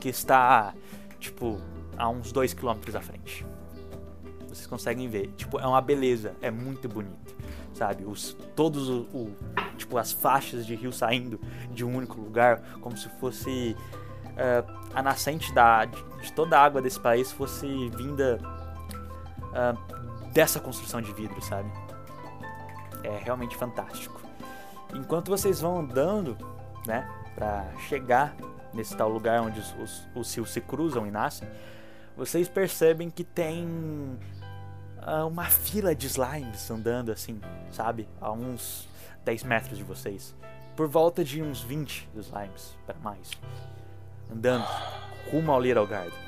que 0.00 0.08
está, 0.08 0.72
tipo, 1.18 1.60
a 1.96 2.08
uns 2.08 2.32
2 2.32 2.54
km 2.54 2.78
à 2.96 3.00
frente. 3.00 3.44
Vocês 4.48 4.66
conseguem 4.66 5.08
ver. 5.08 5.28
Tipo, 5.36 5.58
é 5.58 5.66
uma 5.66 5.80
beleza. 5.80 6.34
É 6.42 6.50
muito 6.50 6.88
bonito. 6.88 7.34
Sabe? 7.74 8.04
Os, 8.04 8.36
todos 8.54 8.88
o- 8.88 9.30
Tipo, 9.78 9.96
as 9.98 10.12
faixas 10.12 10.66
de 10.66 10.74
rio 10.74 10.92
saindo 10.92 11.40
de 11.72 11.84
um 11.84 11.96
único 11.96 12.20
lugar. 12.20 12.60
Como 12.80 12.96
se 12.96 13.08
fosse. 13.18 13.74
Ah, 14.42 14.64
a 14.94 15.02
nascente 15.02 15.54
da, 15.54 15.84
de, 15.84 16.02
de 16.20 16.32
toda 16.32 16.58
a 16.58 16.64
água 16.64 16.82
desse 16.82 16.98
país 16.98 17.30
fosse 17.30 17.88
vinda 17.90 18.40
ah, 19.54 19.76
dessa 20.32 20.58
construção 20.58 21.00
de 21.00 21.12
vidro, 21.12 21.40
sabe? 21.40 21.70
É 23.04 23.18
realmente 23.18 23.56
fantástico. 23.56 24.20
Enquanto 24.92 25.30
vocês 25.30 25.60
vão 25.60 25.78
andando, 25.78 26.36
né? 26.86 27.08
Pra 27.36 27.64
chegar 27.88 28.34
nesse 28.74 28.96
tal 28.96 29.08
lugar 29.08 29.40
onde 29.40 29.60
os, 29.60 29.74
os, 29.78 30.08
os 30.14 30.34
rios 30.34 30.50
se 30.50 30.60
cruzam 30.60 31.06
e 31.06 31.10
nascem, 31.10 31.48
vocês 32.16 32.48
percebem 32.48 33.08
que 33.08 33.24
tem 33.24 34.18
ah, 35.00 35.24
uma 35.24 35.44
fila 35.44 35.94
de 35.94 36.06
slimes 36.08 36.68
andando 36.70 37.12
assim, 37.12 37.40
sabe? 37.70 38.08
A 38.20 38.32
uns 38.32 38.88
10 39.24 39.44
metros 39.44 39.78
de 39.78 39.84
vocês. 39.84 40.34
Por 40.76 40.88
volta 40.88 41.22
de 41.22 41.42
uns 41.42 41.60
20 41.60 42.08
slimes, 42.16 42.76
para 42.86 42.98
mais. 42.98 43.30
Andando 44.32 44.64
rumo 45.30 45.52
ao 45.52 45.60
Little 45.60 45.86
Garden. 45.86 46.18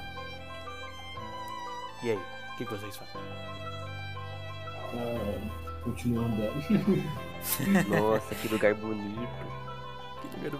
E 2.02 2.10
aí, 2.10 2.16
o 2.16 2.56
que, 2.56 2.66
que 2.66 2.70
vocês 2.70 2.94
fazem? 2.96 3.20
Ah, 4.92 5.82
continua 5.82 6.26
andando. 6.26 7.88
Nossa, 7.88 8.34
que 8.34 8.48
lugar 8.48 8.74
bonito. 8.74 9.28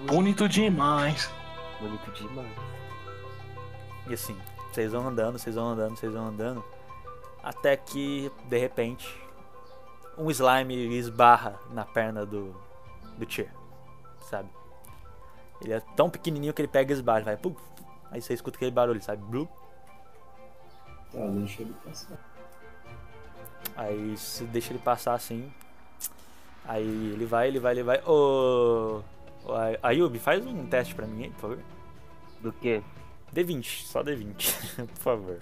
Bonito 0.07 0.49
demais. 0.49 1.31
Bonito 1.81 2.11
demais. 2.13 2.53
E 4.09 4.15
assim, 4.15 4.37
vocês 4.73 4.93
vão 4.93 5.07
andando, 5.07 5.39
vocês 5.39 5.55
vão 5.55 5.69
andando, 5.69 5.97
vocês 5.97 6.13
vão 6.15 6.27
andando. 6.27 6.65
Até 7.43 7.77
que, 7.77 8.33
de 8.49 8.59
repente, 8.59 9.23
um 10.17 10.31
slime 10.31 10.97
esbarra 10.97 11.61
na 11.71 11.85
perna 11.85 12.25
do, 12.25 12.57
do 13.19 13.27
Tyr. 13.27 13.51
Sabe? 14.21 14.49
Ele 15.65 15.75
é 15.75 15.81
tão 15.97 16.09
pequenininho 16.11 16.53
que 16.53 16.61
ele 16.63 16.69
pega 16.69 16.93
e 16.93 16.95
esbarra. 16.97 17.23
Vai, 17.25 17.37
pum, 17.37 17.55
aí 18.11 18.21
você 18.21 18.35
escuta 18.35 18.57
aquele 18.57 18.71
barulho, 18.71 19.03
sabe? 19.03 19.23
Blu. 19.25 19.49
Tá, 21.13 21.27
deixa 21.29 21.63
ele 21.63 21.75
passar. 21.85 22.19
Aí 23.77 24.17
você 24.17 24.45
deixa 24.45 24.73
ele 24.73 24.79
passar 24.79 25.15
assim. 25.15 25.51
Aí 26.67 26.83
ele 27.13 27.27
vai, 27.27 27.49
ele 27.49 27.59
vai, 27.59 27.73
ele 27.73 27.83
vai. 27.83 28.03
Ô. 28.07 29.03
ô, 29.45 29.53
Ay- 29.55 29.79
Ayub, 29.83 30.19
faz 30.19 30.45
um 30.47 30.67
teste 30.67 30.95
pra 30.95 31.07
mim 31.07 31.25
aí, 31.25 31.31
por 31.31 31.41
favor. 31.41 31.59
Do 32.41 32.53
que? 32.53 32.83
D20, 33.35 33.85
só 33.85 34.03
D20, 34.03 34.87
por 34.95 34.97
favor. 35.03 35.39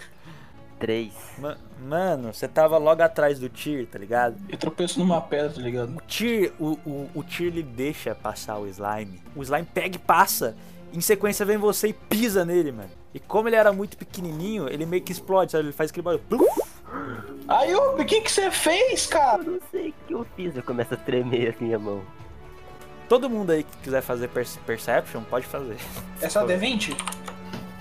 Três. 0.83 1.13
Ma- 1.37 1.55
Mano, 1.81 2.33
você 2.33 2.45
tava 2.45 2.77
logo 2.77 3.01
atrás 3.01 3.39
do 3.39 3.47
Tyr, 3.47 3.87
tá 3.87 3.97
ligado? 3.97 4.35
Eu 4.49 4.57
tropeço 4.57 4.99
numa 4.99 5.21
pedra, 5.21 5.49
tá 5.53 5.61
ligado? 5.61 5.95
O 5.95 6.01
Tyr, 6.01 6.51
o, 6.59 6.71
o, 6.85 7.09
o 7.15 7.23
Tyr 7.23 7.47
ele 7.47 7.63
deixa 7.63 8.13
passar 8.13 8.57
o 8.57 8.67
slime. 8.67 9.21
O 9.33 9.41
slime 9.43 9.65
pega 9.73 9.95
e 9.95 9.99
passa. 9.99 10.57
Em 10.91 10.99
sequência 10.99 11.45
vem 11.45 11.57
você 11.57 11.87
e 11.87 11.93
pisa 11.93 12.43
nele, 12.43 12.73
mano. 12.73 12.89
E 13.13 13.19
como 13.19 13.47
ele 13.47 13.55
era 13.55 13.71
muito 13.71 13.95
pequenininho, 13.97 14.67
ele 14.67 14.85
meio 14.85 15.01
que 15.01 15.13
explode, 15.13 15.53
sabe? 15.53 15.65
Ele 15.67 15.71
faz 15.71 15.89
aquele 15.89 16.03
barulho. 16.03 16.47
Aí, 17.47 17.73
o 17.73 18.03
que 18.05 18.19
que 18.19 18.29
você 18.31 18.51
fez, 18.51 19.07
cara? 19.07 19.41
Eu 19.41 19.51
não 19.53 19.59
sei 19.71 19.89
o 19.89 19.93
que 20.07 20.13
eu 20.13 20.25
fiz. 20.35 20.53
Eu 20.55 20.63
começo 20.63 20.93
a 20.93 20.97
tremer 20.97 21.49
assim 21.55 21.73
a 21.73 21.79
mão. 21.79 22.01
Todo 23.07 23.29
mundo 23.29 23.51
aí 23.51 23.63
que 23.63 23.77
quiser 23.83 24.01
fazer 24.01 24.27
perce- 24.27 24.59
Perception, 24.59 25.21
pode 25.23 25.45
fazer. 25.45 25.77
É 26.21 26.27
só 26.27 26.45
D20? 26.45 26.95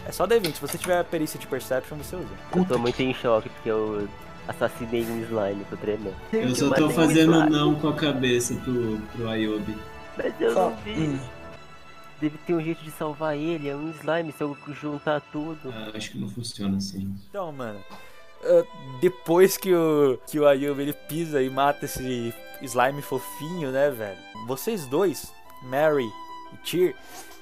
É 0.06 0.12
só 0.12 0.26
D20. 0.26 0.54
Se 0.54 0.60
você 0.60 0.78
tiver 0.78 0.98
a 0.98 1.04
perícia 1.04 1.38
de 1.38 1.46
Perception, 1.46 1.96
você 1.98 2.16
usa. 2.16 2.28
Eu 2.54 2.64
tô 2.64 2.78
muito 2.78 3.00
em 3.00 3.14
choque 3.14 3.48
porque 3.48 3.70
eu 3.70 4.08
assassinei 4.48 5.02
um 5.04 5.20
slime, 5.22 5.64
tô 5.70 5.76
tremendo. 5.76 6.14
Eu 6.32 6.54
só 6.54 6.66
matei 6.66 6.84
tô 6.84 6.90
um 6.90 6.94
fazendo 6.94 7.32
slime, 7.32 7.50
não 7.50 7.74
com 7.76 7.88
a 7.88 7.94
cabeça 7.94 8.54
pro, 8.56 8.98
pro 9.12 9.28
Ayobi. 9.28 9.76
Mas 10.16 10.34
eu 10.40 10.52
Só- 10.52 10.70
não 10.70 10.76
vi. 10.78 10.90
Hum. 10.92 11.18
Deve 12.20 12.38
ter 12.38 12.54
um 12.54 12.60
jeito 12.62 12.82
de 12.84 12.90
salvar 12.92 13.36
ele, 13.36 13.68
é 13.68 13.74
um 13.74 13.90
slime, 13.90 14.32
se 14.32 14.42
eu 14.42 14.56
juntar 14.80 15.20
tudo. 15.32 15.72
Ah, 15.74 15.90
acho 15.94 16.12
que 16.12 16.18
não 16.18 16.28
funciona 16.28 16.76
assim. 16.76 17.12
Então, 17.28 17.50
mano, 17.50 17.80
ah, 18.44 18.62
depois 19.00 19.56
que 19.56 19.74
o, 19.74 20.18
que 20.28 20.38
o 20.38 20.46
Ayub 20.46 20.80
ele 20.80 20.92
pisa 20.92 21.42
e 21.42 21.50
mata 21.50 21.84
esse 21.84 22.32
slime 22.62 23.02
fofinho, 23.02 23.72
né, 23.72 23.90
velho? 23.90 24.18
Vocês 24.46 24.86
dois, 24.86 25.32
Mary 25.64 26.06
e 26.52 26.56
Tyr, 26.58 26.94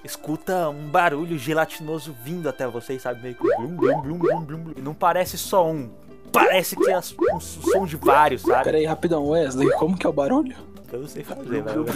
escuta 0.04 0.68
um 0.68 0.88
barulho 0.88 1.38
gelatinoso 1.38 2.14
vindo 2.24 2.48
até 2.48 2.66
vocês, 2.66 3.02
sabe? 3.02 3.22
Meio 3.22 3.34
que 3.34 3.42
blum, 3.42 3.76
blum, 3.76 4.00
blum, 4.00 4.18
blum, 4.18 4.40
blum, 4.44 4.62
blum. 4.64 4.74
E 4.76 4.80
não 4.80 4.94
parece 4.94 5.36
só 5.38 5.70
um. 5.70 5.90
Parece 6.32 6.76
que 6.76 6.90
é 6.90 6.98
um 6.98 7.40
som 7.40 7.86
de 7.86 7.96
vários, 7.96 8.42
sabe? 8.42 8.64
Pera 8.64 8.78
aí, 8.78 8.86
rapidão, 8.86 9.28
Wesley, 9.28 9.70
como 9.72 9.96
que 9.96 10.06
é 10.06 10.10
o 10.10 10.12
barulho? 10.12 10.54
Eu 10.92 11.00
não 11.00 11.08
sei 11.08 11.22
fazer, 11.22 11.62
velho. 11.62 11.86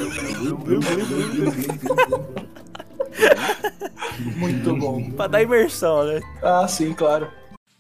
Muito 4.37 4.77
bom. 4.77 5.11
pra 5.11 5.27
dar 5.27 5.43
imersão, 5.43 6.05
né? 6.05 6.21
Ah, 6.43 6.67
sim, 6.69 6.93
claro. 6.93 7.29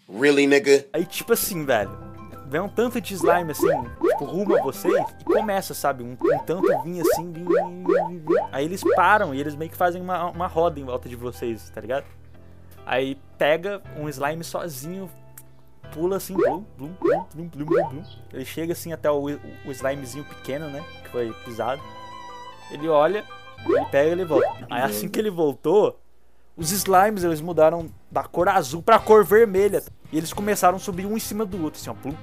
Really, 0.08 0.46
nigga? 0.46 0.86
Aí, 0.92 1.04
tipo 1.04 1.32
assim, 1.32 1.64
velho, 1.64 1.90
vem 2.54 2.60
um 2.60 2.68
tanto 2.68 3.00
de 3.00 3.14
slime 3.14 3.50
assim, 3.50 3.66
tipo, 4.00 4.24
rumo 4.24 4.56
a 4.56 4.62
vocês 4.62 4.94
e 5.18 5.24
começa, 5.24 5.74
sabe? 5.74 6.04
Um, 6.04 6.12
um 6.12 6.38
tanto 6.46 6.82
vinha 6.84 7.02
assim, 7.02 7.32
vim, 7.32 7.44
vim, 7.44 8.18
vim. 8.20 8.34
Aí 8.52 8.64
eles 8.64 8.80
param 8.94 9.34
e 9.34 9.40
eles 9.40 9.56
meio 9.56 9.68
que 9.68 9.76
fazem 9.76 10.00
uma, 10.00 10.30
uma 10.30 10.46
roda 10.46 10.78
em 10.78 10.84
volta 10.84 11.08
de 11.08 11.16
vocês, 11.16 11.68
tá 11.70 11.80
ligado? 11.80 12.04
Aí 12.86 13.18
pega 13.36 13.82
um 13.96 14.08
slime 14.08 14.44
sozinho, 14.44 15.10
pula 15.92 16.18
assim, 16.18 16.34
blum, 16.34 16.64
blum, 16.78 16.94
blum, 17.00 17.24
blum, 17.34 17.48
blum, 17.48 17.64
blum, 17.64 17.88
blum. 17.88 18.04
Ele 18.32 18.44
chega 18.44 18.72
assim 18.72 18.92
até 18.92 19.10
o, 19.10 19.24
o 19.24 19.72
slimezinho 19.72 20.24
pequeno, 20.24 20.68
né? 20.68 20.84
Que 21.02 21.08
foi 21.08 21.32
pisado. 21.44 21.82
Ele 22.70 22.88
olha, 22.88 23.24
ele 23.66 23.84
pega 23.86 24.10
e 24.10 24.12
ele 24.12 24.24
volta. 24.24 24.48
Aí 24.70 24.82
assim 24.82 25.08
que 25.08 25.18
ele 25.18 25.30
voltou, 25.30 25.98
os 26.56 26.70
slimes 26.70 27.24
eles 27.24 27.40
mudaram 27.40 27.90
da 28.12 28.22
cor 28.22 28.48
azul 28.48 28.80
pra 28.80 29.00
cor 29.00 29.24
vermelha. 29.24 29.82
E 30.12 30.16
eles 30.16 30.32
começaram 30.32 30.76
a 30.76 30.78
subir 30.78 31.04
um 31.04 31.16
em 31.16 31.20
cima 31.20 31.44
do 31.44 31.60
outro, 31.60 31.80
assim, 31.80 31.90
ó. 31.90 31.94
Plum, 31.94 32.14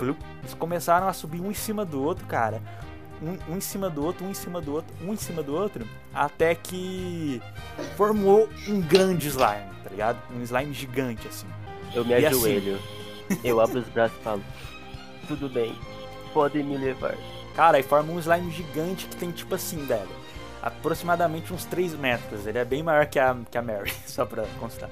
Eles 0.00 0.54
começaram 0.58 1.08
a 1.08 1.12
subir 1.12 1.40
um 1.40 1.50
em 1.50 1.54
cima 1.54 1.84
do 1.84 2.02
outro, 2.02 2.26
cara. 2.26 2.60
Um, 3.22 3.54
um 3.54 3.56
em 3.56 3.60
cima 3.60 3.88
do 3.88 4.04
outro, 4.04 4.26
um 4.26 4.30
em 4.30 4.34
cima 4.34 4.60
do 4.60 4.74
outro, 4.74 4.94
um 5.02 5.12
em 5.12 5.16
cima 5.16 5.42
do 5.42 5.54
outro. 5.54 5.86
Até 6.12 6.54
que 6.54 7.40
formou 7.96 8.48
um 8.68 8.80
grande 8.80 9.28
slime, 9.28 9.70
tá 9.82 9.90
ligado? 9.90 10.18
Um 10.34 10.42
slime 10.42 10.72
gigante, 10.74 11.26
assim. 11.28 11.46
Eu 11.94 12.04
me 12.04 12.10
E 12.10 12.26
assim? 12.26 12.26
ajoelho. 12.26 12.78
Eu 13.42 13.60
abro 13.60 13.78
os 13.78 13.88
braços 13.88 14.18
e 14.18 14.22
falo: 14.22 14.42
Tudo 15.28 15.48
bem, 15.48 15.74
podem 16.34 16.62
me 16.64 16.76
levar. 16.76 17.14
Cara, 17.54 17.78
e 17.78 17.82
forma 17.82 18.12
um 18.12 18.18
slime 18.18 18.50
gigante 18.50 19.06
que 19.06 19.16
tem 19.16 19.30
tipo 19.30 19.54
assim, 19.54 19.86
velho. 19.86 20.08
Aproximadamente 20.60 21.52
uns 21.52 21.64
3 21.64 21.94
metros. 21.94 22.46
Ele 22.46 22.58
é 22.58 22.64
bem 22.64 22.82
maior 22.82 23.06
que 23.06 23.18
a, 23.18 23.36
que 23.50 23.56
a 23.56 23.62
Mary, 23.62 23.92
só 24.06 24.26
pra 24.26 24.44
constar. 24.58 24.90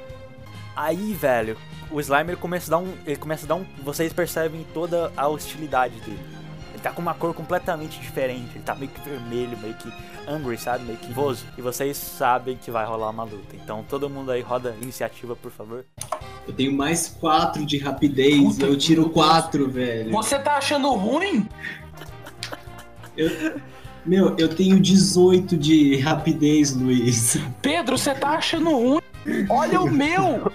Aí, 0.74 1.12
velho, 1.12 1.56
o 1.90 2.00
slime 2.00 2.30
ele 2.30 2.36
começa 2.36 2.68
a 2.74 2.78
dar 2.78 2.84
um. 2.84 2.92
Ele 3.06 3.16
começa 3.16 3.44
a 3.44 3.48
dar 3.48 3.54
um. 3.56 3.64
Vocês 3.82 4.12
percebem 4.12 4.66
toda 4.72 5.12
a 5.16 5.28
hostilidade 5.28 5.94
dele. 6.00 6.18
Ele 6.72 6.82
tá 6.82 6.90
com 6.90 7.02
uma 7.02 7.12
cor 7.14 7.34
completamente 7.34 8.00
diferente. 8.00 8.48
Ele 8.54 8.64
tá 8.64 8.74
meio 8.74 8.90
que 8.90 9.00
vermelho, 9.08 9.58
meio 9.58 9.74
que 9.74 9.92
angry, 10.26 10.56
sabe? 10.56 10.84
Meio 10.84 10.98
que 10.98 11.06
nervoso. 11.06 11.44
E 11.58 11.62
vocês 11.62 11.96
sabem 11.96 12.56
que 12.56 12.70
vai 12.70 12.86
rolar 12.86 13.10
uma 13.10 13.24
luta. 13.24 13.54
Então 13.54 13.84
todo 13.88 14.08
mundo 14.08 14.30
aí 14.32 14.40
roda 14.40 14.74
iniciativa, 14.80 15.36
por 15.36 15.50
favor. 15.50 15.84
Eu 16.48 16.54
tenho 16.54 16.72
mais 16.72 17.08
4 17.20 17.64
de 17.66 17.78
rapidez, 17.78 18.40
Puta 18.54 18.66
eu 18.66 18.76
tiro 18.76 19.04
que 19.08 19.10
4, 19.14 19.70
velho. 19.70 20.10
Você 20.10 20.38
tá 20.38 20.56
achando 20.56 20.90
ruim? 20.92 21.46
Eu- 23.16 23.60
meu, 24.04 24.34
eu 24.38 24.48
tenho 24.48 24.80
18 24.80 25.56
de 25.56 25.96
rapidez, 25.98 26.74
Luiz. 26.74 27.36
Pedro, 27.60 27.96
você 27.96 28.14
tá 28.14 28.30
achando 28.30 28.70
ruim? 28.70 29.01
Olha 29.48 29.80
o 29.80 29.90
meu! 29.90 30.50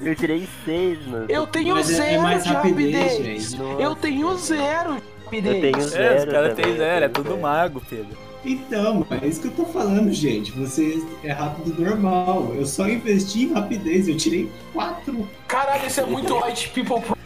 Eu 0.00 0.14
tirei 0.14 0.48
seis, 0.64 1.04
mano. 1.06 1.26
Eu 1.28 1.46
tenho 1.46 1.74
Mas 1.74 1.90
é- 1.90 1.92
é 1.92 1.96
zero 1.96 2.22
mais 2.22 2.44
de 2.44 2.48
rapidez, 2.50 2.94
rapidez. 3.12 3.42
gente. 3.50 3.58
Nossa. 3.62 3.82
Eu 3.82 3.96
tenho 3.96 4.36
zero 4.36 4.94
de 4.94 5.24
rapidez. 5.24 5.54
Eu 5.56 5.60
tenho 5.60 5.76
É, 5.76 5.80
os 5.80 5.90
zero. 5.90 6.30
caras 6.30 6.54
têm 6.54 6.76
zero, 6.76 7.04
é 7.04 7.08
tudo 7.08 7.28
zero. 7.30 7.40
mago, 7.40 7.82
Pedro. 7.90 8.26
Então, 8.44 9.04
é 9.10 9.26
isso 9.26 9.40
que 9.40 9.48
eu 9.48 9.52
tô 9.52 9.64
falando, 9.64 10.12
gente. 10.12 10.52
Você 10.52 11.02
é 11.24 11.32
rápido 11.32 11.82
normal. 11.82 12.52
Eu 12.54 12.64
só 12.64 12.88
investi 12.88 13.42
em 13.46 13.52
rapidez, 13.52 14.06
eu 14.06 14.16
tirei 14.16 14.48
4. 14.72 15.28
Caralho, 15.48 15.84
isso 15.86 16.00
é 16.00 16.06
muito 16.06 16.32
white 16.44 16.68
people. 16.68 17.00
pro- 17.00 17.16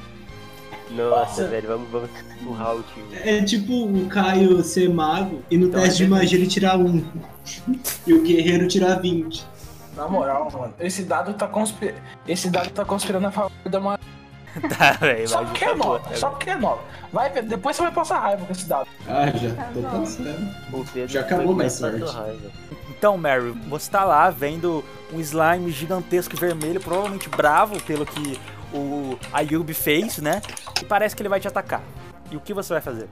Nossa, 0.91 1.47
velho, 1.47 1.69
vamos, 1.69 1.91
vamos 1.91 2.09
empurrar 2.41 2.75
o 2.75 2.83
time. 2.95 3.07
É 3.23 3.43
tipo 3.45 3.85
o 3.85 4.07
Caio 4.07 4.63
ser 4.65 4.89
mago 4.89 5.43
e 5.51 5.59
no 5.59 5.67
Então 5.67 5.83
teste 5.83 6.03
é 6.03 6.07
de 6.07 6.11
magia 6.11 6.39
ele 6.39 6.47
tirar 6.47 6.79
1. 6.79 7.05
e 8.07 8.15
o 8.15 8.23
guerreiro 8.23 8.67
tirar 8.67 8.95
20. 8.99 9.45
Na 10.01 10.09
moral, 10.09 10.49
mano, 10.51 10.73
esse 10.81 11.03
dado 11.03 11.35
tá 11.35 11.47
conspirando. 11.47 12.01
Esse 12.27 12.49
dado 12.49 12.71
tá 12.71 12.87
conspirando 12.87 13.27
a 13.27 13.31
favor 13.31 13.53
da 13.67 13.79
uma. 13.79 14.01
Tá, 14.77 14.93
velho. 14.93 15.29
Só 15.29 15.45
porque 15.45 15.65
é 15.65 15.75
nova, 15.77 16.01
tá 16.01 16.17
só 16.17 16.31
porque 16.31 16.51
é 16.51 16.57
nova. 16.57 16.81
Vai 17.13 17.31
ver, 17.31 17.43
depois 17.43 17.77
você 17.77 17.83
vai 17.83 17.93
passar 17.93 18.19
raiva 18.19 18.47
com 18.47 18.51
esse 18.51 18.67
dado. 18.67 18.89
Ah, 19.07 19.27
já 19.27 19.51
tô 19.73 19.81
bom. 19.81 20.01
pensando. 20.01 20.55
O 20.73 20.85
Pedro 20.87 21.09
Já 21.09 21.21
acabou 21.21 21.55
mais 21.55 21.75
sorte. 21.75 22.03
Então, 22.89 23.17
Mary, 23.17 23.53
você 23.69 23.91
tá 23.91 24.03
lá 24.03 24.29
vendo 24.31 24.83
um 25.13 25.21
slime 25.21 25.71
gigantesco 25.71 26.37
vermelho, 26.37 26.81
provavelmente 26.81 27.29
bravo 27.29 27.81
pelo 27.83 28.05
que 28.05 28.41
o 28.73 29.17
Ayub 29.33 29.73
fez, 29.73 30.19
né? 30.19 30.41
E 30.81 30.85
parece 30.85 31.15
que 31.15 31.23
ele 31.23 31.29
vai 31.29 31.39
te 31.39 31.47
atacar. 31.47 31.83
E 32.31 32.37
o 32.37 32.41
que 32.41 32.53
você 32.55 32.73
vai 32.73 32.83
fazer? 32.83 33.09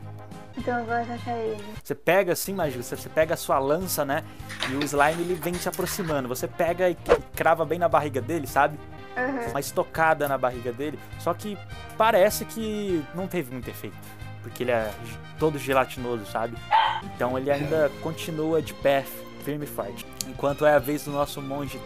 Então 0.59 0.81
eu 0.81 0.85
vou 0.85 0.95
atacar 0.95 1.39
ele. 1.39 1.65
Você 1.83 1.95
pega 1.95 2.33
assim, 2.33 2.53
Maju, 2.53 2.83
você, 2.83 2.97
você 2.97 3.09
pega 3.09 3.35
a 3.35 3.37
sua 3.37 3.59
lança, 3.59 4.05
né? 4.05 4.25
E 4.69 4.75
o 4.75 4.85
slime 4.85 5.23
ele 5.23 5.35
vem 5.35 5.55
se 5.55 5.69
aproximando. 5.69 6.29
Você 6.29 6.49
pega 6.49 6.91
e 6.91 6.97
crava 7.35 7.65
bem 7.65 7.79
na 7.79 7.89
barriga 7.89 8.21
dele, 8.21 8.47
sabe? 8.47 8.79
Aham. 9.17 9.51
Uma 9.51 9.61
estocada 9.61 10.27
na 10.27 10.37
barriga 10.37 10.73
dele. 10.73 10.99
Só 11.21 11.33
que 11.33 11.57
parece 11.97 12.45
que 12.45 13.05
não 13.15 13.29
teve 13.29 13.53
muito 13.53 13.71
efeito. 13.71 13.97
Porque 14.43 14.65
ele 14.65 14.73
é 14.73 14.91
todo 15.39 15.59
gelatinoso, 15.59 16.27
sabe? 16.27 16.57
Então 17.05 17.39
ele 17.39 17.51
ainda 17.51 17.91
continua 18.03 18.61
de 18.61 18.75
pé, 18.75 19.05
firme 19.45 19.65
e 19.65 19.69
forte. 19.69 20.05
Enquanto 20.27 20.67
é 20.67 20.75
a 20.75 20.79
vez 20.79 21.05
do 21.05 21.13
nosso 21.13 21.41
monge 21.41 21.81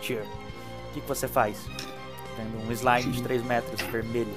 Tyr. 0.00 0.22
O 0.22 0.94
que, 0.94 1.00
que 1.00 1.08
você 1.08 1.26
faz? 1.26 1.64
Tendo 2.36 2.68
um 2.68 2.72
slime 2.72 3.12
de 3.12 3.22
3 3.22 3.42
metros 3.44 3.80
vermelho. 3.82 4.34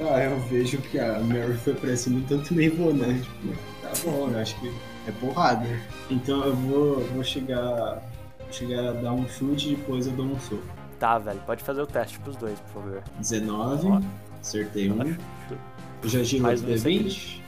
Ah, 0.00 0.20
eu 0.22 0.38
vejo 0.40 0.78
que 0.78 0.98
a 0.98 1.20
Mary 1.20 1.54
foi 1.54 1.74
pra 1.74 1.96
cima, 1.96 2.18
então 2.18 2.42
também 2.42 2.68
vou, 2.68 2.92
né? 2.92 3.20
Tipo, 3.22 3.56
tá 3.80 3.90
bom, 4.04 4.28
eu 4.30 4.38
acho 4.38 4.58
que 4.60 4.72
é 5.06 5.12
porrada. 5.12 5.66
Então 6.10 6.44
eu 6.44 6.54
vou, 6.56 7.00
vou 7.00 7.22
chegar, 7.22 8.02
chegar 8.50 8.88
a 8.88 8.92
dar 8.92 9.12
um 9.12 9.28
chute 9.28 9.72
e 9.72 9.76
depois 9.76 10.06
eu 10.06 10.12
dou 10.12 10.26
um 10.26 10.40
soco. 10.40 10.62
Tá, 10.98 11.18
velho, 11.18 11.40
pode 11.46 11.62
fazer 11.62 11.82
o 11.82 11.86
teste 11.86 12.18
pros 12.20 12.36
dois, 12.36 12.58
por 12.60 12.82
favor. 12.82 13.02
19, 13.18 13.86
Ó. 13.88 14.00
acertei 14.40 14.90
um. 14.90 15.16
Eu 16.02 16.08
já 16.08 16.22
giro 16.22 16.42
Mais 16.42 16.62
um 16.62 16.66
D20. 16.66 17.40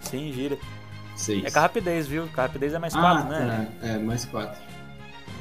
Sim, 0.00 0.32
gira. 0.32 0.58
6. 1.16 1.44
É 1.44 1.50
com 1.50 1.58
a 1.58 1.62
rapidez, 1.62 2.06
viu? 2.06 2.28
Com 2.34 2.40
a 2.40 2.44
rapidez 2.44 2.74
é 2.74 2.78
mais 2.78 2.92
4, 2.92 3.08
ah, 3.08 3.24
né? 3.24 3.68
tá. 3.80 3.86
É, 3.86 3.98
mais 3.98 4.24
4. 4.24 4.60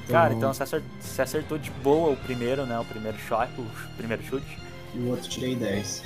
Cara, 0.08 0.34
então 0.34 0.54
você 0.54 0.64
acertou, 0.64 0.90
você 1.00 1.22
acertou 1.22 1.58
de 1.58 1.72
boa 1.72 2.12
o 2.12 2.18
primeiro, 2.18 2.66
né? 2.66 2.78
O 2.78 2.86
primeiro 2.86 3.18
shot, 3.18 3.50
o 3.58 3.66
primeiro 3.96 4.22
chute. 4.24 4.58
E 4.94 5.00
o 5.00 5.10
outro 5.10 5.30
tirei 5.30 5.56
10. 5.56 6.04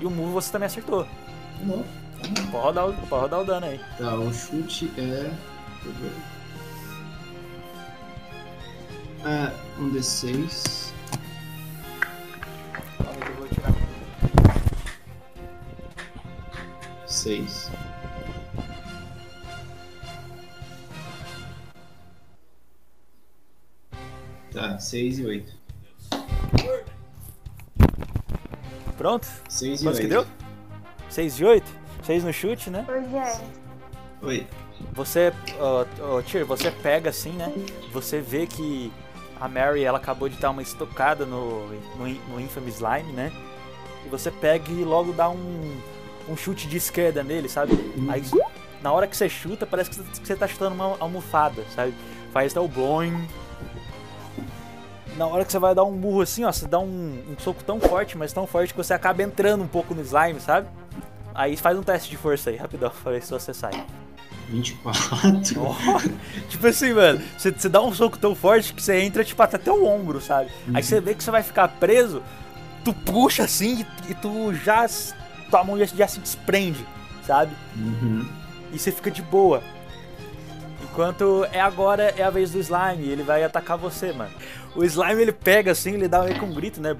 E 0.00 0.06
o 0.06 0.10
move 0.10 0.32
você 0.32 0.50
também 0.50 0.66
acertou. 0.66 1.06
Bom. 1.62 1.84
Pode 2.20 2.40
rodar, 2.50 2.88
o- 2.88 2.94
pode 3.06 3.22
rodar 3.22 3.40
o 3.40 3.44
dano 3.44 3.66
aí. 3.66 3.80
Tá, 3.98 4.14
o 4.14 4.32
chute 4.32 4.90
é. 4.96 5.00
deixa 5.02 5.34
eu 5.86 5.92
ver. 5.92 6.12
É, 9.26 9.52
um 9.78 9.90
D6. 9.90 10.92
Calma 12.98 13.12
aí 13.12 13.20
que 13.20 13.28
eu 13.28 13.36
vou 13.36 13.48
tirar. 13.48 13.74
6. 17.06 17.70
Tá, 24.52 24.78
6 24.78 25.18
e 25.18 25.26
8. 25.26 25.52
Pronto? 29.00 29.26
6 29.48 29.80
e 29.80 29.84
Quantos 29.84 29.98
que 29.98 30.04
8. 30.04 30.12
deu? 30.12 30.26
6 31.08 31.40
e 31.40 31.44
8? 31.46 31.66
6 32.02 32.22
no 32.24 32.32
chute, 32.34 32.68
né? 32.68 32.84
É. 33.14 33.40
Oi. 34.26 34.46
Você, 34.92 35.32
ó, 35.58 36.20
Tyr, 36.20 36.44
você 36.44 36.70
pega 36.70 37.08
assim, 37.08 37.32
né? 37.32 37.50
Você 37.94 38.20
vê 38.20 38.46
que 38.46 38.92
a 39.40 39.48
Mary, 39.48 39.82
ela 39.84 39.96
acabou 39.96 40.28
de 40.28 40.36
dar 40.36 40.50
uma 40.50 40.60
estocada 40.60 41.24
no, 41.24 41.66
no, 41.96 42.06
no 42.28 42.38
Infamous 42.38 42.74
Slime, 42.74 43.10
né? 43.14 43.32
E 44.04 44.08
você 44.10 44.30
pega 44.30 44.70
e 44.70 44.84
logo 44.84 45.14
dá 45.14 45.30
um, 45.30 45.80
um 46.28 46.36
chute 46.36 46.68
de 46.68 46.76
esquerda 46.76 47.24
nele, 47.24 47.48
sabe? 47.48 47.72
Aí, 48.10 48.22
na 48.82 48.92
hora 48.92 49.06
que 49.06 49.16
você 49.16 49.30
chuta, 49.30 49.66
parece 49.66 49.88
que 49.88 49.96
você- 49.96 50.20
que 50.20 50.26
você 50.26 50.36
tá 50.36 50.46
chutando 50.46 50.74
uma 50.74 50.98
almofada, 51.00 51.64
sabe? 51.74 51.94
Faz 52.34 52.52
até 52.52 52.60
o 52.60 52.68
bloing. 52.68 53.26
Na 55.20 55.26
hora 55.26 55.44
que 55.44 55.52
você 55.52 55.58
vai 55.58 55.74
dar 55.74 55.84
um 55.84 55.94
burro 55.94 56.22
assim, 56.22 56.44
ó, 56.44 56.50
você 56.50 56.66
dá 56.66 56.78
um, 56.78 57.22
um 57.28 57.38
soco 57.38 57.62
tão 57.62 57.78
forte, 57.78 58.16
mas 58.16 58.32
tão 58.32 58.46
forte 58.46 58.72
que 58.72 58.78
você 58.78 58.94
acaba 58.94 59.22
entrando 59.22 59.62
um 59.62 59.66
pouco 59.66 59.94
no 59.94 60.00
slime, 60.00 60.40
sabe? 60.40 60.66
Aí 61.34 61.58
faz 61.58 61.78
um 61.78 61.82
teste 61.82 62.08
de 62.08 62.16
força 62.16 62.48
aí, 62.48 62.56
rapidão, 62.56 62.90
pra 63.02 63.12
ver 63.12 63.22
se 63.22 63.30
você 63.30 63.52
sai. 63.52 63.84
24. 64.48 65.42
tipo 66.48 66.66
assim, 66.66 66.94
mano, 66.94 67.20
você, 67.36 67.50
você 67.50 67.68
dá 67.68 67.82
um 67.82 67.92
soco 67.92 68.18
tão 68.18 68.34
forte 68.34 68.72
que 68.72 68.82
você 68.82 68.98
entra, 69.02 69.22
tipo, 69.22 69.42
até 69.42 69.58
teu 69.58 69.84
ombro, 69.84 70.22
sabe? 70.22 70.50
Aí 70.72 70.82
você 70.82 71.02
vê 71.02 71.14
que 71.14 71.22
você 71.22 71.30
vai 71.30 71.42
ficar 71.42 71.68
preso, 71.68 72.22
tu 72.82 72.94
puxa 72.94 73.44
assim 73.44 73.84
e, 74.08 74.12
e 74.12 74.14
tu 74.14 74.54
já. 74.54 74.86
Tua 75.50 75.62
mão 75.62 75.78
já, 75.78 75.84
já 75.84 76.08
se 76.08 76.18
desprende, 76.18 76.86
sabe? 77.26 77.54
Uhum. 77.76 78.26
E 78.72 78.78
você 78.78 78.90
fica 78.90 79.10
de 79.10 79.20
boa. 79.20 79.62
Enquanto 80.82 81.46
é 81.52 81.60
agora 81.60 82.14
é 82.16 82.22
a 82.22 82.30
vez 82.30 82.50
do 82.50 82.58
slime, 82.58 83.06
ele 83.06 83.22
vai 83.22 83.44
atacar 83.44 83.76
você, 83.76 84.12
mano. 84.12 84.30
O 84.74 84.84
slime 84.84 85.22
ele 85.22 85.32
pega 85.32 85.72
assim, 85.72 85.94
ele 85.94 86.08
dá 86.08 86.22
meio 86.22 86.38
que 86.38 86.44
um 86.44 86.52
grito, 86.54 86.80
né? 86.80 86.96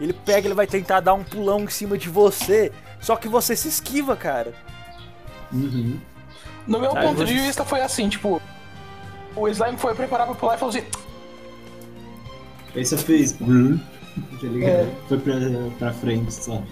Ele 0.00 0.12
pega, 0.12 0.46
ele 0.46 0.54
vai 0.54 0.66
tentar 0.66 1.00
dar 1.00 1.14
um 1.14 1.24
pulão 1.24 1.60
em 1.60 1.68
cima 1.68 1.96
de 1.96 2.08
você, 2.08 2.70
só 3.00 3.16
que 3.16 3.28
você 3.28 3.54
se 3.56 3.68
esquiva, 3.68 4.14
cara. 4.16 4.52
Uhum. 5.52 5.98
No 6.66 6.78
meu 6.78 6.96
Aí 6.96 7.06
ponto 7.06 7.24
de 7.24 7.32
você- 7.34 7.42
vista 7.46 7.64
foi 7.64 7.80
assim, 7.80 8.08
tipo. 8.08 8.40
O 9.34 9.48
slime 9.48 9.78
foi 9.78 9.94
preparar 9.94 10.26
pra 10.26 10.34
pular 10.34 10.54
e 10.56 10.58
falou 10.58 10.74
assim. 10.76 10.86
Aí 12.74 12.84
você 12.84 12.96
fez. 12.98 13.32
Tá 13.32 13.44
ligado? 14.42 14.70
É. 14.70 14.88
Foi 15.08 15.18
pra, 15.18 15.34
pra 15.78 15.92
frente 15.92 16.32
só. 16.32 16.62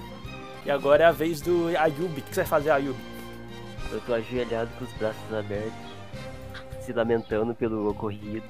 E 0.65 0.71
agora 0.71 1.05
é 1.05 1.07
a 1.07 1.13
vez 1.13 1.41
do 1.41 1.69
Ayubi. 1.79 2.21
O 2.21 2.23
que 2.25 2.35
você 2.35 2.41
vai 2.43 2.47
fazer, 2.47 2.71
Ayubi? 2.71 2.99
Eu 3.91 4.01
tô 4.03 4.13
ajoelhado 4.15 4.71
com 4.79 4.85
os 4.85 4.93
braços 4.93 5.35
abertos, 5.35 5.73
se 6.85 6.93
lamentando 6.93 7.55
pelo 7.55 7.89
ocorrido. 7.91 8.45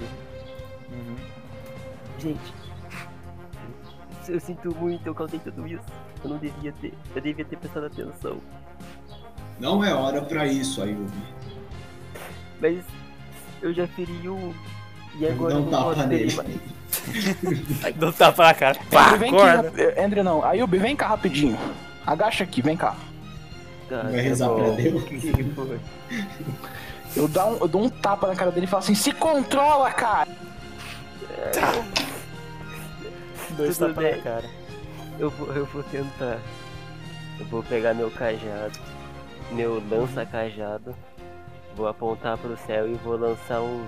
Uhum. 0.93 1.17
Gente, 2.19 2.53
eu 4.29 4.41
sinto 4.41 4.75
muito, 4.77 5.07
eu 5.07 5.15
causei 5.15 5.39
tudo 5.41 5.67
isso. 5.67 5.83
Eu 6.23 6.31
não 6.31 6.39
devia 6.39 6.73
ter, 6.81 6.93
eu 7.15 7.23
devia 7.23 7.45
ter 7.45 7.57
prestado 7.57 7.87
atenção. 7.87 8.39
Não 9.59 9.83
é 9.85 9.93
hora 9.95 10.21
pra 10.23 10.47
isso, 10.47 10.83
Ayubi. 10.83 11.11
Mas 12.61 12.83
eu 13.63 13.73
já 13.73 13.87
feri 13.89 14.29
um. 14.29 14.53
E 15.19 15.27
agora 15.27 15.55
Dá 15.55 15.61
eu 15.61 15.65
não 15.65 15.71
posso 15.71 15.95
tapa 15.97 16.09
ferir 16.09 16.27
nele. 16.27 16.37
mais. 16.37 16.61
Não 17.97 18.13
tá 18.13 18.33
pra 18.33 18.53
cara. 18.53 18.79
Pá, 18.91 19.07
Andrew, 19.15 19.19
vem 19.19 19.29
acorda. 19.35 19.69
aqui. 19.69 20.01
Andrew 20.01 20.25
não. 20.25 20.45
Ayubi, 20.45 20.77
vem 20.79 20.95
cá 20.97 21.07
rapidinho. 21.09 21.57
Agacha 22.07 22.45
aqui, 22.45 22.61
vem 22.61 22.77
cá. 22.77 22.95
Vai 23.89 24.21
rezar 24.21 24.49
pra. 24.51 24.71
Deus? 24.71 25.03
Que 25.05 25.19
foi? 25.55 25.81
Eu, 27.17 27.27
dá 27.29 27.47
um- 27.47 27.57
eu 27.59 27.69
dou 27.69 27.83
um 27.85 27.89
tapa 27.89 28.27
na 28.27 28.35
cara 28.37 28.51
dele 28.51 28.67
e 28.67 28.69
falo 28.69 28.83
assim: 28.83 28.95
se 28.95 29.13
controla, 29.13 29.91
cara! 29.93 30.29
Dois 33.57 33.77
Tudo 33.79 33.95
tapas 33.95 34.17
na 34.17 34.23
cara. 34.23 34.51
Eu 35.19 35.31
vou, 35.31 35.55
eu 35.55 35.67
vou 35.67 35.83
tentar. 35.85 36.39
Eu 37.39 37.47
vou 37.47 37.63
pegar 37.63 37.95
meu 37.95 38.11
cajado, 38.11 38.79
meu 39.53 39.83
lança-cajado, 39.89 40.95
vou 41.75 41.89
apontar 41.89 42.37
pro 42.37 42.57
céu 42.67 42.87
e 42.87 42.95
vou 42.95 43.17
lançar 43.17 43.63
um 43.63 43.87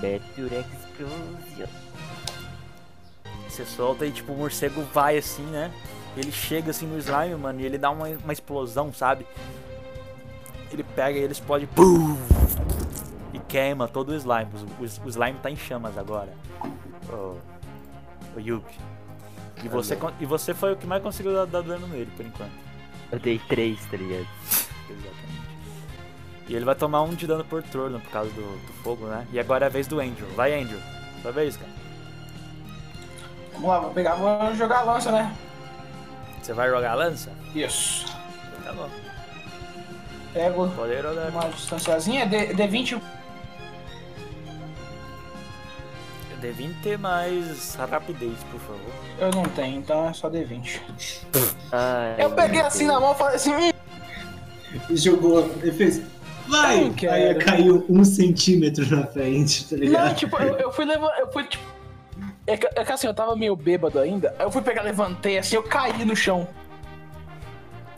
Meteor 0.00 0.50
Explosion. 0.52 1.68
Você 3.48 3.64
solta 3.64 4.06
e 4.06 4.10
tipo 4.10 4.32
o 4.32 4.36
morcego 4.36 4.82
vai 4.92 5.16
assim, 5.16 5.44
né? 5.44 5.72
Ele 6.16 6.32
chega 6.32 6.70
assim 6.70 6.86
no 6.86 6.98
slime, 6.98 7.36
mano, 7.36 7.60
e 7.60 7.64
ele 7.66 7.78
dá 7.78 7.90
uma, 7.90 8.08
uma 8.08 8.32
explosão, 8.32 8.92
sabe? 8.92 9.24
Ele 10.72 10.82
pega 10.82 11.18
e 11.18 11.22
ele 11.22 11.32
explode. 11.32 11.66
Pum! 11.68 12.16
Queima 13.48 13.88
todo 13.88 14.10
o 14.10 14.14
slime. 14.14 14.50
O, 14.78 14.82
o- 14.84 15.06
o 15.06 15.08
slime 15.08 15.38
tá 15.42 15.50
em 15.50 15.56
chamas 15.56 15.96
agora. 15.96 16.32
O, 17.08 17.38
o 18.36 18.40
Yubi. 18.40 18.66
E 19.64 19.68
você, 19.68 19.98
e 20.20 20.26
você 20.26 20.54
foi 20.54 20.72
o 20.72 20.76
que 20.76 20.86
mais 20.86 21.02
conseguiu 21.02 21.32
dar, 21.34 21.46
dar 21.46 21.62
dano 21.62 21.86
nele, 21.88 22.10
por 22.16 22.24
enquanto. 22.24 22.52
Eu 23.10 23.18
dei 23.18 23.38
três, 23.48 23.80
tá 23.86 23.96
ligado? 23.96 24.26
Exatamente. 24.88 25.38
E 26.46 26.54
ele 26.54 26.64
vai 26.64 26.74
tomar 26.74 27.02
um 27.02 27.10
de 27.14 27.26
dano 27.26 27.44
por 27.44 27.62
turno 27.62 27.98
por 28.00 28.10
causa 28.10 28.30
do, 28.30 28.42
do 28.66 28.72
fogo, 28.84 29.06
né? 29.06 29.26
E 29.32 29.40
agora 29.40 29.64
é 29.64 29.68
a 29.68 29.70
vez 29.70 29.86
do 29.86 29.98
Andrew. 30.00 30.28
Vai, 30.36 30.54
Andrew. 30.60 30.78
Sua 31.22 31.32
vez, 31.32 31.56
cara. 31.56 31.70
Vamos 33.54 33.68
lá, 33.68 33.80
vou 33.80 33.90
pegar, 33.90 34.14
vou 34.14 34.54
jogar 34.54 34.78
a 34.80 34.82
lança, 34.84 35.10
né? 35.10 35.34
Você 36.40 36.52
vai 36.52 36.68
jogar 36.70 36.92
a 36.92 36.94
lança? 36.94 37.32
Isso. 37.54 38.06
Tá 38.64 38.72
bom. 38.72 38.88
Pego 40.32 40.68
Pode 40.70 40.96
jogar. 41.02 41.28
uma 41.30 41.48
distanciazinha, 41.48 42.26
D- 42.26 42.54
D20. 42.54 43.00
D20 46.38 46.96
mais 46.98 47.74
rapidez, 47.74 48.34
por 48.50 48.60
favor. 48.60 48.92
Eu 49.18 49.30
não 49.30 49.42
tenho, 49.44 49.78
então 49.78 50.08
é 50.08 50.12
só 50.12 50.30
D20. 50.30 50.80
Ai, 51.72 52.16
Eu 52.18 52.30
peguei 52.30 52.60
assim 52.60 52.86
na 52.86 52.98
mão 53.00 53.12
e 53.12 53.14
falei 53.16 53.36
assim: 53.36 53.52
E 54.90 54.96
jogou. 54.96 55.50
Ele 55.62 55.72
fez. 55.72 56.00
Vai! 56.46 56.92
Aí 57.10 57.34
caiu 57.34 57.84
um 57.88 58.02
centímetro 58.04 58.88
na 58.94 59.06
frente, 59.06 59.64
tá 59.68 59.76
Não, 59.76 59.82
ligado? 59.82 60.14
tipo, 60.16 60.36
eu, 60.42 60.56
eu 60.56 60.72
fui 60.72 60.84
levar. 60.84 61.18
Eu 61.18 61.30
fui, 61.30 61.44
tipo. 61.44 61.62
É 62.46 62.56
que, 62.56 62.66
é 62.66 62.84
que 62.84 62.92
assim, 62.92 63.06
eu 63.06 63.12
tava 63.12 63.36
meio 63.36 63.54
bêbado 63.54 63.98
ainda. 63.98 64.34
Aí 64.38 64.46
eu 64.46 64.50
fui 64.50 64.62
pegar, 64.62 64.80
levantei 64.82 65.36
assim, 65.38 65.56
eu 65.56 65.62
caí 65.62 66.04
no 66.06 66.16
chão. 66.16 66.48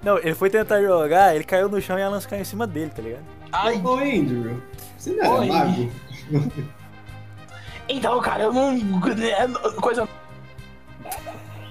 Não, 0.03 0.19
ele 0.19 0.35
foi 0.35 0.51
tentar 0.51 0.83
jogar, 0.83 1.35
ele 1.37 1.45
caiu 1.45 1.69
no 1.69 1.81
chão 1.81 1.97
e 1.99 2.03
a 2.03 2.09
lança 2.09 2.27
caiu 2.29 2.41
em 2.43 2.45
cima 2.45 2.67
dele, 2.67 2.91
tá 2.95 3.03
ligado? 3.03 3.23
Ai, 3.53 3.81
Ô, 3.85 3.95
Andrew, 3.95 4.61
você 4.97 5.11
não 5.12 5.25
era 5.25 5.35
Oi. 5.35 5.47
mago? 5.47 5.91
então, 7.91 8.21
cara, 8.21 8.45
eu 8.45 8.53
não. 8.53 8.73
é, 8.73 9.71
Coisa. 9.81 10.09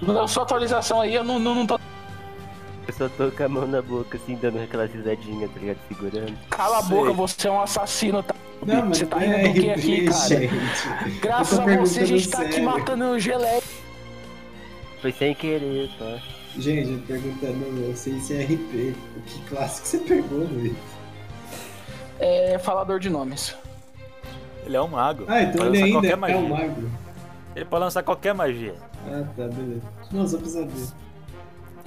Na 0.02 0.28
sua 0.28 0.44
atualização 0.44 1.02
aí, 1.02 1.16
eu 1.16 1.24
não, 1.24 1.40
não, 1.40 1.56
não 1.56 1.68
tô. 1.68 1.80
Eu 2.88 2.94
só 2.94 3.10
tô 3.10 3.30
com 3.30 3.44
a 3.44 3.50
mão 3.50 3.68
na 3.68 3.82
boca, 3.82 4.18
assim, 4.18 4.36
dando 4.36 4.60
aquela 4.62 4.86
risadinha, 4.86 5.48
tá 5.48 5.60
ligado? 5.60 5.78
Segurando. 5.88 6.38
Cala 6.50 6.80
a 6.80 6.82
Sei. 6.82 6.98
boca, 6.98 7.14
você 7.14 7.48
é 7.48 7.52
um 7.52 7.62
assassino, 7.62 8.24
tá? 8.24 8.34
Não, 8.66 8.86
mas 8.88 8.98
você 8.98 9.06
tá 9.06 9.24
é 9.24 9.44
rindo 9.48 9.54
do 9.54 9.62
que 9.62 9.70
aqui, 9.70 10.06
cara? 10.06 10.28
gente. 10.28 11.20
Graças 11.22 11.60
a 11.60 11.66
você, 11.78 12.00
a 12.00 12.06
gente 12.06 12.30
tá 12.30 12.41
aqui 12.41 12.62
matando 12.62 13.06
o 13.06 13.20
geleia. 13.20 13.62
Foi 15.02 15.12
sem 15.12 15.34
querer, 15.36 15.90
tá? 15.98 16.20
Gente, 16.58 16.91
eu 16.91 17.00
perguntando 17.08 17.96
sem 17.96 18.20
ser 18.20 18.44
RP. 18.44 18.96
Que 19.28 19.41
classe 19.48 19.82
que 19.82 19.88
você 19.88 19.98
pegou, 20.00 20.40
Luiz? 20.40 20.74
É 22.20 22.58
falador 22.60 23.00
de 23.00 23.10
nomes. 23.10 23.56
Ele 24.70 24.78
é 24.78 24.82
um 24.84 24.88
mago. 24.88 25.26
Ah, 25.28 25.41
então 25.41 25.66
ele 25.66 25.78
ainda 25.82 25.91
qualquer 25.94 26.12
é 26.12 26.16
magia. 26.16 26.38
um 26.38 26.50
mago. 26.50 26.91
Ele 27.56 27.66
pode 27.66 27.84
lançar 27.84 28.04
qualquer 28.04 28.34
magia. 28.36 28.76
Ah, 29.08 29.24
tá, 29.36 29.48
beleza. 29.48 29.82
Não, 30.12 30.28
só 30.28 30.38
pra 30.38 30.48
saber. 30.48 30.88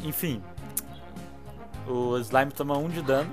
Enfim. 0.02 0.42
O 1.86 2.16
slime 2.18 2.50
toma 2.50 2.76
um 2.76 2.88
de 2.88 3.00
dano. 3.00 3.30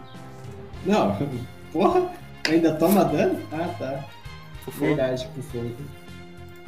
Não, 0.86 1.18
porra, 1.74 2.12
ainda 2.48 2.76
toma 2.76 3.04
dano? 3.06 3.42
Ah, 3.52 3.74
tá. 3.80 4.06
Por. 4.66 4.74
Verdade, 4.76 5.28
por 5.34 5.44
fogo. 5.46 5.76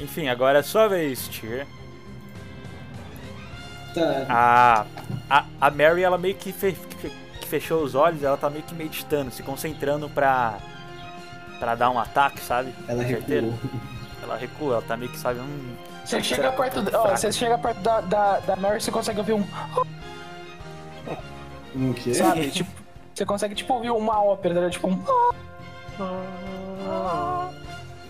Enfim, 0.00 0.26
agora 0.26 0.58
é 0.58 0.62
sua 0.62 0.88
vez, 0.88 1.28
Tyr. 1.28 1.64
Tá, 3.94 4.26
A, 4.28 4.86
a, 5.30 5.44
a 5.60 5.70
Mary, 5.70 6.02
ela 6.02 6.16
meio 6.18 6.34
que, 6.34 6.50
fe- 6.52 6.72
que 7.40 7.46
fechou 7.46 7.84
os 7.84 7.94
olhos, 7.94 8.22
ela 8.24 8.36
tá 8.36 8.48
meio 8.50 8.64
que 8.64 8.74
meditando, 8.74 9.30
se 9.30 9.42
concentrando 9.42 10.08
pra, 10.08 10.58
pra 11.62 11.76
dar 11.76 11.90
um 11.90 11.98
ataque, 11.98 12.40
sabe? 12.40 12.74
ela 12.88 13.04
recuou. 13.04 13.54
Ela 14.20 14.36
recua, 14.36 14.72
ela 14.74 14.82
tá 14.82 14.96
meio 14.96 15.12
que, 15.12 15.18
sabe, 15.18 15.38
um... 15.38 15.76
Você 16.04 16.20
chega 16.20 16.42
Será 16.42 16.52
perto, 16.52 16.96
ó, 16.96 17.16
você 17.16 17.30
chega 17.30 17.56
perto 17.56 17.80
da, 17.80 18.00
da, 18.00 18.40
da 18.40 18.56
Mary, 18.56 18.80
você 18.80 18.90
consegue 18.90 19.20
ouvir 19.20 19.34
um. 19.34 19.44
Um 21.74 21.92
quê? 21.92 22.12
Sabe? 22.12 22.50
tipo, 22.50 22.70
você 23.14 23.24
consegue 23.24 23.54
tipo 23.54 23.72
ouvir 23.72 23.90
uma 23.90 24.22
ópera, 24.22 24.60
né? 24.60 24.70
tipo 24.70 24.88
um. 24.88 25.00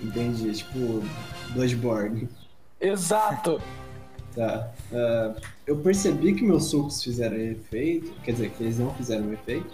Entendi, 0.03 0.53
tipo, 0.53 1.05
Bloodborne. 1.51 2.29
Exato. 2.81 3.61
Tá. 4.35 4.71
ah, 4.95 5.35
eu 5.67 5.77
percebi 5.77 6.35
que 6.35 6.43
meus 6.43 6.65
socos 6.71 7.05
fizeram 7.05 7.37
efeito. 7.37 8.13
Quer 8.25 8.33
dizer, 8.33 8.51
que 8.51 8.63
eles 8.63 8.79
não 8.79 8.95
fizeram 8.95 9.31
efeito. 9.33 9.71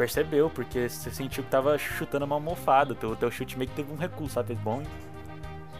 Percebeu, 0.00 0.48
porque 0.48 0.88
você 0.88 1.10
sentiu 1.10 1.44
que 1.44 1.50
tava 1.50 1.76
chutando 1.76 2.24
uma 2.24 2.36
almofada. 2.36 2.94
Teu, 2.94 3.14
teu 3.14 3.30
chute 3.30 3.58
meio 3.58 3.68
que 3.68 3.76
teve 3.76 3.92
um 3.92 3.96
recuo, 3.96 4.30
sabe? 4.30 4.46
Fez 4.46 4.58
bom. 4.60 4.82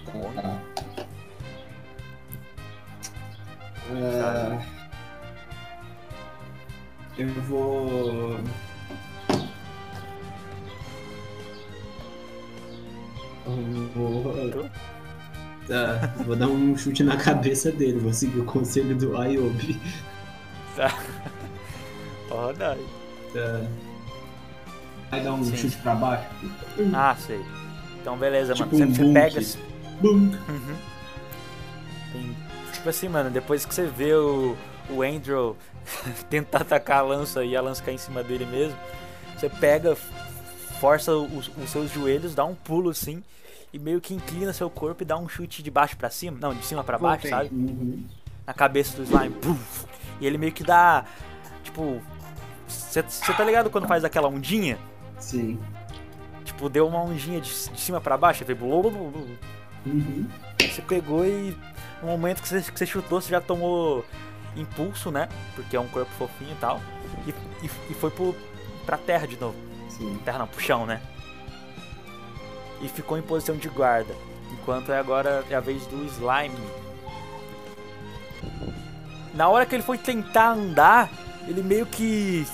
Tá. 0.05 0.61
É, 3.97 4.61
Eu 7.17 7.29
vou. 7.45 8.39
Eu 13.47 13.89
vou. 13.95 14.69
Tá, 15.67 16.13
vou 16.27 16.37
dar 16.37 16.49
um 16.49 16.77
chute 16.77 17.03
na 17.03 17.17
cabeça 17.17 17.73
dele, 17.73 17.99
vou 17.99 18.13
seguir 18.13 18.41
o 18.41 18.45
conselho 18.45 18.95
do 18.95 19.17
Ayobi. 19.17 19.81
Tá. 20.77 20.95
Roda 22.29 22.73
aí. 22.73 22.87
Tá. 23.33 23.90
Vai 25.11 25.21
dar 25.23 25.33
um 25.35 25.43
Sim. 25.45 25.57
chute 25.57 25.77
pra 25.79 25.95
baixo? 25.95 26.25
Ah, 26.95 27.17
sei. 27.19 27.45
Então 28.01 28.17
beleza, 28.17 28.55
Tipo 28.55 28.77
mano. 28.79 28.87
um 28.91 28.95
Você, 28.95 28.97
você 28.97 29.05
bunk. 29.05 29.15
pega. 29.15 29.41
Bum. 30.01 30.09
Uhum. 30.49 30.77
Tem- 32.13 32.37
Tipo 32.73 32.89
assim, 32.89 33.09
mano, 33.09 33.31
depois 33.31 33.67
que 33.67 33.75
você 33.75 33.87
vê 33.87 34.15
o, 34.15 34.57
o 34.89 35.03
Andrew 35.03 35.57
tentar 36.31 36.63
atacar 36.63 36.99
a 37.01 37.03
lança 37.03 37.45
e 37.45 37.55
a 37.57 37.61
lança 37.61 37.83
cair 37.83 37.97
em 37.97 37.99
cima 37.99 38.23
dele 38.23 38.47
mesmo, 38.47 38.77
você 39.37 39.49
pega, 39.51 39.95
força 40.81 41.13
os, 41.15 41.49
os 41.57 41.69
seus 41.71 41.91
joelhos, 41.91 42.35
dá 42.35 42.45
um 42.45 42.55
pulo 42.55 42.89
assim 42.91 43.23
e 43.73 43.79
meio 43.79 44.01
que 44.01 44.15
inclina 44.15 44.53
seu 44.53 44.71
corpo 44.71 45.03
e 45.03 45.07
dá 45.07 45.19
um 45.19 45.29
chute 45.29 45.63
de 45.63 45.71
baixo 45.71 45.97
pra 45.97 46.09
cima, 46.11 46.39
não, 46.41 46.55
de 46.55 46.65
cima 46.65 46.83
pra 46.83 46.97
baixo, 46.99 47.29
Voltei. 47.29 47.49
sabe? 47.49 47.51
Uhum. 47.55 48.05
Na 48.47 48.55
cabeça 48.55 48.97
do 48.97 49.03
slime. 49.03 49.35
Puf! 49.35 49.85
E 50.21 50.27
ele 50.27 50.39
meio 50.39 50.53
que 50.53 50.65
dá, 50.65 51.05
tipo, 51.63 52.01
você 52.67 53.03
você 53.03 53.33
tá 53.35 53.45
ligado 53.45 53.69
quando 53.71 53.87
faz 53.87 54.05
aquela 54.05 54.29
ondinha? 54.29 54.79
Sim. 55.21 55.59
Tipo, 56.45 56.69
deu 56.69 56.89
uma 56.89 57.03
ondinha 57.03 57.41
de, 57.41 57.49
de 57.49 57.81
cima 57.81 58.01
pra 58.01 58.17
baixo, 58.17 58.45
blu. 58.45 58.89
Uhum. 59.87 60.29
Você 60.59 60.83
pegou 60.83 61.25
e 61.25 61.57
no 62.03 62.09
momento 62.09 62.43
que 62.43 62.49
você, 62.49 62.61
que 62.63 62.79
você 62.79 62.87
chutou, 62.87 63.21
você 63.21 63.31
já 63.31 63.41
tomou 63.41 64.05
impulso, 64.57 65.11
né? 65.11 65.29
Porque 65.55 65.77
é 65.77 65.81
um 65.81 65.89
corpo 65.89 66.11
fofinho 66.19 66.53
e 66.53 66.57
tal. 66.57 66.81
E, 67.27 67.31
e, 67.65 67.71
e 67.91 67.95
foi 67.95 68.11
pro, 68.11 68.35
pra 68.85 68.97
terra 68.97 69.27
de 69.27 69.39
novo. 69.39 69.57
Sim. 69.89 70.19
Terra 70.25 70.39
não, 70.39 70.47
pro 70.47 70.61
chão, 70.61 70.87
né? 70.87 71.01
E 72.81 72.89
ficou 72.89 73.19
em 73.19 73.23
posição 73.23 73.57
de 73.57 73.69
guarda. 73.69 74.15
Enquanto 74.53 74.91
é 74.91 74.99
agora 74.99 75.45
é 75.51 75.55
a 75.55 75.61
vez 75.61 75.87
do 75.87 76.05
slime. 76.07 76.57
Na 79.35 79.49
hora 79.49 79.65
que 79.65 79.75
ele 79.75 79.83
foi 79.83 79.99
tentar 79.99 80.53
andar, 80.53 81.11
ele 81.47 81.63
meio 81.63 81.87
que 81.87 82.47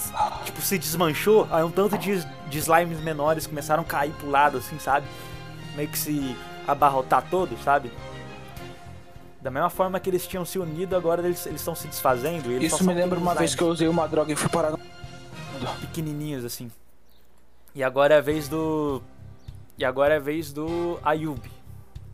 tipo, 0.45 0.61
se 0.61 0.79
desmanchou. 0.79 1.49
Aí 1.51 1.63
um 1.63 1.71
tanto 1.71 1.97
de, 1.97 2.19
de 2.49 2.59
slimes 2.59 3.01
menores 3.01 3.47
começaram 3.47 3.83
a 3.83 3.87
cair 3.87 4.13
pro 4.13 4.31
lado, 4.31 4.59
assim, 4.59 4.79
sabe? 4.79 5.07
Meio 5.75 5.89
que 5.89 5.99
se 5.99 6.37
abarrotar 6.67 7.25
todos, 7.31 7.61
sabe? 7.63 7.91
Da 9.41 9.51
mesma 9.51 9.71
forma 9.71 10.01
que 10.01 10.11
eles 10.11 10.27
tinham 10.27 10.45
se 10.45 10.59
unido, 10.59 10.97
agora 10.97 11.25
eles 11.25 11.47
estão 11.47 11.75
se 11.75 11.87
desfazendo. 11.87 12.51
e 12.51 12.65
Isso 12.65 12.83
me 12.85 12.95
lembra 12.95 13.19
uma 13.19 13.35
vez 13.35 13.55
que 13.55 13.63
eu 13.63 13.69
usei 13.69 13.87
uma 13.87 14.09
droga 14.09 14.33
e 14.33 14.37
fui 14.37 14.49
parar 14.49 14.73
no... 14.73 14.79
pequenininhos 15.81 16.45
assim. 16.45 16.71
E 17.75 17.85
agora 17.85 18.15
é 18.15 18.19
a 18.19 18.21
vez 18.21 18.49
do. 18.49 19.03
E 19.79 19.85
agora 19.85 20.15
é 20.15 20.17
a 20.17 20.21
vez 20.21 20.53
do 20.53 20.99
Ayub. 21.05 21.41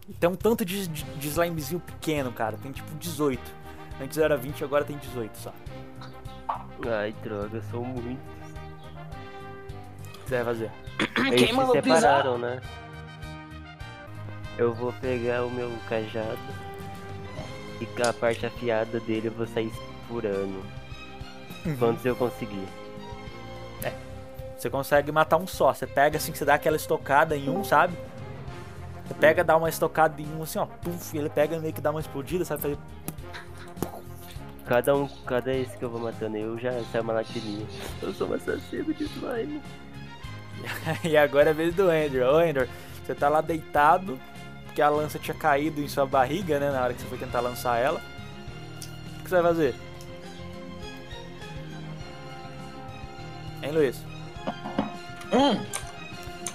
E 0.09 0.12
tem 0.12 0.28
um 0.28 0.34
tanto 0.34 0.64
de, 0.64 0.88
de, 0.88 1.04
de 1.04 1.28
slimezinho 1.28 1.80
pequeno, 1.80 2.32
cara. 2.32 2.59
Tem 2.60 2.72
tipo 2.72 2.92
18. 2.96 3.40
Antes 4.00 4.18
era 4.18 4.36
20, 4.36 4.64
agora 4.64 4.84
tem 4.84 4.98
18 4.98 5.38
só. 5.38 5.54
Ai, 6.84 7.14
droga, 7.22 7.62
são 7.70 7.84
muitos. 7.84 8.18
que 8.18 8.31
você 10.32 10.42
vai 10.42 10.44
fazer? 10.44 10.70
Eles 11.32 11.50
Quem 11.50 11.66
se 11.66 11.72
separaram, 11.72 12.38
né? 12.38 12.60
Eu 14.59 14.72
vou 14.72 14.92
pegar 14.94 15.44
o 15.44 15.50
meu 15.50 15.70
cajado 15.88 16.38
e 17.80 17.86
com 17.86 18.09
a 18.09 18.12
parte 18.12 18.46
afiada 18.46 19.00
dele 19.00 19.28
eu 19.28 19.32
vou 19.32 19.46
sair 19.46 19.72
furando. 20.09 20.62
Uhum. 21.64 21.76
Quantos 21.76 22.04
eu 22.04 22.16
conseguir. 22.16 22.66
Você 24.59 24.70
consegue 24.70 25.10
matar 25.10 25.38
um 25.38 25.46
só. 25.46 25.74
Você 25.74 25.88
pega 25.88 26.18
assim, 26.18 26.32
você 26.32 26.44
dá 26.44 26.54
aquela 26.54 26.76
estocada 26.76 27.36
em 27.36 27.50
um, 27.50 27.64
sabe? 27.64 27.96
Você 29.04 29.14
pega, 29.14 29.42
dá 29.42 29.56
uma 29.56 29.68
estocada 29.68 30.22
em 30.22 30.36
um 30.36 30.44
assim, 30.44 30.60
ó. 30.60 30.66
Puf, 30.66 31.18
ele 31.18 31.28
pega 31.28 31.59
meio 31.59 31.72
que 31.74 31.80
dá 31.80 31.90
uma 31.90 31.98
explodida, 31.98 32.44
sabe? 32.44 32.62
Fazer- 32.62 32.78
Cada 34.64 34.94
um, 34.94 35.09
cada 35.26 35.52
esse 35.52 35.76
que 35.76 35.84
eu 35.84 35.90
vou 35.90 36.00
matando 36.00 36.36
eu 36.36 36.56
já 36.60 36.70
sai 36.92 37.00
uma 37.00 37.12
latirinha. 37.12 37.66
Eu 38.00 38.14
sou 38.14 38.28
um 38.28 38.34
assassino 38.34 38.94
de 38.94 39.02
slime. 39.02 39.60
e 41.05 41.16
agora 41.16 41.51
é 41.51 41.53
a 41.53 41.55
vez 41.55 41.74
do 41.74 41.89
Andrew. 41.91 42.27
Ô, 42.33 42.39
Andrew, 42.39 42.69
você 43.05 43.15
tá 43.15 43.29
lá 43.29 43.41
deitado, 43.41 44.19
porque 44.66 44.81
a 44.83 44.89
lança 44.89 45.19
tinha 45.19 45.35
caído 45.35 45.81
em 45.81 45.89
sua 45.89 46.07
barriga, 46.07 46.59
né? 46.61 46.70
Na 46.70 46.83
hora 46.85 46.95
que 46.95 47.01
você 47.03 47.09
foi 47.09 47.19
tentar 47.19 47.41
lançar 47.41 47.79
ela. 47.79 48.01
O 49.19 49.23
que 49.23 49.29
você 49.29 49.35
vai 49.41 49.43
fazer? 49.53 49.74
Hein, 53.62 53.73
Luiz? 53.73 53.97
Hum, 55.33 55.59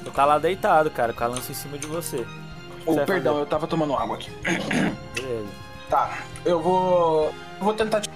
Você 0.04 0.12
tá 0.12 0.26
lá 0.26 0.38
deitado, 0.38 0.90
cara, 0.92 1.14
com 1.14 1.24
a 1.24 1.28
lança 1.28 1.52
em 1.52 1.56
cima 1.56 1.78
de 1.78 1.88
você. 1.88 2.26
oh, 2.86 2.94
vai 2.96 3.06
perdão, 3.06 3.34
fazer? 3.34 3.44
eu 3.46 3.50
tava 3.50 3.68
tomando 3.68 3.96
água 3.96 4.16
aqui. 4.18 4.30
Beleza. 5.14 5.48
Tá, 5.90 6.18
eu 6.46 6.62
vou. 6.62 7.28
eu 7.60 7.64
Vou 7.64 7.74
tentar. 7.74 8.02
te- 8.02 8.10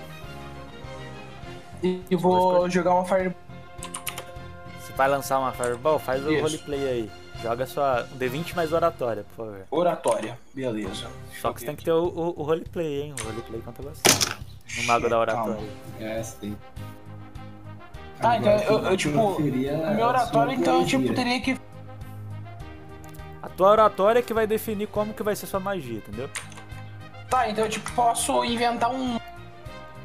E 1.81 2.15
vou 2.15 2.69
jogar 2.69 2.93
uma 2.93 3.05
fire. 3.05 3.33
Vai 5.01 5.09
lançar 5.09 5.39
uma 5.39 5.51
Fireball? 5.51 5.97
Faz 5.97 6.23
o 6.23 6.31
Isso. 6.31 6.43
roleplay 6.43 6.87
aí. 6.87 7.11
Joga 7.41 7.65
sua 7.65 8.07
um 8.13 8.19
D20 8.19 8.53
mais 8.53 8.71
oratória, 8.71 9.23
por 9.23 9.47
favor. 9.47 9.65
Oratória. 9.71 10.37
Beleza. 10.53 11.09
Só 11.41 11.51
que 11.51 11.59
você 11.59 11.65
tem 11.65 11.75
que 11.75 11.83
ter 11.83 11.91
o, 11.91 12.03
o, 12.03 12.39
o 12.39 12.43
roleplay, 12.43 13.01
hein? 13.01 13.15
O 13.19 13.23
roleplay 13.23 13.61
conta 13.61 13.81
bastante. 13.81 14.37
No 14.77 14.83
Mago 14.83 15.09
da 15.09 15.17
Oratória. 15.17 15.67
É, 15.99 16.21
sim. 16.21 16.55
Tá, 18.21 18.37
então 18.37 18.51
Agora, 18.53 18.63
eu, 18.71 18.91
eu, 18.91 18.97
tipo. 18.97 19.17
O 19.17 20.03
a 20.03 20.07
oratório, 20.07 20.51
sua 20.51 20.53
então, 20.53 20.81
eu, 20.81 20.85
tipo, 20.85 21.13
teria 21.15 21.41
que. 21.41 21.59
A 23.41 23.49
tua 23.49 23.71
oratória 23.71 24.19
é 24.19 24.21
que 24.21 24.35
vai 24.35 24.45
definir 24.45 24.85
como 24.85 25.15
que 25.15 25.23
vai 25.23 25.35
ser 25.35 25.47
sua 25.47 25.59
magia, 25.59 25.97
entendeu? 25.97 26.29
Tá, 27.27 27.49
então 27.49 27.63
eu, 27.63 27.71
tipo, 27.71 27.91
posso 27.93 28.45
inventar 28.45 28.91
um. 28.91 29.17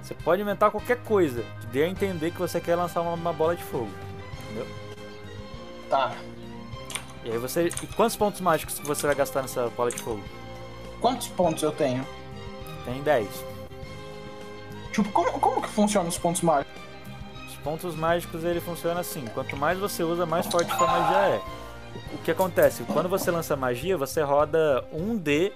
Você 0.01 0.14
pode 0.14 0.40
inventar 0.40 0.70
qualquer 0.70 1.02
coisa 1.02 1.44
que 1.60 1.66
dê 1.66 1.82
a 1.82 1.86
entender 1.86 2.31
que 2.31 2.39
você 2.39 2.62
quer 2.62 2.77
lançar 2.77 3.02
uma, 3.02 3.12
uma 3.12 3.32
bola 3.35 3.55
de 3.55 3.62
fogo. 3.62 3.90
Entendeu? 4.47 4.85
Tá. 5.90 6.12
E 7.24 7.30
aí 7.32 7.38
você. 7.38 7.68
E 7.68 7.86
quantos 7.88 8.16
pontos 8.16 8.40
mágicos 8.40 8.78
que 8.78 8.86
você 8.86 9.06
vai 9.06 9.14
gastar 9.16 9.42
nessa 9.42 9.68
bola 9.70 9.90
de 9.90 9.98
fogo? 9.98 10.22
Quantos 11.00 11.28
pontos 11.28 11.62
eu 11.62 11.72
tenho? 11.72 12.06
Tem 12.84 13.02
10. 13.02 13.28
Tipo, 14.92 15.10
como, 15.10 15.32
como 15.38 15.60
que 15.62 15.68
funciona 15.68 16.08
os 16.08 16.16
pontos 16.18 16.40
mágicos? 16.42 16.72
Os 17.48 17.56
pontos 17.56 17.94
mágicos 17.96 18.44
ele 18.44 18.60
funciona 18.60 19.00
assim: 19.00 19.24
quanto 19.34 19.56
mais 19.56 19.78
você 19.78 20.02
usa, 20.02 20.24
mais 20.24 20.46
forte 20.46 20.74
sua 20.76 20.86
magia 20.86 21.16
é. 21.36 21.40
O 22.14 22.18
que 22.18 22.30
acontece? 22.30 22.82
Quando 22.84 23.08
você 23.08 23.30
lança 23.30 23.56
magia, 23.56 23.96
você 23.96 24.22
roda 24.22 24.84
um 24.92 25.16
D 25.16 25.52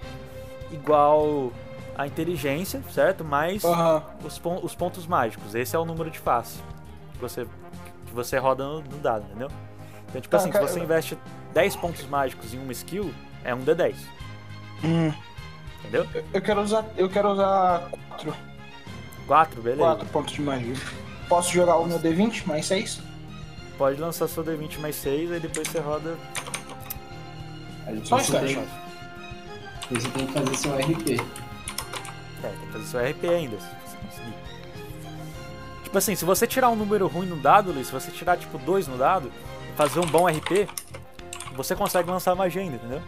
igual 0.71 1.51
a 1.97 2.07
inteligência, 2.07 2.81
certo? 2.91 3.23
Mais 3.23 3.63
os, 4.23 4.39
pon- 4.39 4.59
os 4.63 4.73
pontos 4.75 5.05
mágicos.Esse 5.05 5.75
é 5.75 5.79
o 5.79 5.85
número 5.85 6.09
de 6.09 6.17
face 6.19 6.59
que 7.13 7.19
você, 7.19 7.45
que 8.07 8.13
você 8.13 8.37
roda 8.37 8.63
no, 8.63 8.81
no 8.81 8.97
dado, 8.97 9.23
entendeu? 9.29 9.49
Então, 10.11 10.21
tipo 10.21 10.31
Tá, 10.31 10.37
assim, 10.37 10.47
se 10.47 10.51
cara, 10.53 10.67
você 10.67 10.79
eu- 10.79 10.83
investe 10.83 11.17
10 11.53 11.75
pontos 11.75 12.05
mágicos 12.05 12.53
em 12.53 12.59
uma 12.59 12.71
skill, 12.73 13.13
é 13.43 13.55
um 13.55 13.61
D10, 13.63 13.95
Hum, 14.83 15.11
entendeu? 15.79 16.05
eu- 16.33 16.41
quero 16.41 16.61
usar. 16.61 16.85
Eu 16.97 17.09
quero 17.09 17.29
usar 17.29 17.89
4, 18.09 18.33
4, 19.25 19.61
beleza. 19.61 19.81
quatro 19.81 20.05
pontos 20.07 20.33
de 20.33 20.41
magia. 20.41 20.75
Posso 21.29 21.51
jogar 21.53 21.77
o 21.77 21.87
meu 21.87 21.97
D20 21.97 22.45
mais 22.45 22.65
6? 22.65 22.99
Pode 23.77 23.99
lançar 23.99 24.27
seu 24.27 24.43
D20 24.43 24.79
mais 24.79 24.95
6, 24.97 25.31
aí 25.31 25.39
depois 25.39 25.67
você 25.67 25.79
roda. 25.79 26.15
Só 28.03 28.15
um 28.15 28.19
você 28.19 28.31
tem, 28.39 28.45
instante. 28.51 28.69
você 29.89 30.09
tem 30.09 30.27
que 30.27 30.33
fazer 30.33 30.55
seu 30.57 30.73
RP. 30.75 31.11
É, 32.43 32.47
tem 32.47 32.59
que 32.67 32.71
fazer 32.73 32.85
seu 32.85 32.99
RP 32.99 33.27
ainda, 33.29 33.57
se 33.59 33.65
você 33.65 33.97
conseguir. 33.97 34.33
Tipo 35.83 35.97
assim, 35.97 36.15
se 36.15 36.25
você 36.25 36.45
tirar 36.47 36.69
um 36.69 36.75
número 36.75 37.07
ruim 37.07 37.25
no 37.27 37.37
dado, 37.37 37.71
Luiz, 37.71 37.87
se 37.87 37.93
você 37.93 38.11
tirar 38.11 38.37
tipo 38.37 38.57
2 38.59 38.87
no 38.87 38.97
dado, 38.97 39.31
fazer 39.81 39.99
um 39.99 40.05
bom 40.05 40.27
RP, 40.27 40.69
você 41.55 41.75
consegue 41.75 42.07
lançar 42.07 42.35
magia 42.35 42.61
ainda, 42.61 42.75
entendeu? 42.75 43.01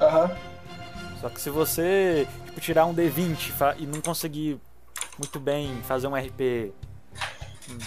Aham. 0.00 0.30
Só 1.20 1.28
que 1.28 1.40
se 1.40 1.50
você 1.50 2.28
tipo, 2.46 2.60
tirar 2.60 2.86
um 2.86 2.94
D20 2.94 3.50
fa- 3.50 3.74
e 3.76 3.86
não 3.86 4.00
conseguir 4.00 4.60
muito 5.18 5.40
bem 5.40 5.76
fazer 5.82 6.06
um 6.06 6.14
RP 6.14 6.72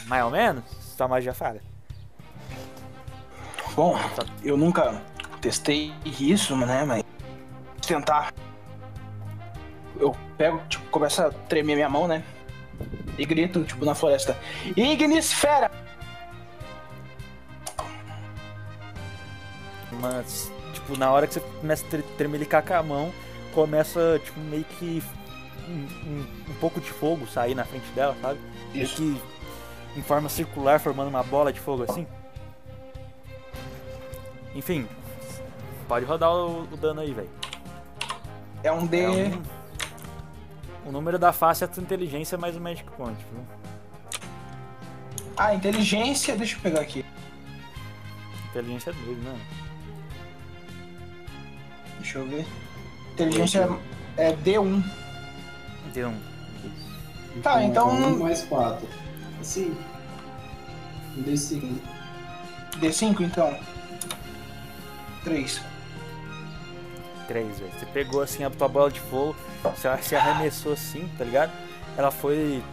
mais 0.07 0.25
ou 0.25 0.31
menos, 0.31 0.65
sua 0.97 1.07
magia 1.07 1.33
falha. 1.33 1.61
Bom, 3.73 3.97
eu 4.43 4.57
nunca 4.57 5.01
testei 5.39 5.93
isso, 6.03 6.57
né? 6.57 6.83
Mas 6.83 7.03
tentar. 7.87 8.33
Eu 9.97 10.13
pego, 10.37 10.59
tipo, 10.67 10.83
começa 10.89 11.27
a 11.27 11.31
tremer 11.31 11.75
minha 11.75 11.87
mão, 11.87 12.05
né? 12.05 12.21
E 13.17 13.23
grito, 13.25 13.63
tipo, 13.63 13.85
na 13.85 13.95
floresta. 13.95 14.37
Ignisfera! 14.75 15.71
Mas, 19.99 20.51
tipo, 20.73 20.97
na 20.97 21.11
hora 21.11 21.27
que 21.27 21.33
você 21.35 21.39
começa 21.39 21.85
a 21.85 21.89
tre- 21.89 22.03
tremelicar 22.17 22.63
com 22.65 22.73
a 22.73 22.83
mão, 22.83 23.13
começa, 23.53 24.19
tipo, 24.23 24.39
meio 24.39 24.63
que 24.63 25.03
um, 25.67 25.73
um- 26.07 26.27
um 26.51 26.53
pouco 26.59 26.79
de 26.79 26.89
fogo 26.89 27.27
sair 27.27 27.53
na 27.55 27.65
frente 27.65 27.87
dela, 27.91 28.15
sabe? 28.21 28.39
Meio 28.71 28.83
Isso. 28.85 28.95
que 28.95 29.21
em 29.97 30.01
forma 30.01 30.29
circular, 30.29 30.79
formando 30.79 31.09
uma 31.09 31.23
bola 31.23 31.51
de 31.51 31.59
fogo 31.59 31.83
assim. 31.83 32.05
Enfim, 34.55 34.87
pode 35.87 36.05
rodar 36.05 36.31
o, 36.31 36.63
o 36.63 36.77
dano 36.77 37.01
aí, 37.01 37.13
velho. 37.13 37.29
É 38.63 38.71
um 38.71 38.85
D. 38.85 38.99
É 39.01 39.09
um- 39.09 39.41
O 40.85 40.91
número 40.91 41.19
da 41.19 41.31
face 41.31 41.63
é 41.63 41.65
a 41.65 41.67
tua 41.67 41.83
inteligência 41.83 42.37
mais 42.37 42.55
o 42.55 42.59
Magic 42.61 42.89
Point, 42.91 43.17
viu? 43.31 43.43
Ah, 45.37 45.53
inteligência. 45.53 46.35
Deixa 46.35 46.55
eu 46.57 46.61
pegar 46.61 46.81
aqui. 46.81 47.05
Inteligência 48.49 48.89
é 48.89 48.93
doido, 48.93 49.21
né? 49.21 49.39
Deixa 52.09 52.17
eu 52.17 52.25
ver. 52.27 52.45
Inteligência 53.13 53.69
é 54.17 54.33
D1. 54.33 54.83
Deu 55.93 56.09
um. 56.09 56.19
Tá, 57.43 57.63
então- 57.63 57.89
Um 57.91 58.17
mais 58.23 58.41
quatro. 58.45 58.87
Assim. 59.39 59.77
Um 61.15 61.21
D5. 61.21 61.77
D5, 62.79 63.21
então. 63.21 63.55
3. 65.23 65.61
3, 67.27 67.59
velho. 67.59 67.71
Você 67.77 67.85
pegou 67.85 68.23
assim 68.23 68.43
a 68.43 68.49
tua 68.49 68.67
bola 68.67 68.89
de 68.89 68.99
fogo, 69.01 69.35
você 69.63 69.95
se 70.01 70.15
arremessou 70.15 70.73
assim, 70.73 71.07
tá 71.15 71.23
ligado? 71.23 71.51
Ela 71.95 72.09
foi. 72.09 72.63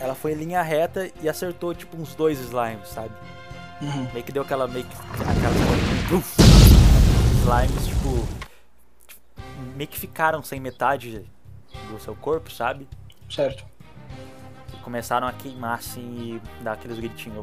Ela 0.00 0.14
foi 0.14 0.32
em 0.32 0.36
linha 0.36 0.62
reta 0.62 1.10
e 1.20 1.28
acertou 1.28 1.74
tipo 1.74 2.00
uns 2.00 2.14
dois 2.14 2.38
slimes, 2.40 2.88
sabe? 2.88 3.10
Uhum. 3.82 4.08
Meio 4.14 4.24
que 4.24 4.32
deu 4.32 4.42
aquela 4.42 4.66
meio 4.66 4.86
que. 4.86 4.96
aquela. 4.96 6.16
Uf! 6.18 6.47
Slimes, 7.48 7.86
tipo. 7.86 8.28
Meio 9.74 9.88
que 9.88 9.98
ficaram 9.98 10.42
sem 10.42 10.60
metade 10.60 11.24
do 11.90 11.98
seu 11.98 12.14
corpo, 12.14 12.50
sabe? 12.50 12.86
Certo. 13.30 13.64
E 14.74 14.76
começaram 14.78 15.26
a 15.26 15.32
queimar 15.32 15.78
assim 15.78 16.40
e 16.60 16.62
dar 16.62 16.72
aqueles 16.72 16.98
gritinhos. 16.98 17.42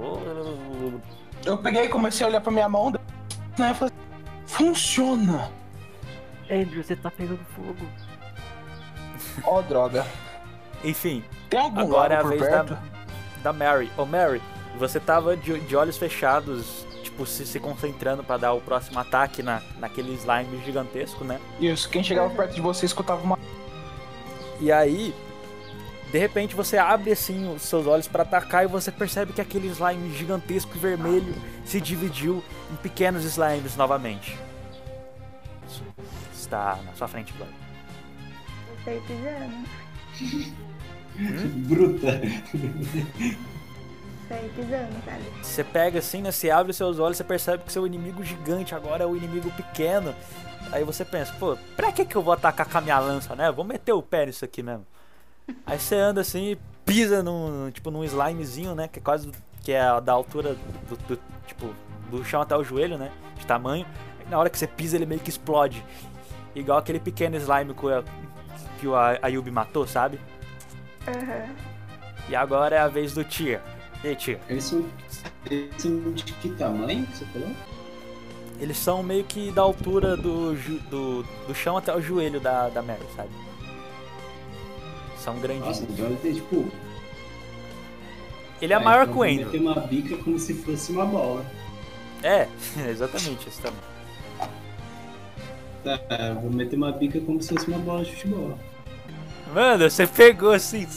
Eu 1.44 1.58
peguei 1.58 1.86
e 1.86 1.90
comecei 1.90 2.24
a 2.24 2.30
olhar 2.30 2.42
pra 2.42 2.52
minha 2.52 2.70
mão. 2.70 2.92
Né, 3.58 3.74
falei, 3.74 3.94
funciona. 4.46 5.50
Andrew, 6.52 6.84
você 6.84 6.96
tá 6.96 7.10
pegando 7.10 7.44
fogo. 7.56 7.88
Ó, 9.44 9.62
droga. 9.64 10.06
Enfim, 10.84 11.24
Tem 11.50 11.60
algum 11.60 11.80
Agora 11.82 12.14
é 12.14 12.18
a 12.18 12.24
vez 12.24 12.42
perto? 12.42 12.76
da, 12.76 13.52
da 13.52 13.54
Mary. 13.54 13.92
Ô 13.98 14.06
Mary, 14.06 14.40
você 14.78 15.00
tava 15.00 15.36
de, 15.36 15.60
de 15.62 15.76
olhos 15.76 15.98
fechados, 15.98 16.86
tipo, 17.16 17.26
se, 17.26 17.46
se 17.46 17.60
concentrando 17.60 18.24
pra 18.24 18.36
dar 18.38 18.54
o 18.54 18.60
próximo 18.60 19.00
ataque 19.00 19.42
na, 19.42 19.62
naquele 19.80 20.14
slime 20.16 20.62
gigantesco, 20.64 21.24
né? 21.24 21.40
Isso, 21.60 21.90
quem 21.90 22.04
chegava 22.04 22.30
perto 22.30 22.54
de 22.54 22.62
você 22.62 22.86
escutava 22.86 23.24
uma. 23.24 23.40
E 24.60 24.72
aí, 24.72 25.16
de 26.12 26.20
repente 26.20 26.54
você 26.54 26.78
abre 26.78 27.12
assim 27.12 27.54
os 27.54 27.62
seus 27.64 27.88
olhos 27.88 28.08
pra 28.08 28.24
atacar 28.24 28.66
e 28.66 28.68
você 28.68 28.92
percebe 28.92 29.32
que 29.34 29.42
aquele 29.42 29.68
slime 29.70 30.14
gigantesco 30.14 30.76
e 30.76 30.80
vermelho 30.80 31.34
se 31.64 31.80
dividiu 31.80 32.44
em 32.72 32.76
pequenos 32.76 33.24
slimes 33.24 33.76
novamente. 33.78 34.38
Isso 35.68 35.84
está 36.34 36.78
na 36.86 36.94
sua 36.94 37.08
frente 37.08 37.34
agora. 37.34 37.52
Você 38.84 39.02
pisando. 39.08 39.66
Bruta. 41.68 42.22
Pisando, 44.28 44.96
sabe? 45.06 45.24
Você 45.44 45.64
pega 45.64 46.00
assim, 46.00 46.22
né? 46.22 46.32
Você 46.32 46.50
abre 46.50 46.72
os 46.72 46.78
seus 46.78 46.98
olhos, 47.00 47.18
você 47.18 47.24
percebe 47.24 47.64
que 47.64 47.72
seu 47.72 47.86
inimigo 47.86 48.24
gigante 48.24 48.74
agora 48.74 49.04
é 49.04 49.08
o 49.08 49.16
inimigo 49.16 49.52
pequeno. 49.52 50.16
Aí 50.72 50.84
você 50.84 51.06
pensa, 51.06 51.32
pô, 51.40 51.56
pra 51.76 51.92
que 51.92 52.06
que 52.06 52.16
eu 52.16 52.22
vou 52.24 52.34
atacar 52.34 52.68
com 52.68 52.78
a 52.78 52.82
minha 52.82 52.98
lança, 53.00 53.36
né? 53.36 53.52
Vou 53.52 53.64
meter 53.64 53.94
o 53.94 54.02
pé 54.02 54.26
nisso 54.26 54.44
aqui 54.44 54.64
mesmo. 54.64 54.86
Aí 55.66 55.80
você 55.80 55.96
anda 55.96 56.22
assim 56.22 56.52
e 56.54 56.58
pisa 56.84 57.22
num, 57.22 57.70
tipo, 57.72 57.92
num 57.92 58.04
slimezinho, 58.04 58.74
né? 58.74 58.88
Que 58.88 58.98
é 59.00 59.02
quase, 59.02 59.32
que 59.64 59.72
é 59.72 60.02
da 60.02 60.12
altura 60.14 60.56
do, 60.90 60.98
do- 61.08 61.20
tipo, 61.46 61.74
do 62.10 62.24
chão 62.26 62.42
até 62.42 62.58
o 62.58 62.64
joelho, 62.64 62.98
né? 62.98 63.12
De 63.38 63.46
tamanho. 63.46 63.86
Aí 64.20 64.26
na 64.30 64.40
hora 64.40 64.50
que 64.50 64.58
você 64.58 64.66
pisa, 64.68 64.96
ele 64.96 65.06
meio 65.06 65.22
que 65.22 65.30
explode. 65.30 65.86
Igual 66.56 66.80
aquele 66.80 67.00
pequeno 67.00 67.36
slime 67.38 67.74
que 67.76 67.86
o, 67.86 68.04
que 68.80 68.88
o 68.88 68.96
A- 68.96 69.20
Ayubi 69.22 69.52
matou, 69.52 69.86
sabe? 69.86 70.20
Aham. 71.08 71.54
E 72.28 72.36
agora 72.36 72.76
é 72.76 72.80
a 72.80 72.88
vez 72.88 73.14
do 73.14 73.24
Tia. 73.24 73.62
E 74.06 74.16
Tia? 74.16 74.40
Eles 74.48 74.64
são, 74.66 74.86
eles 75.50 75.72
são 75.80 76.12
de 76.12 76.24
que 76.24 76.50
tamanho 76.50 77.08
que 77.08 77.18
você 77.18 77.26
falou? 77.26 77.50
Eles 78.60 78.78
são 78.78 79.02
meio 79.02 79.24
que 79.24 79.52
da 79.52 79.64
altura 79.64 80.16
do, 80.16 80.54
do, 80.92 81.24
do 81.24 81.56
chão 81.56 81.76
até 81.76 81.94
o 81.94 82.00
joelho 82.00 82.40
da, 82.40 82.70
da 82.70 82.84
Mary, 82.84 83.02
sabe? 83.16 83.30
São 85.18 85.40
grandinhos. 85.40 85.80
Nossa, 85.80 85.92
então 85.92 86.06
ele 86.06 86.18
tem 86.18 86.34
tipo. 86.36 86.72
Ele 88.62 88.74
é 88.74 88.80
maior 88.80 89.02
então 89.10 89.14
que 89.16 89.20
o 89.20 89.24
Andrew. 89.24 89.46
meter 89.48 89.60
uma 89.60 89.80
bica 89.80 90.18
como 90.18 90.38
se 90.38 90.54
fosse 90.54 90.92
uma 90.92 91.06
bola. 91.06 91.44
É, 92.22 92.48
exatamente 92.88 93.50
isso 93.50 93.60
também. 93.60 93.80
Tá, 95.84 96.34
vou 96.42 96.52
meter 96.52 96.76
uma 96.76 96.92
bica 96.92 97.20
como 97.22 97.42
se 97.42 97.56
fosse 97.56 97.68
uma 97.68 97.80
bola 97.80 98.04
de 98.06 98.12
futebol. 98.12 98.58
Mano, 99.52 99.90
você 99.90 100.06
pegou 100.06 100.52
assim, 100.52 100.88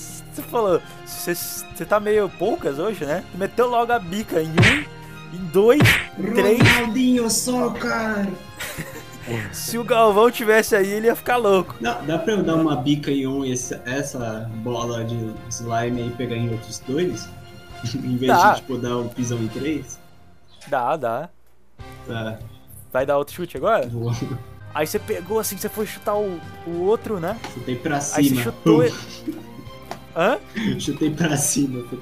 você 0.42 0.48
falou, 0.50 0.82
você, 1.04 1.34
você 1.34 1.84
tá 1.84 1.98
meio 2.00 2.28
poucas 2.38 2.78
hoje, 2.78 3.04
né? 3.04 3.24
Meteu 3.34 3.68
logo 3.68 3.92
a 3.92 3.98
bica 3.98 4.40
em 4.42 4.48
um, 4.50 5.36
em 5.36 5.44
dois, 5.52 5.80
em 6.18 6.32
três. 6.34 6.58
Ronaldinho, 6.58 7.30
só, 7.30 7.70
cara! 7.70 8.28
Se 9.52 9.76
o 9.76 9.84
Galvão 9.84 10.30
tivesse 10.30 10.74
aí, 10.74 10.88
ele 10.90 11.06
ia 11.06 11.14
ficar 11.14 11.36
louco. 11.36 11.74
Não, 11.82 12.02
dá 12.06 12.16
pra 12.18 12.32
eu 12.32 12.42
dar 12.42 12.54
uma 12.54 12.74
bica 12.76 13.10
em 13.10 13.26
um 13.26 13.44
e 13.44 13.52
essa, 13.52 13.82
essa 13.84 14.50
bola 14.62 15.04
de 15.04 15.14
slime 15.50 16.00
aí 16.02 16.10
pegar 16.16 16.34
em 16.36 16.48
outros 16.50 16.78
dois? 16.86 17.28
em 17.94 18.16
vez 18.16 18.32
Dá. 18.32 18.52
de 18.52 18.60
tipo 18.62 18.78
dar 18.78 18.96
um 18.96 19.08
pisão 19.08 19.38
em 19.38 19.48
três? 19.48 19.98
Dá, 20.66 20.96
dá. 20.96 21.28
Tá, 22.06 22.38
Vai 22.90 23.04
dar 23.04 23.18
outro 23.18 23.34
chute 23.34 23.56
agora? 23.58 23.86
vou. 23.86 24.10
Aí 24.74 24.86
você 24.86 24.98
pegou 24.98 25.38
assim, 25.38 25.58
você 25.58 25.68
foi 25.68 25.86
chutar 25.86 26.14
o, 26.16 26.40
o 26.66 26.80
outro, 26.84 27.20
né? 27.20 27.38
Chutei 27.52 27.76
pra 27.76 27.96
Aí 27.96 28.00
cima. 28.00 28.36
você 28.36 28.42
chutou. 28.44 28.82
ele- 28.82 28.94
Hã? 30.18 30.36
Chutei 30.80 31.10
pra 31.10 31.36
cima, 31.36 31.84
foi. 31.88 31.98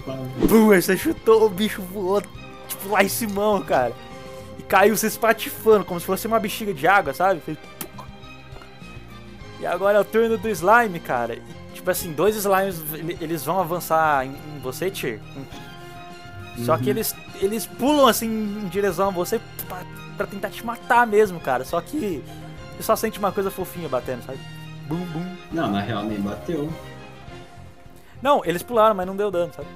Pum, 0.48 0.66
você 0.68 0.96
chutou, 0.96 1.44
o 1.44 1.50
bicho 1.50 1.82
voou, 1.82 2.22
tipo, 2.66 2.88
lá 2.88 3.04
em 3.04 3.08
cima, 3.10 3.62
cara. 3.62 3.92
E 4.58 4.62
caiu 4.62 4.96
se 4.96 5.06
espatifando, 5.06 5.84
como 5.84 6.00
se 6.00 6.06
fosse 6.06 6.26
uma 6.26 6.40
bexiga 6.40 6.72
de 6.72 6.86
água, 6.88 7.12
sabe? 7.12 7.40
Fez. 7.40 7.58
E 9.60 9.66
agora 9.66 9.98
é 9.98 10.00
o 10.00 10.04
turno 10.04 10.38
do 10.38 10.48
slime, 10.48 10.98
cara. 10.98 11.34
E, 11.34 11.42
tipo 11.74 11.90
assim, 11.90 12.10
dois 12.12 12.34
slimes, 12.36 12.82
ele- 12.94 13.18
eles 13.20 13.44
vão 13.44 13.60
avançar 13.60 14.24
em, 14.24 14.30
em 14.30 14.60
você, 14.62 14.90
Tyr. 14.90 15.20
Só 16.64 16.78
que 16.78 16.88
eles, 16.88 17.14
eles 17.42 17.66
pulam, 17.66 18.06
assim, 18.06 18.26
em 18.26 18.66
direção 18.68 19.08
a 19.08 19.10
você 19.10 19.38
pra, 19.68 19.82
pra 20.16 20.26
tentar 20.26 20.48
te 20.48 20.64
matar 20.64 21.06
mesmo, 21.06 21.38
cara. 21.38 21.66
Só 21.66 21.82
que 21.82 22.22
você 22.78 22.82
só 22.82 22.96
sente 22.96 23.18
uma 23.18 23.30
coisa 23.30 23.50
fofinha 23.50 23.90
batendo, 23.90 24.22
sabe? 24.24 24.38
Bum, 24.88 25.04
bum. 25.12 25.36
Não, 25.52 25.70
na 25.70 25.80
real 25.82 26.04
nem 26.04 26.18
bateu. 26.18 26.72
Não, 28.26 28.44
eles 28.44 28.60
pularam, 28.60 28.92
mas 28.92 29.06
não 29.06 29.14
deu 29.14 29.30
dano, 29.30 29.52
sabe? 29.54 29.68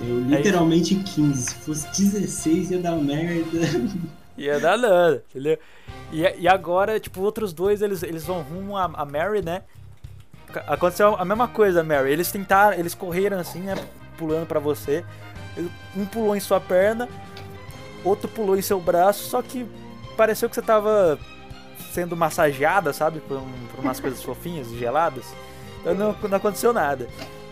Deu 0.00 0.20
literalmente 0.20 0.94
15. 0.94 1.42
Se 1.42 1.54
fosse 1.56 1.86
16 2.02 2.70
ia 2.70 2.78
dar 2.78 2.92
merda. 2.96 3.58
Ia 4.38 4.58
dar 4.58 4.78
nada, 4.78 5.22
entendeu? 5.28 5.58
E, 6.10 6.22
e 6.22 6.48
agora, 6.48 6.98
tipo, 6.98 7.20
outros 7.20 7.52
dois, 7.52 7.82
eles, 7.82 8.02
eles 8.02 8.24
vão 8.24 8.40
rumo 8.40 8.74
a, 8.74 8.84
a 8.94 9.04
Mary, 9.04 9.42
né? 9.42 9.64
Aconteceu 10.66 11.14
a 11.14 11.26
mesma 11.26 11.46
coisa, 11.46 11.84
Mary. 11.84 12.10
Eles 12.10 12.32
tentaram, 12.32 12.74
eles 12.78 12.94
correram 12.94 13.38
assim, 13.38 13.60
né? 13.60 13.74
Pulando 14.16 14.46
pra 14.46 14.58
você. 14.58 15.04
Um 15.94 16.06
pulou 16.06 16.34
em 16.34 16.40
sua 16.40 16.58
perna, 16.58 17.06
outro 18.02 18.28
pulou 18.28 18.56
em 18.56 18.62
seu 18.62 18.80
braço, 18.80 19.28
só 19.28 19.42
que 19.42 19.66
pareceu 20.16 20.48
que 20.48 20.54
você 20.54 20.62
tava 20.62 21.18
sendo 21.92 22.16
massageada, 22.16 22.94
sabe? 22.94 23.20
Por, 23.20 23.36
um- 23.36 23.66
por 23.70 23.80
umas 23.84 24.00
coisas 24.00 24.22
fofinhas 24.22 24.68
e 24.68 24.78
geladas. 24.78 25.26
Então 25.82 25.94
não, 25.94 26.16
não 26.26 26.36
aconteceu 26.38 26.72
nada. 26.72 27.06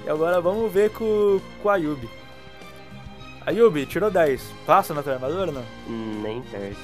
E 0.07 0.11
agora 0.11 0.41
vamos 0.41 0.73
ver 0.73 0.91
com, 0.91 1.41
com 1.63 1.69
a 1.69 1.75
Ayubi. 1.75 2.09
Ayubi, 3.47 3.87
tirou 3.87 4.11
10. 4.11 4.43
Passa 4.67 4.95
na 4.95 5.03
tua 5.03 5.15
armadura 5.15 5.47
ou 5.49 5.53
não? 5.53 5.65
Hum, 5.89 6.21
Nem 6.23 6.43
perto. 6.43 6.79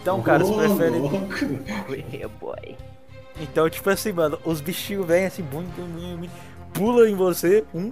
Então, 0.00 0.22
cara, 0.22 0.44
você 0.44 0.52
Ô, 0.52 0.56
prefere. 0.76 0.98
louco. 0.98 1.18
Boy. 2.40 2.76
Então, 3.38 3.68
tipo 3.68 3.88
assim, 3.90 4.12
mano, 4.12 4.38
os 4.44 4.60
bichinhos 4.60 5.06
vêm 5.06 5.26
assim, 5.26 5.42
bum, 5.42 5.62
bum, 5.62 5.86
bum, 5.86 6.16
bum, 6.18 6.28
pula 6.72 7.08
em 7.08 7.14
você, 7.14 7.64
um, 7.74 7.90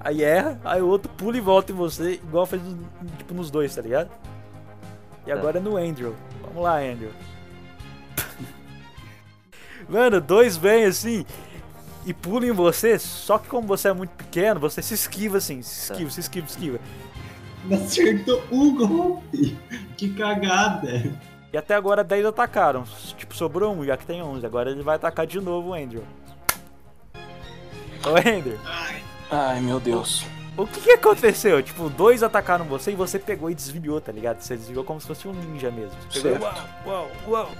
aí 0.00 0.22
erra, 0.22 0.60
aí 0.64 0.80
o 0.82 0.86
outro 0.88 1.10
pula 1.16 1.36
e 1.36 1.40
volta 1.40 1.72
em 1.72 1.74
você, 1.74 2.12
igual 2.14 2.46
fez 2.46 2.62
tipo 3.18 3.34
nos 3.34 3.50
dois, 3.50 3.74
tá 3.74 3.82
ligado? 3.82 4.10
E 5.26 5.30
Tá. 5.30 5.34
agora 5.34 5.58
é 5.58 5.60
no 5.60 5.76
Andrew. 5.76 6.14
Vamos 6.42 6.62
lá, 6.62 6.78
Andrew. 6.78 7.10
Mano, 9.88 10.20
dois 10.20 10.56
vêm 10.56 10.84
assim 10.84 11.24
e 12.06 12.12
pulam 12.14 12.48
em 12.48 12.52
você, 12.52 12.98
só 12.98 13.38
que 13.38 13.48
como 13.48 13.66
você 13.66 13.88
é 13.88 13.92
muito 13.92 14.10
pequeno, 14.10 14.60
você 14.60 14.82
se 14.82 14.94
esquiva 14.94 15.38
assim, 15.38 15.62
se 15.62 15.90
esquiva, 15.92 16.10
se 16.10 16.20
esquiva, 16.20 16.46
se 16.48 16.52
esquiva. 16.54 16.78
Acertou 17.72 18.42
um 18.52 18.74
golpe. 18.76 19.56
Que 19.96 20.10
cagada. 20.12 21.10
E 21.52 21.56
até 21.56 21.74
agora 21.74 22.04
10 22.04 22.26
atacaram. 22.26 22.84
Tipo, 23.16 23.34
sobrou 23.34 23.74
um, 23.74 23.84
já 23.84 23.96
que 23.96 24.04
tem 24.04 24.22
11. 24.22 24.44
Agora 24.44 24.70
ele 24.70 24.82
vai 24.82 24.96
atacar 24.96 25.26
de 25.26 25.40
novo 25.40 25.70
o 25.70 25.74
Andrew. 25.74 26.02
Ô, 28.04 28.18
Ender, 28.18 28.58
Ai, 29.30 29.60
meu 29.60 29.80
Deus. 29.80 30.26
o 30.58 30.66
que 30.66 30.80
que 30.80 30.90
aconteceu? 30.92 31.62
Tipo, 31.62 31.88
dois 31.88 32.22
atacaram 32.22 32.66
você 32.66 32.92
e 32.92 32.94
você 32.94 33.18
pegou 33.18 33.50
e 33.50 33.54
desviou, 33.54 33.98
tá 34.00 34.12
ligado? 34.12 34.40
Você 34.40 34.56
desviou 34.56 34.84
como 34.84 35.00
se 35.00 35.06
fosse 35.06 35.26
um 35.26 35.32
ninja 35.32 35.70
mesmo. 35.70 35.96
Você 36.10 36.20
pegou, 36.20 36.40
Certo. 36.46 36.64
uau, 36.86 37.08
uau, 37.26 37.40
uau. 37.44 37.50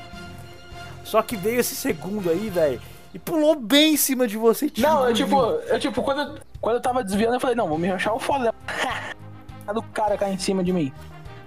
Só 1.03 1.23
que 1.23 1.37
veio 1.37 1.61
esse 1.61 1.75
segundo 1.75 2.29
aí, 2.31 2.51
velho, 2.51 2.81
e 3.15 3.19
pulou 3.19 3.55
bem 3.55 3.95
em 3.95 3.97
cima 3.97 4.27
de 4.27 4.37
você 4.37 4.67
e 4.67 4.71
te 4.71 4.83
Não, 4.83 5.09
eu 5.09 5.15
tipo, 5.15 5.41
eu 5.41 5.79
tipo, 5.79 6.03
quando 6.03 6.21
eu, 6.21 6.39
quando 6.61 6.77
eu 6.77 6.83
tava 6.83 7.05
desviando, 7.05 7.35
eu 7.35 7.41
falei, 7.41 7.55
não, 7.55 7.69
vou 7.69 7.79
me 7.79 7.89
achar 7.89 8.13
o 8.13 8.19
foda. 8.19 8.53
do 9.73 9.83
cara 9.83 10.19
cair 10.19 10.35
em 10.35 10.39
cima 10.39 10.65
de 10.65 10.73
mim. 10.73 10.93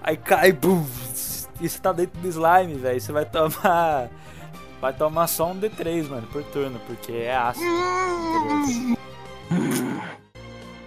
Aí 0.02 0.16
cai, 0.16 0.54
bum, 0.54 0.86
e 1.60 1.68
você 1.68 1.80
tá 1.80 1.92
dentro 1.92 2.20
do 2.22 2.28
slime, 2.28 2.76
velho. 2.76 3.02
Você 3.02 3.12
vai 3.12 3.26
tomar. 3.26 4.10
Vai 4.80 4.94
tomar 4.94 5.28
só 5.28 5.52
um 5.52 5.60
D3, 5.60 6.08
mano, 6.08 6.28
por 6.28 6.44
turno, 6.46 6.80
porque 6.86 7.12
é 7.12 7.36
ácido. 7.36 7.66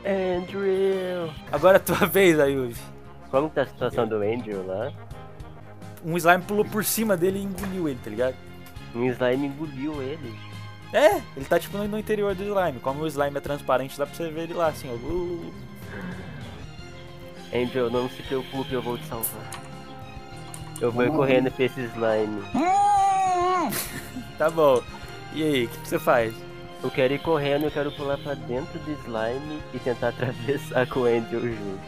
Andrew! 0.06 1.30
Agora 1.52 1.76
é 1.76 1.80
a 1.80 1.80
tua 1.80 2.06
vez, 2.06 2.38
Ayuvi. 2.38 2.76
Como 3.30 3.48
que 3.48 3.56
tá 3.56 3.62
a 3.62 3.66
situação 3.66 4.06
do 4.06 4.16
Andrew 4.16 4.64
lá? 4.66 4.92
Um 6.04 6.16
slime 6.16 6.42
pulou 6.44 6.64
por 6.64 6.84
cima 6.84 7.16
dele 7.16 7.40
e 7.40 7.42
engoliu 7.42 7.88
ele, 7.88 7.98
tá 8.02 8.10
ligado? 8.10 8.36
Um 8.94 9.04
slime 9.06 9.48
engoliu 9.48 10.00
ele. 10.00 10.49
É, 10.92 11.16
ele 11.36 11.44
tá 11.48 11.58
tipo 11.58 11.78
no 11.78 11.86
no 11.86 11.98
interior 11.98 12.34
do 12.34 12.42
slime. 12.42 12.80
Como 12.80 13.02
o 13.02 13.06
slime 13.06 13.36
é 13.36 13.40
transparente, 13.40 13.96
dá 13.98 14.06
pra 14.06 14.14
você 14.14 14.28
ver 14.30 14.42
ele 14.42 14.54
lá, 14.54 14.68
assim, 14.68 14.88
ó. 14.90 14.94
Uh, 14.94 15.52
Andrew, 17.54 17.90
não 17.90 18.08
se 18.08 18.22
preocupe, 18.22 18.72
eu 18.72 18.82
vou 18.82 18.96
te 18.98 19.06
salvar. 19.06 19.50
Eu 20.80 20.90
vou 20.90 21.04
ir 21.04 21.10
correndo 21.10 21.50
pra 21.50 21.64
esse 21.64 21.80
slime. 21.80 22.42
tá 24.38 24.48
bom. 24.50 24.82
E 25.34 25.42
aí, 25.42 25.64
o 25.64 25.68
que, 25.68 25.78
que 25.78 25.88
você 25.88 25.98
faz? 25.98 26.34
Eu 26.82 26.90
quero 26.90 27.12
ir 27.12 27.18
correndo, 27.20 27.64
eu 27.64 27.70
quero 27.70 27.92
pular 27.92 28.16
pra 28.18 28.34
dentro 28.34 28.78
do 28.80 28.90
slime 29.02 29.60
e 29.74 29.78
tentar 29.78 30.08
atravessar 30.16 30.86
com 30.88 31.00
o 31.00 31.04
Andrew 31.04 31.40
junto. 31.40 31.80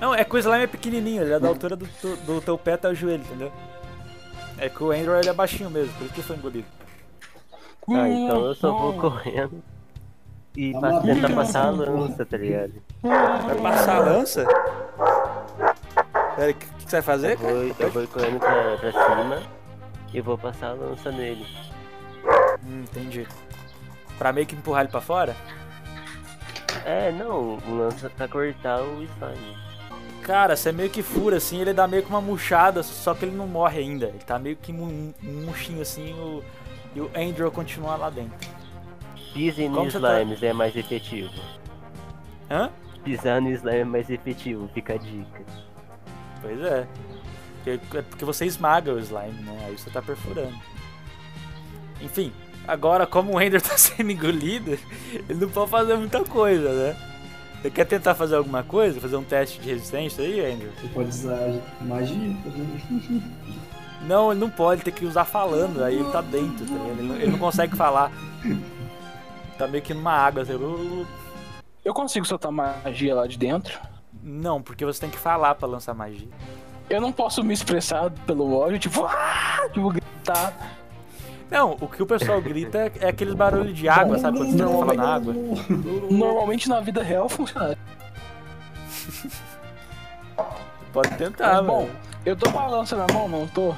Não, 0.00 0.14
é 0.14 0.22
que 0.24 0.34
o 0.34 0.38
slime 0.38 0.64
é 0.64 0.66
pequenininho, 0.66 1.22
ele 1.22 1.32
é 1.32 1.40
da 1.40 1.48
altura 1.48 1.74
do, 1.76 1.86
tu- 2.00 2.16
do 2.26 2.40
teu 2.40 2.58
pé 2.58 2.74
até 2.74 2.88
o 2.88 2.94
joelho, 2.94 3.22
entendeu? 3.24 3.52
É 4.58 4.68
que 4.68 4.82
o 4.84 4.90
Andrew 4.90 5.16
ele 5.18 5.28
é 5.28 5.32
baixinho 5.32 5.70
mesmo, 5.70 5.92
por 5.94 6.04
isso 6.04 6.14
que 6.14 6.22
foi 6.22 6.36
engolido. 6.36 6.66
Ah, 7.88 8.08
então 8.08 8.46
eu 8.46 8.54
só 8.54 8.72
vou 8.72 8.94
correndo 8.94 9.62
e 10.56 10.72
Tá 10.72 10.80
pa- 10.80 10.88
uma 10.90 11.00
tentar 11.02 11.12
aplicação, 11.26 11.34
passar 11.36 11.66
a 11.66 11.70
lança, 11.70 12.24
tá 12.26 12.36
ligado? 12.36 12.72
Vai 13.02 13.56
passar 13.60 13.96
a 13.96 14.00
lança? 14.00 14.46
Pera, 16.36 16.50
o 16.50 16.54
que, 16.54 16.66
que 16.66 16.82
você 16.82 16.96
vai 16.96 17.02
fazer, 17.02 17.32
Eu 17.32 17.38
cara? 17.38 17.52
vou, 17.54 17.62
eu 17.78 17.90
vou 17.90 18.02
ir 18.02 18.06
correndo 18.08 18.38
pra, 18.40 18.76
pra 18.78 18.92
cima 18.92 19.42
e 20.12 20.20
vou 20.20 20.38
passar 20.38 20.68
a 20.68 20.72
lança 20.72 21.10
nele. 21.12 21.46
Hum, 22.64 22.82
entendi. 22.82 23.26
Pra 24.18 24.32
meio 24.32 24.46
que 24.46 24.54
empurrar 24.54 24.82
ele 24.82 24.90
pra 24.90 25.00
fora? 25.00 25.36
É, 26.84 27.12
não, 27.12 27.58
o 27.66 27.74
lança 27.76 28.08
pra 28.10 28.26
cortar 28.28 28.80
o 28.82 29.02
slime. 29.02 29.56
Cara, 30.22 30.56
você 30.56 30.72
meio 30.72 30.88
que 30.88 31.02
fura 31.02 31.36
assim, 31.36 31.60
ele 31.60 31.74
dá 31.74 31.86
meio 31.86 32.02
que 32.02 32.08
uma 32.08 32.20
murchada, 32.20 32.82
só 32.82 33.12
que 33.14 33.24
ele 33.26 33.36
não 33.36 33.46
morre 33.46 33.80
ainda. 33.80 34.06
Ele 34.06 34.18
tá 34.20 34.38
meio 34.38 34.56
que 34.56 34.72
um 34.72 35.12
murchinho 35.22 35.82
assim 35.82 36.14
o- 36.14 36.42
e 36.94 37.00
o 37.00 37.10
Andrew 37.14 37.50
continua 37.50 37.96
lá 37.96 38.10
dentro. 38.10 38.48
Pisem 39.32 39.68
você 39.70 39.98
tá- 39.98 40.20
slimes 40.20 40.42
é 40.42 40.52
mais 40.52 40.76
efetivo. 40.76 41.32
Hã? 42.50 42.70
Pisar 43.02 43.40
no 43.40 43.50
slime 43.50 43.78
é 43.80 43.84
mais 43.84 44.08
efetivo, 44.08 44.68
fica 44.72 44.94
a 44.94 44.96
dica. 44.96 45.42
Pois 46.40 46.60
é. 46.60 46.86
Porque, 47.64 47.98
é 47.98 48.02
porque 48.02 48.24
você 48.24 48.46
esmaga 48.46 48.92
o 48.92 48.98
slime, 48.98 49.42
né? 49.42 49.64
Aí 49.66 49.76
você 49.78 49.90
tá 49.90 50.00
perfurando. 50.00 50.54
Enfim, 52.00 52.32
agora 52.68 53.06
como 53.06 53.34
o 53.34 53.40
Ender 53.40 53.60
tá 53.62 53.76
sendo 53.76 54.10
engolido, 54.10 54.78
ele 55.28 55.40
não 55.40 55.48
pode 55.48 55.70
fazer 55.70 55.96
muita 55.96 56.22
coisa, 56.24 56.72
né? 56.72 56.96
Você 57.60 57.70
quer 57.70 57.86
tentar 57.86 58.14
fazer 58.14 58.36
alguma 58.36 58.62
coisa? 58.62 59.00
Fazer 59.00 59.16
um 59.16 59.24
teste 59.24 59.58
de 59.60 59.70
resistência 59.70 60.22
aí, 60.22 60.52
Ender? 60.52 60.70
Você 60.80 60.88
pode 60.88 61.08
usar 61.08 61.38
magia. 61.80 62.36
Não, 64.06 64.30
ele 64.30 64.40
não 64.40 64.50
pode, 64.50 64.82
tem 64.82 64.92
que 64.92 65.04
usar 65.04 65.24
falando, 65.24 65.82
aí 65.82 65.96
ele 65.96 66.10
tá 66.10 66.20
dentro, 66.20 66.66
tá 66.66 66.72
ligado? 66.74 66.98
Ele 66.98 67.02
não, 67.08 67.16
ele 67.16 67.30
não 67.32 67.38
consegue 67.38 67.76
falar. 67.76 68.10
Tá 69.56 69.66
meio 69.66 69.82
que 69.82 69.94
numa 69.94 70.12
água, 70.12 70.42
assim. 70.42 71.06
Eu 71.84 71.94
consigo 71.94 72.26
soltar 72.26 72.50
magia 72.50 73.14
lá 73.14 73.26
de 73.26 73.38
dentro. 73.38 73.78
Não, 74.22 74.62
porque 74.62 74.84
você 74.84 75.00
tem 75.00 75.10
que 75.10 75.18
falar 75.18 75.54
pra 75.54 75.68
lançar 75.68 75.94
magia. 75.94 76.28
Eu 76.88 77.00
não 77.00 77.12
posso 77.12 77.42
me 77.42 77.54
expressar 77.54 78.10
pelo 78.26 78.54
ódio, 78.56 78.78
tipo, 78.78 79.04
ah, 79.04 79.68
tipo, 79.72 79.90
gritar. 79.90 80.52
Não, 81.50 81.76
o 81.80 81.86
que 81.86 82.02
o 82.02 82.06
pessoal 82.06 82.40
grita 82.40 82.92
é 83.00 83.08
aqueles 83.08 83.34
barulhos 83.34 83.76
de 83.76 83.88
água, 83.88 84.18
sabe? 84.18 84.38
Quando 84.38 84.50
você 84.50 84.58
tá 84.58 84.66
falando 84.66 84.96
na 84.96 85.14
água. 85.14 85.34
Normalmente 86.10 86.68
na 86.68 86.80
vida 86.80 87.02
real 87.02 87.28
funciona. 87.28 87.78
Pode 90.92 91.10
tentar, 91.16 91.54
Mas, 91.54 91.66
bom, 91.66 91.82
mano. 91.82 92.13
Eu 92.24 92.36
tô 92.36 92.50
com 92.50 92.58
a 92.58 92.66
lança 92.66 92.96
na 92.96 93.06
mão, 93.12 93.28
não 93.28 93.46
tô? 93.46 93.74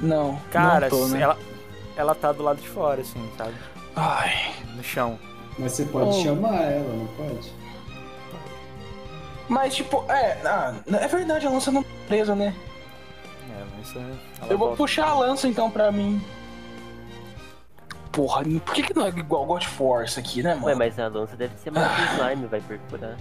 Não. 0.00 0.38
Cara, 0.50 0.88
não 0.88 0.98
tô, 0.98 1.06
né? 1.08 1.20
ela, 1.20 1.38
ela 1.96 2.14
tá 2.14 2.32
do 2.32 2.42
lado 2.42 2.60
de 2.60 2.68
fora, 2.68 3.00
assim, 3.00 3.28
sabe? 3.36 3.54
Ai. 3.96 4.52
No 4.76 4.82
chão. 4.82 5.18
Mas 5.58 5.72
você 5.72 5.84
pode 5.84 6.10
Oh. 6.10 6.22
chamar 6.22 6.54
ela, 6.62 6.92
não 6.94 7.06
pode? 7.08 7.52
Mas, 9.48 9.74
tipo, 9.74 10.04
é. 10.10 10.38
Ah, 10.44 10.74
é 10.92 11.08
verdade, 11.08 11.46
a 11.46 11.50
lança 11.50 11.72
não 11.72 11.82
tá 11.82 11.88
presa, 12.06 12.34
né? 12.34 12.54
É, 13.50 13.64
mas 13.76 13.96
é- 13.96 14.52
Eu 14.52 14.58
vou 14.58 14.68
volta. 14.68 14.76
puxar 14.76 15.06
a 15.08 15.14
lança 15.14 15.48
então 15.48 15.70
pra 15.70 15.90
mim. 15.90 16.22
Porra, 18.12 18.42
por 18.64 18.74
que, 18.74 18.82
que 18.82 18.94
não 18.96 19.06
é 19.06 19.08
igual 19.10 19.46
God 19.46 19.64
Force 19.64 20.18
aqui, 20.18 20.42
né, 20.42 20.54
mano? 20.54 20.66
Ué, 20.66 20.74
mas 20.74 20.98
a 20.98 21.08
lança 21.08 21.36
deve 21.36 21.56
ser 21.58 21.70
mais 21.70 21.86
que 21.96 22.14
slime, 22.22 22.46
vai 22.46 22.60
perfurar. 22.60 23.16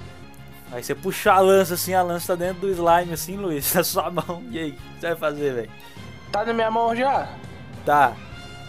Aí 0.72 0.84
você 0.84 0.94
puxa 0.94 1.32
a 1.32 1.40
lança 1.40 1.76
assim, 1.76 1.94
a 1.94 2.02
lança 2.02 2.28
tá 2.28 2.36
dentro 2.36 2.62
do 2.62 2.70
slime 2.70 3.14
assim, 3.14 3.38
Luiz, 3.38 3.72
na 3.76 3.84
sua 3.84 4.10
mão. 4.12 4.44
E 4.52 4.60
aí, 4.60 4.70
o 4.72 4.74
que 4.74 4.82
você 5.00 5.08
vai 5.08 5.16
fazer, 5.16 5.54
velho? 5.54 5.70
Tá 6.32 6.46
na 6.46 6.54
minha 6.54 6.70
mão 6.70 6.96
já? 6.96 7.30
Tá. 7.86 8.14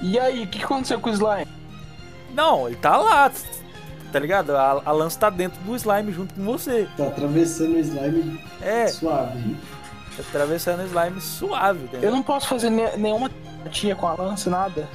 E 0.01 0.19
aí, 0.19 0.45
o 0.45 0.47
que 0.47 0.63
aconteceu 0.63 1.01
com 1.01 1.11
o 1.11 1.13
slime? 1.13 1.47
Não, 2.33 2.69
ele 2.69 2.77
tá 2.77 2.97
lá, 2.97 3.33
tá 4.13 4.19
ligado? 4.21 4.57
A, 4.57 4.83
a 4.85 4.93
lança 4.93 5.19
tá 5.19 5.29
dentro 5.31 5.59
do 5.63 5.75
slime 5.75 6.13
junto 6.13 6.35
com 6.35 6.45
você. 6.45 6.89
Tá 6.97 7.09
atravessando 7.09 7.75
o 7.75 7.79
slime 7.81 8.41
É, 8.63 8.87
suave. 8.87 9.57
atravessando 10.21 10.81
o 10.83 10.87
slime 10.87 11.21
suave, 11.21 11.85
entendeu? 11.85 12.11
Eu 12.11 12.15
não 12.15 12.23
posso 12.23 12.47
fazer 12.47 12.71
ne- 12.71 12.97
nenhuma 12.97 13.29
tia 13.73 13.97
com 13.97 14.07
a 14.07 14.13
lança, 14.15 14.49
nada. 14.49 14.89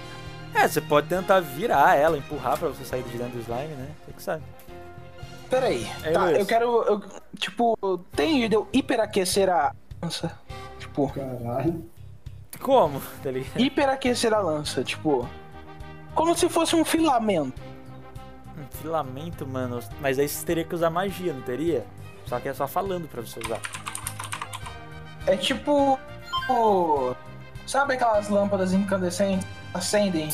É, 0.55 0.67
você 0.67 0.79
pode 0.79 1.07
tentar 1.07 1.41
virar 1.41 1.97
ela, 1.97 2.17
empurrar 2.17 2.57
pra 2.57 2.69
você 2.69 2.85
sair 2.85 3.03
de 3.03 3.17
dentro 3.17 3.33
do 3.33 3.39
slime, 3.41 3.73
né? 3.73 3.89
Você 4.05 4.13
que 4.13 4.23
sabe. 4.23 4.43
Pera 5.53 5.67
aí. 5.67 5.87
Aí, 6.03 6.13
tá, 6.13 6.31
eu 6.31 6.45
quero. 6.45 6.65
eu- 6.83 7.01
tipo, 7.37 7.77
tem 8.15 8.47
de 8.49 8.55
eu 8.55 8.67
hiperaquecer 8.73 9.49
a 9.49 9.71
lança? 10.01 10.35
Tipo, 10.79 11.09
Caralho. 11.13 11.85
Como? 12.59 13.01
Tá 13.21 13.29
ligado? 13.31 13.59
hiperaquecer 13.59 14.33
a 14.33 14.39
lança, 14.39 14.83
tipo. 14.83 15.27
Como 16.15 16.35
se 16.37 16.49
fosse 16.49 16.75
um 16.75 16.83
filamento. 16.83 17.61
Um 18.57 18.77
filamento, 18.77 19.45
mano. 19.45 19.79
Mas 20.01 20.17
aí 20.19 20.27
você 20.27 20.45
teria 20.45 20.63
que 20.63 20.73
usar 20.73 20.89
magia, 20.89 21.33
não 21.33 21.41
teria? 21.41 21.85
Só 22.25 22.39
que 22.39 22.47
é 22.49 22.53
só 22.53 22.67
falando 22.67 23.07
pra 23.07 23.21
você 23.21 23.39
usar. 23.39 23.59
É 25.27 25.35
tipo. 25.37 25.99
o- 26.49 27.15
Sabe 27.65 27.93
aquelas 27.93 28.27
lâmpadas 28.27 28.73
incandescentes 28.73 29.47
acendem? 29.73 30.29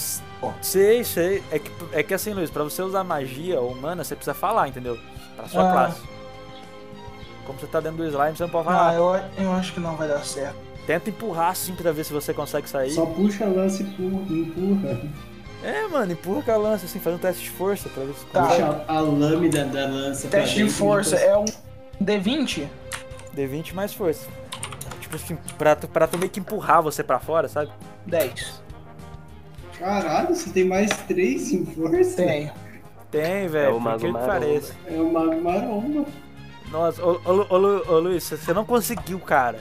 Sei, 0.61 1.03
sei. 1.03 1.43
É 1.51 1.59
que, 1.59 1.71
é 1.91 2.03
que 2.03 2.13
assim, 2.13 2.33
Luiz, 2.33 2.49
pra 2.49 2.63
você 2.63 2.81
usar 2.81 3.03
magia 3.03 3.59
ou 3.59 3.75
mana, 3.75 4.03
você 4.03 4.15
precisa 4.15 4.33
falar, 4.33 4.67
entendeu? 4.67 4.97
Pra 5.35 5.47
sua 5.47 5.69
Ah. 5.69 5.71
classe. 5.71 6.01
Como 7.45 7.59
você 7.59 7.67
tá 7.67 7.79
dentro 7.79 7.97
do 7.97 8.05
slime, 8.07 8.37
você 8.37 8.43
não 8.43 8.49
pode 8.49 8.65
falar. 8.65 8.89
Ah, 8.89 8.93
eu, 8.93 9.43
eu 9.43 9.51
acho 9.53 9.73
que 9.73 9.79
não 9.79 9.95
vai 9.95 10.07
dar 10.07 10.23
certo. 10.23 10.55
Tenta 10.85 11.09
empurrar 11.09 11.49
assim 11.51 11.75
pra 11.75 11.91
ver 11.91 12.03
se 12.03 12.13
você 12.13 12.33
consegue 12.33 12.69
sair. 12.69 12.91
Só 12.91 13.05
puxa 13.05 13.45
a 13.45 13.47
lança 13.47 13.83
e 13.83 13.85
empurra. 13.85 15.01
É, 15.63 15.87
mano, 15.87 16.11
empurra 16.13 16.41
com 16.41 16.51
a 16.51 16.57
lança 16.57 16.85
assim, 16.85 16.99
faz 16.99 17.15
um 17.15 17.19
teste 17.19 17.43
de 17.43 17.49
força 17.49 17.89
pra 17.89 18.03
ver 18.05 18.13
se 18.13 18.25
Tá. 18.27 18.43
Puxa 18.47 18.85
a 18.87 18.99
lâmina 19.01 19.65
da 19.65 19.85
lança 19.87 20.27
pra 20.27 20.39
Teste 20.41 20.63
de 20.63 20.69
força 20.69 21.15
é 21.17 21.37
um 21.37 21.45
D20? 22.01 22.67
D20 23.35 23.73
mais 23.73 23.93
força. 23.93 24.25
Tipo 25.01 25.15
assim, 25.15 25.37
pra, 25.57 25.75
tu- 25.75 25.87
pra 25.87 26.07
tu 26.07 26.17
meio 26.17 26.29
que 26.31 26.39
empurrar 26.39 26.81
você 26.81 27.03
pra 27.03 27.19
fora, 27.19 27.47
sabe? 27.47 27.71
10. 28.05 28.61
Caralho, 29.79 30.35
você 30.35 30.49
tem 30.49 30.65
mais 30.65 30.89
três 31.07 31.51
em 31.51 31.65
força? 31.65 32.17
Tenho. 32.17 32.51
Tem, 33.09 33.21
É 33.45 33.47
velho. 33.47 33.69
o 33.71 33.73
por 33.75 33.81
Mago 33.81 33.99
que 33.99 34.11
Maromba. 34.11 34.31
pareça. 34.33 34.73
É 34.87 34.93
o 34.99 35.11
Mago 35.11 35.41
Maromba. 35.41 36.05
Nossa, 36.69 37.03
ô, 37.03 37.19
ô, 37.25 37.45
ô, 37.49 37.57
Lu- 37.57 37.83
ô, 37.87 37.99
Luiz, 37.99 38.23
você 38.23 38.53
não 38.53 38.65
conseguiu, 38.65 39.19
cara. 39.19 39.59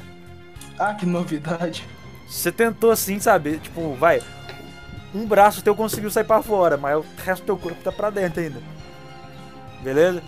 Ah, 0.78 0.92
que 0.94 1.06
novidade. 1.06 1.86
Você 2.28 2.52
tentou 2.52 2.90
assim, 2.90 3.18
sabe? 3.18 3.58
Tipo, 3.58 3.94
vai. 3.94 4.20
Um 5.14 5.24
braço 5.24 5.62
teu 5.62 5.74
conseguiu 5.74 6.10
sair 6.10 6.24
pra 6.24 6.42
fora, 6.42 6.76
mas 6.76 6.98
o 6.98 7.04
resto 7.24 7.42
do 7.42 7.46
teu 7.46 7.56
corpo 7.56 7.82
tá 7.82 7.90
pra 7.90 8.10
dentro 8.10 8.40
ainda. 8.42 8.60
Beleza? 9.82 10.22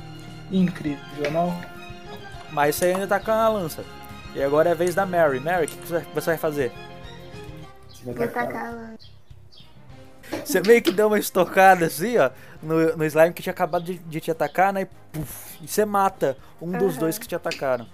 Incrível, 0.50 1.30
não? 1.30 1.54
Mas 2.50 2.76
você 2.76 2.86
ainda 2.86 3.06
tá 3.06 3.20
com 3.20 3.30
a 3.30 3.48
lança. 3.48 3.84
E 4.34 4.42
agora 4.42 4.70
é 4.70 4.72
a 4.72 4.76
vez 4.76 4.94
da 4.94 5.04
Mary. 5.04 5.38
Mary, 5.40 5.66
o 5.66 5.68
que 5.68 5.76
você 6.14 6.30
vai 6.30 6.38
fazer? 6.38 6.72
Você 7.88 8.12
vai 8.12 8.28
tacar 8.28 8.66
a 8.66 8.70
lança. 8.70 9.09
Você 10.44 10.60
meio 10.60 10.82
que 10.82 10.90
deu 10.92 11.06
uma 11.06 11.18
estocada 11.18 11.86
assim, 11.86 12.16
ó, 12.18 12.30
no, 12.62 12.96
no 12.96 13.04
slime 13.04 13.32
que 13.32 13.42
tinha 13.42 13.52
acabado 13.52 13.84
de, 13.84 13.98
de 13.98 14.20
te 14.20 14.30
atacar, 14.30 14.72
né? 14.72 14.82
E, 14.82 14.86
puf, 14.86 15.58
e 15.62 15.68
você 15.68 15.84
mata 15.84 16.36
um 16.60 16.72
dos 16.72 16.92
Aham. 16.92 17.00
dois 17.00 17.18
que 17.18 17.26
te 17.26 17.34
atacaram. 17.34 17.86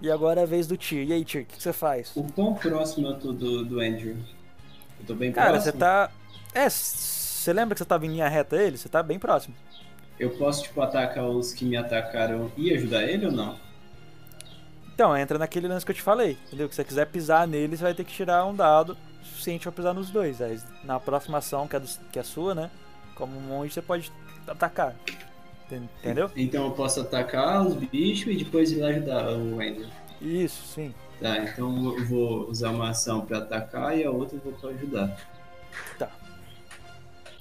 E 0.00 0.10
agora 0.10 0.40
é 0.40 0.42
a 0.44 0.46
vez 0.46 0.66
do 0.66 0.76
Tyr. 0.76 1.06
E 1.08 1.12
aí, 1.12 1.24
Tyr, 1.24 1.42
o 1.42 1.46
que, 1.46 1.56
que 1.56 1.62
você 1.62 1.72
faz? 1.72 2.12
O 2.14 2.24
quão 2.24 2.54
próximo 2.54 3.08
eu 3.08 3.18
tô 3.18 3.32
do, 3.32 3.64
do 3.64 3.80
Andrew? 3.80 4.16
Eu 5.00 5.06
tô 5.06 5.14
bem 5.14 5.32
Cara, 5.32 5.52
próximo. 5.52 5.72
você 5.72 5.78
tá. 5.78 6.10
É, 6.52 6.68
você 6.68 7.52
lembra 7.52 7.74
que 7.74 7.78
você 7.78 7.84
tava 7.84 8.04
em 8.06 8.10
linha 8.10 8.28
reta 8.28 8.56
ele? 8.56 8.76
Você 8.76 8.88
tá 8.88 9.02
bem 9.02 9.18
próximo. 9.18 9.54
Eu 10.18 10.30
posso, 10.30 10.62
tipo, 10.62 10.80
atacar 10.80 11.24
os 11.24 11.52
que 11.52 11.64
me 11.64 11.76
atacaram 11.76 12.50
e 12.56 12.72
ajudar 12.74 13.02
ele 13.04 13.26
ou 13.26 13.32
não? 13.32 13.58
Então, 14.94 15.16
entra 15.16 15.38
naquele 15.38 15.66
lance 15.66 15.84
que 15.84 15.90
eu 15.90 15.96
te 15.96 16.02
falei, 16.02 16.38
entendeu? 16.46 16.68
Que 16.68 16.74
se 16.74 16.82
você 16.82 16.84
quiser 16.84 17.06
pisar 17.06 17.48
nele, 17.48 17.76
você 17.76 17.82
vai 17.82 17.94
ter 17.94 18.04
que 18.04 18.12
tirar 18.12 18.46
um 18.46 18.54
dado 18.54 18.96
suficiente 19.44 19.62
pra 19.64 19.72
pisar 19.72 19.94
nos 19.94 20.10
dois. 20.10 20.40
Aí, 20.40 20.58
na 20.84 20.98
próxima 20.98 21.38
ação, 21.38 21.68
que 21.68 21.76
é, 21.76 21.80
do- 21.80 21.88
que 22.10 22.18
é 22.18 22.22
sua, 22.22 22.54
né? 22.54 22.70
Como 23.14 23.36
um 23.36 23.40
monge, 23.40 23.72
você 23.74 23.82
pode 23.82 24.10
atacar. 24.48 24.94
Enten- 25.66 25.88
Entendeu? 26.02 26.30
Então 26.36 26.64
eu 26.64 26.70
posso 26.72 27.00
atacar 27.00 27.66
os 27.66 27.74
bichos 27.74 28.32
e 28.32 28.36
depois 28.36 28.72
ir 28.72 28.76
lá 28.80 28.88
ajudar 28.88 29.28
o 29.32 29.54
Andrew. 29.60 29.86
Isso, 30.20 30.66
sim. 30.66 30.94
Tá, 31.20 31.38
então 31.38 31.96
eu 31.96 32.04
vou 32.06 32.48
usar 32.50 32.70
uma 32.70 32.90
ação 32.90 33.20
pra 33.24 33.38
atacar 33.38 33.96
e 33.96 34.04
a 34.04 34.10
outra 34.10 34.36
eu 34.36 34.40
vou 34.42 34.52
pra 34.54 34.70
ajudar. 34.70 35.16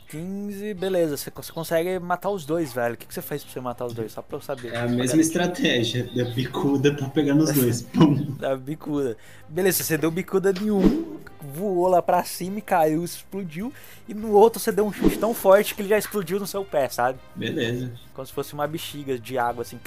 15, 0.08 0.76
beleza. 0.76 1.18
Você 1.18 1.32
cons- 1.32 1.50
consegue 1.50 1.98
matar 1.98 2.30
os 2.30 2.46
dois, 2.46 2.72
velho. 2.72 2.94
O 2.94 2.98
que, 2.98 3.08
que 3.08 3.14
você 3.14 3.22
fez 3.22 3.44
pra 3.44 3.52
você 3.52 3.60
matar 3.60 3.86
os 3.86 3.94
dois? 3.96 4.12
Só 4.12 4.22
pra 4.22 4.38
eu 4.38 4.42
saber. 4.42 4.72
É 4.72 4.78
a 4.78 4.88
mesma 4.88 5.20
estratégia 5.20 6.04
da 6.16 6.26
bicuda 6.26 6.94
pra 6.94 7.10
pegar 7.10 7.34
nos 7.34 7.52
dois. 7.52 7.82
Da 8.38 8.56
bicuda. 8.56 9.18
Beleza, 9.50 9.84
você 9.84 9.98
deu 9.98 10.12
bicuda 10.12 10.54
em 10.62 10.70
um, 10.70 11.18
voou 11.44 11.88
lá 11.88 12.02
pra 12.02 12.24
cima 12.24 12.60
e 12.60 12.61
caiu, 12.61 13.03
explodiu. 13.03 13.74
E 14.07 14.14
no 14.14 14.32
outro 14.34 14.60
você 14.60 14.72
deu 14.72 14.86
um 14.86 14.94
chute 14.94 15.18
tão 15.18 15.34
forte 15.34 15.76
que 15.76 15.82
ele 15.82 15.90
já 15.90 15.98
explodiu 15.98 16.40
no 16.40 16.48
seu 16.48 16.64
pé, 16.65 16.88
sabe? 16.90 17.20
Beleza. 17.36 17.91
Como 18.14 18.26
se 18.26 18.34
fosse 18.34 18.53
uma 18.53 18.68
bexiga 18.68 19.18
de 19.20 19.38
água, 19.38 19.61
assim. 19.64 19.80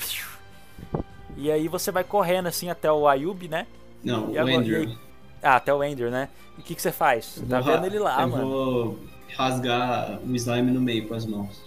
E 1.37 1.51
aí 1.51 1.69
você 1.69 1.91
vai 1.91 2.05
correndo 2.05 2.47
assim 2.47 2.71
até 2.71 2.91
o 2.91 3.07
Ayub, 3.07 3.49
né? 3.49 3.67
Não, 4.03 4.31
E 4.33 4.37
o 4.37 4.41
agora- 4.41 4.57
Andrew. 4.59 4.97
Ah, 5.43 5.57
até 5.57 5.73
o 5.73 5.85
Ender, 5.85 6.11
né? 6.11 6.29
E 6.57 6.61
o 6.61 6.65
que, 6.65 6.75
que 6.75 6.83
você 6.83 6.91
faz? 6.91 7.37
Eu 7.37 7.47
tá 7.47 7.61
vou 7.61 7.71
ra- 7.75 7.77
vendo 7.81 7.87
ele 7.93 7.99
lá, 7.99 8.23
eu 8.23 8.29
mano. 8.29 8.49
vou 8.49 8.99
rasgar 9.37 10.19
o 10.25 10.35
slime 10.35 10.71
no 10.73 10.81
meio 10.81 11.07
com 11.07 11.15
as 11.15 11.27
mãos. 11.27 11.63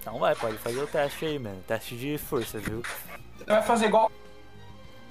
Então 0.00 0.18
vai, 0.18 0.34
pode 0.34 0.56
fazer 0.58 0.80
o 0.82 0.86
teste 0.86 1.24
aí, 1.26 1.38
mano. 1.38 1.58
Teste 1.66 1.94
de 1.96 2.16
força, 2.18 2.58
viu? 2.58 2.82
Você 3.36 3.44
vai 3.44 3.62
fazer 3.62 3.86
igual. 3.86 4.10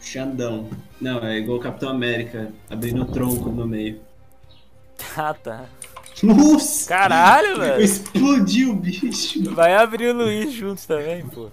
Xandão. 0.02 0.70
Não, 1.02 1.20
é 1.24 1.38
igual 1.38 1.58
o 1.58 1.62
Capitão 1.62 1.90
América, 1.90 2.52
abrindo 2.70 3.02
o 3.04 3.06
tronco 3.06 3.50
no 3.50 3.68
meio. 3.68 4.00
Ah, 5.16 5.34
tá. 5.34 5.66
Nossa! 6.24 6.90
Caralho, 6.90 7.60
velho. 7.60 7.82
Explodiu 7.84 8.72
o 8.72 8.76
bicho. 8.76 9.44
Vai 9.54 9.76
abrir 9.76 10.08
o 10.08 10.18
Luiz 10.18 10.52
juntos 10.52 10.86
também, 10.88 11.24
pô. 11.28 11.50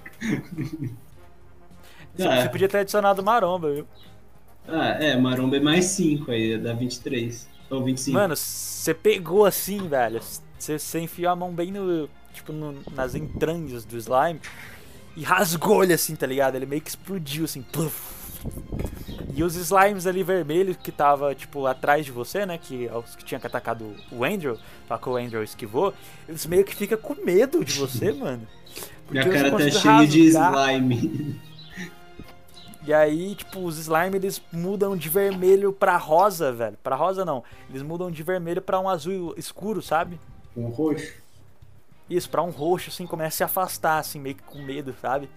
Você, 2.14 2.26
Ah, 2.26 2.42
você 2.42 2.48
podia 2.48 2.68
ter 2.68 2.78
adicionado 2.78 3.22
Maromba, 3.22 3.70
viu? 3.70 3.86
Ah, 4.66 4.96
é, 4.98 5.14
maromba 5.16 5.58
é 5.58 5.60
mais 5.60 5.84
5 5.86 6.30
aí, 6.30 6.56
dá 6.56 6.72
23. 6.72 7.46
Ou 7.68 7.84
25. 7.84 8.14
Mano, 8.16 8.34
você 8.34 8.94
pegou 8.94 9.44
assim, 9.44 9.86
velho. 9.88 10.20
Você, 10.58 11.00
enfiou 11.00 11.30
a 11.32 11.36
mão 11.36 11.52
bem 11.52 11.70
no. 11.70 12.08
Tipo, 12.32 12.50
no- 12.52 12.82
nas 12.94 13.14
entranhas 13.14 13.84
do 13.84 13.98
slime. 13.98 14.40
E 15.16 15.22
rasgou 15.22 15.84
ele 15.84 15.92
assim, 15.92 16.16
tá 16.16 16.26
ligado? 16.26 16.54
Ele 16.54 16.64
meio 16.66 16.80
que 16.80 16.88
explodiu 16.88 17.44
assim. 17.44 17.60
pluf. 17.60 18.13
E 19.36 19.42
os 19.42 19.56
slimes 19.56 20.06
ali 20.06 20.22
vermelhos 20.22 20.76
que 20.76 20.92
tava, 20.92 21.34
tipo, 21.34 21.66
atrás 21.66 22.06
de 22.06 22.12
você, 22.12 22.46
né? 22.46 22.56
Que 22.56 22.86
é 22.86 22.96
os 22.96 23.16
que 23.16 23.24
tinha 23.24 23.40
que 23.40 23.46
atacado 23.46 23.94
o 24.12 24.24
Andrew, 24.24 24.56
só 24.86 24.96
que 24.96 25.08
o 25.08 25.16
Andrew 25.16 25.42
esquivou. 25.42 25.92
Eles 26.28 26.46
meio 26.46 26.64
que 26.64 26.74
ficam 26.74 26.96
com 26.98 27.14
medo 27.24 27.64
de 27.64 27.78
você, 27.78 28.12
mano. 28.14 28.46
Minha 29.10 29.28
cara 29.28 29.50
tá 29.50 29.70
cheia 29.70 30.06
de 30.06 30.20
slime. 30.28 31.40
E 32.86 32.92
aí, 32.92 33.34
tipo, 33.34 33.60
os 33.60 33.78
slime 33.78 34.16
eles 34.16 34.40
mudam 34.52 34.96
de 34.96 35.08
vermelho 35.08 35.72
pra 35.72 35.96
rosa, 35.96 36.52
velho. 36.52 36.76
Pra 36.82 36.94
rosa 36.94 37.24
não. 37.24 37.42
Eles 37.68 37.82
mudam 37.82 38.10
de 38.10 38.22
vermelho 38.22 38.62
pra 38.62 38.78
um 38.78 38.88
azul 38.88 39.34
escuro, 39.36 39.82
sabe? 39.82 40.20
Com 40.54 40.68
roxo. 40.68 41.12
Isso, 42.08 42.28
pra 42.28 42.42
um 42.42 42.50
roxo, 42.50 42.90
assim, 42.90 43.06
começa 43.06 43.28
a 43.28 43.36
se 43.36 43.44
afastar, 43.44 43.98
assim, 43.98 44.20
meio 44.20 44.36
que 44.36 44.42
com 44.42 44.62
medo, 44.62 44.94
sabe? 45.00 45.28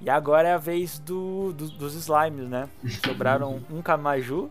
E 0.00 0.10
agora 0.10 0.48
é 0.48 0.52
a 0.52 0.58
vez 0.58 0.98
do, 0.98 1.52
do- 1.52 1.68
dos 1.70 1.94
slimes, 1.94 2.48
né? 2.48 2.68
Sobraram 3.04 3.62
um 3.70 3.80
Kamaju, 3.82 4.50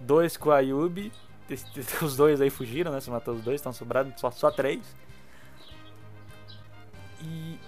dois 0.00 0.36
com 0.36 0.50
a 0.50 0.56
Ayubi. 0.56 1.12
Os 2.02 2.16
dois 2.16 2.40
aí 2.40 2.48
fugiram, 2.50 2.90
né? 2.92 3.00
Você 3.00 3.10
matou 3.10 3.34
os 3.34 3.42
dois, 3.42 3.56
estão 3.56 3.72
sobrando 3.72 4.12
só, 4.18 4.30
só 4.30 4.50
três. 4.50 4.80
E 7.22 7.58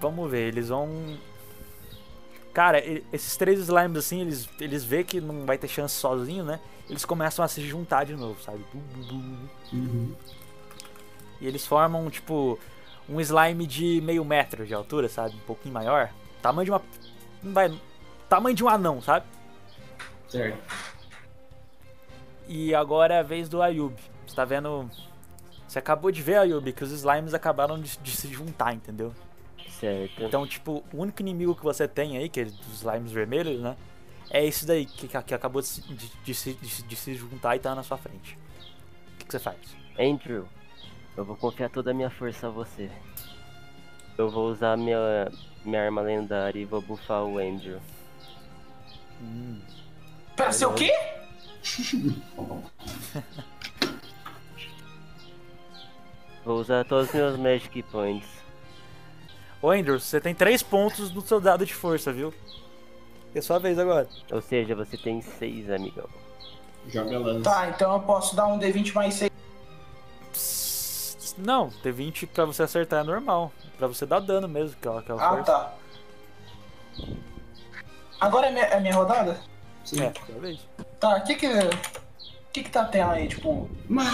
vamos 0.00 0.30
ver, 0.30 0.48
eles 0.48 0.68
vão. 0.68 1.16
Cara, 2.52 2.80
esses 3.12 3.36
três 3.36 3.58
slimes 3.60 3.98
assim, 3.98 4.20
eles, 4.20 4.48
eles 4.60 4.84
vê 4.84 5.02
que 5.02 5.20
não 5.20 5.44
vai 5.44 5.58
ter 5.58 5.66
chance 5.68 5.94
sozinho, 5.94 6.44
né? 6.44 6.60
Eles 6.88 7.04
começam 7.04 7.44
a 7.44 7.48
se 7.48 7.66
juntar 7.66 8.04
de 8.04 8.14
novo, 8.14 8.40
sabe? 8.42 8.64
Uhum. 9.72 10.14
E 11.40 11.46
eles 11.46 11.66
formam, 11.66 12.08
tipo, 12.10 12.58
um 13.08 13.20
slime 13.20 13.66
de 13.66 14.00
meio 14.02 14.24
metro 14.24 14.64
de 14.66 14.72
altura, 14.74 15.08
sabe? 15.08 15.34
Um 15.34 15.40
pouquinho 15.46 15.74
maior. 15.74 16.10
Tamanho 16.44 16.66
de 16.66 16.70
uma. 16.72 16.82
Não 17.42 17.54
vai. 17.54 17.80
Tamanho 18.28 18.54
de 18.54 18.62
um 18.62 18.68
anão, 18.68 19.00
sabe? 19.00 19.24
Certo. 20.28 20.58
E 22.46 22.74
agora 22.74 23.14
é 23.14 23.18
a 23.20 23.22
vez 23.22 23.48
do 23.48 23.62
Ayub. 23.62 23.94
Você 24.26 24.36
tá 24.36 24.44
vendo. 24.44 24.90
Você 25.66 25.78
acabou 25.78 26.10
de 26.12 26.20
ver, 26.20 26.36
Ayub, 26.36 26.70
que 26.70 26.84
os 26.84 26.90
slimes 26.92 27.32
acabaram 27.32 27.80
de, 27.80 27.96
de 27.96 28.10
se 28.10 28.28
juntar, 28.28 28.74
entendeu? 28.74 29.14
Certo. 29.70 30.22
Então, 30.22 30.46
tipo, 30.46 30.84
o 30.92 30.98
único 30.98 31.22
inimigo 31.22 31.54
que 31.54 31.64
você 31.64 31.88
tem 31.88 32.18
aí, 32.18 32.28
que 32.28 32.40
é 32.40 32.44
dos 32.44 32.82
slimes 32.82 33.10
vermelhos, 33.10 33.62
né? 33.62 33.74
É 34.28 34.44
esse 34.44 34.66
daí, 34.66 34.84
que, 34.84 35.08
que 35.08 35.34
acabou 35.34 35.62
de, 35.62 35.68
se- 35.68 35.80
de, 35.80 36.10
de 36.24 36.34
se, 36.34 36.52
de, 36.52 36.68
se- 36.68 36.82
de 36.82 36.94
se 36.96 37.14
juntar 37.14 37.56
e 37.56 37.58
tá 37.58 37.74
na 37.74 37.82
sua 37.82 37.96
frente. 37.96 38.36
O 39.14 39.18
que, 39.18 39.24
que 39.24 39.32
você 39.32 39.38
faz? 39.38 39.56
Andrew, 39.98 40.46
eu 41.16 41.24
vou 41.24 41.36
confiar 41.36 41.70
toda 41.70 41.90
a 41.90 41.94
minha 41.94 42.10
força 42.10 42.48
a 42.48 42.50
você. 42.50 42.90
Eu 44.18 44.28
vou 44.28 44.50
usar 44.50 44.76
minha, 44.76 44.98
minha 45.64 45.82
arma 45.82 46.00
lendária 46.02 46.60
e 46.60 46.64
vou 46.64 46.80
buffar 46.80 47.24
o 47.24 47.38
Andrew. 47.38 47.78
Hum, 49.20 49.60
Pera, 50.36 50.52
ser 50.52 50.66
o 50.66 50.74
quê? 50.74 50.92
Vou 56.44 56.60
usar 56.60 56.84
todos 56.84 57.08
os 57.08 57.14
meus 57.14 57.38
Magic 57.38 57.82
Points. 57.84 58.28
Ô, 59.62 59.70
Andrew, 59.70 59.98
você 59.98 60.20
tem 60.20 60.34
3 60.34 60.62
pontos 60.62 61.10
no 61.10 61.22
seu 61.22 61.40
dado 61.40 61.64
de 61.64 61.72
força, 61.72 62.12
viu? 62.12 62.34
É 63.34 63.40
sua 63.40 63.58
vez 63.58 63.78
agora. 63.78 64.06
Ou 64.30 64.42
seja, 64.42 64.74
você 64.74 64.98
tem 64.98 65.22
seis, 65.22 65.70
amigão. 65.70 66.08
Joga 66.88 67.18
lança. 67.18 67.50
Tá, 67.50 67.68
então 67.70 67.94
eu 67.94 68.00
posso 68.00 68.36
dar 68.36 68.46
um 68.46 68.58
D20 68.58 68.92
mais 68.92 69.14
6. 69.14 69.32
Não, 71.36 71.68
T20 71.82 72.28
pra 72.28 72.44
você 72.44 72.62
acertar 72.62 73.00
é 73.00 73.02
normal. 73.06 73.52
Pra 73.76 73.86
você 73.88 74.06
dar 74.06 74.20
dano 74.20 74.48
mesmo, 74.48 74.76
que 74.80 74.86
é, 74.86 74.90
o- 74.90 75.02
que 75.02 75.10
é 75.10 75.14
o 75.14 75.20
Ah, 75.20 75.28
força. 75.30 75.44
tá. 75.44 75.72
Agora 78.20 78.46
é 78.46 78.50
minha, 78.50 78.64
é 78.64 78.80
minha 78.80 78.94
rodada? 78.94 79.38
Sim. 79.84 80.02
É, 80.02 80.12
sua 80.26 80.40
vez. 80.40 80.60
Tá, 81.00 81.16
o 81.16 81.24
que 81.24 81.34
que... 81.34 81.46
O 81.46 82.52
que 82.54 82.62
que 82.62 82.70
tá 82.70 82.84
tendo 82.84 83.10
aí, 83.10 83.26
tipo... 83.28 83.68
Mata! 83.88 84.10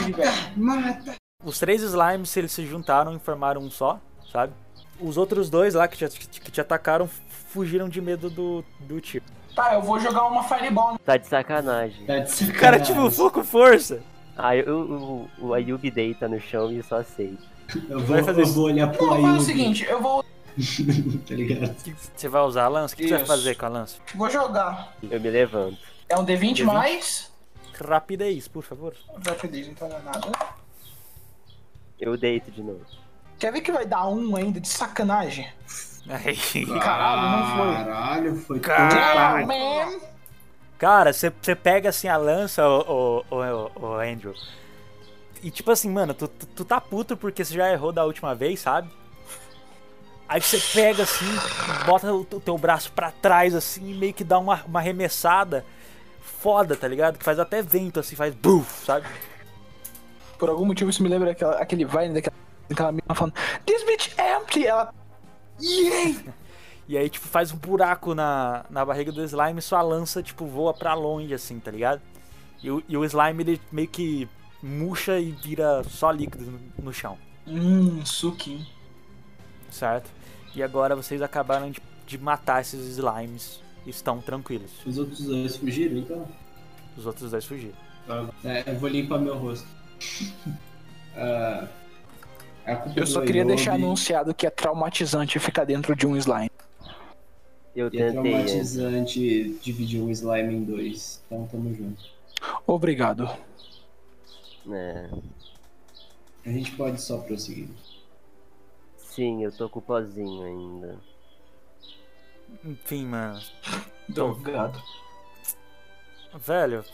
Mata! 0.56 1.14
Os 1.44 1.58
três 1.58 1.82
slimes, 1.82 2.34
eles 2.36 2.52
se 2.52 2.66
juntaram 2.66 3.14
e 3.14 3.18
formaram 3.18 3.60
um 3.60 3.70
só, 3.70 4.00
sabe? 4.32 4.52
Os 4.98 5.16
outros 5.18 5.50
dois 5.50 5.74
lá 5.74 5.86
que 5.86 5.96
te, 6.08 6.18
que 6.40 6.50
te 6.50 6.60
atacaram 6.60 7.06
fugiram 7.48 7.86
de 7.88 8.00
medo 8.00 8.30
do, 8.30 8.64
do 8.80 8.98
tiro. 9.00 9.24
Tá, 9.54 9.74
eu 9.74 9.82
vou 9.82 9.98
jogar 10.00 10.24
uma 10.26 10.42
Fireball. 10.42 10.98
Tá 11.04 11.16
de 11.18 11.26
sacanagem. 11.26 12.06
Tá 12.06 12.18
de 12.20 12.44
O 12.44 12.52
cara, 12.54 12.82
sacanagem. 12.82 13.10
tipo, 13.10 13.30
com 13.30 13.44
força. 13.44 14.02
Ah, 14.42 14.56
eu, 14.56 14.80
o, 14.80 15.30
o 15.38 15.54
Ayub 15.54 15.90
deita 15.90 16.28
no 16.28 16.40
chão 16.40 16.70
e 16.72 16.82
só 16.82 16.96
aceita. 16.96 17.42
Eu 17.88 18.00
Vai 18.00 18.18
vou, 18.22 18.24
fazer 18.24 18.42
eu 18.42 18.46
vou 18.46 18.64
olhar 18.64 18.88
pro 18.90 19.06
Não, 19.06 19.12
faz 19.12 19.24
Ayub. 19.24 19.38
o 19.38 19.42
seguinte, 19.42 19.84
eu 19.88 20.00
vou, 20.00 20.24
tá 21.28 21.34
ligado? 21.34 21.76
Você 22.16 22.28
vai 22.28 22.42
usar 22.42 22.64
a 22.64 22.68
lança? 22.68 22.94
O 22.94 22.96
que, 22.96 23.02
que 23.04 23.08
você 23.08 23.16
vai 23.18 23.26
fazer 23.26 23.54
com 23.56 23.66
a 23.66 23.68
lança? 23.68 23.98
vou 24.14 24.30
jogar. 24.30 24.94
Eu 25.02 25.20
me 25.20 25.30
levanto. 25.30 25.78
É 26.08 26.18
um 26.18 26.24
D20, 26.24 26.56
D20. 26.56 26.64
mais... 26.64 27.30
Rapidez, 27.82 28.46
por 28.46 28.62
favor. 28.62 28.94
Rapidez, 29.26 29.66
então 29.68 29.88
não 29.88 29.96
é 29.96 30.02
nada. 30.02 30.32
Eu 31.98 32.16
deito 32.16 32.50
de 32.50 32.62
novo. 32.62 32.84
Quer 33.38 33.52
ver 33.52 33.62
que 33.62 33.72
vai 33.72 33.86
dar 33.86 34.06
um 34.08 34.36
ainda 34.36 34.60
de 34.60 34.68
sacanagem? 34.68 35.48
Aí. 36.08 36.66
Caralho, 36.78 37.38
não 37.38 37.56
foi. 37.56 37.74
Caralho, 37.84 38.36
foi 38.36 38.60
Caralho. 38.60 39.46
Man. 39.46 39.98
Cara, 40.80 41.12
você 41.12 41.30
pega 41.54 41.90
assim 41.90 42.08
a 42.08 42.16
lança, 42.16 42.66
o, 42.66 43.22
o, 43.30 43.36
o, 43.36 43.70
o 43.82 43.94
Andrew. 44.00 44.32
E 45.42 45.50
tipo 45.50 45.70
assim, 45.70 45.90
mano, 45.90 46.14
tu, 46.14 46.26
tu, 46.26 46.46
tu 46.46 46.64
tá 46.64 46.80
puto 46.80 47.18
porque 47.18 47.44
você 47.44 47.52
já 47.52 47.70
errou 47.70 47.92
da 47.92 48.02
última 48.02 48.34
vez, 48.34 48.60
sabe? 48.60 48.90
Aí 50.26 50.40
você 50.40 50.58
pega 50.72 51.02
assim, 51.02 51.26
bota 51.84 52.10
o, 52.10 52.24
teu 52.24 52.56
braço 52.56 52.90
pra 52.92 53.10
trás 53.10 53.54
assim 53.54 53.90
e 53.90 53.94
meio 53.94 54.14
que 54.14 54.24
dá 54.24 54.38
uma, 54.38 54.64
uma 54.64 54.78
arremessada 54.78 55.66
foda, 56.22 56.74
tá 56.74 56.88
ligado? 56.88 57.18
Que 57.18 57.24
faz 57.24 57.38
até 57.38 57.60
vento 57.60 58.00
assim, 58.00 58.16
faz 58.16 58.34
buf, 58.34 58.86
sabe? 58.86 59.06
Por 60.38 60.48
algum 60.48 60.64
motivo 60.64 60.88
isso 60.88 61.02
me 61.02 61.10
lembra 61.10 61.32
aquela, 61.32 61.56
aquele 61.56 61.84
Vine 61.84 62.14
daquela 62.14 62.92
menina 62.92 63.14
falando 63.14 63.34
This 63.66 63.84
bitch 63.84 64.14
empty! 64.18 64.66
Ela. 64.66 64.94
Yay! 65.60 66.24
E 66.90 66.98
aí, 66.98 67.08
tipo, 67.08 67.24
faz 67.28 67.52
um 67.52 67.56
buraco 67.56 68.16
na, 68.16 68.64
na 68.68 68.84
barriga 68.84 69.12
do 69.12 69.22
slime 69.22 69.60
e 69.60 69.62
sua 69.62 69.80
lança, 69.80 70.20
tipo, 70.24 70.44
voa 70.44 70.74
pra 70.74 70.92
longe, 70.92 71.32
assim, 71.32 71.60
tá 71.60 71.70
ligado? 71.70 72.00
E 72.60 72.68
o, 72.68 72.82
e 72.88 72.96
o 72.96 73.04
slime, 73.04 73.44
ele 73.44 73.60
meio 73.70 73.86
que 73.86 74.28
murcha 74.60 75.16
e 75.20 75.30
vira 75.30 75.84
só 75.84 76.10
líquido 76.10 76.50
no, 76.50 76.60
no 76.86 76.92
chão, 76.92 77.16
Hum, 77.46 78.04
suquinho. 78.04 78.66
certo? 79.70 80.10
E 80.52 80.64
agora 80.64 80.96
vocês 80.96 81.22
acabaram 81.22 81.70
de, 81.70 81.80
de 82.04 82.18
matar 82.18 82.60
esses 82.60 82.84
slimes 82.98 83.62
estão 83.86 84.20
tranquilos. 84.20 84.72
Os 84.84 84.98
outros 84.98 85.20
dois 85.20 85.56
fugiram, 85.56 85.96
então. 85.96 86.26
Os 86.96 87.06
outros 87.06 87.30
dois 87.30 87.44
fugiram. 87.44 87.76
Tá. 88.04 88.26
É, 88.44 88.64
eu 88.66 88.80
vou 88.80 88.88
limpar 88.88 89.20
meu 89.20 89.38
rosto. 89.38 89.68
Culpa 92.82 93.00
Eu 93.00 93.06
só 93.06 93.20
queria 93.20 93.44
deixar 93.44 93.74
anunciado 93.74 94.34
que 94.34 94.44
é 94.44 94.50
traumatizante 94.50 95.38
ficar 95.38 95.64
dentro 95.64 95.94
de 95.94 96.04
um 96.04 96.16
slime. 96.16 96.50
Eu 97.74 97.86
E 97.92 97.98
é 98.00 98.10
tentei. 98.10 98.12
traumatizante 98.12 99.50
dividir 99.62 100.00
um 100.02 100.10
slime 100.10 100.54
em 100.54 100.64
dois. 100.64 101.22
Então 101.26 101.46
tamo 101.46 101.72
junto. 101.74 102.02
Obrigado. 102.66 103.28
É. 104.72 105.10
A 106.44 106.50
gente 106.50 106.72
pode 106.72 107.00
só 107.00 107.18
prosseguir. 107.18 107.68
Sim, 108.96 109.44
eu 109.44 109.52
tô 109.52 109.68
com 109.68 109.78
o 109.78 109.82
pozinho 109.82 110.42
ainda. 110.44 110.98
Enfim, 112.64 113.06
mano. 113.06 113.40
Drogado. 114.08 114.80
Velho, 116.34 116.84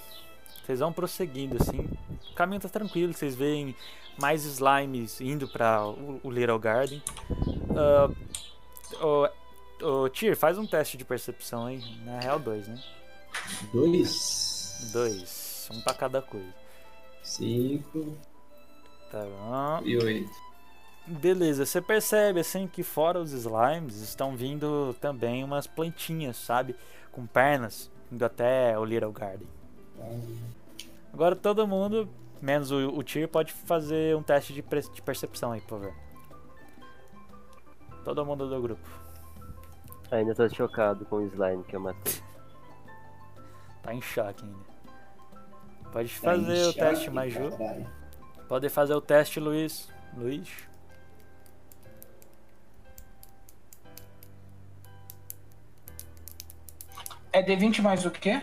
vocês 0.64 0.80
vão 0.80 0.92
prosseguindo 0.92 1.56
assim. 1.60 1.86
O 2.30 2.34
caminho 2.34 2.60
tá 2.60 2.68
tranquilo, 2.68 3.12
vocês 3.12 3.34
veem 3.34 3.74
mais 4.18 4.44
slimes 4.44 5.20
indo 5.20 5.46
pra 5.48 5.86
o, 5.86 6.20
o 6.22 6.30
Little 6.30 6.58
Garden. 6.58 7.02
Ô, 9.00 9.28
ô, 9.82 10.08
Tyr, 10.08 10.36
faz 10.36 10.58
um 10.58 10.66
teste 10.66 10.96
de 10.96 11.04
percepção 11.04 11.66
aí. 11.66 11.80
Na 12.04 12.20
real, 12.20 12.38
dois, 12.38 12.66
né? 12.68 12.82
Dois. 13.72 14.90
Dois. 14.92 15.68
Um 15.72 15.80
pra 15.82 15.94
cada 15.94 16.22
coisa. 16.22 16.54
Cinco 17.22 18.16
Tá 19.10 19.22
bom. 19.24 19.86
e 19.86 19.96
oito. 19.96 20.46
Beleza, 21.06 21.64
você 21.64 21.80
percebe 21.80 22.40
assim 22.40 22.66
que 22.66 22.82
fora 22.82 23.20
os 23.20 23.32
slimes 23.32 23.96
estão 24.00 24.36
vindo 24.36 24.94
também 25.00 25.44
umas 25.44 25.66
plantinhas, 25.66 26.36
sabe? 26.36 26.74
Com 27.12 27.26
pernas, 27.26 27.90
indo 28.10 28.24
até 28.24 28.76
o 28.78 28.84
Little 28.84 29.12
Garden. 29.12 29.46
Agora 31.12 31.36
todo 31.36 31.66
mundo, 31.66 32.08
menos 32.42 32.70
o, 32.72 32.88
o 32.88 33.02
Tyr, 33.04 33.28
pode 33.28 33.52
fazer 33.52 34.16
um 34.16 34.22
teste 34.22 34.52
de, 34.52 34.62
de 34.62 35.02
percepção 35.02 35.52
aí, 35.52 35.60
por 35.60 35.80
favor. 35.80 35.94
Todo 38.04 38.24
mundo 38.26 38.48
do 38.48 38.60
grupo. 38.60 39.05
Ainda 40.10 40.34
tô 40.34 40.48
chocado 40.48 41.04
com 41.06 41.16
o 41.16 41.26
slime 41.26 41.64
que 41.64 41.74
eu 41.76 41.80
matei. 41.80 42.14
Tá 43.82 43.92
em 43.94 44.00
choque 44.00 44.44
ainda. 44.44 44.76
Pode 45.92 46.14
Tá 46.20 46.30
fazer 46.30 46.52
o 46.62 46.64
choque, 46.66 46.78
teste, 46.78 47.10
Maju. 47.10 47.50
caralho. 47.56 47.90
Pode 48.48 48.68
fazer 48.68 48.94
o 48.94 49.00
teste, 49.00 49.40
Luiz. 49.40 49.88
Luiz. 50.16 50.48
É 57.32 57.42
D20 57.42 57.82
mais 57.82 58.04
o 58.06 58.10
quê? 58.10 58.42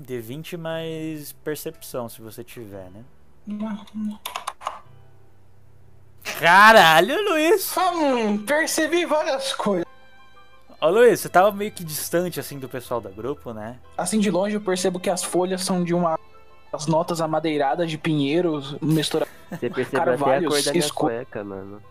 D20 0.00 0.56
mais 0.58 1.32
percepção, 1.32 2.08
se 2.08 2.20
você 2.20 2.42
tiver, 2.42 2.90
né? 2.90 3.04
Não, 3.46 3.84
não. 3.94 4.18
Caralho, 6.38 7.22
Luiz! 7.30 7.74
Hum, 7.76 8.44
percebi 8.44 9.04
várias 9.06 9.52
coisas. 9.54 9.85
Ô 10.80 10.88
Luiz, 10.90 11.20
você 11.20 11.28
tava 11.28 11.50
meio 11.52 11.72
que 11.72 11.82
distante 11.82 12.38
assim 12.38 12.58
do 12.58 12.68
pessoal 12.68 13.00
do 13.00 13.08
grupo, 13.08 13.52
né? 13.52 13.78
Assim 13.96 14.18
de 14.20 14.30
longe 14.30 14.54
eu 14.56 14.60
percebo 14.60 15.00
que 15.00 15.08
as 15.08 15.22
folhas 15.24 15.62
são 15.64 15.82
de 15.82 15.94
uma. 15.94 16.18
As 16.72 16.86
notas 16.86 17.20
amadeiradas 17.20 17.90
de 17.90 17.96
pinheiros 17.96 18.76
misturadas. 18.82 19.32
Você 19.50 19.70
percebeu 19.70 20.02
até 20.02 20.10
a 20.12 20.16
Carvalhos, 20.16 20.54
cor 20.54 20.62
da 20.64 20.72
minha 20.72 20.84
esco- 20.84 21.06
cueca, 21.06 21.44
mano. 21.44 21.82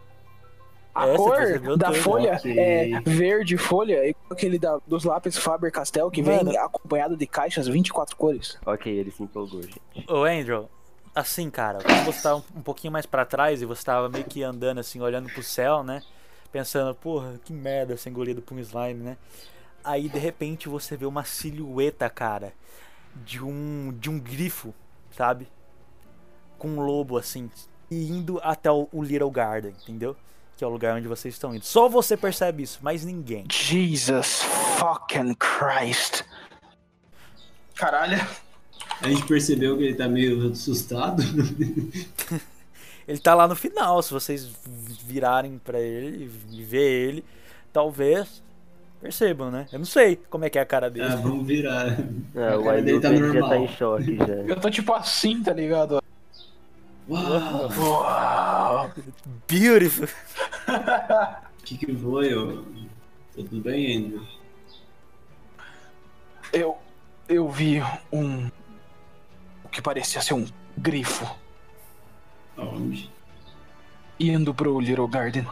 A 0.93 1.07
É, 1.07 1.15
cor 1.17 1.77
da 1.77 1.87
tudo, 1.91 1.93
folha 2.01 2.33
ok. 2.35 2.59
é 2.59 2.99
verde 3.05 3.57
folha, 3.57 4.07
igual 4.07 4.25
aquele 4.31 4.59
da, 4.59 4.77
dos 4.85 5.03
lápis 5.05 5.37
Faber-Castell, 5.37 6.11
que 6.11 6.21
Mano. 6.21 6.51
vem 6.51 6.57
acompanhado 6.57 7.15
de 7.17 7.25
caixas 7.25 7.67
24 7.67 8.15
cores. 8.15 8.57
Ok, 8.65 8.91
ele 8.93 9.09
se 9.11 9.23
empolgou, 9.23 9.61
gente. 9.63 9.81
Ô 10.07 10.23
Andrew, 10.25 10.69
assim, 11.15 11.49
cara, 11.49 11.79
quando 11.81 12.05
você 12.05 12.21
tava 12.21 12.43
um 12.55 12.61
pouquinho 12.61 12.93
mais 12.93 13.05
pra 13.05 13.25
trás 13.25 13.61
e 13.61 13.65
você 13.65 13.83
tava 13.83 14.07
meio 14.09 14.25
que 14.25 14.43
andando 14.43 14.79
assim, 14.79 15.01
olhando 15.01 15.29
pro 15.31 15.41
céu, 15.41 15.81
né? 15.83 16.01
Pensando, 16.55 16.95
porra, 16.95 17.37
que 17.43 17.51
merda 17.51 17.97
ser 17.97 18.11
engolido 18.11 18.41
por 18.41 18.55
um 18.55 18.61
slime, 18.61 19.03
né? 19.03 19.17
Aí 19.83 20.07
de 20.07 20.17
repente 20.17 20.69
você 20.69 20.95
vê 20.95 21.05
uma 21.05 21.25
silhueta, 21.25 22.09
cara, 22.09 22.53
de 23.13 23.43
um 23.43 23.93
de 23.99 24.09
um 24.09 24.17
grifo, 24.17 24.73
sabe? 25.11 25.49
Com 26.57 26.69
um 26.69 26.79
lobo 26.79 27.17
assim, 27.17 27.51
e 27.91 28.09
indo 28.09 28.39
até 28.41 28.71
o, 28.71 28.87
o 28.93 29.03
Little 29.03 29.29
Garden, 29.29 29.75
entendeu? 29.83 30.15
Que 30.55 30.63
é 30.63 30.67
o 30.67 30.69
lugar 30.69 30.95
onde 30.95 31.09
vocês 31.09 31.33
estão 31.33 31.53
indo. 31.53 31.65
Só 31.65 31.89
você 31.89 32.15
percebe 32.15 32.63
isso, 32.63 32.79
mais 32.81 33.03
ninguém. 33.03 33.45
Jesus 33.51 34.41
fucking 34.79 35.35
Christ. 35.35 36.23
Caralho. 37.75 38.25
A 39.01 39.09
gente 39.09 39.27
percebeu 39.27 39.77
que 39.77 39.83
ele 39.83 39.95
tá 39.95 40.07
meio 40.07 40.53
assustado. 40.53 41.21
Ele 43.07 43.19
tá 43.19 43.35
lá 43.35 43.47
no 43.47 43.55
final, 43.55 44.01
se 44.01 44.11
vocês 44.11 44.49
virarem 45.05 45.59
pra 45.63 45.79
ele 45.79 46.31
e 46.51 46.63
ver 46.63 47.07
ele, 47.07 47.25
talvez 47.71 48.43
percebam, 48.99 49.51
né? 49.51 49.67
Eu 49.71 49.77
não 49.79 49.85
sei 49.85 50.15
como 50.29 50.45
é 50.45 50.49
que 50.49 50.57
é 50.57 50.61
a 50.61 50.65
cara 50.65 50.89
dele. 50.89 51.05
ah, 51.05 51.15
vamos 51.15 51.45
virar. 51.45 51.85
A 51.89 52.57
o 52.57 52.81
dele 52.81 52.99
tá 52.99 53.09
Ailton 53.09 53.33
já 53.33 53.47
tá 53.47 53.57
em 53.57 53.67
choque 53.67 54.17
já. 54.17 54.25
Eu 54.25 54.59
tô 54.59 54.69
tipo 54.71 54.91
assim, 54.93 55.43
tá 55.43 55.53
ligado? 55.53 56.01
Uau! 57.07 57.69
Uau. 57.77 58.91
Beautiful. 59.47 60.07
O 60.67 61.61
que 61.63 61.77
que 61.77 61.95
foi? 61.95 62.33
ô? 62.33 62.63
Tá 62.63 63.43
tudo 63.49 63.61
bem, 63.61 63.97
Andrew? 63.97 64.23
Eu. 66.51 66.77
Eu 67.29 67.49
vi 67.49 67.81
um. 68.11 68.47
O 69.63 69.69
que 69.69 69.81
parecia 69.81 70.21
ser 70.21 70.33
um 70.33 70.45
grifo 70.77 71.27
Aonde? 72.57 73.09
indo 74.19 74.53
pro 74.53 74.79
Little 74.79 75.07
Garden. 75.07 75.45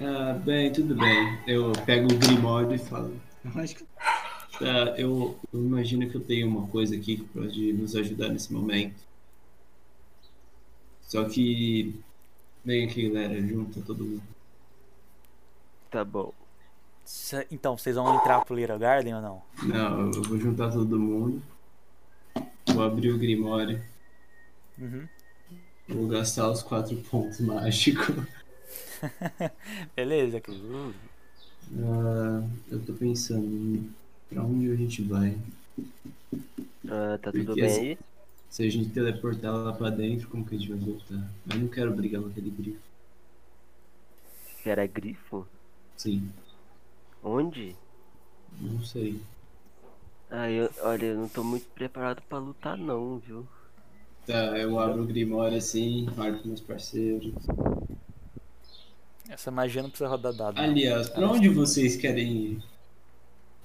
Ah, 0.00 0.32
bem, 0.44 0.72
tudo 0.72 0.94
bem. 0.94 1.38
Eu 1.46 1.72
pego 1.84 2.12
o 2.12 2.16
Grimório 2.16 2.74
e 2.74 2.78
falo. 2.78 3.14
Eu 3.44 3.60
acho 3.60 3.76
que. 3.76 3.84
Tá, 4.58 4.94
eu, 4.96 5.38
eu 5.52 5.60
imagino 5.60 6.08
que 6.08 6.16
eu 6.16 6.20
tenho 6.20 6.46
uma 6.48 6.66
coisa 6.68 6.94
aqui 6.94 7.16
que 7.16 7.24
pode 7.24 7.72
nos 7.72 7.96
ajudar 7.96 8.28
nesse 8.28 8.52
momento. 8.52 9.00
Só 11.02 11.24
que. 11.24 11.94
Vem 12.64 12.84
aqui, 12.84 13.08
galera, 13.08 13.40
junta 13.40 13.80
todo 13.80 14.04
mundo. 14.04 14.22
Tá 15.90 16.04
bom. 16.04 16.32
Então, 17.50 17.76
vocês 17.76 17.96
vão 17.96 18.14
entrar 18.16 18.44
pro 18.44 18.54
Little 18.54 18.78
Garden 18.78 19.14
ou 19.14 19.22
não? 19.22 19.42
Não, 19.62 20.12
eu 20.12 20.22
vou 20.22 20.38
juntar 20.38 20.70
todo 20.70 20.98
mundo. 20.98 21.42
Vou 22.66 22.84
abrir 22.84 23.10
o 23.10 23.18
Grimório. 23.18 23.82
Uhum. 24.78 25.08
Vou 25.90 26.08
gastar 26.08 26.50
os 26.50 26.62
quatro 26.62 26.96
pontos 27.10 27.38
mágicos. 27.44 28.26
Beleza, 29.96 30.40
cara. 30.40 30.58
Hum, 30.58 30.94
Ah, 31.76 32.42
eu 32.70 32.80
tô 32.84 32.92
pensando 32.94 33.88
pra 34.28 34.42
onde 34.42 34.70
a 34.70 34.76
gente 34.76 35.02
vai. 35.02 35.36
ah, 36.88 37.18
tá 37.22 37.32
tudo 37.32 37.56
Porque 37.56 37.56
bem 37.56 37.72
assim- 37.72 37.86
aí? 37.92 37.98
Se 38.50 38.64
a 38.64 38.70
gente 38.70 38.90
teleportar 38.90 39.54
lá 39.54 39.72
pra 39.72 39.90
dentro, 39.90 40.28
como 40.28 40.46
que 40.46 40.54
a 40.54 40.58
gente 40.58 40.70
vai 40.70 40.78
voltar? 40.78 41.30
Eu 41.52 41.58
não 41.60 41.68
quero 41.68 41.94
brigar 41.94 42.22
com 42.22 42.28
aquele 42.28 42.50
grifo. 42.50 42.80
Era 44.64 44.86
grifo? 44.86 45.46
Sim, 45.96 46.32
Onde? 47.22 47.78
não 48.60 48.82
sei. 48.84 49.20
Ah, 50.30 50.50
eu, 50.50 50.70
olha, 50.78 51.06
eu 51.06 51.16
não 51.18 51.28
tô 51.28 51.44
muito 51.44 51.68
preparado 51.74 52.22
pra 52.22 52.38
lutar 52.38 52.76
não, 52.76 53.18
viu? 53.18 53.46
Tá, 54.26 54.58
eu 54.58 54.78
abro 54.78 55.02
o 55.02 55.06
Grimório 55.06 55.56
assim, 55.56 56.06
marco 56.16 56.46
meus 56.46 56.60
parceiros. 56.60 57.32
Essa 59.28 59.50
magia 59.50 59.82
não 59.82 59.90
precisa 59.90 60.08
rodar 60.10 60.32
dado. 60.32 60.56
não. 60.56 60.62
Aliás, 60.64 61.08
pra 61.08 61.28
onde 61.28 61.48
vocês 61.48 61.96
querem 61.96 62.32
ir? 62.32 62.62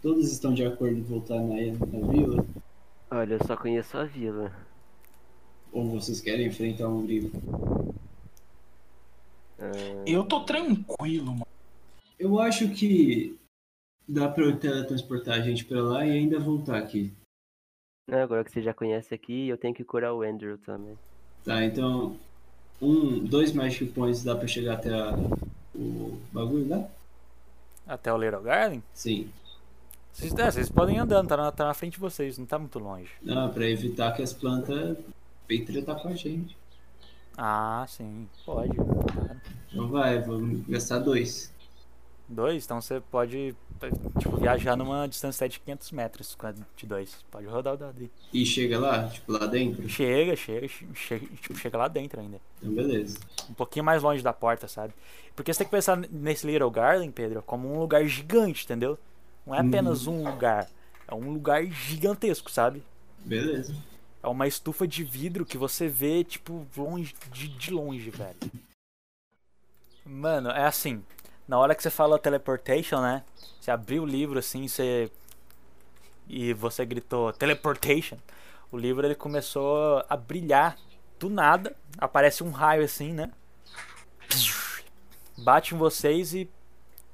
Todos 0.02 0.32
estão 0.32 0.54
de 0.54 0.64
acordo 0.64 0.98
em 0.98 1.02
voltar 1.02 1.40
na, 1.40 1.56
na 1.56 2.08
vila? 2.12 2.46
Olha, 3.10 3.34
eu 3.36 3.46
só 3.46 3.58
conheço 3.58 3.98
a 3.98 4.06
vila. 4.06 4.52
Ou 5.72 5.86
vocês 5.90 6.22
querem 6.22 6.48
enfrentar 6.48 6.88
um 6.88 7.06
grifo? 7.06 7.32
Ah, 9.60 9.72
Eu 10.06 10.24
tô 10.24 10.42
tranquilo, 10.42 11.32
mano. 11.32 11.48
Eu 12.18 12.40
acho 12.40 12.70
que 12.70 13.38
dá 14.08 14.30
pra 14.30 14.46
eu 14.46 14.58
teletransportar 14.58 15.36
a 15.40 15.42
gente 15.42 15.66
pra 15.66 15.82
lá 15.82 16.06
e 16.06 16.12
ainda 16.12 16.40
voltar 16.40 16.78
aqui. 16.78 17.12
Não, 18.08 18.20
agora 18.20 18.44
que 18.44 18.52
você 18.52 18.62
já 18.62 18.74
conhece 18.74 19.14
aqui, 19.14 19.48
eu 19.48 19.58
tenho 19.58 19.74
que 19.74 19.84
curar 19.84 20.14
o 20.14 20.22
Andrew 20.22 20.58
também. 20.60 20.98
Tá, 21.44 21.64
então. 21.64 22.18
Um, 22.82 23.20
dois 23.20 23.52
Magic 23.54 23.86
Points 23.94 24.24
dá 24.24 24.36
pra 24.36 24.48
chegar 24.48 24.74
até 24.74 24.94
a- 24.94 25.16
o 25.74 26.20
bagulho 26.32 26.68
lá? 26.68 26.88
Até 27.88 28.12
o 28.14 28.18
Little 28.18 28.42
Garden? 28.42 28.84
Sim. 28.94 29.30
Vocês, 30.12 30.34
é, 30.36 30.52
vocês 30.52 30.70
podem 30.70 30.98
ir 30.98 31.00
andando, 31.00 31.28
tá 31.28 31.38
na, 31.38 31.52
tá 31.52 31.66
na 31.66 31.74
frente 31.74 31.94
de 31.94 32.00
vocês, 32.00 32.38
não 32.38 32.46
tá 32.46 32.60
muito 32.60 32.78
longe. 32.80 33.10
Não, 33.22 33.50
pra 33.52 33.66
evitar 33.68 34.12
que 34.14 34.22
as 34.22 34.34
plantas 34.34 34.98
venham 35.48 35.66
tretar 35.66 36.02
com 36.02 36.10
a 36.10 36.16
gente. 36.16 36.56
Ah, 37.38 37.86
sim, 37.88 38.28
pode. 38.46 38.76
claro. 38.76 39.42
Então 39.72 39.88
vai, 39.90 40.20
vamos 40.22 40.66
gastar 40.68 41.00
dois. 41.00 41.52
Dois, 42.28 42.66
então 42.66 42.82
você 42.82 43.00
pode 43.00 43.56
tipo, 44.20 44.38
viajar 44.38 44.76
numa 44.76 45.08
distância 45.08 45.48
de 45.48 45.60
500 45.60 45.92
metros 45.92 46.36
com 46.36 46.48
a 46.48 46.52
de 46.52 46.86
dois. 46.86 47.24
Pode 47.30 47.46
rodar 47.46 47.74
o 47.74 47.78
dado 47.78 47.96
aí. 48.00 48.10
E 48.34 48.46
chega 48.46 48.80
lá, 48.80 49.08
tipo, 49.08 49.32
lá 49.32 49.46
dentro? 49.46 49.88
Chega, 49.88 50.36
chega, 50.36 50.68
chega, 50.68 51.26
tipo, 51.42 51.56
chega 51.58 51.78
lá 51.78 51.88
dentro 51.88 52.20
ainda. 52.20 52.40
Então 52.58 52.74
beleza. 52.74 53.20
Um 53.50 53.54
pouquinho 53.54 53.86
mais 53.86 54.02
longe 54.02 54.24
da 54.24 54.34
porta, 54.34 54.68
sabe? 54.68 54.94
Porque 55.36 55.54
você 55.54 55.60
tem 55.60 55.68
que 55.68 55.72
pensar 55.72 55.98
nesse 55.98 56.48
Little 56.48 56.72
Garden, 56.72 57.12
Pedro, 57.12 57.44
como 57.44 57.72
um 57.72 57.80
lugar 57.80 58.06
gigante, 58.06 58.66
entendeu? 58.66 58.98
Não 59.46 59.54
é 59.54 59.60
apenas 59.60 60.08
um 60.08 60.28
lugar, 60.28 60.68
é 61.08 61.14
um 61.14 61.32
lugar 61.32 61.64
gigantesco, 61.66 62.50
sabe? 62.50 62.82
Beleza. 63.20 63.76
É 64.24 64.28
uma 64.28 64.48
estufa 64.48 64.88
de 64.88 65.04
vidro 65.04 65.46
que 65.46 65.58
você 65.58 65.88
vê, 65.88 66.24
tipo, 66.24 66.66
longe, 66.76 67.14
de, 67.32 67.48
de 67.48 67.72
longe, 67.72 68.10
velho. 68.10 68.36
Mano, 70.04 70.50
é 70.50 70.66
assim. 70.66 71.04
Na 71.48 71.60
hora 71.60 71.76
que 71.76 71.84
você 71.84 71.90
fala 71.90 72.18
teleportation, 72.18 73.00
né? 73.02 73.24
Você 73.60 73.70
abriu 73.72 74.04
o 74.04 74.06
livro 74.06 74.40
assim, 74.40 74.68
você. 74.68 75.12
E 76.28 76.54
você 76.54 76.86
gritou 76.86 77.32
teleportation. 77.34 78.18
O 78.72 78.78
livro 78.78 79.06
ele 79.06 79.16
começou 79.16 80.04
a 80.10 80.18
brilhar 80.18 80.78
do 81.20 81.30
nada. 81.30 81.76
Aparece 81.98 82.44
um 82.44 82.52
raio 82.52 82.84
assim, 82.84 83.14
né? 83.14 83.32
Bate 85.38 85.76
em 85.76 85.78
vocês 85.78 86.34
e. 86.34 86.50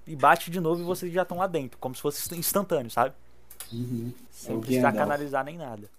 E 0.07 0.15
bate 0.15 0.49
de 0.49 0.59
novo 0.59 0.81
e 0.81 0.85
vocês 0.85 1.11
já 1.13 1.21
estão 1.21 1.37
lá 1.37 1.47
dentro. 1.47 1.77
Como 1.77 1.93
se 1.93 2.01
fosse 2.01 2.33
instantâneo, 2.35 2.89
sabe? 2.89 3.13
Uhum. 3.71 4.11
Sem 4.31 4.57
É 4.57 4.59
precisar 4.59 4.93
canalizar 4.93 5.43
nem 5.45 5.57
nada. 5.57 5.89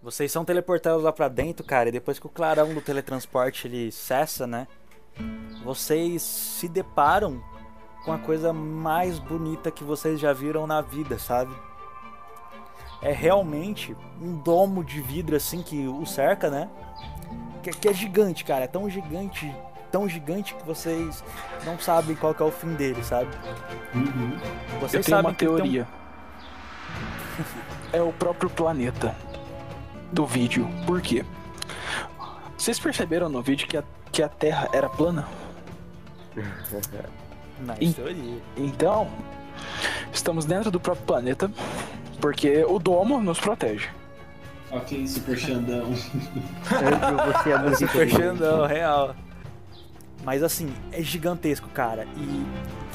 Vocês 0.00 0.30
são 0.30 0.44
teleportados 0.44 1.02
lá 1.02 1.12
pra 1.12 1.28
dentro, 1.28 1.66
cara, 1.66 1.88
e 1.88 1.92
depois 1.92 2.18
que 2.18 2.26
o 2.26 2.30
clarão 2.30 2.72
do 2.72 2.80
teletransporte 2.80 3.66
ele 3.66 3.90
cessa, 3.90 4.46
né? 4.46 4.68
Vocês 5.64 6.22
se 6.22 6.68
deparam 6.68 7.42
com 8.04 8.12
a 8.12 8.18
coisa 8.18 8.52
mais 8.52 9.18
bonita 9.18 9.72
que 9.72 9.82
vocês 9.82 10.20
já 10.20 10.32
viram 10.32 10.68
na 10.68 10.80
vida, 10.80 11.18
sabe? 11.18 11.52
É 13.02 13.12
realmente 13.12 13.96
um 14.22 14.36
domo 14.36 14.84
de 14.84 15.00
vidro 15.00 15.34
assim 15.34 15.62
que 15.62 15.88
o 15.88 16.06
cerca, 16.06 16.48
né? 16.48 16.70
Que, 17.62 17.70
que 17.70 17.88
é 17.88 17.92
gigante, 17.92 18.44
cara. 18.44 18.64
É 18.64 18.68
tão 18.68 18.88
gigante, 18.88 19.52
tão 19.90 20.08
gigante 20.08 20.54
que 20.54 20.64
vocês 20.64 21.24
não 21.66 21.76
sabem 21.76 22.14
qual 22.14 22.32
que 22.32 22.42
é 22.42 22.46
o 22.46 22.52
fim 22.52 22.72
dele, 22.74 23.02
sabe? 23.02 23.30
Uhum. 23.92 24.38
Vocês 24.80 24.94
Eu 24.94 25.02
tenho 25.02 25.16
sabem 25.16 25.30
uma 25.30 25.34
que 25.34 25.44
tem 25.44 25.48
teoria. 25.48 25.88
É 27.90 28.02
o 28.02 28.12
próprio 28.12 28.50
planeta 28.50 29.16
do 30.12 30.26
vídeo. 30.26 30.68
Por 30.86 31.00
quê? 31.00 31.24
Vocês 32.56 32.78
perceberam 32.78 33.28
no 33.28 33.42
vídeo 33.42 33.68
que 33.68 33.76
a, 33.76 33.84
que 34.10 34.22
a 34.22 34.28
Terra 34.28 34.68
era 34.72 34.88
plana? 34.88 35.26
Na 37.60 37.74
teoria. 37.74 38.40
Então, 38.56 39.08
estamos 40.12 40.44
dentro 40.44 40.70
do 40.70 40.78
próprio 40.78 41.04
planeta, 41.04 41.50
porque 42.20 42.64
o 42.64 42.78
domo 42.78 43.20
nos 43.20 43.40
protege. 43.40 43.88
Ok, 44.70 45.06
Super 45.08 45.36
Xandão. 45.36 45.92
Você 45.92 47.50
é 47.50 47.54
a 47.54 47.58
música 47.62 47.86
Super 47.86 48.08
Xandão, 48.08 48.66
real. 48.66 49.16
Mas 50.24 50.42
assim, 50.42 50.72
é 50.92 51.00
gigantesco, 51.00 51.68
cara. 51.70 52.06
E 52.16 52.46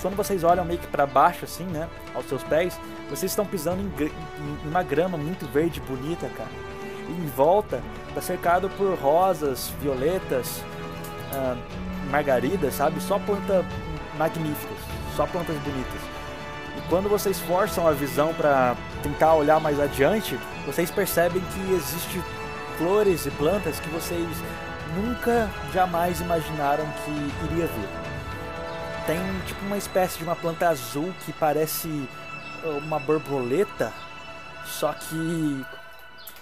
quando 0.01 0.15
vocês 0.15 0.43
olham 0.43 0.63
meio 0.63 0.79
que 0.79 0.87
pra 0.87 1.05
baixo, 1.05 1.45
assim, 1.45 1.63
né? 1.65 1.89
Aos 2.13 2.25
seus 2.27 2.43
pés, 2.43 2.79
vocês 3.09 3.31
estão 3.31 3.45
pisando 3.45 3.81
em, 3.81 4.05
em 4.05 4.69
uma 4.69 4.83
grama 4.83 5.17
muito 5.17 5.47
verde 5.47 5.79
e 5.79 5.83
bonita, 5.83 6.27
cara. 6.29 6.72
Em 7.09 7.25
volta, 7.27 7.81
tá 8.13 8.21
cercado 8.21 8.69
por 8.71 8.97
rosas, 8.97 9.71
violetas, 9.81 10.63
ah, 11.33 11.55
margaridas, 12.09 12.73
sabe? 12.75 13.01
Só 13.01 13.19
plantas 13.19 13.65
magníficas, 14.17 14.77
só 15.15 15.25
plantas 15.25 15.57
bonitas. 15.57 16.01
E 16.77 16.81
quando 16.89 17.09
vocês 17.09 17.39
forçam 17.39 17.87
a 17.87 17.91
visão 17.91 18.33
pra 18.33 18.75
tentar 19.01 19.35
olhar 19.35 19.59
mais 19.59 19.79
adiante, 19.79 20.39
vocês 20.65 20.89
percebem 20.89 21.41
que 21.41 21.73
existe 21.73 22.21
flores 22.77 23.25
e 23.25 23.31
plantas 23.31 23.79
que 23.79 23.89
vocês 23.89 24.27
nunca 24.95 25.49
jamais 25.73 26.21
imaginaram 26.21 26.85
que 27.03 27.51
iria 27.51 27.67
ver. 27.67 27.89
Tem 29.05 29.19
tipo 29.45 29.65
uma 29.65 29.77
espécie 29.77 30.17
de 30.17 30.23
uma 30.23 30.35
planta 30.35 30.69
azul 30.69 31.13
que 31.25 31.33
parece 31.33 31.87
uh, 32.63 32.77
uma 32.77 32.99
borboleta, 32.99 33.91
só 34.65 34.93
que 34.93 35.65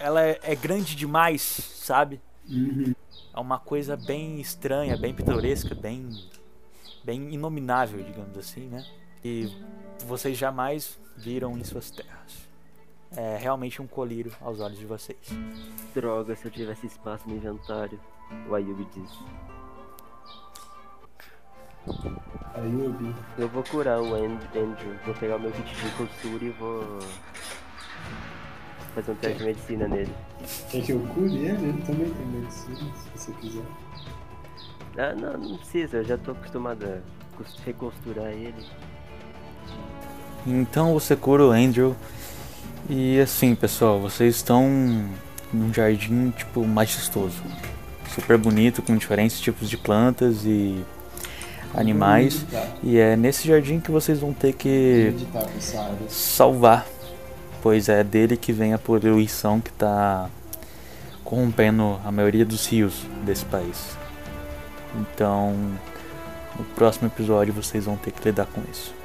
ela 0.02 0.22
é, 0.24 0.40
é 0.44 0.56
grande 0.56 0.96
demais, 0.96 1.42
sabe? 1.42 2.20
Uhum. 2.50 2.94
É 3.34 3.40
uma 3.40 3.60
coisa 3.60 3.96
bem 3.96 4.40
estranha, 4.42 4.98
bem 4.98 5.14
pitoresca, 5.14 5.74
bem 5.74 6.10
bem 7.04 7.34
inominável, 7.34 8.04
digamos 8.04 8.38
assim, 8.38 8.68
né? 8.68 8.86
E 9.24 9.52
vocês 10.06 10.38
jamais 10.38 11.00
viram 11.18 11.58
em 11.58 11.64
suas 11.64 11.90
terras. 11.92 12.50
É 13.16 13.38
realmente 13.38 13.82
um 13.82 13.88
colírio 13.88 14.32
aos 14.42 14.60
olhos 14.60 14.78
de 14.80 14.86
vocês. 14.86 15.20
Droga, 15.94 16.36
se 16.36 16.46
eu 16.46 16.52
tivesse 16.52 16.88
espaço 16.88 17.28
no 17.28 17.36
inventário. 17.36 18.00
O 18.50 18.56
Ayubi 18.56 18.88
diz. 18.94 19.12
Aí 22.54 23.16
eu 23.38 23.50
vou 23.50 23.64
curar 23.64 24.02
o 24.02 24.16
And- 24.16 24.40
Andrew. 24.56 24.96
Vou 25.06 25.14
pegar 25.16 25.36
o 25.38 25.40
meu 25.40 25.52
kit 25.52 25.76
de 25.76 25.92
costura 25.92 26.46
e 26.46 26.50
vou. 26.52 27.00
Fazer 28.96 29.12
um 29.12 29.16
teste 29.16 29.38
de 29.38 29.44
medicina 29.46 29.88
nele. 29.88 30.12
Quer 30.70 30.82
que 30.82 30.92
eu 30.92 31.00
cure 31.14 31.34
ele? 31.36 31.48
Ele 31.70 31.82
também 31.86 32.10
tem 32.10 32.26
medicina, 32.28 32.76
se 32.76 33.10
você 33.16 33.32
quiser. 33.40 33.64
Ah, 34.98 35.14
não, 35.16 35.38
não 35.38 35.58
precisa, 35.58 35.98
eu 35.98 36.04
já 36.04 36.18
tô 36.18 36.32
acostumado 36.32 36.84
a 36.86 36.98
cos- 37.38 37.58
recosturar 37.66 38.28
ele. 38.28 38.66
Então 40.46 40.94
você 40.94 41.16
cura 41.16 41.46
o 41.46 41.52
Andrew. 41.52 41.96
E 42.90 43.20
assim, 43.22 43.56
pessoal, 43.56 44.00
vocês 44.02 44.36
estão 44.36 44.68
num 45.54 45.74
jardim 45.74 46.32
tipo 46.32 46.66
majestoso. 46.68 47.42
Super 48.14 48.38
bonito, 48.38 48.82
com 48.82 48.98
diferentes 48.98 49.40
tipos 49.40 49.70
de 49.70 49.78
plantas 49.78 50.44
e 50.44 50.84
animais. 51.74 52.46
E 52.84 52.98
é 52.98 53.16
nesse 53.16 53.48
jardim 53.48 53.80
que 53.80 53.90
vocês 53.92 54.20
vão 54.20 54.34
ter 54.34 54.52
que 54.54 55.16
salvar, 56.10 56.86
pois 57.62 57.90
é 57.90 58.04
dele 58.04 58.36
que 58.38 58.52
vem 58.52 58.74
a 58.74 58.78
poluição 58.78 59.60
que 59.60 59.70
está 59.70 60.30
corrompendo 61.24 62.00
a 62.04 62.12
maioria 62.12 62.46
dos 62.46 62.66
rios 62.68 63.06
desse 63.24 63.46
país. 63.46 63.96
Então, 64.96 65.56
no 66.58 66.66
próximo 66.76 67.08
episódio 67.08 67.54
vocês 67.54 67.86
vão 67.86 67.96
ter 67.96 68.12
que 68.12 68.28
lidar 68.28 68.46
com 68.48 68.62
isso. 68.70 69.01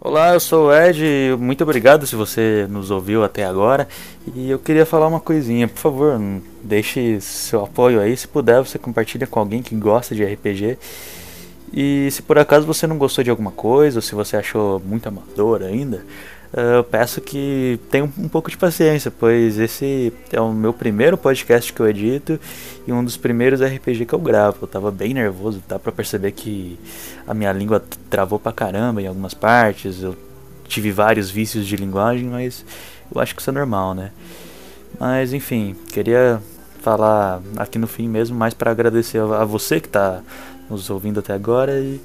Olá, 0.00 0.32
eu 0.32 0.38
sou 0.38 0.68
o 0.68 0.72
Ed, 0.72 1.02
muito 1.40 1.64
obrigado 1.64 2.06
se 2.06 2.14
você 2.14 2.68
nos 2.70 2.88
ouviu 2.88 3.24
até 3.24 3.44
agora. 3.44 3.88
E 4.32 4.48
eu 4.48 4.56
queria 4.56 4.86
falar 4.86 5.08
uma 5.08 5.18
coisinha, 5.18 5.66
por 5.66 5.80
favor, 5.80 6.20
deixe 6.62 7.20
seu 7.20 7.64
apoio 7.64 8.00
aí, 8.00 8.16
se 8.16 8.28
puder 8.28 8.60
você 8.60 8.78
compartilha 8.78 9.26
com 9.26 9.40
alguém 9.40 9.60
que 9.60 9.74
gosta 9.74 10.14
de 10.14 10.24
RPG. 10.24 10.78
E 11.72 12.08
se 12.12 12.22
por 12.22 12.38
acaso 12.38 12.64
você 12.64 12.86
não 12.86 12.96
gostou 12.96 13.24
de 13.24 13.30
alguma 13.30 13.50
coisa, 13.50 13.98
ou 13.98 14.02
se 14.02 14.14
você 14.14 14.36
achou 14.36 14.80
muito 14.86 15.08
amador 15.08 15.62
ainda, 15.62 16.06
eu 16.52 16.82
peço 16.82 17.20
que 17.20 17.78
tenha 17.90 18.04
um, 18.04 18.28
pouco 18.28 18.50
de 18.50 18.56
paciência, 18.56 19.10
pois 19.10 19.58
esse 19.58 20.12
é 20.32 20.40
o 20.40 20.52
meu 20.52 20.72
primeiro 20.72 21.18
podcast 21.18 21.72
que 21.72 21.80
eu 21.80 21.88
edito 21.88 22.40
e 22.86 22.92
um 22.92 23.04
dos 23.04 23.16
primeiros 23.18 23.60
RPG 23.60 24.06
que 24.06 24.14
eu 24.14 24.18
gravo. 24.18 24.58
Eu 24.62 24.68
tava 24.68 24.90
bem 24.90 25.12
nervoso, 25.12 25.62
dá 25.68 25.78
pra 25.78 25.92
perceber 25.92 26.32
que 26.32 26.78
a 27.26 27.34
minha 27.34 27.52
língua 27.52 27.84
travou 28.08 28.38
pra 28.38 28.52
caramba 28.52 29.02
em 29.02 29.06
algumas 29.06 29.34
partes, 29.34 30.02
eu 30.02 30.16
tive 30.66 30.90
vários 30.90 31.30
vícios 31.30 31.66
de 31.66 31.76
linguagem, 31.76 32.26
mas 32.26 32.64
eu 33.14 33.20
acho 33.20 33.34
que 33.34 33.42
isso 33.42 33.50
é 33.50 33.52
normal, 33.52 33.94
né? 33.94 34.10
Mas 34.98 35.34
enfim, 35.34 35.76
queria 35.92 36.40
falar 36.80 37.42
aqui 37.56 37.78
no 37.78 37.86
fim 37.86 38.08
mesmo, 38.08 38.36
mais 38.36 38.54
para 38.54 38.70
agradecer 38.70 39.18
a 39.18 39.44
você 39.44 39.80
que 39.80 39.88
tá 39.88 40.22
nos 40.70 40.88
ouvindo 40.88 41.20
até 41.20 41.34
agora 41.34 41.78
e 41.78 42.00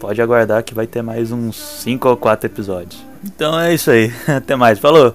pode 0.00 0.20
aguardar 0.20 0.64
que 0.64 0.74
vai 0.74 0.86
ter 0.86 1.02
mais 1.02 1.30
uns 1.30 1.56
5 1.56 2.08
ou 2.08 2.16
4 2.16 2.46
episódios. 2.46 3.04
Então 3.22 3.60
é 3.60 3.74
isso 3.74 3.90
aí, 3.90 4.10
até 4.26 4.56
mais, 4.56 4.78
falou! 4.78 5.14